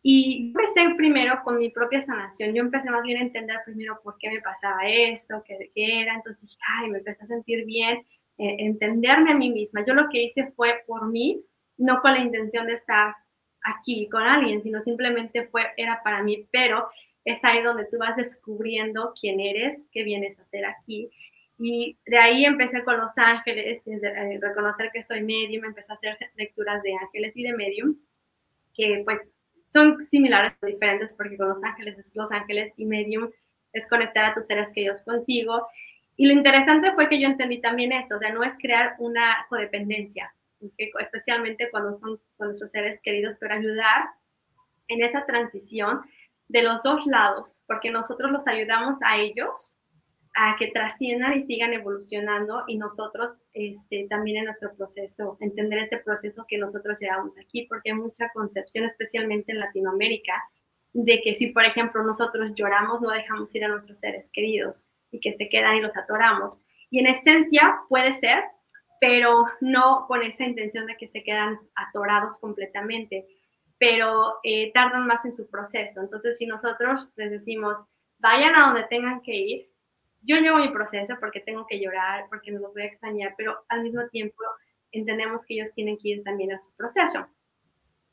Y 0.03 0.49
empecé 0.49 0.95
primero 0.97 1.43
con 1.45 1.59
mi 1.59 1.71
propia 1.71 2.01
sanación. 2.01 2.55
Yo 2.55 2.63
empecé 2.63 2.91
más 2.91 3.03
bien 3.03 3.19
a 3.19 3.23
entender 3.23 3.59
primero 3.65 4.01
por 4.03 4.17
qué 4.19 4.31
me 4.31 4.41
pasaba 4.41 4.87
esto, 4.87 5.43
qué, 5.47 5.71
qué 5.75 6.01
era. 6.03 6.15
Entonces 6.15 6.43
dije, 6.43 6.59
ay, 6.79 6.91
me 6.91 6.99
empecé 6.99 7.25
a 7.25 7.27
sentir 7.27 7.65
bien. 7.67 8.07
eh, 8.39 8.57
entenderme 8.61 9.33
a 9.33 9.35
mí 9.35 9.51
misma. 9.51 9.85
Yo 9.87 9.93
lo 9.95 10.09
que 10.09 10.23
hice 10.23 10.51
fue 10.57 10.83
por 10.87 11.07
mí, 11.11 11.45
no 11.77 12.01
con 12.01 12.13
la 12.15 12.21
intención 12.21 12.67
de 12.67 12.75
estar 12.75 13.15
aquí 13.63 14.09
con 14.09 14.23
alguien, 14.23 14.63
sino 14.63 14.81
simplemente 14.81 15.47
fue, 15.49 15.63
era 15.77 16.03
para 16.03 16.23
mí, 16.23 16.49
pero 16.51 16.89
es 17.25 17.45
ahí 17.45 17.63
donde 17.63 17.85
tú 17.85 17.99
vas 17.99 18.17
descubriendo 18.17 19.13
quién 19.21 19.41
eres, 19.41 19.83
qué 19.93 20.05
vienes 20.05 20.39
a 20.39 20.43
hacer 20.43 20.65
aquí. 20.65 21.11
Y 21.59 21.99
de 22.07 22.19
ahí 22.19 22.47
empecé 22.47 22.83
con 22.85 22.97
los 22.99 23.19
ángeles, 23.19 23.85
de 23.85 24.39
reconocer 24.41 24.91
que 24.93 25.03
soy 25.03 25.23
medium, 25.23 25.67
empecé 25.67 25.93
a 25.93 25.97
hacer 25.97 26.17
lecturas 26.37 26.83
de 26.83 26.95
ángeles 26.95 27.33
y 27.37 27.43
de 27.43 27.53
medium, 27.53 27.97
que 28.75 29.03
pues 29.05 29.21
son 29.73 30.03
similares 30.03 30.53
o 30.63 30.67
diferentes 30.67 31.15
porque 31.15 31.37
con 31.37 31.49
los 31.49 31.63
ángeles 31.63 31.99
es 31.99 32.15
los 32.17 32.33
ángeles 32.33 32.73
y 32.77 32.85
medium 32.85 33.31
es 33.73 33.89
conectar 33.89 34.25
a 34.25 34.35
tus 34.35 34.47
seres 34.47 34.73
queridos 34.73 35.01
contigo. 35.03 35.67
Y 36.17 36.27
lo 36.27 36.35
interesante 36.35 36.93
fue 36.93 37.09
que 37.09 37.21
yo 37.21 37.29
entendí 37.29 37.61
también 37.61 37.93
esto, 37.93 38.17
o 38.17 38.19
sea, 38.19 38.33
no 38.33 38.43
es 38.43 38.59
crear 38.59 38.97
una 38.99 39.47
codependencia, 39.49 40.35
especialmente 40.99 41.71
cuando 41.71 41.95
son 41.95 42.21
con 42.37 42.49
nuestros 42.49 42.73
seres 42.73 43.01
queridos, 43.01 43.35
pero 43.41 43.55
ayudar 43.55 44.11
en 44.89 45.03
esa 45.03 45.25
transición 45.25 46.03
de 46.49 46.63
los 46.63 46.83
dos 46.83 47.07
lados, 47.07 47.61
porque 47.67 47.91
nosotros 47.91 48.31
los 48.33 48.47
ayudamos 48.49 48.99
a 49.05 49.19
ellos 49.19 49.79
a 50.35 50.57
que 50.59 50.69
trasciendan 50.69 51.35
y 51.35 51.41
sigan 51.41 51.73
evolucionando 51.73 52.65
y 52.67 52.79
nosotros 52.79 53.39
este, 53.53 54.07
también 54.09 54.39
en 54.39 54.45
nuestro 54.45 54.75
proceso, 54.75 55.37
entender 55.41 55.81
ese 55.81 55.99
proceso 55.99 56.45
que 56.49 56.59
nosotros 56.59 57.01
llevamos 57.01 57.37
aquí, 57.39 57.67
porque 57.69 57.91
hay 57.91 57.97
mucha 57.97 58.29
concepción, 58.33 58.85
especialmente 58.85 59.53
en 59.53 59.61
Latinoamérica, 59.61 60.35
de 60.93 61.21
que 61.23 61.35
si, 61.35 61.49
por 61.49 61.65
ejemplo, 61.65 62.03
nosotros 62.03 62.55
lloramos, 62.55 63.01
no 63.01 63.11
dejamos 63.11 63.55
ir 63.55 63.65
a 63.65 63.69
nuestros 63.69 63.99
seres 63.99 64.31
queridos 64.33 64.87
y 65.11 65.21
que 65.21 65.33
se 65.35 65.49
quedan 65.49 65.77
y 65.77 65.81
los 65.81 65.97
atoramos. 65.97 66.57
Y 66.91 67.01
en 67.01 67.07
esencia 67.07 67.81
puede 67.89 68.13
ser, 68.13 68.43
pero 69.01 69.47
no 69.61 70.07
con 70.07 70.23
esa 70.23 70.45
intención 70.45 70.87
de 70.87 70.97
que 70.97 71.07
se 71.07 71.23
quedan 71.23 71.59
atorados 71.75 72.39
completamente, 72.39 73.27
pero 73.79 74.35
eh, 74.43 74.73
tardan 74.73 75.07
más 75.07 75.25
en 75.25 75.33
su 75.33 75.49
proceso. 75.49 76.01
Entonces, 76.01 76.39
si 76.39 76.47
nosotros 76.47 77.13
les 77.17 77.31
decimos, 77.31 77.79
vayan 78.19 78.55
a 78.55 78.67
donde 78.67 78.83
tengan 78.85 79.23
que 79.23 79.35
ir, 79.35 79.71
yo 80.23 80.37
llevo 80.37 80.59
mi 80.59 80.69
proceso 80.69 81.17
porque 81.19 81.41
tengo 81.41 81.67
que 81.67 81.81
llorar, 81.81 82.27
porque 82.29 82.53
me 82.53 82.59
los 82.59 82.73
voy 82.75 82.83
a 82.83 82.87
extrañar, 82.87 83.35
pero 83.37 83.65
al 83.69 83.83
mismo 83.83 84.07
tiempo 84.09 84.37
entendemos 84.93 85.45
que 85.45 85.55
ellos 85.55 85.73
tienen 85.75 85.99
que 85.99 86.09
ir 86.11 86.25
también 86.25 86.53
a 86.53 86.59
su 86.59 86.71
proceso. 86.73 87.27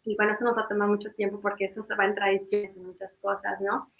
Y 0.03 0.15
bueno, 0.15 0.31
eso 0.31 0.45
nos 0.45 0.57
va 0.57 0.61
a 0.61 0.67
tomar 0.67 0.87
mucho 0.87 1.11
tiempo 1.11 1.41
porque 1.41 1.65
eso 1.65 1.83
se 1.83 1.95
va 1.95 2.05
en 2.05 2.15
tradiciones 2.15 2.75
y 2.75 2.79
muchas 2.79 3.17
cosas, 3.17 3.59
¿no? 3.59 3.91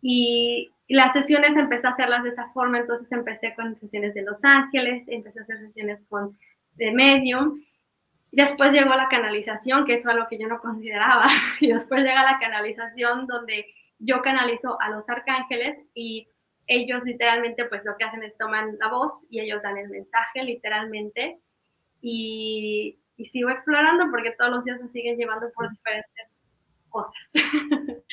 Y 0.00 0.70
las 0.88 1.12
sesiones 1.12 1.56
empecé 1.56 1.86
a 1.86 1.90
hacerlas 1.90 2.22
de 2.22 2.30
esa 2.30 2.50
forma, 2.52 2.78
entonces 2.78 3.10
empecé 3.12 3.54
con 3.54 3.76
sesiones 3.76 4.14
de 4.14 4.22
Los 4.22 4.44
Ángeles, 4.44 5.06
empecé 5.08 5.40
a 5.40 5.42
hacer 5.42 5.58
sesiones 5.58 6.02
con 6.08 6.38
de 6.74 6.92
Medium, 6.92 7.62
después 8.32 8.72
llegó 8.72 8.94
la 8.94 9.08
canalización, 9.08 9.84
que 9.84 9.94
eso 9.94 10.08
es 10.08 10.14
algo 10.14 10.26
que 10.28 10.38
yo 10.38 10.48
no 10.48 10.60
consideraba, 10.60 11.26
y 11.60 11.72
después 11.72 12.02
llega 12.02 12.22
la 12.24 12.38
canalización 12.38 13.26
donde 13.26 13.66
yo 13.98 14.22
canalizo 14.22 14.80
a 14.80 14.90
los 14.90 15.08
arcángeles 15.08 15.78
y 15.94 16.28
ellos 16.66 17.02
literalmente 17.04 17.64
pues 17.66 17.84
lo 17.84 17.96
que 17.96 18.04
hacen 18.04 18.22
es 18.22 18.36
toman 18.36 18.76
la 18.78 18.88
voz 18.88 19.26
y 19.30 19.40
ellos 19.40 19.62
dan 19.62 19.76
el 19.78 19.88
mensaje 19.88 20.42
literalmente 20.42 21.38
y, 22.00 22.98
sigo 23.22 23.48
explorando 23.48 24.10
porque 24.10 24.32
todos 24.32 24.50
los 24.50 24.64
días 24.64 24.80
se 24.80 24.88
siguen 24.88 25.16
llevando 25.16 25.50
por 25.54 25.70
diferentes 25.70 26.36
cosas. 26.88 27.30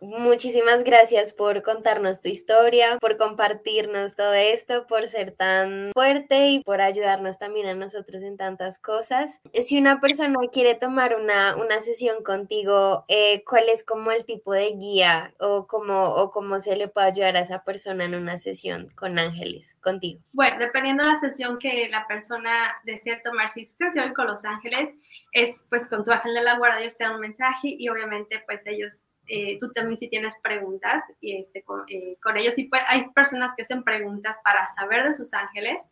Muchísimas 0.00 0.84
gracias 0.84 1.32
por 1.32 1.62
contarnos 1.62 2.20
tu 2.20 2.28
historia, 2.28 2.98
por 3.00 3.16
compartirnos 3.16 4.14
todo 4.14 4.32
esto, 4.34 4.86
por 4.86 5.08
ser 5.08 5.32
tan 5.32 5.90
fuerte 5.92 6.48
y 6.48 6.62
por 6.62 6.80
ayudarnos 6.80 7.38
también 7.38 7.66
a 7.66 7.74
nosotros 7.74 8.22
en 8.22 8.36
tantas 8.36 8.78
cosas. 8.78 9.40
Si 9.52 9.78
una 9.78 10.00
persona 10.00 10.36
quiere 10.52 10.76
tomar 10.76 11.16
una, 11.16 11.56
una 11.56 11.80
sesión 11.80 12.22
contigo, 12.22 13.04
eh, 13.08 13.42
¿cuál 13.44 13.68
es 13.68 13.84
como 13.84 14.12
el 14.12 14.24
tipo 14.24 14.52
de 14.52 14.72
guía 14.76 15.34
o 15.40 15.66
cómo, 15.66 16.14
o 16.14 16.30
cómo 16.30 16.60
se 16.60 16.76
le 16.76 16.88
puede 16.88 17.08
ayudar 17.08 17.36
a 17.36 17.40
esa 17.40 17.64
persona 17.64 18.04
en 18.04 18.14
una 18.14 18.38
sesión 18.38 18.88
con 18.94 19.18
ángeles 19.18 19.76
contigo? 19.80 20.20
Bueno, 20.32 20.58
dependiendo 20.58 21.02
de 21.02 21.10
la 21.10 21.16
sesión 21.16 21.58
que 21.58 21.88
la 21.88 22.06
persona 22.06 22.50
desea 22.84 23.20
tomar, 23.22 23.48
si 23.48 23.62
es 23.62 23.74
sesión 23.76 24.14
con 24.14 24.28
los 24.28 24.44
ángeles, 24.44 24.94
es 25.32 25.64
pues 25.68 25.88
con 25.88 26.04
tu 26.04 26.12
ángel 26.12 26.34
de 26.34 26.42
la 26.42 26.56
guarda, 26.56 26.80
ellos 26.80 26.96
te 26.96 27.04
dan 27.04 27.14
un 27.14 27.20
mensaje 27.20 27.74
y 27.76 27.88
obviamente 27.88 28.42
pues 28.46 28.66
ellos 28.66 29.04
eh, 29.28 29.58
tú 29.60 29.72
también 29.72 29.98
si 29.98 30.08
tienes 30.08 30.34
preguntas 30.42 31.04
y 31.20 31.36
este, 31.36 31.62
con, 31.62 31.84
eh, 31.88 32.16
ellos. 32.36 32.58
Y 32.58 32.64
pues, 32.64 32.82
hay 32.88 33.08
personas 33.10 33.52
que 33.56 33.62
hacen 33.62 33.82
preguntas 33.82 34.38
para 34.42 34.66
saber 34.66 35.04
de 35.04 35.14
sus 35.14 35.32
ángeles, 35.34 35.82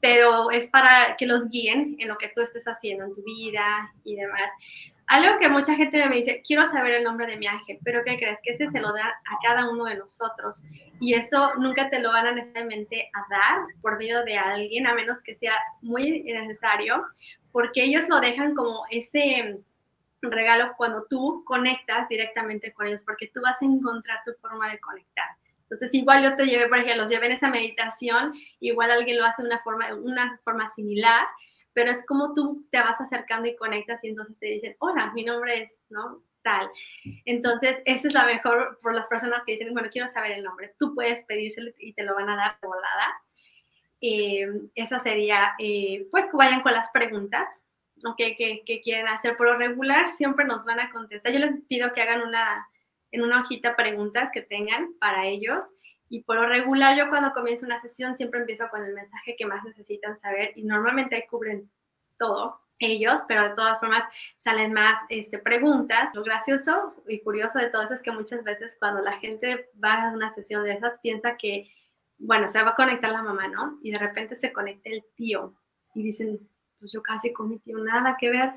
pero 0.00 0.50
es 0.50 0.66
para 0.66 1.16
que 1.18 1.26
los 1.26 1.48
guíen 1.48 1.96
en 1.98 2.08
lo 2.08 2.16
que 2.16 2.28
tú 2.28 2.40
estés 2.40 2.64
haciendo 2.64 3.04
en 3.04 3.14
tu 3.14 3.22
vida 3.22 3.92
y 4.04 4.16
demás. 4.16 4.50
Algo 5.06 5.38
que 5.40 5.48
mucha 5.48 5.74
gente 5.74 6.08
me 6.08 6.16
dice, 6.16 6.40
quiero 6.46 6.64
saber 6.66 6.92
el 6.92 7.04
nombre 7.04 7.26
de 7.26 7.36
mi 7.36 7.46
ángel, 7.48 7.78
pero 7.84 8.02
¿qué 8.04 8.16
crees? 8.16 8.38
Que 8.42 8.52
ese 8.52 8.70
se 8.70 8.80
lo 8.80 8.92
da 8.92 9.08
a 9.08 9.38
cada 9.42 9.68
uno 9.68 9.84
de 9.86 9.96
nosotros. 9.96 10.62
Y 11.00 11.14
eso 11.14 11.52
nunca 11.56 11.90
te 11.90 11.98
lo 11.98 12.10
van 12.10 12.28
a 12.28 12.32
necesariamente 12.32 13.10
a 13.12 13.26
dar 13.28 13.58
por 13.82 13.98
medio 13.98 14.22
de 14.24 14.38
alguien, 14.38 14.86
a 14.86 14.94
menos 14.94 15.22
que 15.22 15.34
sea 15.34 15.54
muy 15.82 16.22
necesario, 16.22 17.04
porque 17.50 17.82
ellos 17.82 18.08
lo 18.08 18.20
dejan 18.20 18.54
como 18.54 18.84
ese 18.90 19.58
regalo 20.28 20.74
cuando 20.76 21.06
tú 21.08 21.42
conectas 21.46 22.08
directamente 22.08 22.72
con 22.72 22.86
ellos, 22.86 23.02
porque 23.04 23.28
tú 23.28 23.40
vas 23.42 23.60
a 23.62 23.64
encontrar 23.64 24.18
tu 24.24 24.32
forma 24.40 24.70
de 24.70 24.78
conectar. 24.80 25.26
Entonces, 25.62 25.90
igual 25.92 26.24
yo 26.24 26.36
te 26.36 26.46
llevé, 26.46 26.68
por 26.68 26.78
ejemplo, 26.78 27.02
los 27.02 27.10
llevé 27.10 27.26
en 27.26 27.32
esa 27.32 27.48
meditación, 27.48 28.34
igual 28.58 28.90
alguien 28.90 29.18
lo 29.18 29.24
hace 29.24 29.42
de 29.42 29.48
una 29.48 29.60
forma, 29.60 29.94
una 29.94 30.40
forma 30.42 30.68
similar, 30.68 31.26
pero 31.72 31.92
es 31.92 32.04
como 32.04 32.34
tú 32.34 32.66
te 32.72 32.80
vas 32.80 33.00
acercando 33.00 33.48
y 33.48 33.56
conectas 33.56 34.02
y 34.02 34.08
entonces 34.08 34.36
te 34.38 34.46
dicen, 34.46 34.76
hola, 34.80 35.12
mi 35.14 35.24
nombre 35.24 35.62
es, 35.62 35.78
¿no? 35.88 36.24
Tal. 36.42 36.68
Entonces, 37.24 37.76
esa 37.84 38.08
es 38.08 38.14
la 38.14 38.24
mejor 38.24 38.80
por 38.82 38.94
las 38.94 39.08
personas 39.08 39.44
que 39.44 39.52
dicen, 39.52 39.72
bueno, 39.72 39.90
quiero 39.92 40.08
saber 40.08 40.32
el 40.32 40.42
nombre. 40.42 40.74
Tú 40.78 40.94
puedes 40.94 41.22
pedírselo 41.24 41.70
y 41.78 41.92
te 41.92 42.02
lo 42.02 42.14
van 42.14 42.30
a 42.30 42.36
dar 42.36 42.56
volada. 42.62 43.22
Eh, 44.00 44.48
esa 44.74 44.98
sería, 44.98 45.52
eh, 45.58 46.08
pues, 46.10 46.24
que 46.24 46.36
vayan 46.36 46.62
con 46.62 46.72
las 46.72 46.90
preguntas 46.90 47.60
o 48.04 48.16
que, 48.16 48.62
quieren 48.82 49.08
hacer. 49.08 49.36
Por 49.36 49.46
lo 49.46 49.58
regular 49.58 50.12
siempre 50.12 50.44
nos 50.44 50.64
van 50.64 50.80
a 50.80 50.90
contestar. 50.90 51.32
Yo 51.32 51.38
les 51.38 51.54
pido 51.68 51.92
que 51.92 52.02
hagan 52.02 52.22
una, 52.22 52.66
en 53.10 53.22
una 53.22 53.40
hojita 53.40 53.76
preguntas 53.76 54.30
que 54.32 54.42
tengan 54.42 54.94
para 54.98 55.26
ellos. 55.26 55.64
Y 56.08 56.22
por 56.22 56.36
lo 56.36 56.46
regular 56.46 56.96
yo 56.96 57.08
cuando 57.08 57.32
comienzo 57.32 57.66
una 57.66 57.80
sesión 57.80 58.16
siempre 58.16 58.40
empiezo 58.40 58.68
con 58.68 58.84
el 58.84 58.94
mensaje 58.94 59.36
que 59.36 59.46
más 59.46 59.62
necesitan 59.64 60.18
saber 60.18 60.52
y 60.56 60.64
normalmente 60.64 61.14
ahí 61.16 61.22
cubren 61.28 61.70
todo 62.18 62.60
ellos, 62.80 63.20
pero 63.28 63.48
de 63.48 63.54
todas 63.54 63.78
formas 63.78 64.02
salen 64.38 64.72
más 64.72 64.98
este, 65.08 65.38
preguntas. 65.38 66.14
Lo 66.14 66.24
gracioso 66.24 66.94
y 67.06 67.20
curioso 67.20 67.58
de 67.58 67.68
todo 67.68 67.82
eso 67.82 67.94
es 67.94 68.02
que 68.02 68.10
muchas 68.10 68.42
veces 68.42 68.76
cuando 68.78 69.02
la 69.02 69.18
gente 69.18 69.70
va 69.82 70.08
a 70.08 70.12
una 70.12 70.32
sesión 70.32 70.64
de 70.64 70.72
esas 70.72 70.98
piensa 70.98 71.36
que, 71.36 71.70
bueno, 72.18 72.48
se 72.48 72.62
va 72.62 72.70
a 72.70 72.74
conectar 72.74 73.12
la 73.12 73.22
mamá, 73.22 73.48
¿no? 73.48 73.78
Y 73.82 73.92
de 73.92 73.98
repente 73.98 74.34
se 74.34 74.52
conecta 74.52 74.90
el 74.90 75.04
tío 75.14 75.54
y 75.94 76.02
dicen, 76.02 76.48
pues 76.80 76.92
yo 76.92 77.02
casi 77.02 77.32
tío 77.64 77.78
nada 77.78 78.16
que 78.18 78.30
ver, 78.30 78.52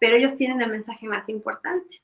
pero 0.00 0.16
ellos 0.16 0.36
tienen 0.36 0.60
el 0.62 0.70
mensaje 0.70 1.06
más 1.06 1.28
importante. 1.28 2.02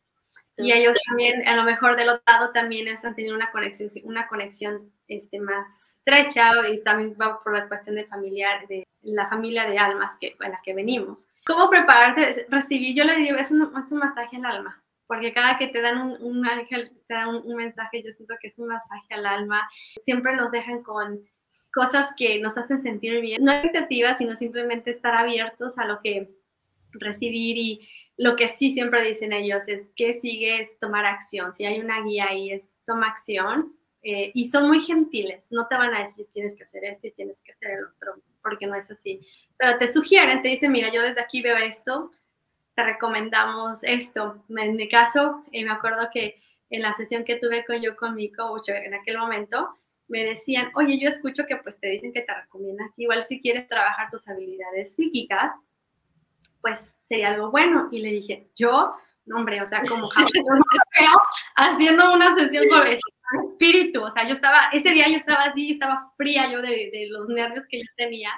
Y 0.59 0.73
ellos 0.73 0.97
también, 1.07 1.47
a 1.47 1.55
lo 1.55 1.65
mejor 1.65 1.97
del 1.97 2.09
otro 2.09 2.23
lado, 2.27 2.51
también 2.53 2.89
han 2.89 3.15
tenido 3.15 3.35
una 3.35 3.51
conexión, 3.51 3.91
una 4.05 4.27
conexión 4.27 4.91
este, 5.07 5.39
más 5.39 5.93
estrecha 5.97 6.51
y 6.71 6.83
también 6.83 7.15
va 7.21 7.43
por 7.43 7.55
la 7.55 7.69
cuestión 7.69 7.97
de 7.97 8.07
familiar, 8.07 8.67
de 8.67 8.87
la 9.03 9.29
familia 9.29 9.69
de 9.69 9.79
almas 9.79 10.17
que, 10.19 10.35
en 10.41 10.53
la 10.53 10.61
que 10.65 10.73
venimos. 10.73 11.29
¿Cómo 11.45 11.69
prepararte? 11.69 12.47
Recibir, 12.49 12.97
yo 12.97 13.05
le 13.05 13.17
digo, 13.17 13.37
es 13.37 13.51
un, 13.51 13.71
es 13.79 13.93
un 13.93 13.99
masaje 13.99 14.37
al 14.37 14.47
alma, 14.47 14.83
porque 15.07 15.35
cada 15.35 15.59
que 15.59 15.69
te 15.69 15.83
dan 15.83 15.99
un, 15.99 16.23
un 16.23 16.47
ángel, 16.47 16.91
te 17.07 17.15
dan 17.15 17.29
un, 17.29 17.43
un, 17.45 17.57
mensaje, 17.57 18.03
yo 18.03 18.11
siento 18.13 18.35
que 18.41 18.49
es 18.49 18.59
un 18.59 18.69
masaje 18.69 19.15
al 19.15 19.27
alma. 19.27 19.69
Siempre 20.05 20.35
nos 20.37 20.51
dejan 20.53 20.83
con 20.83 21.21
cosas 21.77 22.15
que 22.17 22.41
nos 22.41 22.57
hacen 22.57 22.83
sentir 22.83 23.21
bien. 23.21 23.45
No 23.45 23.53
expectativas, 23.53 24.17
sino 24.17 24.35
simplemente 24.35 24.91
estar 24.91 25.15
abiertos 25.15 25.77
a 25.77 25.85
lo 25.85 26.01
que 26.01 26.31
recibir 26.93 27.59
y 27.59 27.87
lo 28.17 28.35
que 28.35 28.49
sí 28.49 28.73
siempre 28.73 29.05
dicen 29.05 29.35
ellos 29.35 29.63
es 29.67 29.91
que 29.95 30.15
sigue 30.15 30.63
es 30.63 30.79
tomar 30.79 31.05
acción. 31.05 31.53
Si 31.53 31.67
hay 31.67 31.79
una 31.79 32.03
guía 32.03 32.29
ahí 32.31 32.51
es 32.51 32.71
toma 32.87 33.09
acción 33.09 33.77
eh, 34.03 34.31
y 34.33 34.47
son 34.47 34.69
muy 34.69 34.81
gentiles. 34.81 35.49
No 35.51 35.67
te 35.67 35.77
van 35.77 35.93
a 35.93 36.03
decir 36.03 36.27
tienes 36.33 36.57
que 36.57 36.65
hacer 36.65 36.83
esto 36.87 37.09
y 37.09 37.11
tienes 37.11 37.43
que 37.43 37.53
hacer 37.53 37.73
el 37.73 37.85
otro 37.85 38.23
porque 38.43 38.67
no 38.67 38.75
es 38.75 38.91
así. 38.91 39.21
Pero 39.59 39.77
te 39.77 39.89
sugieren, 39.89 40.41
te 40.41 40.49
dicen, 40.49 40.73
mira, 40.73 40.91
yo 40.91 41.03
desde 41.03 41.21
aquí 41.21 41.43
veo 41.43 41.59
esto, 41.59 42.11
te 42.75 42.85
recomendamos 42.85 43.85
esto. 43.85 44.43
En 44.49 44.77
mi 44.77 44.89
caso, 44.89 45.45
eh, 45.53 45.63
me 45.63 45.73
acuerdo 45.73 46.09
que 46.11 46.41
en 46.71 46.81
la 46.81 46.95
sesión 46.95 47.25
que 47.25 47.37
tuve 47.37 47.67
con 47.67 47.83
yo 47.83 47.97
con 47.97 48.15
mi 48.15 48.33
coach 48.33 48.71
en 48.71 48.95
aquel 48.95 49.19
momento, 49.19 49.77
me 50.09 50.25
decían, 50.25 50.71
oye, 50.75 50.99
yo 50.99 51.09
escucho 51.09 51.47
que 51.47 51.57
pues 51.57 51.79
te 51.81 51.89
dicen 51.89 52.13
que 52.13 52.23
te 52.23 52.35
recomiendan 52.35 52.93
igual 52.97 53.25
si 53.25 53.41
quieres 53.41 53.69
trabajar 53.69 54.11
tus 54.11 54.27
habilidades 54.29 54.95
psíquicas, 54.95 55.53
pues 56.61 56.95
sería 57.03 57.29
algo 57.29 57.51
bueno. 57.51 57.89
Y 57.91 58.01
le 58.01 58.11
dije, 58.11 58.49
yo, 58.57 58.95
no, 59.25 59.37
hombre, 59.37 59.61
o 59.63 59.67
sea, 59.67 59.83
como 59.89 60.09
haciendo 61.57 62.13
una 62.13 62.35
sesión 62.35 62.65
con 62.69 62.83
espíritu, 63.43 64.03
o 64.03 64.11
sea, 64.13 64.27
yo 64.27 64.35
estaba, 64.35 64.69
ese 64.73 64.91
día 64.91 65.07
yo 65.09 65.17
estaba 65.17 65.45
así, 65.45 65.69
yo 65.69 65.73
estaba 65.75 66.13
fría 66.17 66.51
yo 66.51 66.63
de, 66.63 66.91
de 66.93 67.09
los 67.11 67.29
nervios 67.29 67.65
que 67.69 67.79
yo 67.79 67.87
tenía. 67.97 68.31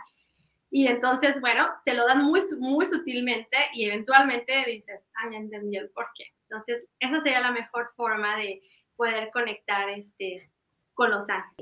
Y 0.70 0.86
entonces, 0.86 1.40
bueno, 1.40 1.68
te 1.84 1.94
lo 1.94 2.06
dan 2.06 2.24
muy, 2.24 2.40
muy 2.58 2.84
sutilmente 2.84 3.56
y 3.72 3.86
eventualmente 3.86 4.64
dices, 4.66 5.00
ah, 5.16 5.28
ya 5.30 5.38
entendí 5.38 5.76
el 5.76 5.90
por 5.90 6.08
qué. 6.14 6.24
Entonces, 6.48 6.86
esa 6.98 7.20
sería 7.20 7.40
la 7.40 7.52
mejor 7.52 7.90
forma 7.96 8.36
de 8.36 8.62
poder 8.96 9.30
conectar 9.32 9.88
este, 9.90 10.50
con. 10.99 11.12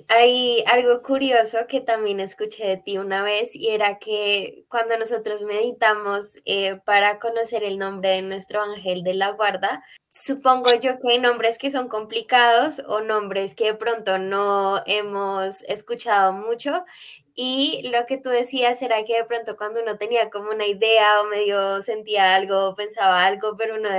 Hay 0.09 0.64
algo 0.66 1.03
curioso 1.03 1.59
que 1.68 1.82
también 1.82 2.20
escuché 2.20 2.66
de 2.66 2.76
ti 2.78 2.97
una 2.97 3.22
vez 3.22 3.55
y 3.55 3.68
era 3.68 3.99
que 3.99 4.64
cuando 4.68 4.97
nosotros 4.97 5.43
meditamos 5.43 6.39
eh, 6.47 6.80
para 6.87 7.18
conocer 7.18 7.62
el 7.62 7.78
nombre 7.78 8.09
de 8.09 8.22
nuestro 8.22 8.62
ángel 8.62 9.03
de 9.03 9.12
la 9.12 9.32
guarda, 9.32 9.84
supongo 10.09 10.72
yo 10.76 10.93
que 10.97 11.12
hay 11.12 11.18
nombres 11.18 11.59
que 11.59 11.70
son 11.70 11.89
complicados 11.89 12.82
o 12.89 13.01
nombres 13.01 13.55
que 13.55 13.66
de 13.66 13.74
pronto 13.74 14.16
no 14.16 14.80
hemos 14.87 15.61
escuchado 15.64 16.32
mucho 16.32 16.87
y 17.34 17.87
lo 17.91 18.07
que 18.07 18.16
tú 18.16 18.30
decías 18.30 18.80
era 18.80 19.05
que 19.05 19.18
de 19.18 19.24
pronto 19.24 19.59
cuando 19.59 19.82
uno 19.82 19.99
tenía 19.99 20.30
como 20.30 20.51
una 20.51 20.66
idea 20.66 21.20
o 21.20 21.26
medio 21.26 21.82
sentía 21.82 22.34
algo, 22.34 22.74
pensaba 22.74 23.26
algo, 23.26 23.55
pero 23.59 23.74
uno, 23.74 23.91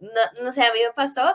no, 0.00 0.42
no 0.42 0.52
sé, 0.52 0.62
a 0.64 0.72
mí 0.74 0.80
me 0.86 0.92
pasó 0.92 1.34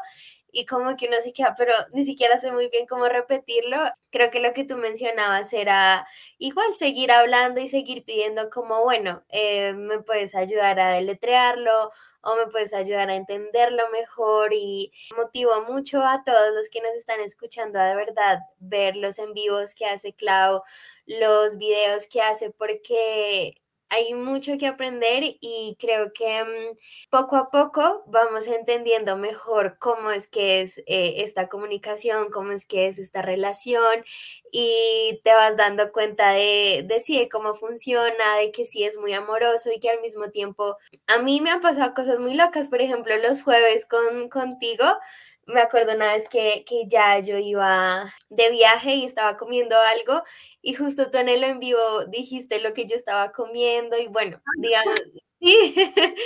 y 0.52 0.66
como 0.66 0.96
que 0.96 1.08
uno 1.08 1.18
se 1.22 1.34
queda, 1.34 1.56
pero 1.58 1.74
ni 1.94 2.06
siquiera 2.06 2.40
sé 2.40 2.52
muy 2.52 2.70
bien 2.70 2.88
cómo 2.88 3.08
repetirlo. 3.08 3.78
Creo 4.10 4.32
que 4.32 4.40
lo 4.40 4.54
que 4.54 4.64
tú 4.64 4.78
mencionabas 4.78 5.52
era 5.54 6.08
igual 6.38 6.74
seguir 6.74 7.12
hablando 7.12 7.62
y 7.62 7.68
seguir 7.68 8.04
pidiendo 8.06 8.50
como, 8.50 8.84
bueno, 8.84 9.24
eh, 9.30 9.74
me 9.74 10.00
puedes 10.00 10.36
ayudar 10.36 10.80
a 10.80 10.92
deletrearlo 10.92 11.92
o 12.22 12.36
me 12.36 12.48
puedes 12.48 12.74
ayudar 12.74 13.10
a 13.10 13.16
entenderlo 13.16 13.84
mejor 13.92 14.54
y 14.54 14.92
motivo 15.16 15.62
mucho 15.70 16.04
a 16.04 16.22
todos 16.24 16.54
los 16.56 16.70
que 16.70 16.82
nos 16.82 16.94
están 16.94 17.20
escuchando 17.22 17.80
a 17.80 17.86
de 17.86 17.96
verdad 17.96 18.40
ver 18.60 18.96
los 18.98 19.20
en 19.20 19.34
vivos 19.34 19.74
que 19.76 19.86
hace 19.86 20.14
Clau, 20.14 20.62
los 21.06 21.58
videos 21.58 22.08
que 22.08 22.22
hace 22.22 22.52
porque 22.52 23.56
hay 23.90 24.14
mucho 24.14 24.58
que 24.58 24.68
aprender 24.68 25.24
y 25.24 25.78
creo 25.80 26.12
que 26.14 26.44
mm, 26.44 26.78
poco 27.10 27.38
a 27.38 27.50
poco 27.50 28.04
vamos 28.08 28.48
entendiendo 28.48 29.18
mejor 29.18 29.78
cómo 29.80 30.12
es 30.12 30.28
que 30.28 30.62
es 30.62 30.80
eh, 30.80 31.16
esta 31.18 31.48
comunicación, 31.48 32.30
cómo 32.30 32.52
es 32.52 32.66
que 32.66 32.88
es 32.88 33.00
esta 33.00 33.22
relación 33.22 34.04
y 34.52 35.22
te 35.24 35.34
vas 35.34 35.56
dando 35.58 35.92
cuenta 35.92 36.32
de, 36.32 36.84
de 36.86 37.00
sí, 37.00 37.18
de 37.18 37.30
cómo 37.30 37.54
funciona, 37.56 38.38
de 38.40 38.52
que 38.52 38.66
sí 38.66 38.84
es 38.84 38.98
muy 38.98 39.14
amoroso 39.14 39.72
y 39.72 39.80
que 39.80 39.90
al 39.90 40.02
mismo 40.02 40.30
tiempo 40.32 40.78
a 41.08 41.20
mí 41.20 41.42
me 41.42 41.52
han 41.52 41.62
pasado 41.62 41.94
cosas 41.94 42.20
muy 42.20 42.34
locas, 42.34 42.70
por 42.70 42.82
ejemplo, 42.82 43.16
los 43.18 43.42
jueves 43.44 43.86
con, 43.86 44.30
contigo. 44.30 44.86
Me 45.46 45.62
acuerdo 45.62 45.94
una 45.94 46.14
vez 46.14 46.28
que, 46.28 46.66
que 46.68 46.88
ya 46.88 47.20
yo 47.20 47.38
iba 47.38 48.04
de 48.30 48.50
viaje 48.52 48.96
y 48.96 49.06
estaba 49.06 49.38
comiendo 49.38 49.78
algo 49.78 50.24
y 50.68 50.74
justo 50.74 51.10
tú 51.10 51.18
en 51.18 51.30
el 51.30 51.46
en 51.46 51.60
vivo 51.60 51.80
dijiste 52.10 52.60
lo 52.60 52.74
que 52.74 52.86
yo 52.86 52.98
estaba 52.98 53.32
comiendo 53.32 53.98
y 53.98 54.08
bueno, 54.08 54.42
digamos, 54.62 55.00
sí, 55.42 55.74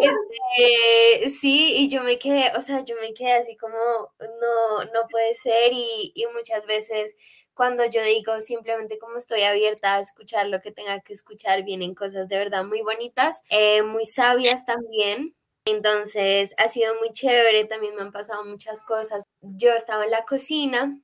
este, 0.00 1.30
sí, 1.30 1.74
y 1.76 1.88
yo 1.88 2.02
me 2.02 2.18
quedé, 2.18 2.50
o 2.56 2.62
sea, 2.62 2.84
yo 2.84 2.96
me 3.00 3.14
quedé 3.14 3.34
así 3.34 3.56
como, 3.56 3.76
no, 4.18 4.84
no 4.92 5.06
puede 5.08 5.34
ser 5.34 5.72
y, 5.72 6.10
y 6.16 6.26
muchas 6.34 6.66
veces 6.66 7.14
cuando 7.54 7.84
yo 7.84 8.02
digo 8.02 8.40
simplemente 8.40 8.98
como 8.98 9.18
estoy 9.18 9.42
abierta 9.44 9.94
a 9.94 10.00
escuchar 10.00 10.48
lo 10.48 10.60
que 10.60 10.72
tenga 10.72 11.00
que 11.02 11.12
escuchar, 11.12 11.62
vienen 11.62 11.94
cosas 11.94 12.28
de 12.28 12.38
verdad 12.38 12.64
muy 12.64 12.82
bonitas, 12.82 13.44
eh, 13.50 13.82
muy 13.82 14.04
sabias 14.04 14.66
también. 14.66 15.36
Entonces 15.64 16.54
ha 16.58 16.66
sido 16.66 16.96
muy 16.96 17.12
chévere, 17.12 17.64
también 17.66 17.94
me 17.94 18.02
han 18.02 18.10
pasado 18.12 18.44
muchas 18.44 18.82
cosas. 18.82 19.22
Yo 19.42 19.72
estaba 19.74 20.04
en 20.04 20.10
la 20.10 20.24
cocina 20.24 21.00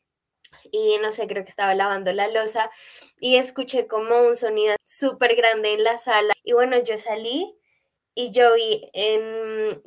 y 0.71 0.99
no 1.03 1.13
sé, 1.13 1.27
creo 1.27 1.45
que 1.45 1.51
estaba 1.51 1.75
lavando 1.75 2.13
la 2.13 2.29
losa 2.29 2.71
y 3.21 3.37
escuché 3.37 3.87
como 3.87 4.21
un 4.23 4.37
sonido 4.37 4.77
súper 4.85 5.37
grande 5.37 5.73
en 5.75 5.85
la 5.85 5.99
sala 5.99 6.33
y 6.45 6.53
bueno, 6.53 6.79
yo 6.83 6.99
salí 6.99 7.57
y 8.15 8.31
yo 8.33 8.55
vi, 8.55 8.91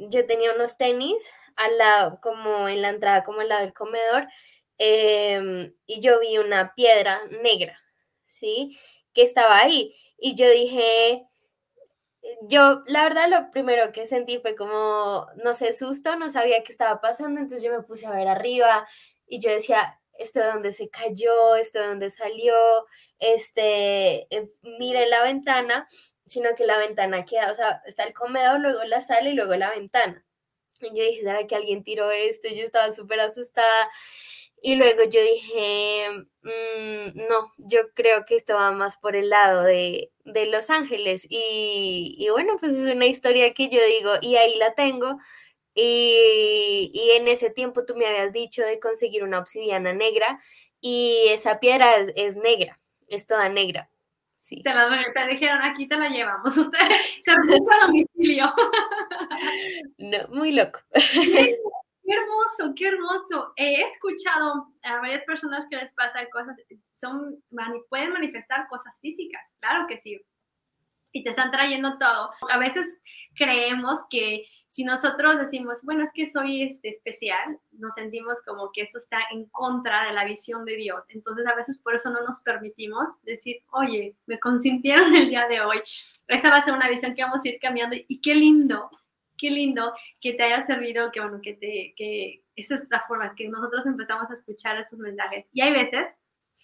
yo 0.10 0.26
tenía 0.26 0.54
unos 0.54 0.78
tenis 0.78 1.30
al 1.56 1.78
lado, 1.78 2.20
como 2.22 2.68
en 2.68 2.82
la 2.82 2.90
entrada, 2.90 3.24
como 3.24 3.42
al 3.42 3.50
lado 3.50 3.62
del 3.62 3.74
comedor 3.74 4.28
em, 4.78 5.74
y 5.86 6.02
yo 6.02 6.20
vi 6.20 6.38
una 6.38 6.74
piedra 6.76 7.22
negra, 7.44 7.78
¿sí? 8.24 8.78
Que 9.14 9.22
estaba 9.24 9.60
ahí 9.60 9.96
y 10.18 10.36
yo 10.36 10.50
dije, 10.50 11.26
yo, 12.50 12.84
la 12.88 13.04
verdad, 13.04 13.30
lo 13.30 13.52
primero 13.52 13.92
que 13.92 14.06
sentí 14.06 14.40
fue 14.40 14.56
como, 14.56 15.28
no 15.44 15.54
sé, 15.54 15.72
susto, 15.72 16.16
no 16.16 16.30
sabía 16.30 16.64
qué 16.64 16.72
estaba 16.72 17.02
pasando, 17.02 17.40
entonces 17.40 17.64
yo 17.64 17.72
me 17.72 17.84
puse 17.84 18.08
a 18.08 18.12
ver 18.12 18.28
arriba 18.28 18.88
y 19.28 19.40
yo 19.40 19.52
decía, 19.52 20.00
esto 20.20 20.40
de 20.40 20.48
dónde 20.48 20.72
se 20.72 20.90
cayó, 20.90 21.56
esto 21.56 21.80
de 21.80 21.88
dónde 21.88 22.10
salió, 22.10 22.54
este, 23.20 24.28
eh, 24.36 24.50
mire 24.80 25.08
la 25.08 25.24
ventana, 25.24 25.88
sino 26.26 26.56
que 26.56 26.66
la 26.66 26.78
ventana 26.78 27.26
queda, 27.26 27.52
o 27.52 27.56
sea, 27.56 27.82
está 27.86 28.04
el 28.04 28.14
comedor, 28.14 28.60
luego 28.60 28.84
la 28.86 29.02
sala 29.02 29.30
y 29.30 29.34
luego 29.34 29.56
la 29.56 29.72
ventana. 29.72 30.26
Y 30.82 30.88
yo 30.90 31.04
dije, 31.04 31.22
¿será 31.22 31.48
que 31.48 31.56
alguien 31.56 31.84
tiró 31.84 32.12
esto? 32.12 32.50
Yo 32.50 32.64
estaba 32.64 32.92
súper 32.92 33.20
asustada. 33.22 33.90
Y 34.62 34.76
luego 34.76 35.04
yo 35.04 35.22
dije, 35.22 36.10
mm, 36.42 37.28
no, 37.30 37.52
yo 37.58 37.92
creo 37.94 38.26
que 38.26 38.36
esto 38.36 38.56
va 38.56 38.72
más 38.72 38.98
por 38.98 39.16
el 39.16 39.30
lado 39.30 39.64
de, 39.64 40.12
de 40.26 40.48
Los 40.48 40.70
Ángeles. 40.70 41.28
Y, 41.30 42.16
y 42.20 42.30
bueno, 42.30 42.58
pues 42.60 42.74
es 42.76 42.94
una 42.94 43.06
historia 43.06 43.54
que 43.54 43.70
yo 43.70 43.80
digo, 43.86 44.12
y 44.22 44.38
ahí 44.38 44.56
la 44.58 44.74
tengo 44.74 45.20
y, 45.76 47.12
en 47.18 47.28
ese 47.28 47.50
tiempo 47.50 47.86
tú 47.86 47.96
me 47.96 48.08
habías 48.08 48.32
dicho 48.32 48.64
de 48.64 48.80
conseguir 48.80 49.24
una 49.24 49.40
obsidiana 49.40 49.94
negra 49.94 50.40
y 50.80 51.28
esa 51.30 51.60
piedra 51.60 51.96
es, 51.98 52.36
negra, 52.38 52.80
es 53.08 53.28
toda 53.28 53.50
negra. 53.50 53.90
Sí. 54.38 54.62
Te, 54.64 54.74
la, 54.74 54.88
te 55.14 55.28
dijeron, 55.28 55.62
aquí 55.64 55.88
te 55.88 55.98
la 55.98 56.08
llevamos. 56.08 56.56
Usted 56.58 56.80
se 57.24 57.32
a 57.32 57.86
domicilio. 57.86 58.46
No, 59.98 60.18
muy 60.30 60.52
loco. 60.52 60.80
Qué 62.06 62.14
hermoso, 62.14 62.76
qué 62.76 62.88
hermoso. 62.88 63.54
He 63.56 63.82
escuchado 63.82 64.68
a 64.84 64.98
varias 64.98 65.24
personas 65.24 65.66
que 65.68 65.78
les 65.78 65.92
pasa 65.96 66.30
cosas, 66.30 66.56
son, 66.94 67.44
pueden 67.90 68.14
manifestar 68.14 68.68
cosas 68.68 69.00
físicas, 69.02 69.56
claro 69.60 69.88
que 69.88 69.98
sí. 69.98 70.22
Y 71.14 71.24
te 71.24 71.32
están 71.32 71.50
trayendo 71.50 71.98
todo. 71.98 72.30
A 72.52 72.60
veces 72.60 72.86
creemos 73.36 74.02
que 74.12 74.46
si 74.76 74.84
nosotros 74.84 75.40
decimos, 75.40 75.84
bueno, 75.84 76.04
es 76.04 76.12
que 76.12 76.28
soy 76.28 76.64
este, 76.64 76.90
especial, 76.90 77.58
nos 77.72 77.94
sentimos 77.94 78.42
como 78.42 78.74
que 78.74 78.82
eso 78.82 78.98
está 78.98 79.20
en 79.32 79.46
contra 79.46 80.06
de 80.06 80.12
la 80.12 80.26
visión 80.26 80.66
de 80.66 80.76
Dios. 80.76 81.02
Entonces 81.08 81.48
a 81.48 81.56
veces 81.56 81.78
por 81.78 81.96
eso 81.96 82.10
no 82.10 82.20
nos 82.24 82.42
permitimos 82.42 83.08
decir, 83.24 83.64
oye, 83.72 84.18
me 84.26 84.38
consintieron 84.38 85.16
el 85.16 85.30
día 85.30 85.48
de 85.48 85.62
hoy. 85.62 85.78
Esa 86.28 86.50
va 86.50 86.58
a 86.58 86.62
ser 86.62 86.74
una 86.74 86.90
visión 86.90 87.16
que 87.16 87.24
vamos 87.24 87.42
a 87.46 87.48
ir 87.48 87.58
cambiando 87.58 87.96
y 87.96 88.20
qué 88.20 88.36
lindo, 88.36 88.90
qué 89.38 89.50
lindo 89.50 89.94
que 90.20 90.34
te 90.34 90.44
haya 90.44 90.66
servido, 90.66 91.10
que 91.10 91.22
bueno, 91.22 91.40
que 91.42 91.54
te, 91.54 91.94
que 91.96 92.44
esa 92.58 92.76
es 92.76 92.86
la 92.92 93.06
forma 93.08 93.34
que 93.34 93.48
nosotros 93.48 93.86
empezamos 93.86 94.30
a 94.30 94.34
escuchar 94.34 94.78
esos 94.78 95.00
mensajes. 95.00 95.46
Y 95.54 95.62
hay 95.62 95.72
veces 95.72 96.06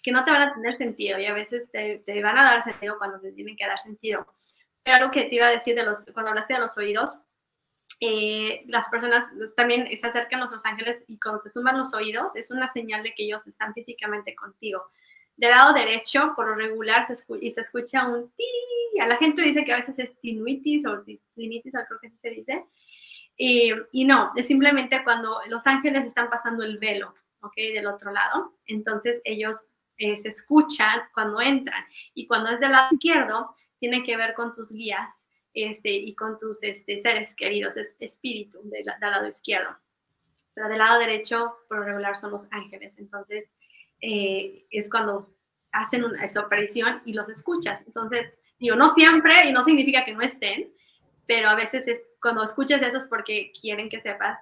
que 0.02 0.12
no 0.12 0.22
te 0.22 0.32
van 0.32 0.50
a 0.50 0.52
tener 0.52 0.74
sentido 0.74 1.18
y 1.18 1.24
a 1.24 1.32
veces 1.32 1.70
te, 1.70 2.02
te 2.04 2.22
van 2.22 2.36
a 2.36 2.42
dar 2.42 2.62
sentido 2.62 2.98
cuando 2.98 3.18
te 3.20 3.32
tienen 3.32 3.56
que 3.56 3.66
dar 3.66 3.78
sentido. 3.78 4.26
Pero 4.82 4.98
algo 4.98 5.10
que 5.10 5.24
te 5.24 5.36
iba 5.36 5.46
a 5.46 5.50
decir 5.50 5.74
de 5.74 5.84
los, 5.84 6.04
cuando 6.12 6.28
hablaste 6.28 6.52
de 6.52 6.60
los 6.60 6.76
oídos, 6.76 7.16
eh, 8.04 8.64
las 8.66 8.88
personas 8.88 9.28
también 9.56 9.86
se 9.96 10.04
acercan 10.08 10.40
a 10.40 10.50
los 10.50 10.66
ángeles 10.66 11.04
y 11.06 11.20
cuando 11.20 11.40
te 11.40 11.50
suman 11.50 11.78
los 11.78 11.94
oídos 11.94 12.34
es 12.34 12.50
una 12.50 12.66
señal 12.66 13.04
de 13.04 13.14
que 13.14 13.22
ellos 13.22 13.46
están 13.46 13.72
físicamente 13.74 14.34
contigo. 14.34 14.82
Del 15.36 15.52
lado 15.52 15.72
derecho, 15.72 16.32
por 16.34 16.48
lo 16.48 16.56
regular, 16.56 17.06
se, 17.06 17.24
y 17.40 17.50
se 17.52 17.60
escucha 17.60 18.08
un 18.08 18.28
ti. 18.32 18.44
A 19.00 19.06
la 19.06 19.18
gente 19.18 19.42
dice 19.42 19.62
que 19.62 19.72
a 19.72 19.76
veces 19.76 20.00
es 20.00 20.18
tinuitis 20.20 20.84
o 20.84 21.04
tinitis, 21.36 21.72
creo 21.72 22.00
que 22.00 22.08
así 22.08 22.16
se 22.16 22.30
dice. 22.30 22.64
y 23.36 24.04
no, 24.04 24.32
es 24.34 24.48
simplemente 24.48 25.04
cuando 25.04 25.40
los 25.46 25.64
ángeles 25.68 26.04
están 26.04 26.28
pasando 26.28 26.64
el 26.64 26.78
velo, 26.78 27.14
¿ok? 27.42 27.54
Del 27.54 27.86
otro 27.86 28.10
lado. 28.10 28.58
Entonces 28.66 29.20
ellos 29.22 29.64
eh, 29.98 30.16
se 30.16 30.26
escuchan 30.26 31.02
cuando 31.14 31.40
entran. 31.40 31.84
Y 32.14 32.26
cuando 32.26 32.50
es 32.50 32.58
del 32.58 32.72
lado 32.72 32.88
izquierdo, 32.90 33.54
tiene 33.78 34.02
que 34.02 34.16
ver 34.16 34.34
con 34.34 34.52
tus 34.52 34.72
guías 34.72 35.21
este, 35.54 35.90
y 35.90 36.14
con 36.14 36.38
tus 36.38 36.62
este, 36.62 37.00
seres 37.00 37.34
queridos, 37.34 37.76
es 37.76 37.96
espíritu 38.00 38.60
del, 38.64 38.84
lado 39.00 39.26
izquierdo. 39.26 39.76
Pero 40.54 40.68
del 40.68 40.78
lado 40.78 40.98
derecho, 40.98 41.56
por 41.68 41.78
lo 41.78 41.84
regular, 41.84 42.16
son 42.16 42.32
los 42.32 42.46
ángeles. 42.50 42.98
Entonces, 42.98 43.46
eh, 44.00 44.66
es 44.70 44.90
cuando 44.90 45.34
hacen 45.72 46.04
una, 46.04 46.24
esa 46.24 46.40
aparición 46.40 47.02
y 47.04 47.14
los 47.14 47.28
escuchas. 47.28 47.82
Entonces, 47.86 48.38
digo, 48.58 48.76
no 48.76 48.94
siempre 48.94 49.48
y 49.48 49.52
no 49.52 49.62
significa 49.62 50.04
que 50.04 50.12
no 50.12 50.20
estén, 50.20 50.72
pero 51.26 51.48
a 51.48 51.54
veces 51.54 51.86
es 51.86 52.08
cuando 52.20 52.44
escuchas 52.44 52.82
eso 52.82 52.98
es 52.98 53.06
porque 53.06 53.52
quieren 53.58 53.88
que 53.88 54.00
sepas 54.00 54.38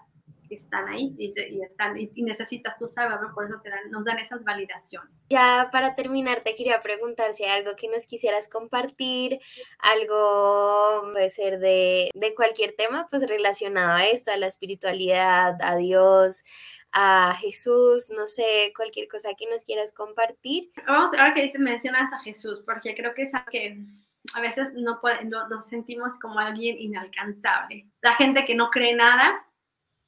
están 0.55 0.89
ahí 0.89 1.15
y, 1.19 1.33
están, 1.63 1.99
y, 1.99 2.11
necesitas 2.23 2.77
tú 2.77 2.87
saberlo, 2.87 3.33
por 3.35 3.47
eso 3.47 3.61
te 3.63 3.71
dan, 3.71 3.91
nos 3.91 4.05
dan 4.05 4.19
esas 4.19 4.43
validaciones. 4.45 5.11
Ya 5.29 5.69
para 5.71 5.95
terminar, 5.95 6.41
te 6.41 6.55
quería 6.55 6.81
preguntar 6.81 7.33
si 7.35 7.45
hay 7.45 7.59
algo 7.59 7.77
que 7.77 7.89
nos 7.89 8.07
quisieras 8.07 8.49
compartir, 8.49 9.41
algo 9.79 11.11
puede 11.13 11.29
ser 11.29 11.59
de, 11.59 12.11
de 12.15 12.35
cualquier 12.35 12.75
tema, 12.77 13.07
pues 13.11 13.29
relacionado 13.29 13.93
a 13.93 14.07
esto, 14.07 14.31
a 14.31 14.37
la 14.37 14.47
espiritualidad, 14.47 15.57
a 15.61 15.77
Dios, 15.77 16.45
a 16.93 17.35
Jesús, 17.35 18.11
no 18.17 18.27
sé, 18.27 18.73
cualquier 18.75 19.09
cosa 19.09 19.31
que 19.35 19.49
nos 19.51 19.65
quieras 19.65 19.93
compartir. 19.93 20.71
Vamos, 20.87 21.11
ahora 21.13 21.35
que 21.35 21.43
dices, 21.43 21.61
mencionas 21.61 22.13
a 22.13 22.21
Jesús, 22.21 22.63
porque 22.65 22.95
creo 22.95 23.15
que 23.15 23.23
es 23.23 23.35
algo 23.35 23.47
que 23.51 23.79
a 24.35 24.41
veces 24.41 24.73
no, 24.75 25.01
puede, 25.01 25.25
nos 25.25 25.67
sentimos 25.67 26.19
como 26.19 26.39
alguien 26.39 26.79
inalcanzable. 26.79 27.87
La 28.03 28.15
gente 28.15 28.45
que 28.45 28.55
no 28.55 28.71
cree 28.71 28.95
nada 28.95 29.47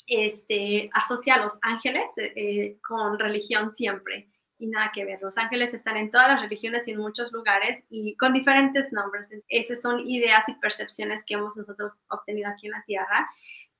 este, 0.07 0.91
asocia 0.93 1.35
a 1.35 1.39
los 1.39 1.59
ángeles 1.63 2.11
eh, 2.17 2.77
con 2.87 3.19
religión 3.19 3.71
siempre 3.73 4.29
y 4.59 4.69
nada 4.69 4.93
que 4.95 5.05
ver. 5.05 5.21
Los 5.21 5.39
ángeles 5.39 5.75
están 5.75 5.97
en 5.97 6.11
todas 6.11 6.29
las 6.29 6.41
religiones 6.41 6.87
y 6.87 6.93
en 6.93 6.99
muchos 6.99 7.33
lugares 7.33 7.83
y 7.91 8.17
con 8.17 8.33
diferentes 8.33 8.93
nombres. 8.93 9.33
Esas 9.49 9.83
son 9.83 10.07
ideas 10.07 10.49
y 10.49 10.55
percepciones 10.55 11.25
que 11.25 11.35
hemos 11.35 11.57
nosotros 11.57 11.95
obtenido 12.09 12.49
aquí 12.49 12.67
en 12.67 12.73
la 12.73 12.85
tierra. 12.85 13.29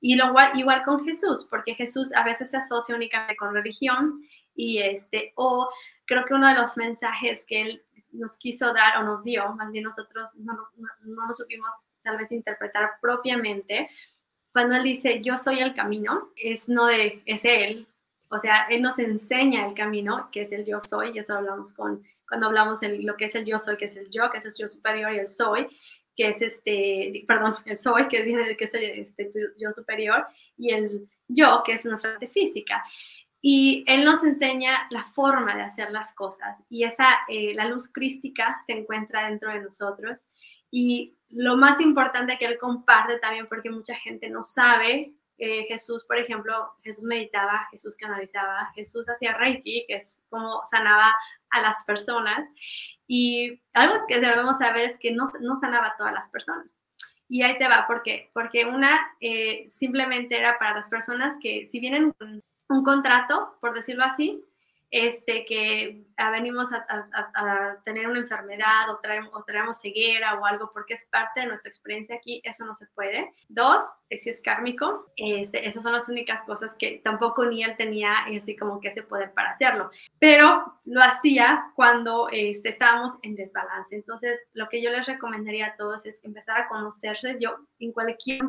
Y 0.01 0.15
lo, 0.15 0.33
igual 0.55 0.83
con 0.83 1.03
Jesús, 1.05 1.47
porque 1.49 1.75
Jesús 1.75 2.11
a 2.13 2.25
veces 2.25 2.51
se 2.51 2.57
asocia 2.57 2.95
únicamente 2.95 3.37
con 3.37 3.53
religión 3.53 4.19
y 4.53 4.79
este, 4.79 5.31
o 5.35 5.69
creo 6.05 6.25
que 6.25 6.33
uno 6.33 6.49
de 6.49 6.55
los 6.55 6.75
mensajes 6.75 7.45
que 7.45 7.61
él 7.61 7.85
nos 8.11 8.35
quiso 8.35 8.73
dar 8.73 8.97
o 8.97 9.03
nos 9.03 9.23
dio, 9.23 9.53
más 9.53 9.71
bien 9.71 9.85
nosotros 9.85 10.31
no, 10.35 10.53
no, 10.53 10.87
no 11.05 11.27
lo 11.27 11.33
supimos 11.33 11.73
tal 12.03 12.17
vez 12.17 12.31
interpretar 12.31 12.91
propiamente, 13.01 13.89
cuando 14.53 14.75
él 14.75 14.83
dice 14.83 15.21
yo 15.21 15.37
soy 15.37 15.59
el 15.59 15.73
camino, 15.73 16.29
es 16.37 16.69
no 16.69 16.85
de, 16.85 17.21
es 17.25 17.43
él, 17.43 17.87
o 18.29 18.39
sea, 18.39 18.65
él 18.69 18.81
nos 18.81 18.97
enseña 18.99 19.67
el 19.67 19.73
camino, 19.73 20.29
que 20.31 20.43
es 20.43 20.51
el 20.51 20.65
yo 20.65 20.79
soy, 20.79 21.11
y 21.13 21.19
eso 21.19 21.35
hablamos 21.35 21.73
con, 21.73 22.03
cuando 22.27 22.47
hablamos 22.47 22.79
de 22.79 22.99
lo 22.99 23.15
que 23.15 23.25
es 23.25 23.35
el 23.35 23.45
yo 23.45 23.59
soy, 23.59 23.77
que 23.77 23.85
es 23.85 23.95
el 23.95 24.09
yo, 24.09 24.29
que 24.29 24.37
es 24.37 24.45
el 24.45 24.51
yo 24.57 24.67
superior 24.67 25.13
y 25.13 25.19
el 25.19 25.27
soy, 25.27 25.67
que 26.15 26.29
es 26.29 26.41
este, 26.41 27.23
perdón, 27.27 27.55
el 27.65 27.77
soy, 27.77 28.07
que 28.07 28.23
viene 28.23 28.47
de 28.47 28.55
que 28.55 28.65
es 28.65 28.73
este, 28.73 29.29
yo 29.57 29.71
superior, 29.71 30.25
y 30.57 30.71
el 30.71 31.09
yo, 31.27 31.61
que 31.65 31.73
es 31.73 31.85
nuestra 31.85 32.11
parte 32.11 32.27
física. 32.27 32.83
Y 33.41 33.83
Él 33.87 34.05
nos 34.05 34.23
enseña 34.23 34.87
la 34.89 35.03
forma 35.03 35.55
de 35.55 35.63
hacer 35.63 35.91
las 35.91 36.13
cosas 36.13 36.57
y 36.69 36.85
esa, 36.85 37.19
eh, 37.27 37.53
la 37.53 37.65
luz 37.65 37.89
crística 37.91 38.61
se 38.65 38.71
encuentra 38.71 39.27
dentro 39.27 39.51
de 39.51 39.59
nosotros. 39.59 40.23
Y 40.71 41.13
lo 41.35 41.57
más 41.57 41.81
importante 41.81 42.37
que 42.37 42.45
Él 42.45 42.57
comparte 42.57 43.17
también, 43.19 43.47
porque 43.47 43.69
mucha 43.69 43.95
gente 43.95 44.29
no 44.29 44.43
sabe, 44.43 45.13
eh, 45.37 45.65
Jesús, 45.67 46.05
por 46.05 46.17
ejemplo, 46.17 46.73
Jesús 46.83 47.05
meditaba, 47.05 47.67
Jesús 47.71 47.95
canalizaba, 47.97 48.71
Jesús 48.75 49.07
hacía 49.09 49.37
Reiki, 49.37 49.85
que 49.87 49.95
es 49.95 50.21
como 50.29 50.61
sanaba 50.69 51.13
a 51.49 51.61
las 51.61 51.83
personas. 51.83 52.47
Y 53.07 53.61
algo 53.73 53.95
que 54.07 54.19
debemos 54.19 54.59
saber 54.59 54.85
es 54.85 54.97
que 54.97 55.11
no, 55.11 55.29
no 55.41 55.55
sanaba 55.55 55.87
a 55.87 55.97
todas 55.97 56.13
las 56.13 56.29
personas. 56.29 56.77
Y 57.27 57.41
ahí 57.41 57.57
te 57.57 57.67
va, 57.67 57.87
¿por 57.87 58.03
qué? 58.03 58.29
Porque 58.33 58.65
una 58.65 58.99
eh, 59.19 59.67
simplemente 59.71 60.37
era 60.37 60.59
para 60.59 60.75
las 60.75 60.87
personas 60.87 61.33
que 61.41 61.65
si 61.65 61.79
vienen 61.79 62.13
un 62.69 62.83
contrato, 62.83 63.57
por 63.59 63.73
decirlo 63.73 64.03
así, 64.03 64.43
este, 64.93 65.43
que 65.45 66.05
venimos 66.31 66.69
a, 66.71 67.81
tener 67.83 68.07
una 68.07 68.19
enfermedad 68.19 68.91
o 68.91 68.99
traemos, 68.99 69.31
o 69.33 69.43
traemos 69.43 69.81
ceguera 69.81 70.39
o 70.39 70.45
algo 70.45 70.69
porque 70.71 70.93
es 70.93 71.05
parte 71.05 71.41
de 71.41 71.47
nuestra 71.47 71.69
experiencia 71.69 72.15
aquí, 72.15 72.41
eso 72.43 72.63
no 72.63 72.75
se 72.75 72.85
puede. 72.93 73.33
Dos, 73.49 73.83
si 74.11 74.29
es 74.29 74.39
kármico, 74.39 75.11
este, 75.15 75.67
esas 75.67 75.81
son 75.81 75.93
las 75.93 76.07
únicas 76.09 76.43
cosas 76.43 76.75
que 76.75 77.01
tampoco 77.03 77.43
ni 77.43 77.63
él 77.63 77.75
tenía 77.75 78.13
así 78.37 78.55
como 78.55 78.79
que 78.79 78.89
ese 78.89 79.01
poder 79.01 79.33
para 79.33 79.49
hacerlo, 79.49 79.89
pero 80.19 80.79
lo 80.85 81.01
hacía 81.01 81.71
cuando 81.75 82.29
este, 82.31 82.69
estábamos 82.69 83.13
en 83.23 83.35
desbalance. 83.35 83.95
Entonces, 83.95 84.39
lo 84.53 84.69
que 84.69 84.83
yo 84.83 84.91
les 84.91 85.07
recomendaría 85.07 85.67
a 85.67 85.75
todos 85.75 86.05
es 86.05 86.19
empezar 86.21 86.61
a 86.61 86.67
conocerse. 86.67 87.37
Yo 87.39 87.57
en 87.79 87.93
cualquier, 87.93 88.43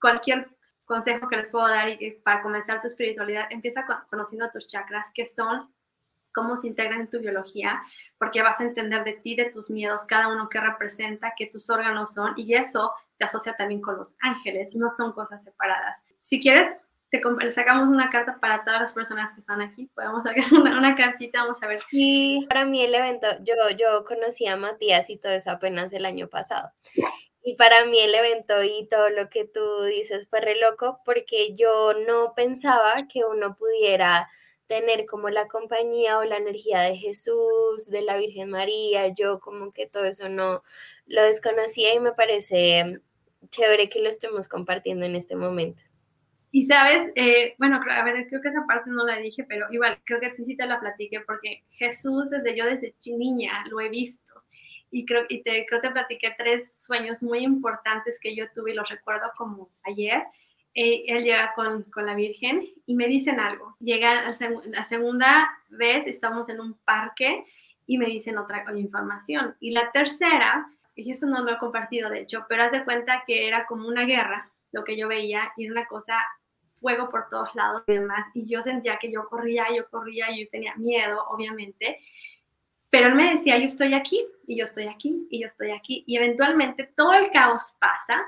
cualquier 0.00 0.48
consejo 0.86 1.28
que 1.28 1.36
les 1.36 1.48
puedo 1.48 1.68
dar 1.68 1.90
y 1.90 2.12
para 2.24 2.40
comenzar 2.40 2.80
tu 2.80 2.86
espiritualidad, 2.86 3.48
empieza 3.50 3.84
conociendo 4.08 4.50
tus 4.50 4.66
chakras, 4.66 5.10
que 5.14 5.26
son 5.26 5.70
cómo 6.32 6.56
se 6.56 6.68
integran 6.68 7.02
en 7.02 7.10
tu 7.10 7.18
biología, 7.18 7.82
porque 8.18 8.42
vas 8.42 8.60
a 8.60 8.64
entender 8.64 9.04
de 9.04 9.14
ti, 9.14 9.34
de 9.34 9.46
tus 9.46 9.70
miedos, 9.70 10.02
cada 10.06 10.28
uno 10.28 10.48
que 10.48 10.60
representa, 10.60 11.34
qué 11.36 11.46
tus 11.46 11.70
órganos 11.70 12.14
son, 12.14 12.34
y 12.36 12.54
eso 12.54 12.92
te 13.18 13.24
asocia 13.24 13.54
también 13.54 13.80
con 13.80 13.96
los 13.96 14.12
ángeles, 14.20 14.74
no 14.74 14.90
son 14.96 15.12
cosas 15.12 15.42
separadas. 15.42 16.02
Si 16.20 16.40
quieres, 16.40 16.76
te 17.10 17.50
sacamos 17.50 17.88
una 17.88 18.08
carta 18.08 18.38
para 18.40 18.64
todas 18.64 18.80
las 18.80 18.92
personas 18.92 19.32
que 19.32 19.40
están 19.40 19.60
aquí. 19.60 19.90
Podemos 19.94 20.22
sacar 20.22 20.44
una, 20.52 20.78
una, 20.78 20.94
cartita, 20.94 21.42
vamos 21.42 21.62
a 21.62 21.66
ver. 21.66 21.82
Sí, 21.90 22.46
para 22.48 22.64
mí 22.64 22.82
el 22.82 22.94
evento, 22.94 23.26
yo, 23.40 23.54
yo 23.76 24.04
conocí 24.04 24.46
a 24.46 24.56
Matías 24.56 25.10
y 25.10 25.18
todo 25.18 25.32
eso 25.32 25.50
apenas 25.50 25.92
el 25.92 26.04
año 26.04 26.28
pasado. 26.28 26.70
Y 27.42 27.54
para 27.56 27.86
mí 27.86 27.98
el 27.98 28.14
evento 28.14 28.62
y 28.62 28.86
todo 28.88 29.08
lo 29.10 29.28
que 29.28 29.44
tú 29.44 29.82
dices 29.84 30.28
fue 30.28 30.40
re 30.40 30.56
loco 30.60 31.00
porque 31.04 31.54
yo 31.54 31.94
no 32.06 32.34
pensaba 32.34 33.08
que 33.08 33.24
uno 33.24 33.56
pudiera 33.56 34.28
tener 34.70 35.04
como 35.04 35.30
la 35.30 35.48
compañía 35.48 36.18
o 36.18 36.24
la 36.24 36.36
energía 36.36 36.82
de 36.82 36.94
Jesús, 36.94 37.90
de 37.90 38.02
la 38.02 38.16
Virgen 38.16 38.50
María, 38.50 39.08
yo 39.08 39.40
como 39.40 39.72
que 39.72 39.88
todo 39.88 40.04
eso 40.04 40.28
no 40.28 40.62
lo 41.06 41.24
desconocía 41.24 41.92
y 41.92 41.98
me 41.98 42.12
parece 42.12 43.00
chévere 43.48 43.88
que 43.88 44.00
lo 44.00 44.08
estemos 44.08 44.46
compartiendo 44.46 45.04
en 45.04 45.16
este 45.16 45.34
momento. 45.34 45.82
Y 46.52 46.66
sabes, 46.66 47.10
eh, 47.16 47.56
bueno, 47.58 47.80
a 47.90 48.04
ver, 48.04 48.28
creo 48.28 48.40
que 48.40 48.48
esa 48.48 48.64
parte 48.64 48.90
no 48.90 49.04
la 49.04 49.16
dije, 49.16 49.42
pero 49.42 49.66
igual, 49.72 50.00
creo 50.04 50.20
que 50.20 50.44
sí 50.44 50.56
te 50.56 50.66
la 50.66 50.78
platiqué 50.78 51.18
porque 51.18 51.64
Jesús 51.70 52.30
desde 52.30 52.56
yo 52.56 52.64
desde 52.64 52.94
niña 53.16 53.64
lo 53.68 53.80
he 53.80 53.88
visto 53.88 54.44
y 54.92 55.04
creo, 55.04 55.24
y 55.28 55.42
te, 55.42 55.66
creo 55.66 55.80
te 55.80 55.90
platiqué 55.90 56.32
tres 56.38 56.74
sueños 56.76 57.24
muy 57.24 57.40
importantes 57.40 58.20
que 58.20 58.36
yo 58.36 58.44
tuve 58.54 58.70
y 58.70 58.74
los 58.74 58.88
recuerdo 58.88 59.32
como 59.36 59.68
ayer. 59.82 60.22
Eh, 60.74 61.04
él 61.08 61.24
llega 61.24 61.52
con, 61.54 61.82
con, 61.84 62.06
la 62.06 62.14
Virgen 62.14 62.68
y 62.86 62.94
me 62.94 63.08
dicen 63.08 63.40
algo. 63.40 63.76
Llega 63.80 64.30
la, 64.30 64.84
segunda 64.84 65.50
vez, 65.68 66.06
estamos 66.06 66.48
en 66.48 66.60
un 66.60 66.74
parque 66.74 67.44
y 67.86 67.98
me 67.98 68.06
dicen 68.06 68.38
otra, 68.38 68.64
información. 68.76 69.56
Y 69.58 69.72
la 69.72 69.90
tercera, 69.90 70.70
y 70.94 71.10
esto 71.10 71.26
no 71.26 71.42
lo 71.42 71.52
he 71.52 71.58
compartido 71.58 72.08
de 72.08 72.20
hecho, 72.20 72.46
pero 72.48 72.62
haz 72.62 72.72
de 72.72 72.84
cuenta 72.84 73.24
que 73.26 73.48
era 73.48 73.66
como 73.66 73.88
una 73.88 74.04
guerra, 74.04 74.52
lo 74.70 74.84
que 74.84 74.96
yo 74.96 75.08
veía, 75.08 75.52
y 75.56 75.68
una 75.68 75.86
cosa, 75.86 76.14
fuego 76.80 77.10
por 77.10 77.28
todos 77.28 77.52
lados 77.56 77.82
y 77.88 77.94
demás. 77.94 78.28
Y 78.32 78.46
yo 78.46 78.60
sentía 78.60 78.98
que 78.98 79.10
yo 79.10 79.28
corría, 79.28 79.66
yo 79.74 79.88
corría, 79.90 80.26
yo 80.30 80.48
tenía 80.50 80.76
miedo, 80.76 81.24
obviamente. 81.28 81.98
Pero 82.90 83.08
él 83.08 83.14
me 83.16 83.30
decía, 83.30 83.58
yo 83.58 83.66
estoy 83.66 83.92
aquí, 83.94 84.24
y 84.46 84.56
yo 84.56 84.64
estoy 84.64 84.86
aquí, 84.86 85.26
y 85.30 85.40
yo 85.40 85.46
estoy 85.46 85.72
aquí. 85.72 86.04
Y 86.06 86.16
eventualmente 86.16 86.92
todo 86.96 87.14
el 87.14 87.30
caos 87.32 87.74
pasa 87.80 88.24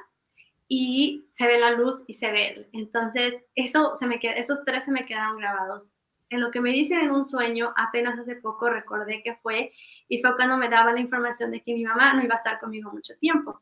y 0.68 1.26
se 1.30 1.46
ve 1.46 1.58
la 1.58 1.72
luz 1.72 2.04
y 2.06 2.14
se 2.14 2.30
ve 2.30 2.48
él. 2.48 2.68
Entonces, 2.72 3.34
eso 3.54 3.94
se 3.94 4.06
me 4.06 4.18
esos 4.22 4.64
tres 4.64 4.84
se 4.84 4.92
me 4.92 5.06
quedaron 5.06 5.38
grabados. 5.38 5.86
En 6.30 6.40
lo 6.40 6.50
que 6.50 6.60
me 6.60 6.70
dicen 6.70 6.98
en 7.00 7.10
un 7.10 7.24
sueño, 7.24 7.74
apenas 7.76 8.18
hace 8.18 8.36
poco 8.36 8.70
recordé 8.70 9.22
que 9.22 9.36
fue, 9.36 9.72
y 10.08 10.20
fue 10.20 10.34
cuando 10.34 10.56
me 10.56 10.68
daba 10.68 10.92
la 10.92 11.00
información 11.00 11.50
de 11.50 11.60
que 11.60 11.74
mi 11.74 11.84
mamá 11.84 12.14
no 12.14 12.22
iba 12.24 12.34
a 12.34 12.38
estar 12.38 12.58
conmigo 12.58 12.90
mucho 12.90 13.14
tiempo. 13.18 13.60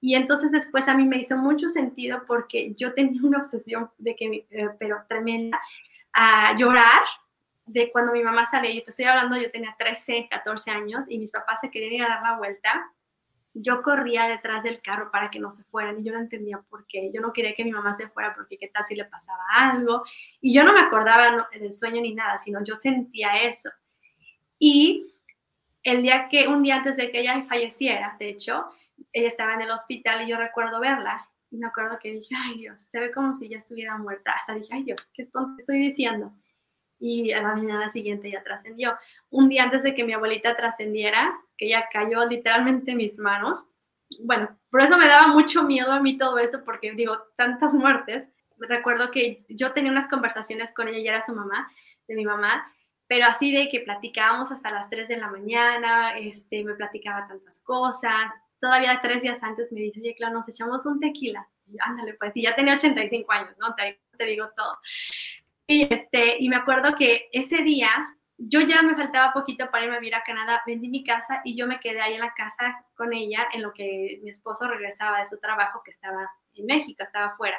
Y 0.00 0.14
entonces 0.14 0.52
después 0.52 0.88
a 0.88 0.94
mí 0.94 1.04
me 1.04 1.18
hizo 1.18 1.36
mucho 1.36 1.68
sentido 1.68 2.24
porque 2.26 2.74
yo 2.76 2.94
tenía 2.94 3.20
una 3.22 3.38
obsesión 3.38 3.90
de 3.98 4.16
que, 4.16 4.46
eh, 4.50 4.68
pero 4.78 5.04
tremenda, 5.08 5.60
a 6.12 6.56
llorar 6.56 7.02
de 7.66 7.90
cuando 7.90 8.12
mi 8.12 8.22
mamá 8.22 8.46
sale, 8.46 8.70
y 8.70 8.82
te 8.82 8.90
estoy 8.90 9.06
hablando, 9.06 9.36
yo 9.36 9.50
tenía 9.50 9.74
13, 9.78 10.28
14 10.30 10.70
años 10.70 11.06
y 11.08 11.18
mis 11.18 11.32
papás 11.32 11.60
se 11.60 11.70
querían 11.70 11.92
ir 11.92 12.02
a 12.04 12.08
dar 12.08 12.22
la 12.22 12.38
vuelta, 12.38 12.92
yo 13.58 13.80
corría 13.80 14.28
detrás 14.28 14.62
del 14.62 14.82
carro 14.82 15.10
para 15.10 15.30
que 15.30 15.38
no 15.38 15.50
se 15.50 15.64
fueran 15.64 15.98
y 15.98 16.04
yo 16.04 16.12
no 16.12 16.18
entendía 16.18 16.60
por 16.68 16.86
qué. 16.86 17.10
Yo 17.12 17.22
no 17.22 17.32
quería 17.32 17.54
que 17.54 17.64
mi 17.64 17.72
mamá 17.72 17.94
se 17.94 18.08
fuera 18.08 18.34
porque 18.34 18.58
qué 18.58 18.68
tal 18.68 18.84
si 18.86 18.94
le 18.94 19.06
pasaba 19.06 19.42
algo. 19.54 20.04
Y 20.42 20.54
yo 20.54 20.62
no 20.62 20.74
me 20.74 20.80
acordaba 20.80 21.48
del 21.50 21.72
sueño 21.72 22.02
ni 22.02 22.14
nada, 22.14 22.38
sino 22.38 22.62
yo 22.62 22.74
sentía 22.74 23.36
eso. 23.42 23.70
Y 24.58 25.14
el 25.82 26.02
día 26.02 26.28
que, 26.30 26.48
un 26.48 26.62
día 26.62 26.76
antes 26.76 26.96
de 26.96 27.10
que 27.10 27.20
ella 27.20 27.42
falleciera, 27.44 28.16
de 28.18 28.28
hecho, 28.28 28.66
ella 29.12 29.28
estaba 29.28 29.54
en 29.54 29.62
el 29.62 29.70
hospital 29.70 30.24
y 30.24 30.30
yo 30.30 30.36
recuerdo 30.36 30.78
verla. 30.78 31.26
Y 31.50 31.56
me 31.56 31.68
acuerdo 31.68 31.98
que 31.98 32.12
dije, 32.12 32.34
ay 32.36 32.58
Dios, 32.58 32.82
se 32.82 33.00
ve 33.00 33.10
como 33.10 33.34
si 33.34 33.48
ya 33.48 33.56
estuviera 33.56 33.96
muerta. 33.96 34.32
Hasta 34.32 34.54
dije, 34.54 34.68
ay 34.70 34.82
Dios, 34.82 35.08
¿qué 35.14 35.28
estoy 35.58 35.78
diciendo? 35.78 36.32
Y 36.98 37.32
a 37.32 37.42
la 37.42 37.54
mañana 37.54 37.90
siguiente 37.90 38.30
ya 38.30 38.42
trascendió. 38.42 38.96
Un 39.30 39.48
día 39.48 39.64
antes 39.64 39.82
de 39.82 39.94
que 39.94 40.04
mi 40.04 40.12
abuelita 40.12 40.56
trascendiera, 40.56 41.38
que 41.56 41.66
ella 41.66 41.88
cayó 41.92 42.26
literalmente 42.26 42.92
en 42.92 42.98
mis 42.98 43.18
manos, 43.18 43.66
bueno, 44.20 44.56
por 44.70 44.82
eso 44.82 44.96
me 44.96 45.08
daba 45.08 45.26
mucho 45.28 45.62
miedo 45.64 45.92
a 45.92 46.00
mí 46.00 46.16
todo 46.16 46.38
eso, 46.38 46.64
porque 46.64 46.92
digo, 46.92 47.16
tantas 47.36 47.74
muertes. 47.74 48.28
Recuerdo 48.58 49.10
que 49.10 49.44
yo 49.48 49.72
tenía 49.72 49.90
unas 49.90 50.08
conversaciones 50.08 50.72
con 50.72 50.88
ella, 50.88 50.98
y 50.98 51.08
era 51.08 51.26
su 51.26 51.34
mamá, 51.34 51.70
de 52.08 52.14
mi 52.14 52.24
mamá, 52.24 52.72
pero 53.08 53.26
así 53.26 53.52
de 53.52 53.68
que 53.68 53.80
platicábamos 53.80 54.50
hasta 54.52 54.70
las 54.70 54.88
3 54.90 55.08
de 55.08 55.16
la 55.16 55.28
mañana, 55.28 56.16
este, 56.18 56.64
me 56.64 56.74
platicaba 56.74 57.26
tantas 57.26 57.60
cosas. 57.60 58.32
Todavía 58.60 59.00
tres 59.02 59.22
días 59.22 59.42
antes 59.42 59.70
me 59.70 59.80
dice, 59.80 60.00
oye, 60.00 60.14
claro, 60.14 60.34
nos 60.34 60.48
echamos 60.48 60.86
un 60.86 60.98
tequila. 60.98 61.46
Y 61.66 61.76
ándale, 61.80 62.14
pues, 62.14 62.32
y 62.36 62.42
ya 62.42 62.54
tenía 62.54 62.74
85 62.74 63.32
años, 63.32 63.54
¿no? 63.58 63.74
Te 63.74 64.24
digo 64.24 64.50
todo. 64.56 64.78
Y, 65.66 65.82
este, 65.92 66.36
y 66.38 66.48
me 66.48 66.56
acuerdo 66.56 66.94
que 66.96 67.28
ese 67.32 67.62
día 67.62 67.88
yo 68.38 68.60
ya 68.60 68.82
me 68.82 68.94
faltaba 68.94 69.32
poquito 69.32 69.70
para 69.70 69.84
irme 69.84 69.96
a 69.96 70.00
vivir 70.00 70.14
a 70.14 70.22
Canadá, 70.22 70.62
vendí 70.66 70.88
mi 70.88 71.02
casa 71.04 71.40
y 71.44 71.56
yo 71.56 71.66
me 71.66 71.80
quedé 71.80 72.00
ahí 72.00 72.14
en 72.14 72.20
la 72.20 72.34
casa 72.34 72.84
con 72.94 73.12
ella 73.12 73.46
en 73.52 73.62
lo 73.62 73.72
que 73.72 74.20
mi 74.22 74.30
esposo 74.30 74.68
regresaba 74.68 75.20
de 75.20 75.26
su 75.26 75.38
trabajo 75.38 75.82
que 75.84 75.90
estaba 75.90 76.30
en 76.54 76.66
México, 76.66 77.02
estaba 77.02 77.26
afuera. 77.26 77.58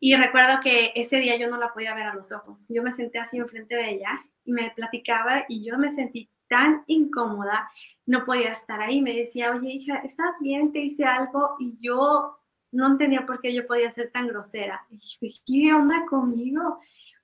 Y 0.00 0.16
recuerdo 0.16 0.60
que 0.62 0.92
ese 0.94 1.18
día 1.18 1.36
yo 1.36 1.48
no 1.48 1.58
la 1.58 1.72
podía 1.72 1.94
ver 1.94 2.06
a 2.06 2.14
los 2.14 2.32
ojos. 2.32 2.66
Yo 2.70 2.82
me 2.82 2.92
senté 2.92 3.18
así 3.18 3.36
enfrente 3.36 3.74
de 3.76 3.90
ella 3.90 4.20
y 4.44 4.52
me 4.52 4.70
platicaba 4.70 5.44
y 5.48 5.64
yo 5.64 5.78
me 5.78 5.90
sentí 5.90 6.30
tan 6.48 6.82
incómoda, 6.86 7.70
no 8.06 8.24
podía 8.24 8.50
estar 8.50 8.80
ahí. 8.80 9.02
Me 9.02 9.14
decía, 9.14 9.52
oye, 9.52 9.70
hija, 9.70 9.98
¿estás 9.98 10.40
bien? 10.40 10.72
Te 10.72 10.80
hice 10.80 11.04
algo 11.04 11.54
y 11.60 11.76
yo 11.80 12.39
no 12.72 12.86
entendía 12.86 13.26
por 13.26 13.40
qué 13.40 13.52
yo 13.52 13.66
podía 13.66 13.90
ser 13.92 14.10
tan 14.10 14.28
grosera. 14.28 14.84
Y 15.20 15.34
¿qué 15.46 15.72
onda 15.74 16.04
conmigo? 16.08 16.80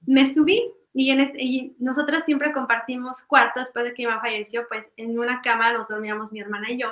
Me 0.07 0.27
subí 0.27 0.63
y, 0.93 1.11
en 1.11 1.31
y 1.39 1.77
nosotras 1.79 2.25
siempre 2.25 2.53
compartimos 2.53 3.23
cuarto 3.23 3.61
después 3.61 3.85
de 3.85 3.93
que 3.93 4.03
mi 4.03 4.07
mamá 4.07 4.23
falleció, 4.23 4.67
pues 4.69 4.91
en 4.97 5.19
una 5.19 5.43
cama 5.43 5.73
nos 5.73 5.89
dormíamos 5.89 6.33
mi 6.33 6.41
hermana 6.41 6.71
y 6.71 6.79
yo, 6.79 6.91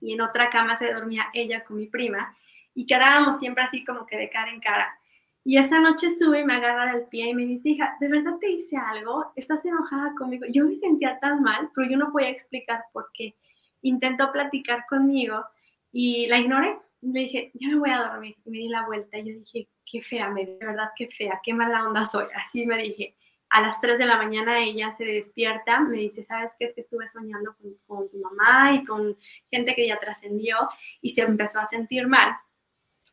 y 0.00 0.12
en 0.12 0.20
otra 0.20 0.48
cama 0.48 0.76
se 0.76 0.92
dormía 0.92 1.26
ella 1.34 1.64
con 1.64 1.76
mi 1.76 1.86
prima, 1.86 2.36
y 2.72 2.86
quedábamos 2.86 3.40
siempre 3.40 3.64
así 3.64 3.84
como 3.84 4.06
que 4.06 4.16
de 4.16 4.30
cara 4.30 4.52
en 4.52 4.60
cara. 4.60 4.96
Y 5.42 5.58
esa 5.58 5.80
noche 5.80 6.10
sube 6.10 6.40
y 6.40 6.44
me 6.44 6.54
agarra 6.54 6.92
del 6.92 7.04
pie 7.06 7.30
y 7.30 7.34
me 7.34 7.46
dice, 7.46 7.70
hija, 7.70 7.96
¿de 8.00 8.08
verdad 8.08 8.36
te 8.40 8.50
hice 8.50 8.76
algo? 8.76 9.32
¿Estás 9.36 9.64
enojada 9.64 10.12
conmigo? 10.16 10.44
Yo 10.50 10.64
me 10.64 10.74
sentía 10.74 11.18
tan 11.20 11.42
mal, 11.42 11.70
pero 11.74 11.88
yo 11.88 11.96
no 11.96 12.10
podía 12.10 12.30
explicar 12.30 12.84
por 12.92 13.10
qué. 13.12 13.36
Intentó 13.82 14.32
platicar 14.32 14.86
conmigo 14.88 15.44
y 15.92 16.26
la 16.28 16.38
ignoré. 16.38 16.78
Le 17.12 17.20
dije, 17.20 17.50
ya 17.54 17.68
me 17.68 17.76
voy 17.76 17.90
a 17.90 18.08
dormir. 18.08 18.36
Y 18.44 18.50
me 18.50 18.58
di 18.58 18.68
la 18.68 18.84
vuelta 18.84 19.18
y 19.18 19.32
yo 19.32 19.38
dije, 19.38 19.68
qué 19.84 20.02
fea, 20.02 20.28
me 20.28 20.44
de 20.44 20.58
verdad 20.58 20.90
qué 20.96 21.08
fea, 21.08 21.40
qué 21.42 21.54
mala 21.54 21.84
onda 21.84 22.04
soy. 22.04 22.26
Así 22.34 22.66
me 22.66 22.76
dije. 22.76 23.14
A 23.48 23.60
las 23.60 23.80
3 23.80 23.96
de 23.96 24.06
la 24.06 24.16
mañana 24.16 24.58
ella 24.58 24.92
se 24.92 25.04
despierta, 25.04 25.78
me 25.78 25.98
dice, 25.98 26.24
¿sabes 26.24 26.56
qué? 26.58 26.64
Es 26.64 26.74
que 26.74 26.80
estuve 26.80 27.06
soñando 27.06 27.54
con, 27.56 27.74
con 27.86 28.10
tu 28.10 28.18
mamá 28.18 28.74
y 28.74 28.84
con 28.84 29.16
gente 29.52 29.72
que 29.76 29.86
ya 29.86 30.00
trascendió 30.00 30.56
y 31.00 31.10
se 31.10 31.22
empezó 31.22 31.60
a 31.60 31.66
sentir 31.66 32.08
mal. 32.08 32.36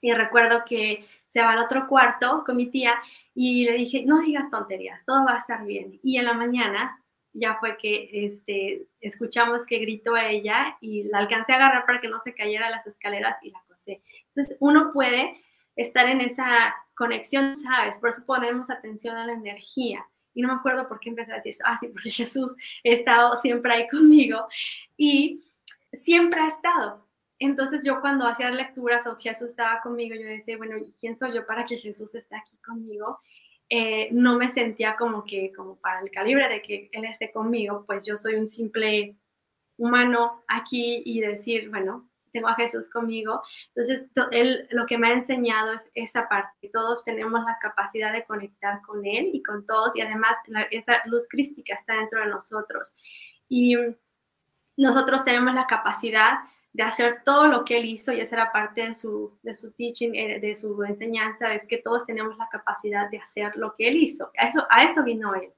Y 0.01 0.11
recuerdo 0.11 0.63
que 0.65 1.05
se 1.27 1.41
va 1.41 1.51
al 1.51 1.59
otro 1.59 1.87
cuarto 1.87 2.43
con 2.45 2.57
mi 2.57 2.67
tía 2.67 2.95
y 3.33 3.65
le 3.65 3.73
dije, 3.73 4.03
no 4.05 4.21
digas 4.21 4.49
tonterías, 4.49 5.05
todo 5.05 5.25
va 5.25 5.33
a 5.33 5.37
estar 5.37 5.65
bien. 5.65 5.99
Y 6.03 6.17
en 6.17 6.25
la 6.25 6.33
mañana 6.33 6.99
ya 7.33 7.57
fue 7.59 7.77
que 7.77 8.09
este, 8.11 8.85
escuchamos 9.01 9.65
que 9.65 9.79
gritó 9.79 10.13
a 10.13 10.29
ella 10.29 10.77
y 10.79 11.03
la 11.03 11.17
alcancé 11.17 11.53
a 11.53 11.55
agarrar 11.55 11.85
para 11.85 11.99
que 11.99 12.07
no 12.07 12.19
se 12.19 12.35
cayera 12.35 12.69
las 12.69 12.85
escaleras 12.85 13.37
y 13.41 13.49
la 13.49 13.62
Entonces 13.87 14.57
uno 14.59 14.91
puede 14.93 15.41
estar 15.75 16.07
en 16.07 16.21
esa 16.21 16.75
conexión, 16.95 17.55
¿sabes? 17.55 17.95
Por 17.95 18.09
eso 18.09 18.23
ponemos 18.25 18.69
atención 18.69 19.17
a 19.17 19.25
la 19.25 19.33
energía. 19.33 20.05
Y 20.33 20.41
no 20.41 20.47
me 20.47 20.55
acuerdo 20.55 20.87
por 20.87 20.99
qué 20.99 21.09
empecé 21.09 21.31
a 21.31 21.35
decir 21.35 21.51
eso. 21.51 21.63
Ah, 21.65 21.77
sí, 21.77 21.87
porque 21.87 22.09
Jesús 22.09 22.53
ha 22.53 22.89
estado 22.89 23.39
siempre 23.41 23.73
ahí 23.73 23.87
conmigo 23.87 24.47
y 24.97 25.43
siempre 25.93 26.41
ha 26.41 26.47
estado. 26.47 27.07
Entonces 27.39 27.83
yo 27.83 27.99
cuando 28.01 28.25
hacía 28.25 28.49
lecturas 28.51 29.05
o 29.05 29.17
Jesús 29.17 29.49
estaba 29.49 29.81
conmigo, 29.81 30.15
yo 30.15 30.25
decía, 30.25 30.57
bueno, 30.57 30.77
¿quién 30.99 31.15
soy 31.15 31.33
yo 31.33 31.45
para 31.45 31.65
que 31.65 31.77
Jesús 31.77 32.15
esté 32.15 32.35
aquí 32.35 32.57
conmigo? 32.65 33.19
Eh, 33.69 34.09
no 34.11 34.37
me 34.37 34.49
sentía 34.49 34.95
como 34.95 35.23
que, 35.25 35.51
como 35.51 35.75
para 35.77 36.01
el 36.01 36.11
calibre 36.11 36.47
de 36.47 36.61
que 36.61 36.89
Él 36.91 37.05
esté 37.05 37.31
conmigo, 37.31 37.83
pues 37.85 38.05
yo 38.05 38.15
soy 38.15 38.35
un 38.35 38.47
simple 38.47 39.17
humano 39.77 40.43
aquí 40.47 41.01
y 41.05 41.19
decir, 41.21 41.69
bueno, 41.69 42.09
tengo 42.33 42.49
a 42.49 42.55
Jesús 42.55 42.89
conmigo. 42.89 43.41
Entonces, 43.73 44.05
él 44.31 44.67
lo 44.71 44.85
que 44.85 44.97
me 44.97 45.07
ha 45.07 45.13
enseñado 45.13 45.71
es 45.71 45.89
esa 45.93 46.27
parte. 46.27 46.69
Todos 46.73 47.05
tenemos 47.05 47.43
la 47.45 47.57
capacidad 47.61 48.11
de 48.11 48.25
conectar 48.25 48.81
con 48.81 49.05
Él 49.05 49.29
y 49.31 49.41
con 49.43 49.65
todos, 49.65 49.95
y 49.95 50.01
además 50.01 50.37
esa 50.71 51.01
luz 51.05 51.27
crística 51.29 51.75
está 51.75 51.95
dentro 51.95 52.19
de 52.19 52.27
nosotros. 52.27 52.95
Y 53.47 53.77
nosotros 54.75 55.23
tenemos 55.23 55.53
la 55.53 55.67
capacidad 55.67 56.39
de 56.73 56.83
hacer 56.83 57.21
todo 57.23 57.47
lo 57.47 57.63
que 57.63 57.77
Él 57.77 57.85
hizo, 57.85 58.11
y 58.11 58.19
esa 58.19 58.35
era 58.35 58.51
parte 58.51 58.87
de 58.87 58.93
su, 58.95 59.37
de 59.43 59.53
su 59.53 59.71
teaching, 59.71 60.15
eh, 60.15 60.39
de 60.39 60.55
su 60.55 60.83
enseñanza, 60.83 61.53
es 61.53 61.65
que 61.67 61.77
todos 61.77 62.05
tenemos 62.05 62.35
la 62.37 62.49
capacidad 62.49 63.09
de 63.11 63.19
hacer 63.19 63.55
lo 63.55 63.75
que 63.75 63.87
Él 63.87 63.97
hizo. 63.97 64.31
A 64.37 64.47
eso, 64.47 64.65
a 64.69 64.83
eso 64.83 65.03
vino 65.03 65.35
Él, 65.35 65.53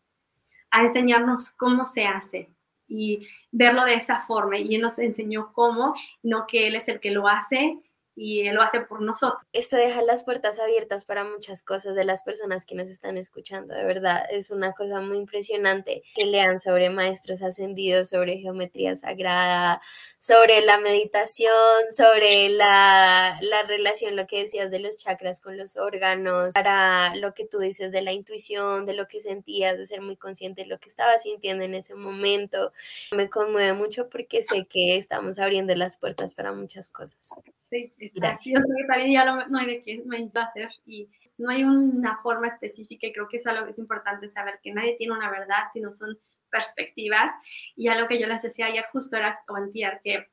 a 0.71 0.81
enseñarnos 0.81 1.51
cómo 1.51 1.85
se 1.85 2.05
hace 2.05 2.54
y 2.87 3.27
verlo 3.51 3.85
de 3.85 3.95
esa 3.95 4.25
forma. 4.25 4.57
Y 4.57 4.75
Él 4.75 4.81
nos 4.81 4.99
enseñó 4.99 5.51
cómo, 5.53 5.95
no 6.23 6.47
que 6.47 6.67
Él 6.67 6.75
es 6.75 6.87
el 6.87 6.99
que 6.99 7.11
lo 7.11 7.27
hace 7.27 7.79
y 8.15 8.47
Él 8.47 8.55
lo 8.55 8.61
hace 8.61 8.81
por 8.81 9.01
nosotros. 9.01 9.41
Esto 9.51 9.77
deja 9.77 10.01
las 10.01 10.23
puertas 10.23 10.59
abiertas 10.59 11.05
para 11.05 11.23
muchas 11.23 11.63
cosas 11.63 11.95
de 11.95 12.05
las 12.05 12.23
personas 12.23 12.65
que 12.65 12.75
nos 12.75 12.89
están 12.89 13.17
escuchando, 13.17 13.75
de 13.75 13.83
verdad, 13.83 14.25
es 14.29 14.51
una 14.51 14.73
cosa 14.73 15.01
muy 15.01 15.17
impresionante 15.17 16.03
que 16.13 16.25
lean 16.25 16.59
sobre 16.59 16.89
maestros 16.89 17.41
ascendidos, 17.41 18.09
sobre 18.09 18.37
geometría 18.37 18.95
sagrada, 18.95 19.81
sobre 20.19 20.61
la 20.61 20.79
meditación, 20.79 21.51
sobre 21.95 22.49
la, 22.49 23.37
la 23.41 23.63
relación, 23.63 24.15
lo 24.15 24.25
que 24.27 24.39
decías 24.39 24.71
de 24.71 24.79
los 24.79 24.97
chakras 24.97 25.41
con 25.41 25.57
los 25.57 25.77
órganos, 25.77 26.53
para 26.53 27.15
lo 27.15 27.33
que 27.33 27.45
tú 27.45 27.59
dices 27.59 27.91
de 27.91 28.01
la 28.01 28.13
intuición, 28.13 28.85
de 28.85 28.93
lo 28.93 29.07
que 29.07 29.19
sentías, 29.19 29.77
de 29.77 29.85
ser 29.85 30.01
muy 30.01 30.17
consciente 30.17 30.63
de 30.63 30.67
lo 30.67 30.79
que 30.79 30.89
estabas 30.89 31.23
sintiendo 31.23 31.63
en 31.63 31.75
ese 31.75 31.95
momento. 31.95 32.71
Me 33.11 33.29
conmueve 33.29 33.73
mucho 33.73 34.09
porque 34.09 34.41
sé 34.41 34.65
que 34.65 34.97
estamos 34.97 35.39
abriendo 35.39 35.75
las 35.75 35.97
puertas 35.97 36.33
para 36.35 36.53
muchas 36.53 36.89
cosas. 36.89 37.29
Sí, 37.69 37.93
Gracias. 38.13 38.63
también 38.87 39.11
ya 39.11 39.25
no 39.25 39.57
hay 39.57 39.65
de 39.65 39.83
qué, 39.83 40.01
no 40.05 40.15
hay 40.15 40.29
placer 40.29 40.69
y 40.85 41.09
no 41.37 41.49
hay 41.49 41.63
una 41.63 42.17
forma 42.21 42.47
específica 42.47 43.07
y 43.07 43.13
creo 43.13 43.27
que 43.27 43.37
es 43.37 43.47
algo 43.47 43.65
que 43.65 43.71
es 43.71 43.79
importante 43.79 44.29
saber, 44.29 44.59
que 44.63 44.71
nadie 44.71 44.95
tiene 44.97 45.13
una 45.13 45.29
verdad, 45.29 45.63
sino 45.73 45.91
son 45.91 46.17
perspectivas. 46.49 47.31
Y 47.75 47.87
algo 47.87 48.07
que 48.07 48.19
yo 48.19 48.27
les 48.27 48.41
decía 48.41 48.67
ayer 48.67 48.85
justo 48.91 49.17
era 49.17 49.39
o 49.47 49.55
que 50.03 50.27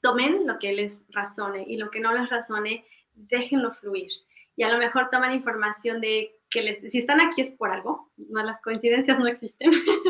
tomen 0.00 0.46
lo 0.46 0.58
que 0.58 0.72
les 0.72 1.02
razone 1.10 1.64
y 1.66 1.76
lo 1.76 1.90
que 1.90 2.00
no 2.00 2.12
les 2.12 2.28
razone, 2.30 2.84
déjenlo 3.14 3.72
fluir. 3.74 4.10
Y 4.56 4.62
a 4.62 4.70
lo 4.70 4.78
mejor 4.78 5.10
toman 5.10 5.32
información 5.32 6.00
de 6.00 6.36
que 6.50 6.62
les, 6.62 6.92
si 6.92 6.98
están 6.98 7.20
aquí 7.20 7.40
es 7.40 7.50
por 7.50 7.70
algo, 7.70 8.12
no 8.16 8.42
las 8.42 8.60
coincidencias 8.60 9.18
no 9.18 9.26
existen, 9.26 9.70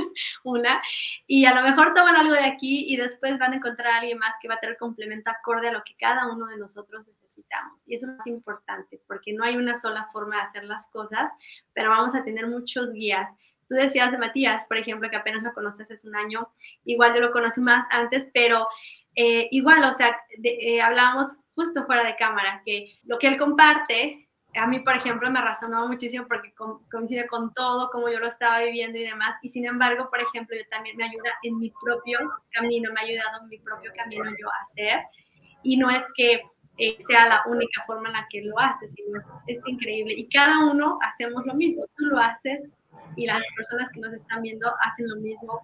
una, 0.45 0.81
y 1.27 1.47
a 1.47 1.55
lo 1.55 1.63
mejor 1.63 1.95
toman 1.95 2.17
algo 2.17 2.35
de 2.35 2.45
aquí 2.45 2.87
y 2.89 2.97
después 2.97 3.39
van 3.39 3.53
a 3.53 3.57
encontrar 3.57 3.89
a 3.89 3.97
alguien 3.99 4.19
más 4.19 4.37
que 4.41 4.49
va 4.49 4.55
a 4.55 4.61
tener 4.61 4.77
complemento 4.77 5.31
acorde 5.31 5.69
a 5.69 5.73
lo 5.73 5.83
que 5.85 5.95
cada 5.97 6.31
uno 6.33 6.47
de 6.47 6.59
nosotros 6.59 7.07
necesitamos. 7.07 7.83
Y 7.87 7.97
eso 7.97 8.07
es 8.19 8.27
importante, 8.27 9.01
porque 9.07 9.33
no 9.33 9.45
hay 9.45 9.57
una 9.57 9.77
sola 9.77 10.09
forma 10.13 10.37
de 10.37 10.43
hacer 10.43 10.65
las 10.65 10.87
cosas, 10.89 11.33
pero 11.73 11.91
vamos 11.91 12.15
a 12.15 12.25
tener 12.25 12.47
muchos 12.47 12.93
guías. 12.93 13.31
Tú 13.69 13.75
decías 13.75 14.13
de 14.13 14.19
Matías, 14.19 14.65
por 14.67 14.77
ejemplo, 14.77 15.09
que 15.11 15.17
apenas 15.17 15.43
lo 15.43 15.55
conoces 15.55 15.91
hace 15.91 16.07
un 16.07 16.17
año, 16.17 16.49
igual 16.85 17.15
yo 17.15 17.21
lo 17.21 17.33
conocí 17.33 17.61
más 17.61 17.87
antes, 17.91 18.29
pero 18.35 18.69
eh, 19.15 19.49
igual, 19.51 19.83
o 19.85 19.93
sea, 19.93 20.17
eh, 20.43 20.81
hablábamos 20.81 21.39
justo 21.55 21.87
fuera 21.87 22.05
de 22.05 22.17
cámara, 22.17 22.63
que 22.65 22.99
lo 23.05 23.19
que 23.19 23.29
él 23.29 23.39
comparte 23.39 24.24
a 24.57 24.67
mí, 24.67 24.81
por 24.81 24.95
ejemplo, 24.95 25.31
me 25.31 25.41
razonó 25.41 25.87
muchísimo 25.89 26.27
porque 26.29 26.53
coincide 26.91 27.27
con 27.27 27.53
todo, 27.55 27.91
como 27.91 28.09
yo 28.09 28.19
lo 28.19 28.29
estaba 28.29 28.61
viviendo 28.61 28.99
y 28.99 29.05
demás. 29.05 29.37
Y 29.43 29.49
sin 29.49 29.67
embargo, 29.67 30.09
por 30.11 30.21
ejemplo, 30.21 30.57
yo 30.57 30.65
también 30.71 30.97
me 30.97 31.05
ayuda 31.05 31.31
en 31.43 31.59
mi 31.59 31.73
propio 31.83 32.19
camino, 32.51 32.93
me 32.93 33.01
ha 33.01 33.05
ayudado 33.05 33.43
en 33.43 33.49
mi 33.49 33.59
propio 33.59 33.91
camino 33.97 34.25
yo 34.25 34.49
a 34.49 34.63
hacer. 34.63 35.03
Y 35.63 35.77
no 35.77 35.91
es 35.91 36.05
que 36.17 36.43
eh, 36.79 36.97
sea 37.07 37.29
la 37.29 37.43
única 37.47 37.83
forma 37.87 38.09
en 38.09 38.15
la 38.15 38.27
que 38.31 38.43
lo 38.43 38.59
hace, 38.59 38.89
sino 38.91 39.19
es, 39.19 39.25
es 39.47 39.63
increíble. 39.67 40.15
Y 40.15 40.29
cada 40.29 40.65
uno 40.71 40.99
hacemos 41.03 41.45
lo 41.47 41.55
mismo. 41.55 41.87
Tú 41.97 42.07
lo 42.07 42.19
haces 42.19 42.61
y 43.17 43.27
las 43.27 43.43
personas 43.57 43.91
que 43.91 44.01
nos 44.01 44.13
están 44.15 44.43
viendo 44.43 44.73
hacen 44.81 45.09
lo 45.09 45.17
mismo. 45.17 45.61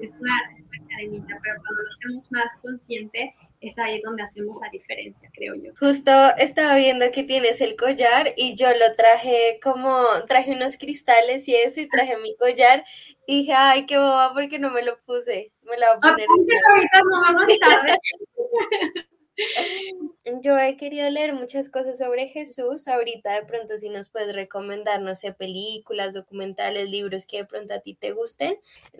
Es 0.00 0.16
una, 0.18 0.34
es 0.52 0.62
una 0.62 0.88
cadenita, 0.88 1.38
pero 1.42 1.56
cuando 1.62 1.82
lo 1.82 1.88
hacemos 1.88 2.32
más 2.32 2.56
consciente, 2.60 3.34
es 3.60 3.78
ahí 3.78 4.00
donde 4.02 4.22
hacemos 4.22 4.60
la 4.60 4.68
diferencia, 4.70 5.30
creo 5.34 5.54
yo. 5.54 5.72
Justo 5.78 6.10
estaba 6.36 6.76
viendo 6.76 7.10
que 7.12 7.22
tienes 7.22 7.60
el 7.60 7.76
collar 7.76 8.34
y 8.36 8.56
yo 8.56 8.68
lo 8.68 8.94
traje 8.96 9.60
como, 9.62 10.04
traje 10.28 10.52
unos 10.52 10.76
cristales 10.76 11.46
y 11.48 11.54
eso 11.54 11.80
y 11.80 11.88
traje 11.88 12.16
mi 12.18 12.36
collar 12.36 12.84
y 13.26 13.40
dije, 13.40 13.52
ay, 13.54 13.86
qué 13.86 13.98
boba 13.98 14.32
porque 14.32 14.58
no 14.58 14.70
me 14.70 14.82
lo 14.82 14.98
puse, 14.98 15.52
me 15.62 15.78
la 15.78 15.96
voy 15.96 15.98
a 15.98 16.12
poner. 16.12 16.26
ahorita 16.28 17.00
no 17.08 17.20
vamos 17.20 17.58
tarde. 17.58 17.96
Yo 20.42 20.58
he 20.58 20.76
querido 20.76 21.08
leer 21.10 21.34
muchas 21.34 21.70
cosas 21.70 21.98
sobre 21.98 22.28
Jesús. 22.28 22.88
Ahorita 22.88 23.32
de 23.32 23.44
pronto 23.44 23.76
si 23.76 23.88
nos 23.88 24.08
puedes 24.08 24.34
recomendar, 24.34 25.00
no 25.00 25.14
sé, 25.14 25.32
películas, 25.32 26.14
documentales, 26.14 26.88
libros 26.88 27.26
que 27.26 27.38
de 27.38 27.44
pronto 27.44 27.74
a 27.74 27.80
ti 27.80 27.94
te 27.94 28.12
gusten. 28.12 28.58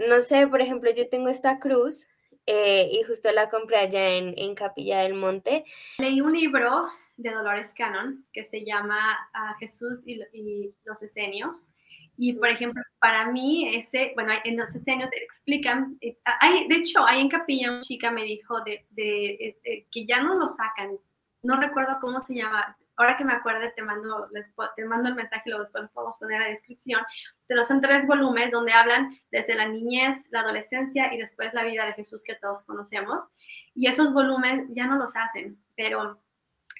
No 0.08 0.22
sé, 0.22 0.46
por 0.46 0.60
ejemplo, 0.60 0.90
yo 0.90 1.08
tengo 1.08 1.28
esta 1.28 1.58
cruz 1.58 2.08
eh, 2.46 2.88
y 2.92 3.02
justo 3.04 3.30
la 3.32 3.48
compré 3.48 3.78
allá 3.78 4.10
en, 4.10 4.34
en, 4.36 4.54
Capilla 4.54 5.00
del 5.00 5.14
Monte. 5.14 5.64
Leí 5.98 6.20
un 6.20 6.32
libro 6.32 6.86
de 7.16 7.30
Dolores 7.30 7.72
Cannon 7.74 8.26
que 8.32 8.44
se 8.44 8.64
llama 8.64 8.98
ah, 9.32 9.54
Jesús 9.60 10.02
y, 10.06 10.20
y, 10.32 10.74
los 10.84 11.02
esenios. 11.02 11.68
Y, 12.16 12.34
por 12.34 12.48
ejemplo, 12.48 12.82
para 12.98 13.30
mí, 13.30 13.74
ese, 13.74 14.12
bueno, 14.14 14.32
en 14.44 14.56
los 14.56 14.74
esenios 14.74 15.10
explican, 15.12 15.96
eh, 16.00 16.18
hay, 16.40 16.68
de 16.68 16.76
hecho, 16.76 17.06
ahí 17.06 17.20
en 17.20 17.28
Capilla 17.28 17.70
una 17.70 17.80
chica 17.80 18.10
me 18.10 18.22
dijo 18.22 18.60
de, 18.60 18.86
de, 18.90 19.56
de, 19.64 19.86
que 19.90 20.06
ya 20.06 20.22
no 20.22 20.34
lo 20.34 20.46
sacan, 20.46 20.98
no 21.42 21.56
recuerdo 21.56 21.98
cómo 22.00 22.20
se 22.20 22.34
llama, 22.34 22.76
ahora 22.96 23.16
que 23.16 23.24
me 23.24 23.32
acuerde 23.32 23.72
te 23.74 23.82
mando, 23.82 24.28
les, 24.32 24.52
te 24.76 24.84
mando 24.84 25.08
el 25.08 25.14
mensaje 25.14 25.42
y 25.46 25.50
lo 25.50 25.60
después 25.60 25.90
podemos 25.92 26.16
poner 26.18 26.36
en 26.36 26.42
la 26.42 26.50
descripción, 26.50 27.00
pero 27.46 27.64
son 27.64 27.80
tres 27.80 28.06
volúmenes 28.06 28.50
donde 28.50 28.72
hablan 28.72 29.18
desde 29.30 29.54
la 29.54 29.66
niñez, 29.66 30.28
la 30.30 30.40
adolescencia 30.40 31.12
y 31.12 31.18
después 31.18 31.52
la 31.54 31.64
vida 31.64 31.86
de 31.86 31.94
Jesús 31.94 32.22
que 32.22 32.34
todos 32.36 32.64
conocemos. 32.64 33.28
Y 33.74 33.88
esos 33.88 34.12
volúmenes 34.12 34.68
ya 34.70 34.86
no 34.86 34.96
los 34.96 35.16
hacen, 35.16 35.58
pero 35.76 36.20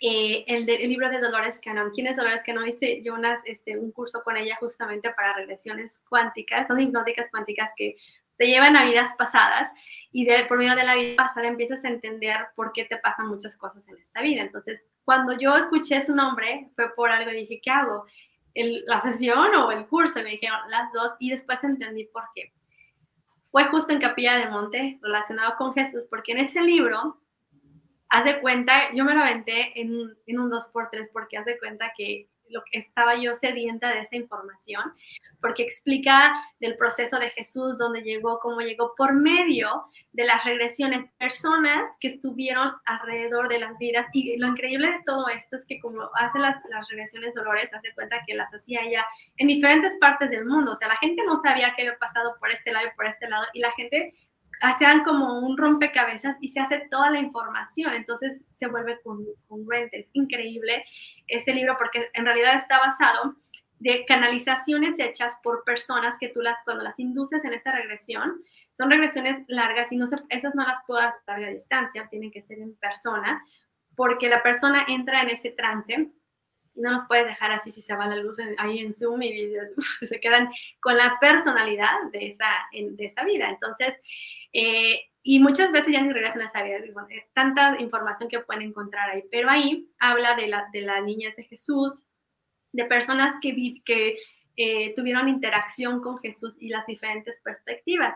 eh, 0.05 0.45
el, 0.49 0.67
libro 0.67 1.09
de 1.09 1.21
Dolores 1.21 1.61
Cannon. 1.61 1.93
¿Quién 1.95 2.09
es 2.09 2.17
Dolores 2.17 2.43
Cannon? 2.45 2.69
Hice 2.69 3.03
yo 3.05 3.15
este, 3.45 3.79
un 3.79 3.93
curso 3.93 4.21
con 4.25 4.37
ella 4.37 4.57
justamente 4.59 5.13
para 5.13 5.33
regresiones 5.35 6.03
cuánticas, 6.09 6.67
son 6.67 6.81
hipnóticas 6.81 7.29
cuánticas 7.31 7.71
que 7.77 7.95
te 8.37 8.49
llevan 8.49 8.77
a 8.77 8.85
vidas 8.85 9.13
pasadas 9.17 9.71
y 10.11 10.25
de, 10.25 10.45
por 10.47 10.59
medio 10.59 10.75
de 10.75 10.83
la 10.83 10.97
vida 10.97 11.15
pasada 11.15 11.47
empiezas 11.47 11.85
a 11.85 11.89
entender 11.89 12.37
por 12.57 12.73
qué 12.73 12.85
te 12.85 12.97
pasan 12.97 13.29
muchas 13.29 13.57
cosas 13.57 13.87
en 13.87 13.97
esta 13.97 14.23
vida. 14.23 14.43
Entonces, 14.43 14.83
cuando 15.05 15.39
yo 15.39 15.57
escuché 15.57 16.03
su 16.03 16.17
nombre, 16.17 16.69
fue 16.75 16.93
por 16.97 17.13
algo 17.13 17.31
dije, 17.31 17.61
¿qué 17.63 17.71
hago? 17.71 18.05
¿La 18.87 19.01
sesión 19.01 19.55
o 19.55 19.71
el 19.71 19.87
curso? 19.87 20.19
Y 20.19 20.25
me 20.25 20.31
dijeron 20.31 20.59
las 20.69 20.93
dos 20.93 21.13
y 21.21 21.31
después 21.31 21.63
entendí 21.63 22.07
por 22.07 22.25
qué. 22.35 22.53
Fue 23.53 23.67
justo 23.67 23.93
en 23.93 24.01
Capilla 24.01 24.37
de 24.37 24.49
Monte, 24.49 24.99
relacionado 25.01 25.55
con 25.57 25.73
Jesús, 25.75 26.07
porque 26.11 26.33
en 26.33 26.39
ese 26.39 26.61
libro, 26.61 27.22
hace 28.13 28.41
cuenta, 28.41 28.91
yo 28.93 29.05
me 29.05 29.15
lo 29.15 29.23
aventé 29.23 29.73
en, 29.81 30.15
en 30.27 30.39
un 30.39 30.51
2x3 30.51 31.09
porque 31.13 31.39
hace 31.39 31.59
cuenta 31.59 31.93
que 31.97 32.29
lo 32.51 32.63
que 32.71 32.79
estaba 32.79 33.17
yo 33.17 33.35
sedienta 33.35 33.89
de 33.89 34.01
esa 34.01 34.17
información, 34.17 34.93
porque 35.41 35.63
explica 35.63 36.33
del 36.61 36.77
proceso 36.77 37.19
de 37.19 37.31
Jesús, 37.31 37.79
dónde 37.79 38.03
llegó, 38.03 38.39
cómo 38.41 38.61
llegó, 38.61 38.95
por 38.97 39.15
medio 39.15 39.87
de 40.13 40.27
las 40.27 40.45
regresiones, 40.45 41.11
personas 41.19 41.89
que 42.01 42.09
estuvieron 42.09 42.73
alrededor 42.85 43.49
de 43.49 43.61
las 43.61 43.79
vidas. 43.79 44.07
Y 44.13 44.37
lo 44.37 44.49
increíble 44.49 44.89
de 44.89 45.03
todo 45.07 45.27
esto 45.29 45.57
es 45.57 45.65
que 45.65 45.81
como 45.81 46.11
hace 46.17 46.39
las, 46.39 46.59
las 46.69 46.87
regresiones 46.91 47.35
Dolores, 47.35 47.73
hace 47.73 47.95
cuenta 47.95 48.23
que 48.27 48.35
las 48.35 48.53
hacía 48.53 48.83
ella 48.83 49.07
en 49.39 49.49
diferentes 49.49 49.97
partes 49.97 50.31
del 50.31 50.45
mundo. 50.45 50.73
O 50.73 50.77
sea, 50.77 50.89
la 50.89 50.99
gente 50.99 51.23
no 51.25 51.37
sabía 51.37 51.73
qué 51.75 51.83
había 51.83 51.99
pasado 51.99 52.37
por 52.39 52.51
este 52.51 52.73
lado 52.73 52.89
y 52.89 52.97
por 52.97 53.07
este 53.07 53.27
lado, 53.29 53.47
y 53.55 53.61
la 53.61 53.73
gente 53.73 54.15
hacían 54.63 55.03
como 55.03 55.41
un 55.41 55.59
rompecabezas 55.59 56.37
y 56.41 56.49
se 56.49 56.61
hace 56.61 56.87
toda 56.91 57.11
la 57.11 57.19
información, 57.19 57.95
entonces 57.95 58.45
se 58.53 58.69
vuelve 58.69 59.01
congruente. 59.49 59.99
Es 59.99 60.11
increíble 60.13 60.85
este 61.27 61.53
libro 61.53 61.77
porque 61.77 62.09
en 62.15 62.25
realidad 62.25 62.55
está 62.55 62.79
basado 62.79 63.35
de 63.81 64.05
canalizaciones 64.07 64.95
hechas 65.01 65.37
por 65.43 65.65
personas 65.65 66.17
que 66.19 66.29
tú 66.29 66.41
las, 66.41 66.63
cuando 66.63 66.85
las 66.85 67.01
induces 67.01 67.45
en 67.45 67.53
esta 67.53 67.73
regresión, 67.73 68.41
son 68.73 68.91
regresiones 68.91 69.43
largas 69.49 69.91
y 69.91 69.97
no 69.97 70.07
esas 70.29 70.55
no 70.55 70.65
las 70.65 70.79
puedo 70.87 71.01
hacer 71.01 71.45
a 71.45 71.51
distancia, 71.51 72.07
tienen 72.09 72.31
que 72.31 72.43
ser 72.43 72.61
en 72.61 72.77
persona, 72.77 73.45
porque 73.97 74.29
la 74.29 74.45
persona 74.45 74.87
entra 74.87 75.23
en 75.23 75.31
ese 75.31 75.51
trance 75.51 76.13
no 76.75 76.93
nos 76.93 77.05
puedes 77.07 77.27
dejar 77.27 77.53
así 77.53 77.71
si 77.73 77.83
se 77.83 77.97
va 77.97 78.07
la 78.07 78.17
luz 78.17 78.37
ahí 78.59 78.79
en 78.81 78.95
Zoom 78.95 79.23
y 79.23 79.53
se 80.07 80.21
quedan 80.21 80.51
con 80.81 80.97
la 80.97 81.19
personalidad 81.21 81.93
de 82.13 82.29
esa, 82.29 82.51
de 82.73 83.05
esa 83.05 83.25
vida. 83.25 83.49
Entonces, 83.49 83.99
eh, 84.53 85.01
y 85.23 85.39
muchas 85.39 85.71
veces 85.71 85.93
ya 85.93 86.03
ni 86.03 86.13
regresan 86.13 86.43
a 86.43 86.47
esa 86.47 86.63
vida, 86.63 86.81
digo, 86.81 87.01
eh, 87.09 87.27
tanta 87.33 87.81
información 87.81 88.29
que 88.29 88.41
pueden 88.41 88.63
encontrar 88.63 89.11
ahí, 89.11 89.23
pero 89.31 89.49
ahí 89.49 89.89
habla 89.99 90.35
de, 90.35 90.49
la, 90.49 90.69
de 90.73 90.83
las 90.83 91.03
niñas 91.05 91.37
de 91.37 91.45
Jesús, 91.45 92.05
de 92.73 92.85
personas 92.87 93.35
que, 93.41 93.83
que 93.85 94.17
eh, 94.57 94.95
tuvieron 94.95 95.29
interacción 95.29 96.03
con 96.03 96.19
Jesús 96.19 96.57
y 96.59 96.69
las 96.69 96.87
diferentes 96.87 97.41
perspectivas. 97.41 98.15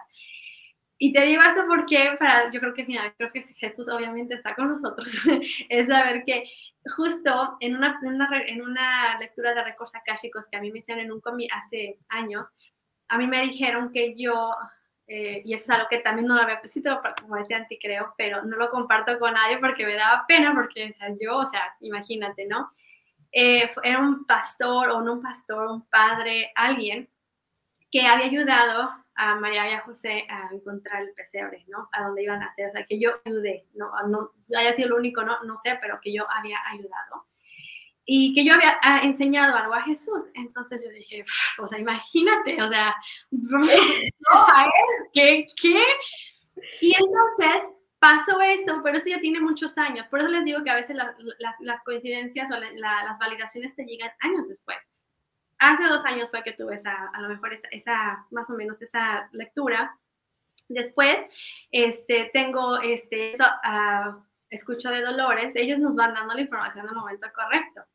Y 0.98 1.12
te 1.12 1.22
digo 1.26 1.42
eso 1.42 1.64
porque 1.66 2.16
para, 2.18 2.50
yo 2.50 2.60
creo 2.60 2.72
que, 2.72 2.86
mira, 2.86 3.12
creo 3.18 3.30
que 3.30 3.42
Jesús 3.42 3.86
obviamente 3.88 4.34
está 4.34 4.54
con 4.54 4.68
nosotros, 4.68 5.10
es 5.68 5.88
saber 5.88 6.24
que 6.24 6.44
justo 6.96 7.56
en 7.60 7.76
una, 7.76 7.98
en 8.02 8.14
una, 8.14 8.28
en 8.46 8.62
una 8.62 9.18
lectura 9.18 9.52
de 9.54 9.62
récords 9.62 9.94
akáshicos 9.94 10.48
que 10.48 10.56
a 10.56 10.60
mí 10.60 10.70
me 10.70 10.78
hicieron 10.78 11.04
en 11.04 11.12
un 11.12 11.20
comi 11.20 11.48
hace 11.52 11.98
años, 12.08 12.50
a 13.08 13.18
mí 13.18 13.26
me 13.26 13.42
dijeron 13.42 13.92
que 13.92 14.14
yo 14.16 14.54
eh, 15.08 15.42
y 15.44 15.54
es 15.54 15.68
algo 15.70 15.86
que 15.88 15.98
también 15.98 16.26
no 16.26 16.34
lo 16.34 16.42
había, 16.42 16.60
sí 16.68 16.82
te 16.82 16.90
lo 16.90 17.00
comenté 17.22 17.54
anti 17.54 17.78
creo, 17.78 18.14
pero 18.18 18.42
no 18.42 18.56
lo 18.56 18.70
comparto 18.70 19.18
con 19.20 19.34
nadie 19.34 19.58
porque 19.58 19.86
me 19.86 19.94
daba 19.94 20.24
pena, 20.26 20.52
porque 20.52 20.90
o 20.90 20.92
sea, 20.92 21.14
yo, 21.20 21.36
o 21.36 21.46
sea, 21.46 21.76
imagínate, 21.80 22.46
¿no? 22.46 22.72
Eh, 23.30 23.70
era 23.84 24.00
un 24.00 24.24
pastor 24.26 24.90
o 24.90 25.02
no 25.02 25.14
un 25.14 25.22
pastor, 25.22 25.68
un 25.68 25.86
padre, 25.88 26.50
alguien 26.56 27.08
que 27.90 28.00
había 28.00 28.26
ayudado 28.26 28.90
a 29.16 29.34
María 29.36 29.70
y 29.70 29.74
a 29.74 29.80
José 29.80 30.26
a 30.28 30.50
encontrar 30.52 31.02
el 31.02 31.12
pesebre, 31.12 31.64
¿no? 31.68 31.88
A 31.92 32.04
dónde 32.04 32.22
iban 32.22 32.42
a 32.42 32.46
hacer, 32.46 32.68
o 32.68 32.70
sea, 32.70 32.84
que 32.86 33.00
yo 33.00 33.12
ayudé, 33.24 33.66
no, 33.74 33.90
no 34.08 34.32
haya 34.56 34.72
sido 34.74 34.88
el 34.88 34.94
único, 34.94 35.22
no, 35.24 35.42
no 35.44 35.56
sé, 35.56 35.78
pero 35.80 35.98
que 36.02 36.12
yo 36.12 36.30
había 36.30 36.58
ayudado 36.70 37.26
y 38.06 38.32
que 38.34 38.44
yo 38.44 38.54
había 38.54 38.78
ah, 38.82 39.00
enseñado 39.02 39.56
algo 39.56 39.74
a 39.74 39.82
Jesús. 39.82 40.28
Entonces 40.34 40.82
yo 40.84 40.90
dije, 40.90 41.24
o 41.58 41.66
sea, 41.66 41.78
imagínate, 41.78 42.62
o 42.62 42.68
sea, 42.68 42.94
a 44.54 44.64
él, 44.64 45.10
¿qué? 45.12 45.46
¿Qué? 45.60 45.84
Y 46.80 46.92
entonces 46.96 47.70
pasó 47.98 48.40
eso, 48.40 48.80
pero 48.84 48.98
eso 48.98 49.10
ya 49.10 49.20
tiene 49.20 49.40
muchos 49.40 49.76
años. 49.76 50.06
Por 50.06 50.20
eso 50.20 50.28
les 50.28 50.44
digo 50.44 50.62
que 50.62 50.70
a 50.70 50.76
veces 50.76 50.96
las, 50.96 51.82
coincidencias 51.82 52.50
o 52.52 52.56
las 52.56 53.18
validaciones 53.18 53.74
te 53.74 53.84
llegan 53.84 54.10
años 54.20 54.48
después. 54.48 54.78
Hace 55.58 55.84
dos 55.84 56.04
años 56.04 56.30
fue 56.30 56.42
que 56.42 56.52
tuve 56.52 56.74
esa, 56.74 57.08
a 57.08 57.20
lo 57.20 57.28
mejor 57.28 57.52
esa, 57.70 58.26
más 58.30 58.50
o 58.50 58.54
menos 58.54 58.80
esa 58.82 59.28
lectura. 59.32 59.98
Después, 60.68 61.18
este, 61.70 62.30
tengo, 62.32 62.80
este, 62.80 63.32
uh, 63.38 64.22
escucho 64.50 64.90
de 64.90 65.02
Dolores, 65.02 65.54
ellos 65.56 65.78
nos 65.78 65.96
van 65.96 66.14
dando 66.14 66.34
la 66.34 66.40
información 66.40 66.84
en 66.84 66.90
el 66.90 66.96
momento 66.96 67.28
correcto 67.34 67.86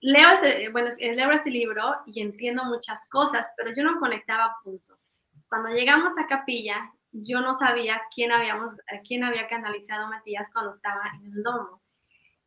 leo 0.00 0.30
ese, 0.30 0.68
bueno, 0.70 0.90
leo 0.98 1.30
ese 1.30 1.50
libro 1.50 1.96
y 2.06 2.22
entiendo 2.22 2.64
muchas 2.64 3.06
cosas, 3.08 3.48
pero 3.56 3.72
yo 3.74 3.82
no 3.84 3.98
conectaba 4.00 4.56
puntos. 4.64 5.04
Cuando 5.48 5.70
llegamos 5.70 6.12
a 6.18 6.26
capilla, 6.26 6.92
yo 7.12 7.40
no 7.40 7.54
sabía 7.54 8.00
quién, 8.14 8.32
habíamos, 8.32 8.72
quién 9.06 9.24
había 9.24 9.48
canalizado 9.48 10.06
a 10.06 10.10
Matías 10.10 10.48
cuando 10.52 10.72
estaba 10.72 11.02
en 11.16 11.32
el 11.32 11.42
domo. 11.42 11.82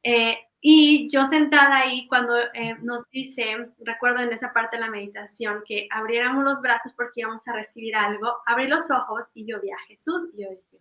Eh, 0.03 0.37
y 0.65 1.09
yo 1.09 1.27
sentada 1.27 1.79
ahí, 1.79 2.07
cuando 2.07 2.37
eh, 2.53 2.77
nos 2.81 3.09
dice, 3.09 3.69
recuerdo 3.79 4.21
en 4.21 4.31
esa 4.31 4.53
parte 4.53 4.77
de 4.77 4.81
la 4.81 4.89
meditación, 4.89 5.61
que 5.67 5.89
abriéramos 5.91 6.45
los 6.45 6.61
brazos 6.61 6.93
porque 6.93 7.19
íbamos 7.19 7.45
a 7.49 7.51
recibir 7.51 7.93
algo, 7.97 8.33
abrí 8.45 8.67
los 8.67 8.89
ojos 8.89 9.23
y 9.33 9.45
yo 9.45 9.59
vi 9.59 9.71
a 9.71 9.79
Jesús 9.89 10.23
y 10.33 10.41
yo 10.41 10.49
dije, 10.51 10.77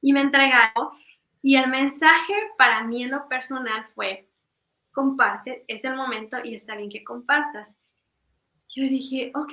y 0.00 0.12
me 0.12 0.22
entregaron. 0.22 0.88
Y 1.42 1.54
el 1.54 1.70
mensaje 1.70 2.34
para 2.58 2.82
mí 2.82 3.04
en 3.04 3.12
lo 3.12 3.28
personal 3.28 3.86
fue, 3.94 4.28
comparte, 4.90 5.64
es 5.68 5.84
el 5.84 5.94
momento 5.94 6.38
y 6.42 6.56
está 6.56 6.74
bien 6.74 6.90
que 6.90 7.04
compartas. 7.04 7.76
Yo 8.74 8.82
dije, 8.82 9.30
ok, 9.36 9.52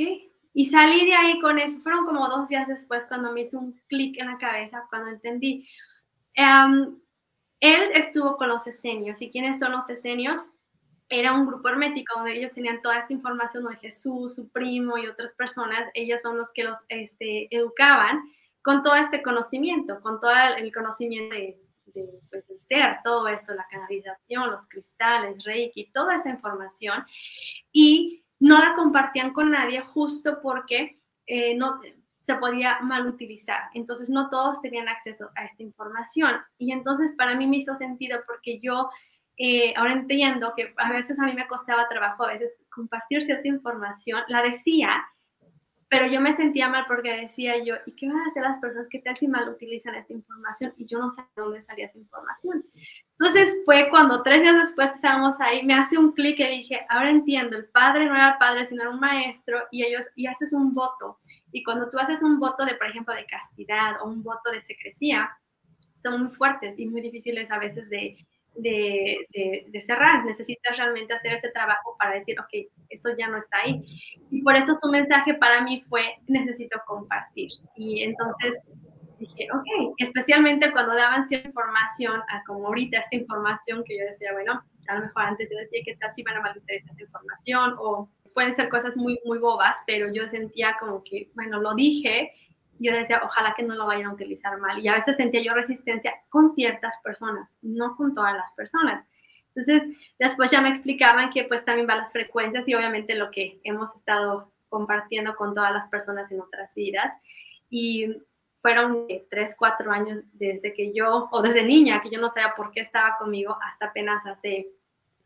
y 0.56 0.66
salí 0.66 1.06
de 1.06 1.14
ahí 1.14 1.40
con 1.40 1.60
eso. 1.60 1.82
Fueron 1.82 2.06
como 2.06 2.28
dos 2.30 2.50
días 2.50 2.68
después 2.68 3.06
cuando 3.06 3.32
me 3.32 3.42
hizo 3.42 3.60
un 3.60 3.80
clic 3.90 4.18
en 4.18 4.26
la 4.26 4.40
cabeza, 4.40 4.88
cuando 4.90 5.12
entendí. 5.12 5.70
Em, 6.34 6.98
él 7.60 7.90
estuvo 7.94 8.38
con 8.38 8.50
los 8.50 8.68
esenios. 8.68 9.22
¿Y 9.22 9.32
quiénes 9.32 9.60
son 9.60 9.72
los 9.72 9.90
esenios? 9.90 10.44
Era 11.10 11.34
un 11.34 11.46
grupo 11.46 11.70
hermético 11.70 12.16
donde 12.18 12.36
ellos 12.36 12.54
tenían 12.54 12.82
toda 12.82 12.98
esta 12.98 13.14
información 13.14 13.66
de 13.66 13.76
Jesús, 13.78 14.36
su 14.36 14.50
primo 14.50 14.98
y 14.98 15.08
otras 15.08 15.34
personas. 15.34 15.90
Ellos 15.94 16.22
son 16.22 16.38
los 16.38 16.52
que 16.52 16.64
los 16.64 16.80
este, 16.90 17.48
educaban 17.56 18.22
con 18.62 18.82
todo 18.82 18.96
este 18.96 19.22
conocimiento, 19.22 20.02
con 20.02 20.20
todo 20.20 20.32
el 20.58 20.74
conocimiento 20.74 21.36
de 21.36 21.60
pues, 22.30 22.50
el 22.50 22.60
ser, 22.60 22.98
todo 23.04 23.28
eso, 23.28 23.54
la 23.54 23.68
canalización, 23.70 24.52
los 24.52 24.68
cristales, 24.68 25.44
Reiki, 25.44 25.92
toda 25.92 26.16
esa 26.16 26.30
información. 26.30 27.06
Y 27.72 28.26
no 28.40 28.60
la 28.60 28.74
compartían 28.74 29.34
con 29.34 29.52
nadie 29.52 29.82
justo 29.82 30.40
porque 30.42 31.00
eh, 31.28 31.56
no 31.56 31.80
se 32.26 32.36
podía 32.36 32.80
mal 32.82 33.06
utilizar. 33.06 33.70
Entonces 33.76 34.10
no 34.10 34.30
todos 34.32 34.60
tenían 34.60 34.90
acceso 34.90 35.30
a 35.36 35.46
esta 35.46 35.62
información. 35.62 36.34
Y 36.58 36.72
entonces 36.72 37.14
para 37.16 37.36
mí 37.36 37.46
me 37.46 37.58
hizo 37.58 37.76
sentido 37.76 38.20
porque 38.26 38.60
yo 38.60 38.90
eh, 39.38 39.74
ahora 39.76 39.94
entiendo 39.94 40.54
que 40.58 40.74
a 40.78 40.92
veces 40.92 41.20
a 41.20 41.26
mí 41.26 41.34
me 41.34 41.48
costaba 41.48 41.88
trabajo, 41.88 42.26
a 42.26 42.34
veces 42.34 42.52
compartir 42.72 43.22
cierta 43.22 43.48
información, 43.48 44.24
la 44.28 44.42
decía, 44.42 45.06
pero 45.88 46.08
yo 46.08 46.20
me 46.20 46.34
sentía 46.34 46.68
mal 46.68 46.86
porque 46.88 47.16
decía 47.16 47.64
yo, 47.64 47.76
¿y 47.86 47.92
qué 47.92 48.08
van 48.08 48.18
a 48.18 48.26
hacer 48.28 48.42
las 48.42 48.58
personas? 48.58 48.88
¿Qué 48.90 49.00
tal 49.00 49.16
si 49.16 49.28
mal 49.28 49.48
utilizan 49.48 49.94
esta 49.94 50.14
información? 50.14 50.74
Y 50.78 50.88
yo 50.88 50.98
no 50.98 51.12
sé 51.12 51.22
de 51.22 51.44
dónde 51.44 51.62
salía 51.62 51.86
esa 51.86 52.00
información. 52.00 52.66
Entonces 53.20 53.54
fue 53.66 53.88
cuando 53.92 54.24
tres 54.24 54.42
días 54.42 54.58
después 54.58 54.90
que 54.90 54.96
estábamos 54.96 55.40
ahí, 55.40 55.64
me 55.64 55.76
hace 55.76 55.98
un 55.98 56.14
clic 56.14 56.40
y 56.40 56.58
dije, 56.58 56.86
ahora 56.90 57.12
entiendo, 57.12 57.56
el 57.56 57.66
padre 57.66 58.08
no 58.08 58.16
era 58.16 58.40
padre, 58.40 58.66
sino 58.66 58.82
era 58.82 58.90
un 58.90 59.00
maestro 59.00 59.60
y 59.70 59.84
ellos, 59.84 60.06
y 60.16 60.26
haces 60.26 60.54
un 60.54 60.74
voto. 60.74 61.20
Y 61.56 61.64
cuando 61.64 61.90
tú 61.90 61.98
haces 61.98 62.22
un 62.22 62.38
voto 62.38 62.66
de, 62.66 62.76
por 62.76 62.90
ejemplo, 62.90 63.16
de 63.16 63.26
castidad 63.28 64.02
o 64.02 64.10
un 64.10 64.22
voto 64.22 64.52
de 64.52 64.62
secrecía, 64.62 65.30
son 65.94 66.24
muy 66.24 66.36
fuertes 66.36 66.78
y 66.78 66.86
muy 66.86 67.00
difíciles 67.00 67.50
a 67.50 67.58
veces 67.58 67.90
de, 67.90 68.18
de, 68.56 69.26
de, 69.72 69.82
cerrar. 69.82 70.26
Necesitas 70.26 70.78
realmente 70.78 71.14
hacer 71.14 71.32
ese 71.32 71.52
trabajo 71.52 71.96
para 71.98 72.16
decir, 72.16 72.38
ok, 72.42 72.70
eso 72.90 73.12
ya 73.18 73.30
no 73.30 73.38
está 73.38 73.60
ahí. 73.60 73.82
Y 74.32 74.42
por 74.42 74.58
eso 74.58 74.76
su 74.76 74.92
mensaje 74.92 75.34
para 75.36 75.62
mí 75.62 75.82
fue, 75.88 76.04
necesito 76.28 76.78
compartir. 76.86 77.48
Y 77.78 78.04
entonces 78.04 78.58
dije, 79.18 79.48
ok, 79.54 79.94
especialmente 80.00 80.74
cuando 80.74 80.94
daban 80.94 81.24
cierta 81.24 81.48
información, 81.48 82.22
como 82.48 82.68
ahorita 82.68 83.00
esta 83.00 83.16
información 83.16 83.82
que 83.86 83.98
yo 83.98 84.04
decía, 84.04 84.34
bueno, 84.34 84.62
a 84.90 84.96
lo 84.96 85.06
mejor 85.06 85.24
antes 85.24 85.50
yo 85.50 85.58
decía, 85.58 85.80
¿qué 85.86 85.96
tal 85.96 86.12
si 86.12 86.22
van 86.22 86.36
a 86.36 86.42
malinterpretar 86.42 86.92
esta 86.92 87.04
información? 87.04 87.76
O 87.80 88.10
pueden 88.36 88.56
ser 88.56 88.70
cosas 88.70 88.96
muy, 88.96 89.20
muy 89.26 89.40
bobas, 89.40 89.82
pero 89.88 90.14
yo 90.14 90.30
sentía 90.30 90.78
como 90.80 91.04
que, 91.04 91.32
bueno, 91.34 91.60
lo 91.60 91.74
dije 91.74 92.32
yo 92.80 92.94
decía, 92.94 93.22
ojalá 93.24 93.54
que 93.56 93.64
no 93.64 93.76
lo 93.76 93.86
vayan 93.86 94.08
a 94.08 94.14
utilizar 94.14 94.58
mal. 94.60 94.84
Y 94.84 94.88
a 94.88 94.96
veces 94.96 95.16
sentía 95.16 95.42
yo 95.42 95.54
resistencia 95.54 96.14
con 96.30 96.50
ciertas 96.50 97.00
personas, 97.04 97.50
no 97.62 97.96
con 97.96 98.14
todas 98.14 98.36
las 98.36 98.52
personas. 98.54 99.06
Entonces, 99.54 99.98
después 100.20 100.52
ya 100.52 100.62
me 100.62 100.70
explicaban 100.70 101.30
que 101.30 101.46
pues 101.46 101.64
también 101.64 101.88
va 101.88 101.96
las 101.96 102.12
frecuencias 102.12 102.68
y 102.68 102.76
obviamente 102.76 103.16
lo 103.16 103.32
que 103.32 103.62
hemos 103.64 103.96
estado 103.96 104.52
compartiendo 104.68 105.36
con 105.36 105.56
todas 105.56 105.72
las 105.72 105.88
personas 105.88 106.32
en 106.32 106.42
otras 106.42 106.74
vidas. 106.76 107.14
y 107.70 108.22
fueron 108.62 109.06
tres, 109.30 109.56
cuatro 109.56 109.92
años 109.92 110.24
desde 110.34 110.74
que 110.74 110.92
yo, 110.92 111.30
o 111.32 111.42
desde 111.44 111.64
niña, 111.64 112.02
que 112.02 112.10
yo 112.10 112.20
no 112.20 112.30
sabía 112.30 112.56
por 112.58 112.72
qué 112.72 112.82
estaba 112.82 113.16
conmigo 113.16 113.56
hasta 113.62 113.86
apenas 113.86 114.26
hace, 114.26 114.70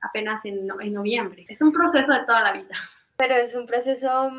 apenas 0.02 0.44
en, 0.44 0.68
en 0.82 0.94
noviembre. 0.94 1.46
Es 1.48 1.62
un 1.62 1.72
proceso 1.72 2.12
de 2.12 2.26
toda 2.26 2.42
la 2.42 2.52
vida. 2.52 2.76
Pero 3.20 3.36
es 3.36 3.54
un 3.54 3.66
proceso, 3.66 4.32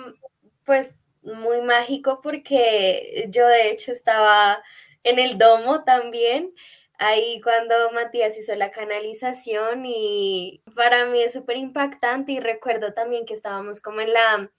pues, 0.65 0.97
muy 1.23 1.61
mágico 1.61 2.21
porque 2.23 3.27
yo 3.29 3.47
de 3.47 3.71
hecho 3.71 3.93
estaba 3.93 4.63
en 5.05 5.19
el 5.19 5.37
domo 5.37 5.85
también, 5.85 6.55
ahí 6.99 7.43
cuando 7.43 7.75
Matías 7.93 8.39
hizo 8.39 8.55
la 8.55 8.71
canalización 8.71 9.83
y 9.85 10.63
para 10.75 11.05
mí 11.05 11.21
es 11.21 11.35
súper 11.35 11.59
impactante 11.59 12.33
y 12.33 12.41
recuerdo 12.41 12.95
también 12.95 13.27
que 13.27 13.35
estábamos 13.35 13.83
como 13.83 14.01
en 14.01 14.15
la 14.15 14.51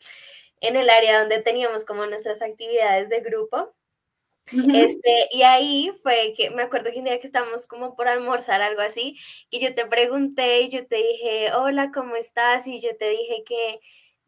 en 0.61 0.75
el 0.75 0.89
área 0.91 1.19
donde 1.19 1.41
teníamos 1.41 1.83
como 1.85 2.05
nuestras 2.05 2.43
actividades 2.43 3.09
de 3.09 3.21
grupo. 3.21 3.73
Este, 4.73 5.29
y 5.31 5.43
ahí 5.43 5.91
fue 6.03 6.33
que 6.37 6.49
me 6.51 6.63
acuerdo 6.63 6.91
que 6.91 6.99
un 6.99 7.05
día 7.05 7.19
que 7.19 7.27
estábamos 7.27 7.67
como 7.67 7.95
por 7.95 8.07
almorzar, 8.07 8.61
algo 8.61 8.81
así, 8.81 9.17
y 9.49 9.59
yo 9.61 9.73
te 9.75 9.85
pregunté 9.87 10.61
y 10.61 10.69
yo 10.69 10.85
te 10.87 10.97
dije, 10.97 11.53
hola, 11.55 11.91
¿cómo 11.93 12.15
estás? 12.15 12.67
Y 12.67 12.79
yo 12.79 12.95
te 12.97 13.09
dije 13.09 13.43
que 13.45 13.79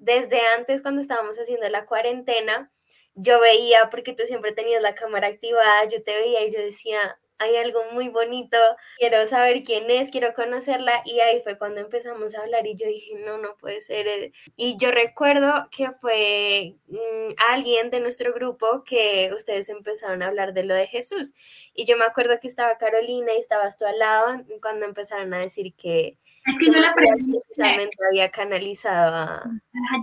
desde 0.04 0.42
antes, 0.58 0.82
cuando 0.82 1.00
estábamos 1.00 1.38
haciendo 1.40 1.68
la 1.70 1.86
cuarentena, 1.86 2.70
yo 3.16 3.40
veía, 3.40 3.90
porque 3.90 4.14
tú 4.14 4.24
siempre 4.26 4.52
tenías 4.52 4.82
la 4.82 4.96
cámara 4.96 5.28
activada, 5.28 5.88
yo 5.88 6.04
te 6.04 6.14
veía 6.14 6.46
y 6.46 6.52
yo 6.52 6.60
decía, 6.60 7.18
hay 7.38 7.56
algo 7.56 7.80
muy 7.94 8.10
bonito, 8.10 8.58
quiero 8.98 9.26
saber 9.28 9.64
quién 9.64 9.90
es, 9.90 10.10
quiero 10.10 10.34
conocerla 10.34 11.02
y 11.06 11.22
ahí 11.22 11.42
fue 11.42 11.58
cuando 11.58 11.80
empezamos 11.80 12.36
a 12.36 12.42
hablar 12.42 12.68
y 12.68 12.76
yo 12.76 12.86
dije, 12.86 13.16
no, 13.26 13.38
no 13.38 13.56
puede 13.56 13.80
ser. 13.80 14.08
Eh". 14.08 14.32
Y 14.58 14.76
yo 14.78 14.92
recuerdo 14.92 15.70
que 15.72 15.92
fue 15.92 16.76
mm, 16.88 17.34
alguien 17.50 17.90
de 17.90 18.02
nuestro 18.02 18.34
grupo 18.34 18.84
que 18.84 19.32
ustedes 19.34 19.70
empezaron 19.70 20.22
a 20.22 20.28
hablar 20.28 20.54
de 20.54 20.64
lo 20.64 20.74
de 20.74 20.88
Jesús 20.88 21.34
y 21.74 21.86
yo 21.86 21.96
me 21.96 22.06
acuerdo 22.06 22.40
que 22.42 22.48
estaba 22.48 22.78
Carolina 22.78 23.34
y 23.34 23.40
estabas 23.40 23.78
tú 23.78 23.86
al 23.86 24.00
lado 24.00 24.44
cuando 24.62 24.86
empezaron 24.86 25.34
a 25.34 25.40
decir 25.40 25.74
que... 25.76 26.18
Es 26.46 26.58
que, 26.58 26.66
yo 26.66 26.74
la 26.74 26.94
precisamente 26.94 27.96
había 28.10 28.30
canalizado 28.30 29.16
a... 29.16 29.44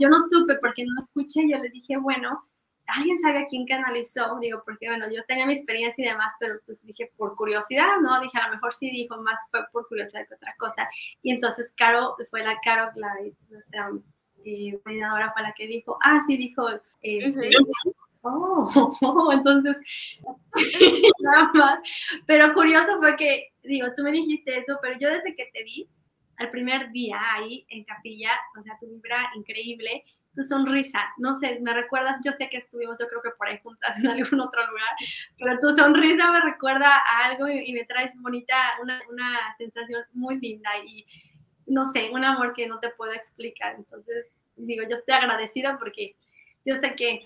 Yo 0.01 0.09
no 0.09 0.19
supe 0.21 0.55
porque 0.57 0.85
no 0.85 0.99
escuché, 0.99 1.43
yo 1.49 1.59
le 1.59 1.69
dije, 1.69 1.99
bueno, 1.99 2.49
¿alguien 2.87 3.19
sabe 3.19 3.41
a 3.41 3.47
quién 3.47 3.67
canalizó? 3.67 4.39
Digo, 4.41 4.63
porque 4.65 4.89
bueno, 4.89 5.07
yo 5.11 5.23
tenía 5.27 5.47
mi 5.47 5.55
experiencia 5.55 6.05
y 6.05 6.09
demás, 6.09 6.33
pero 6.39 6.61
pues 6.65 6.85
dije 6.85 7.13
por 7.17 7.35
curiosidad, 7.35 7.99
¿no? 8.01 8.21
Dije, 8.21 8.39
a 8.39 8.49
lo 8.49 8.55
mejor 8.55 8.75
sí 8.75 8.91
dijo, 8.91 9.21
más 9.23 9.41
fue 9.51 9.61
por 9.73 9.89
curiosidad 9.89 10.27
que 10.29 10.35
otra 10.35 10.55
cosa. 10.59 10.89
Y 11.23 11.33
entonces 11.33 11.73
Caro, 11.77 12.17
fue 12.31 12.43
la 12.43 12.59
Caro, 12.65 12.91
la, 12.95 13.15
nuestra 13.49 13.91
eh, 14.45 14.79
fue 14.83 14.95
la 14.97 15.55
que 15.57 15.67
dijo, 15.67 15.99
ah, 16.03 16.21
sí, 16.27 16.37
dijo, 16.37 16.69
este, 17.03 17.51
oh, 18.23 19.31
entonces, 19.33 19.77
nada 21.21 21.51
más. 21.55 21.81
Pero 22.27 22.53
curioso 22.55 22.99
fue 22.99 23.17
que, 23.17 23.53
digo, 23.63 23.89
tú 23.97 24.03
me 24.03 24.13
dijiste 24.13 24.59
eso, 24.59 24.79
pero 24.83 24.99
yo 24.99 25.09
desde 25.09 25.35
que 25.35 25.51
te 25.53 25.63
vi, 25.65 25.89
al 26.41 26.51
primer 26.51 26.91
día 26.91 27.19
ahí 27.35 27.67
en 27.69 27.85
capilla, 27.85 28.31
o 28.59 28.63
sea, 28.63 28.77
tu 28.81 28.87
vibra 28.89 29.31
increíble, 29.35 30.05
tu 30.35 30.43
sonrisa, 30.43 31.13
no 31.19 31.37
sé, 31.37 31.61
me 31.61 31.75
recuerdas, 31.75 32.19
yo 32.25 32.33
sé 32.33 32.49
que 32.49 32.57
estuvimos, 32.57 32.99
yo 32.99 33.07
creo 33.09 33.21
que 33.21 33.31
por 33.31 33.49
ahí 33.49 33.59
juntas 33.63 33.99
en 33.99 34.07
algún 34.09 34.41
otro 34.41 34.67
lugar, 34.67 34.89
pero 35.39 35.59
tu 35.61 35.77
sonrisa 35.77 36.31
me 36.31 36.41
recuerda 36.41 36.89
a 36.89 37.27
algo 37.27 37.47
y, 37.49 37.73
me 37.73 37.85
traes 37.85 38.17
bonita, 38.21 38.57
una, 38.83 39.03
una, 39.11 39.55
sensación 39.59 40.03
muy 40.13 40.39
linda 40.41 40.71
y 40.85 41.05
no 41.67 41.91
sé, 41.93 42.11
un 42.11 42.25
amor 42.25 42.55
que 42.55 42.67
no 42.67 42.81
te 42.81 42.91
puedo 42.91 43.13
explicar. 43.13 43.77
Entonces, 43.77 44.27
digo, 44.57 44.83
yo 44.89 44.97
estoy 44.97 45.15
agradecida 45.15 45.79
porque 45.79 46.17
yo 46.65 46.75
sé 46.77 46.95
que 46.97 47.21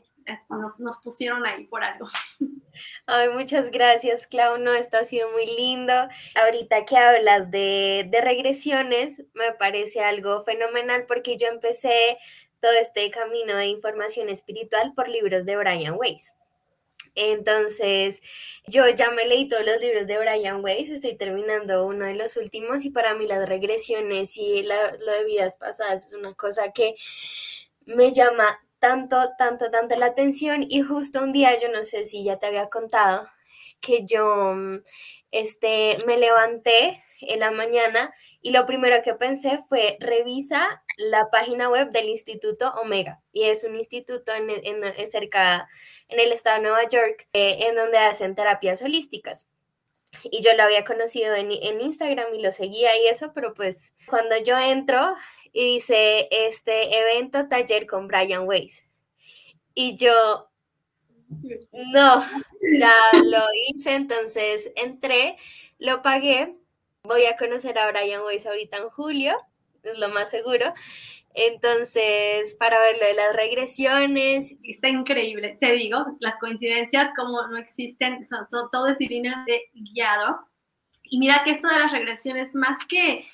nos, 0.79 0.99
pusieron 0.99 1.47
ahí 1.47 1.65
por 1.67 1.83
algo. 1.83 2.09
Ay, 3.07 3.29
muchas 3.31 3.71
gracias, 3.71 4.27
Clau. 4.27 4.59
No, 4.59 4.75
esto 4.75 4.97
ha 4.97 5.05
sido 5.05 5.31
muy 5.33 5.47
lindo. 5.47 5.93
Ahorita 6.35 6.85
que 6.85 6.97
hablas 6.97 7.51
de, 7.51 8.07
de 8.11 8.21
regresiones, 8.21 9.25
me 9.35 9.53
parece 9.53 10.03
algo 10.03 10.43
fenomenal 10.43 11.05
porque 11.07 11.37
yo 11.37 11.49
empecé 11.49 12.19
todo 12.61 12.73
este 12.73 13.11
camino 13.11 13.57
de 13.57 13.67
información 13.67 14.29
espiritual 14.29 14.93
por 14.95 15.09
libros 15.09 15.45
de 15.45 15.57
Brian 15.57 15.97
Weiss. 15.99 16.35
Entonces, 17.15 18.21
yo 18.67 18.89
ya 18.89 19.11
me 19.11 19.27
leí 19.27 19.47
todos 19.47 19.65
los 19.65 19.81
libros 19.81 20.07
de 20.07 20.19
Brian 20.19 20.65
Weiss, 20.65 20.91
estoy 20.91 21.17
terminando 21.17 21.87
uno 21.87 22.07
de 22.07 22.15
los 22.15 22.37
últimos 22.37 22.85
y 22.85 22.91
para 22.91 23.15
mí 23.15 23.27
las 23.29 23.49
regresiones 23.49 24.37
y 24.37 24.65
lo 24.65 25.13
de 25.13 25.25
vidas 25.25 25.57
pasadas 25.57 26.07
es 26.07 26.13
una 26.13 26.35
cosa 26.35 26.73
que 26.73 26.97
me 27.87 28.13
llama 28.13 28.61
tanto, 28.85 29.31
tanto, 29.39 29.71
tanto 29.71 29.97
la 29.97 30.05
atención 30.05 30.67
y 30.69 30.83
justo 30.83 31.23
un 31.23 31.33
día, 31.33 31.59
yo 31.59 31.69
no 31.71 31.85
sé 31.85 32.05
si 32.05 32.23
ya 32.23 32.37
te 32.37 32.49
había 32.49 32.69
contado, 32.69 33.27
que 33.81 34.05
yo 34.05 34.55
este, 35.31 35.97
me 36.07 36.19
levanté 36.19 37.03
en 37.23 37.41
la 37.41 37.51
mañana 37.51 38.15
y 38.43 38.51
lo 38.51 38.67
primero 38.67 39.03
que 39.03 39.15
pensé 39.15 39.59
fue, 39.71 39.97
revisa 40.01 40.85
la 40.99 41.31
página 41.31 41.71
web 41.71 41.93
del 41.93 42.11
Instituto 42.11 42.75
Omega. 42.75 43.23
Y 43.33 43.45
es 43.45 43.65
un 43.65 43.75
instituto 43.75 44.33
en, 44.35 44.51
en, 44.51 45.07
cerca, 45.07 45.67
en 46.09 46.21
el 46.21 46.31
estado 46.31 46.57
de 46.57 46.63
Nueva 46.65 46.87
York, 46.87 47.27
eh, 47.33 47.61
en 47.67 47.77
donde 47.77 47.97
hacen 47.97 48.35
terapias 48.35 48.83
holísticas. 48.83 49.49
Y 50.25 50.43
yo 50.43 50.55
lo 50.57 50.63
había 50.63 50.85
conocido 50.85 51.35
en, 51.35 51.51
en, 51.53 51.81
Instagram 51.81 52.35
y 52.35 52.43
lo 52.43 52.53
seguía 52.53 52.91
y 53.01 53.07
eso, 53.07 53.33
pero 53.35 53.55
pues 53.55 53.95
cuando 54.07 54.37
yo 54.39 54.59
entro 54.59 55.15
y 55.53 55.77
este 55.77 56.99
evento 56.99 57.49
taller 57.49 57.87
con 57.87 58.09
Brian 58.09 58.47
Weiss. 58.47 58.85
Y 59.75 59.97
yo, 59.97 60.51
no, 61.73 62.25
ya 62.81 62.95
lo 63.13 63.43
hice, 63.69 63.95
entonces 63.95 64.73
entré, 64.77 65.37
lo 65.79 66.03
pagué 66.03 66.57
Voy 67.07 67.27
a 67.27 67.37
conocer 67.37 67.79
a 67.79 67.91
Brian 67.91 68.23
Weiss 68.23 68.47
ahorita 68.47 68.79
en 68.79 68.89
julio, 68.89 69.37
es 69.83 69.99
lo 69.99 70.09
más 70.09 70.31
seguro. 70.31 70.73
Entonces, 71.35 72.55
para 72.59 72.79
ver 72.79 72.97
lo 72.99 73.07
de 73.07 73.15
las 73.15 73.37
regresiones. 73.37 74.57
Está 74.63 74.89
increíble, 74.89 75.59
te 75.61 75.73
digo, 75.73 76.17
las 76.21 76.37
coincidencias 76.37 77.11
como 77.17 77.47
no 77.49 77.59
existen, 77.59 78.25
son, 78.25 78.47
todo 78.71 78.87
es 78.87 78.99
divinamente 78.99 79.71
guiado. 79.75 80.49
Y 81.03 81.19
mira 81.19 81.43
que 81.45 81.51
esto 81.51 81.69
de 81.69 81.79
las 81.79 81.93
regresiones, 81.93 82.55
más 82.55 82.87
que 82.87 83.27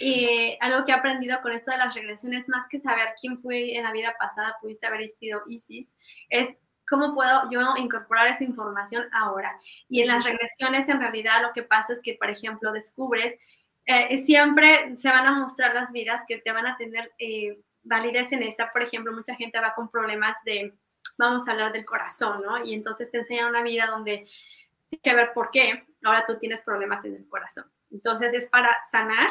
eh, 0.00 0.58
algo 0.60 0.84
que 0.84 0.92
he 0.92 0.94
aprendido 0.94 1.40
con 1.42 1.52
esto 1.52 1.70
de 1.70 1.78
las 1.78 1.94
regresiones, 1.94 2.48
más 2.48 2.68
que 2.68 2.80
saber 2.80 3.14
quién 3.20 3.40
fue 3.40 3.76
en 3.76 3.84
la 3.84 3.92
vida 3.92 4.14
pasada, 4.18 4.56
pudiste 4.60 4.86
haber 4.86 5.08
sido 5.08 5.42
Isis, 5.48 5.94
es 6.28 6.56
¿Cómo 6.86 7.14
puedo 7.14 7.50
yo 7.50 7.60
incorporar 7.78 8.28
esa 8.28 8.44
información 8.44 9.08
ahora? 9.12 9.58
Y 9.88 10.02
en 10.02 10.08
las 10.08 10.24
regresiones, 10.24 10.88
en 10.88 11.00
realidad, 11.00 11.40
lo 11.40 11.52
que 11.52 11.62
pasa 11.62 11.94
es 11.94 12.02
que, 12.02 12.14
por 12.14 12.28
ejemplo, 12.28 12.72
descubres, 12.72 13.34
eh, 13.86 14.16
siempre 14.16 14.96
se 14.96 15.08
van 15.08 15.26
a 15.26 15.38
mostrar 15.38 15.74
las 15.74 15.92
vidas 15.92 16.22
que 16.26 16.38
te 16.38 16.52
van 16.52 16.66
a 16.66 16.76
tener 16.76 17.12
eh, 17.18 17.60
validez 17.82 18.32
en 18.32 18.42
esta. 18.42 18.72
Por 18.72 18.82
ejemplo, 18.82 19.12
mucha 19.12 19.34
gente 19.34 19.60
va 19.60 19.74
con 19.74 19.90
problemas 19.90 20.36
de, 20.44 20.74
vamos 21.18 21.46
a 21.46 21.52
hablar 21.52 21.72
del 21.72 21.84
corazón, 21.84 22.42
¿no? 22.42 22.64
Y 22.64 22.74
entonces 22.74 23.10
te 23.10 23.18
enseñan 23.18 23.50
una 23.50 23.62
vida 23.62 23.86
donde 23.86 24.26
hay 24.92 24.98
que 24.98 25.14
ver 25.14 25.32
por 25.32 25.50
qué 25.50 25.86
ahora 26.04 26.24
tú 26.26 26.38
tienes 26.38 26.62
problemas 26.62 27.04
en 27.04 27.16
el 27.16 27.28
corazón. 27.28 27.70
Entonces 27.90 28.32
es 28.32 28.48
para 28.48 28.74
sanar, 28.90 29.30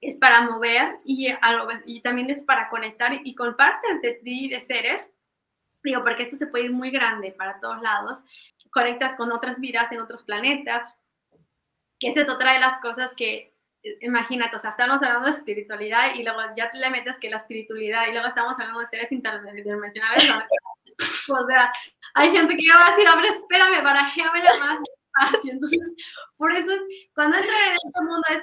es 0.00 0.16
para 0.16 0.42
mover 0.42 0.98
y, 1.04 1.28
y 1.86 2.00
también 2.02 2.30
es 2.30 2.42
para 2.42 2.68
conectar 2.68 3.20
y 3.24 3.34
con 3.34 3.56
partes 3.56 4.00
de 4.02 4.12
ti, 4.12 4.48
de 4.48 4.60
seres, 4.60 5.10
Digo, 5.86 6.02
porque 6.02 6.24
esto 6.24 6.36
se 6.36 6.48
puede 6.48 6.64
ir 6.64 6.72
muy 6.72 6.90
grande 6.90 7.30
para 7.30 7.60
todos 7.60 7.80
lados. 7.80 8.24
Conectas 8.72 9.14
con 9.14 9.30
otras 9.30 9.60
vidas 9.60 9.90
en 9.92 10.00
otros 10.00 10.24
planetas. 10.24 10.98
Esa 12.00 12.22
es 12.22 12.28
otra 12.28 12.54
de 12.54 12.58
las 12.58 12.80
cosas 12.80 13.12
que, 13.16 13.55
imagínate, 14.00 14.56
o 14.56 14.60
sea, 14.60 14.70
estamos 14.70 15.02
hablando 15.02 15.26
de 15.26 15.32
espiritualidad 15.32 16.14
y 16.14 16.22
luego 16.22 16.40
ya 16.56 16.70
te 16.70 16.78
le 16.78 16.90
metes 16.90 17.18
que 17.18 17.30
la 17.30 17.36
espiritualidad 17.36 18.08
y 18.08 18.12
luego 18.12 18.28
estamos 18.28 18.58
hablando 18.58 18.80
de 18.80 18.86
seres 18.86 19.12
interdimensionales. 19.12 20.30
o 21.28 21.46
sea, 21.46 21.72
hay 22.14 22.30
gente 22.30 22.56
que 22.56 22.72
va 22.72 22.86
a 22.86 22.90
decir, 22.90 23.08
a 23.08 23.16
ver, 23.16 23.26
espérame, 23.26 23.82
barajéamela 23.82 24.50
más 24.60 24.80
fácil. 25.18 25.52
Entonces, 25.52 25.80
por 26.36 26.52
eso 26.52 26.70
es, 26.70 26.80
cuando 27.14 27.36
entran 27.36 27.64
en 27.68 27.74
este 27.74 28.00
mundo 28.02 28.22
es, 28.34 28.42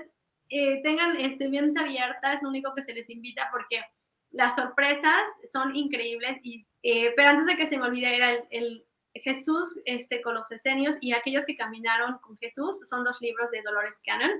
eh, 0.49 0.81
tengan 0.83 1.19
este, 1.19 1.49
mente 1.49 1.79
abierta, 1.79 2.33
es 2.33 2.43
lo 2.43 2.49
único 2.49 2.73
que 2.73 2.81
se 2.81 2.93
les 2.93 3.09
invita 3.09 3.49
porque 3.51 3.83
las 4.31 4.55
sorpresas 4.55 5.27
son 5.51 5.75
increíbles, 5.75 6.37
y, 6.43 6.65
eh, 6.83 7.13
pero 7.15 7.29
antes 7.29 7.45
de 7.45 7.55
que 7.55 7.67
se 7.67 7.77
me 7.77 7.85
olvide, 7.85 8.15
era 8.15 8.31
el, 8.49 8.85
Jesús 9.15 9.79
este, 9.85 10.23
con 10.23 10.33
los 10.33 10.51
esenios 10.51 10.97
y 10.99 11.13
aquellos 11.13 11.45
que 11.45 11.55
caminaron 11.55 12.17
con 12.17 12.35
Jesús, 12.39 12.79
son 12.89 13.03
dos 13.03 13.17
libros 13.21 13.51
de 13.51 13.61
Dolores 13.61 14.01
Cannon 14.03 14.31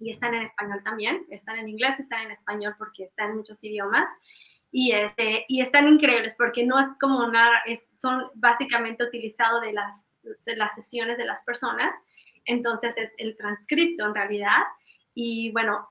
y 0.00 0.10
están 0.10 0.34
en 0.34 0.42
español 0.42 0.82
también, 0.84 1.26
están 1.30 1.58
en 1.58 1.68
inglés, 1.68 2.00
están 2.00 2.22
en 2.22 2.30
español 2.30 2.74
porque 2.78 3.04
están 3.04 3.30
en 3.30 3.36
muchos 3.38 3.62
idiomas. 3.64 4.08
Y, 4.70 4.92
este, 4.92 5.46
y 5.48 5.62
están 5.62 5.88
increíbles 5.88 6.34
porque 6.36 6.66
no 6.66 6.78
es 6.78 6.86
como 7.00 7.26
nada, 7.28 7.62
es, 7.64 7.88
son 8.00 8.30
básicamente 8.34 9.02
utilizados 9.02 9.62
de 9.62 9.72
las, 9.72 10.06
de 10.22 10.56
las 10.56 10.74
sesiones 10.74 11.16
de 11.16 11.24
las 11.24 11.40
personas, 11.42 11.94
entonces 12.44 12.94
es 12.98 13.12
el 13.16 13.36
transcripto 13.36 14.04
en 14.04 14.14
realidad. 14.14 14.64
Y 15.14 15.50
bueno, 15.52 15.88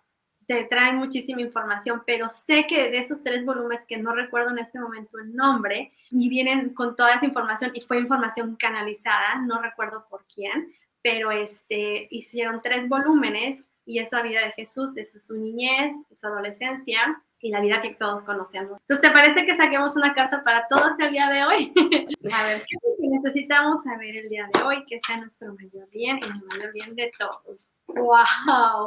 te 0.48 0.64
traen 0.64 0.96
muchísima 0.96 1.42
información, 1.42 2.04
pero 2.06 2.30
sé 2.30 2.66
que 2.68 2.90
de 2.90 3.00
esos 3.00 3.24
tres 3.24 3.46
volúmenes 3.46 3.86
que 3.86 3.98
no 3.98 4.14
recuerdo 4.14 4.52
en 4.52 4.60
este 4.60 4.80
momento 4.80 5.20
el 5.20 5.36
nombre, 5.36 5.92
y 6.10 6.30
vienen 6.30 6.74
con 6.74 6.96
toda 6.96 7.16
esa 7.16 7.26
información 7.26 7.72
y 7.74 7.82
fue 7.82 7.98
información 7.98 8.56
canalizada, 8.56 9.42
no 9.46 9.62
recuerdo 9.62 10.08
por 10.10 10.26
quién, 10.34 10.74
pero 11.02 11.32
este, 11.32 12.08
hicieron 12.12 12.62
tres 12.62 12.88
volúmenes 12.88 13.68
y 13.88 14.00
es 14.00 14.12
la 14.12 14.22
vida 14.22 14.42
de 14.42 14.52
Jesús, 14.52 14.94
desde 14.94 15.18
su 15.18 15.34
niñez, 15.34 15.96
su 16.14 16.28
adolescencia 16.28 17.24
y 17.40 17.52
la 17.52 17.62
vida 17.62 17.82
que 17.82 17.96
todos 17.96 18.22
conocemos. 18.22 18.82
Entonces, 18.82 19.02
¿te 19.02 19.12
parece 19.12 19.46
que 19.46 19.56
saquemos 19.56 19.96
una 19.96 20.14
carta 20.14 20.44
para 20.44 20.68
todos 20.68 21.00
el 21.00 21.12
día 21.12 21.30
de 21.30 21.46
hoy? 21.46 21.74
A 22.34 22.48
ver, 22.48 22.62
¿qué 22.68 22.78
que 23.02 23.08
necesitamos 23.08 23.84
saber 23.84 24.18
el 24.18 24.28
día 24.28 24.50
de 24.54 24.62
hoy? 24.62 24.86
Que 24.86 25.00
sea 25.00 25.18
nuestro 25.18 25.54
mayor 25.54 25.90
bien 25.90 26.20
y 26.22 26.26
el 26.26 26.34
mayor 26.34 26.74
bien 26.74 26.96
de 26.96 27.12
todos. 27.18 27.70
¡Wow! 27.88 28.86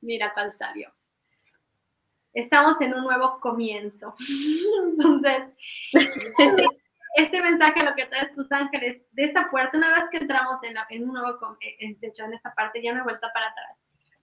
Mira 0.00 0.34
cuál 0.34 0.52
salió. 0.52 0.92
Estamos 2.34 2.80
en 2.80 2.94
un 2.94 3.04
nuevo 3.04 3.38
comienzo. 3.38 4.16
Entonces, 4.84 5.44
este 7.14 7.40
mensaje 7.40 7.84
lo 7.84 7.94
que 7.94 8.06
traes 8.06 8.34
tus 8.34 8.50
ángeles 8.50 9.00
de 9.12 9.22
esta 9.22 9.48
puerta, 9.48 9.78
una 9.78 9.96
vez 9.96 10.08
que 10.10 10.16
entramos 10.16 10.58
en, 10.64 10.74
en 10.90 11.08
un 11.08 11.14
nuevo, 11.14 11.56
eh, 11.60 11.96
de 12.00 12.08
hecho 12.08 12.24
en 12.24 12.34
esta 12.34 12.52
parte 12.54 12.82
ya 12.82 12.92
me 12.92 12.98
he 12.98 13.04
vuelto 13.04 13.28
para 13.32 13.46
atrás. 13.46 13.78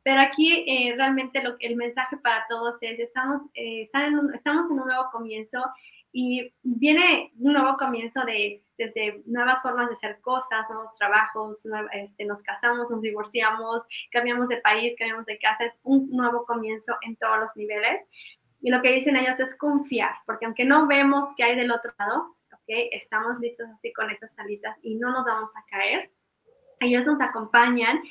Pero 0.06 0.22
aquí 0.22 0.64
eh, 0.68 0.94
realmente 0.96 1.42
lo, 1.42 1.56
el 1.60 1.76
mensaje 1.76 2.16
para 2.18 2.46
todos 2.48 2.78
es, 2.82 3.00
estamos, 3.00 3.42
eh, 3.56 3.90
en 3.92 4.36
estamos 4.36 4.68
en 4.68 4.80
un 4.80 4.86
nuevo 4.86 5.10
comienzo 5.12 5.66
y 6.12 6.54
viene 6.62 7.32
un 7.40 7.54
nuevo 7.54 7.76
comienzo 7.76 8.24
de 8.24 8.62
desde 8.78 9.24
nuevas 9.26 9.64
formas 9.64 9.88
de 9.88 9.94
hacer 9.94 10.20
cosas, 10.22 10.70
nuevos 10.70 10.96
trabajos, 10.96 11.68
este, 11.94 12.26
nos 12.26 12.44
casamos, 12.44 12.88
nos 12.92 13.02
divorciamos, 13.02 13.82
cambiamos 14.12 14.48
de 14.50 14.58
país, 14.58 14.94
cambiamos 15.00 15.26
de 15.26 15.40
casa, 15.40 15.66
es 15.66 15.74
un 15.82 16.08
nuevo 16.12 16.46
comienzo 16.46 16.94
en 17.02 17.16
todos 17.16 17.40
los 17.40 17.56
niveles. 17.56 18.02
Y 18.62 18.70
lo 18.70 18.84
que 18.84 18.92
dicen 18.92 19.16
ellos 19.16 19.40
es 19.40 19.56
confiar, 19.56 20.12
porque 20.28 20.46
aunque 20.46 20.66
no 20.66 20.86
vemos 20.86 21.30
qué 21.36 21.46
hay 21.46 21.56
del 21.56 21.72
otro 21.72 21.94
lado, 21.98 22.36
¿okay? 22.54 22.90
estamos 22.92 23.40
listos 23.40 23.68
así 23.74 23.92
con 23.94 24.12
estas 24.12 24.34
salitas 24.36 24.78
y 24.84 24.96
no 24.96 25.12
nos 25.12 25.26
vamos 25.26 25.56
a 25.58 25.66
caer. 25.70 26.12
Ellos 26.82 27.06
nos 27.06 27.22
acompañan 27.22 28.04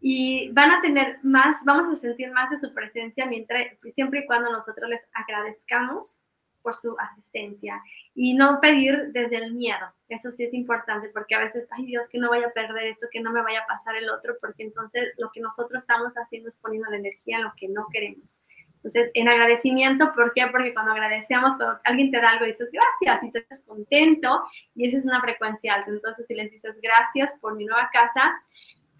y 0.00 0.50
van 0.52 0.70
a 0.70 0.80
tener 0.80 1.18
más, 1.22 1.64
vamos 1.64 1.88
a 1.88 1.94
sentir 1.94 2.30
más 2.32 2.50
de 2.50 2.58
su 2.58 2.72
presencia 2.72 3.26
mientras, 3.26 3.66
siempre 3.94 4.20
y 4.20 4.26
cuando 4.26 4.50
nosotros 4.50 4.88
les 4.88 5.04
agradezcamos 5.12 6.20
por 6.62 6.74
su 6.74 6.96
asistencia 6.98 7.82
y 8.14 8.34
no 8.34 8.60
pedir 8.60 9.12
desde 9.12 9.36
el 9.36 9.54
miedo. 9.54 9.92
Eso 10.08 10.30
sí 10.30 10.44
es 10.44 10.54
importante 10.54 11.08
porque 11.08 11.34
a 11.34 11.40
veces, 11.40 11.66
ay 11.70 11.86
Dios, 11.86 12.08
que 12.08 12.18
no 12.18 12.30
vaya 12.30 12.48
a 12.48 12.52
perder 12.52 12.86
esto, 12.86 13.06
que 13.10 13.20
no 13.20 13.32
me 13.32 13.42
vaya 13.42 13.60
a 13.60 13.66
pasar 13.66 13.96
el 13.96 14.10
otro, 14.10 14.36
porque 14.40 14.64
entonces 14.64 15.12
lo 15.18 15.30
que 15.32 15.40
nosotros 15.40 15.82
estamos 15.82 16.14
haciendo 16.14 16.48
es 16.48 16.58
poniendo 16.58 16.90
la 16.90 16.98
energía 16.98 17.38
en 17.38 17.44
lo 17.44 17.52
que 17.56 17.68
no 17.68 17.86
queremos. 17.92 18.40
Entonces, 18.76 19.10
en 19.14 19.28
agradecimiento, 19.28 20.12
¿por 20.14 20.32
qué? 20.34 20.46
Porque 20.52 20.72
cuando 20.72 20.92
agradecemos, 20.92 21.56
cuando 21.56 21.80
alguien 21.84 22.12
te 22.12 22.20
da 22.20 22.30
algo, 22.30 22.44
dices 22.44 22.70
gracias 22.70 23.24
y 23.24 23.32
te 23.32 23.40
estás 23.40 23.60
contento 23.66 24.44
y 24.74 24.86
esa 24.86 24.98
es 24.98 25.04
una 25.04 25.20
frecuencia 25.20 25.74
alta. 25.74 25.90
Entonces, 25.90 26.26
si 26.26 26.34
les 26.34 26.50
dices 26.50 26.76
gracias 26.80 27.32
por 27.40 27.56
mi 27.56 27.64
nueva 27.64 27.90
casa, 27.92 28.40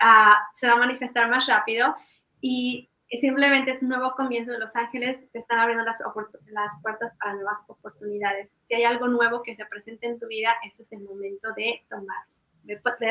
uh, 0.03 0.35
se 0.55 0.67
va 0.67 0.75
a 0.75 0.77
manifestar 0.77 1.29
más 1.29 1.47
rápido 1.47 1.95
y 2.41 2.91
simplemente 3.11 3.71
es 3.71 3.83
un 3.83 3.89
nuevo 3.89 4.13
comienzo 4.15 4.53
de 4.53 4.59
Los 4.59 4.77
Ángeles, 4.77 5.31
te 5.33 5.39
están 5.39 5.59
abriendo 5.59 5.85
las, 5.85 5.99
las 6.47 6.81
puertas 6.83 7.15
para 7.19 7.35
nuevas 7.35 7.59
oportunidades. 7.67 8.51
Si 8.63 8.75
hay 8.75 8.85
algo 8.85 9.09
nuevo 9.09 9.43
que 9.43 9.57
se 9.57 9.65
presente 9.67 10.07
en 10.07 10.19
tu 10.19 10.27
vida, 10.27 10.55
ese 10.67 10.83
es 10.83 10.93
el 10.93 11.01
momento 11.01 11.53
de 11.55 11.85
tomarlo 11.89 12.38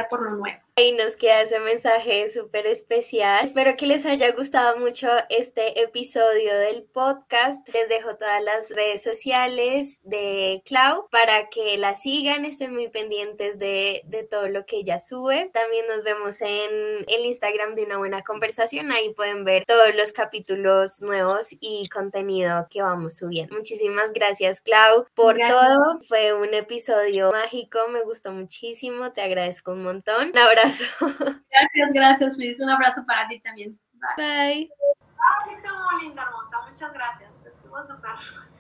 por 0.10 0.22
lo 0.22 0.32
nuevo. 0.32 0.60
Y 0.76 0.92
nos 0.92 1.16
queda 1.16 1.42
ese 1.42 1.60
mensaje 1.60 2.30
súper 2.30 2.68
especial. 2.68 3.44
Espero 3.44 3.76
que 3.76 3.88
les 3.88 4.06
haya 4.06 4.32
gustado 4.32 4.78
mucho 4.78 5.08
este 5.30 5.82
episodio 5.82 6.56
del 6.56 6.84
podcast. 6.84 7.68
Les 7.74 7.90
dejo 7.90 8.16
todas 8.16 8.44
las 8.44 8.70
redes 8.70 9.02
sociales 9.02 10.02
de 10.04 10.62
Clau 10.66 11.10
para 11.10 11.50
que 11.50 11.78
la 11.80 11.96
sigan, 11.96 12.46
estén 12.46 12.74
muy 12.74 12.90
pendientes 12.90 13.58
de, 13.58 14.04
de 14.06 14.24
todo 14.24 14.50
lo 14.50 14.68
que 14.68 14.78
ella 14.78 15.00
sube. 15.00 15.50
También 15.52 15.86
nos 15.88 16.04
vemos 16.04 16.42
en 16.42 17.06
el 17.08 17.26
Instagram 17.26 17.74
de 17.74 17.86
Una 17.86 17.98
Buena 17.98 18.22
Conversación. 18.22 18.92
Ahí 18.92 19.16
pueden 19.16 19.46
ver 19.46 19.66
todos 19.66 19.96
los 19.96 20.12
capítulos 20.12 21.02
nuevos 21.02 21.50
y 21.60 21.90
contenido 21.90 22.68
que 22.70 22.84
vamos 22.84 23.18
subiendo. 23.18 23.56
Muchísimas 23.56 24.14
gracias, 24.14 24.62
Clau, 24.62 25.08
por 25.16 25.38
todo. 25.38 26.00
Fue 26.08 26.34
un 26.34 26.54
episodio 26.54 27.32
mágico, 27.32 27.80
me 27.90 28.04
gustó 28.04 28.32
muchísimo. 28.32 29.12
Te 29.12 29.22
agradezco 29.22 29.47
agradezco 29.48 29.72
un 29.72 29.84
montón. 29.84 30.30
Un 30.30 30.38
abrazo. 30.38 30.84
Gracias, 31.50 31.94
gracias, 31.94 32.38
Liz. 32.38 32.60
Un 32.60 32.70
abrazo 32.70 33.04
para 33.06 33.28
ti 33.28 33.40
también. 33.40 33.80
Bye. 34.18 34.18
Bye. 34.18 34.72
Ay, 35.18 36.08
linda, 36.08 36.24
hermosa. 36.24 36.70
Muchas 36.70 36.94
gracias. 36.94 37.32
Estuvo 37.46 37.82
súper. 37.88 38.48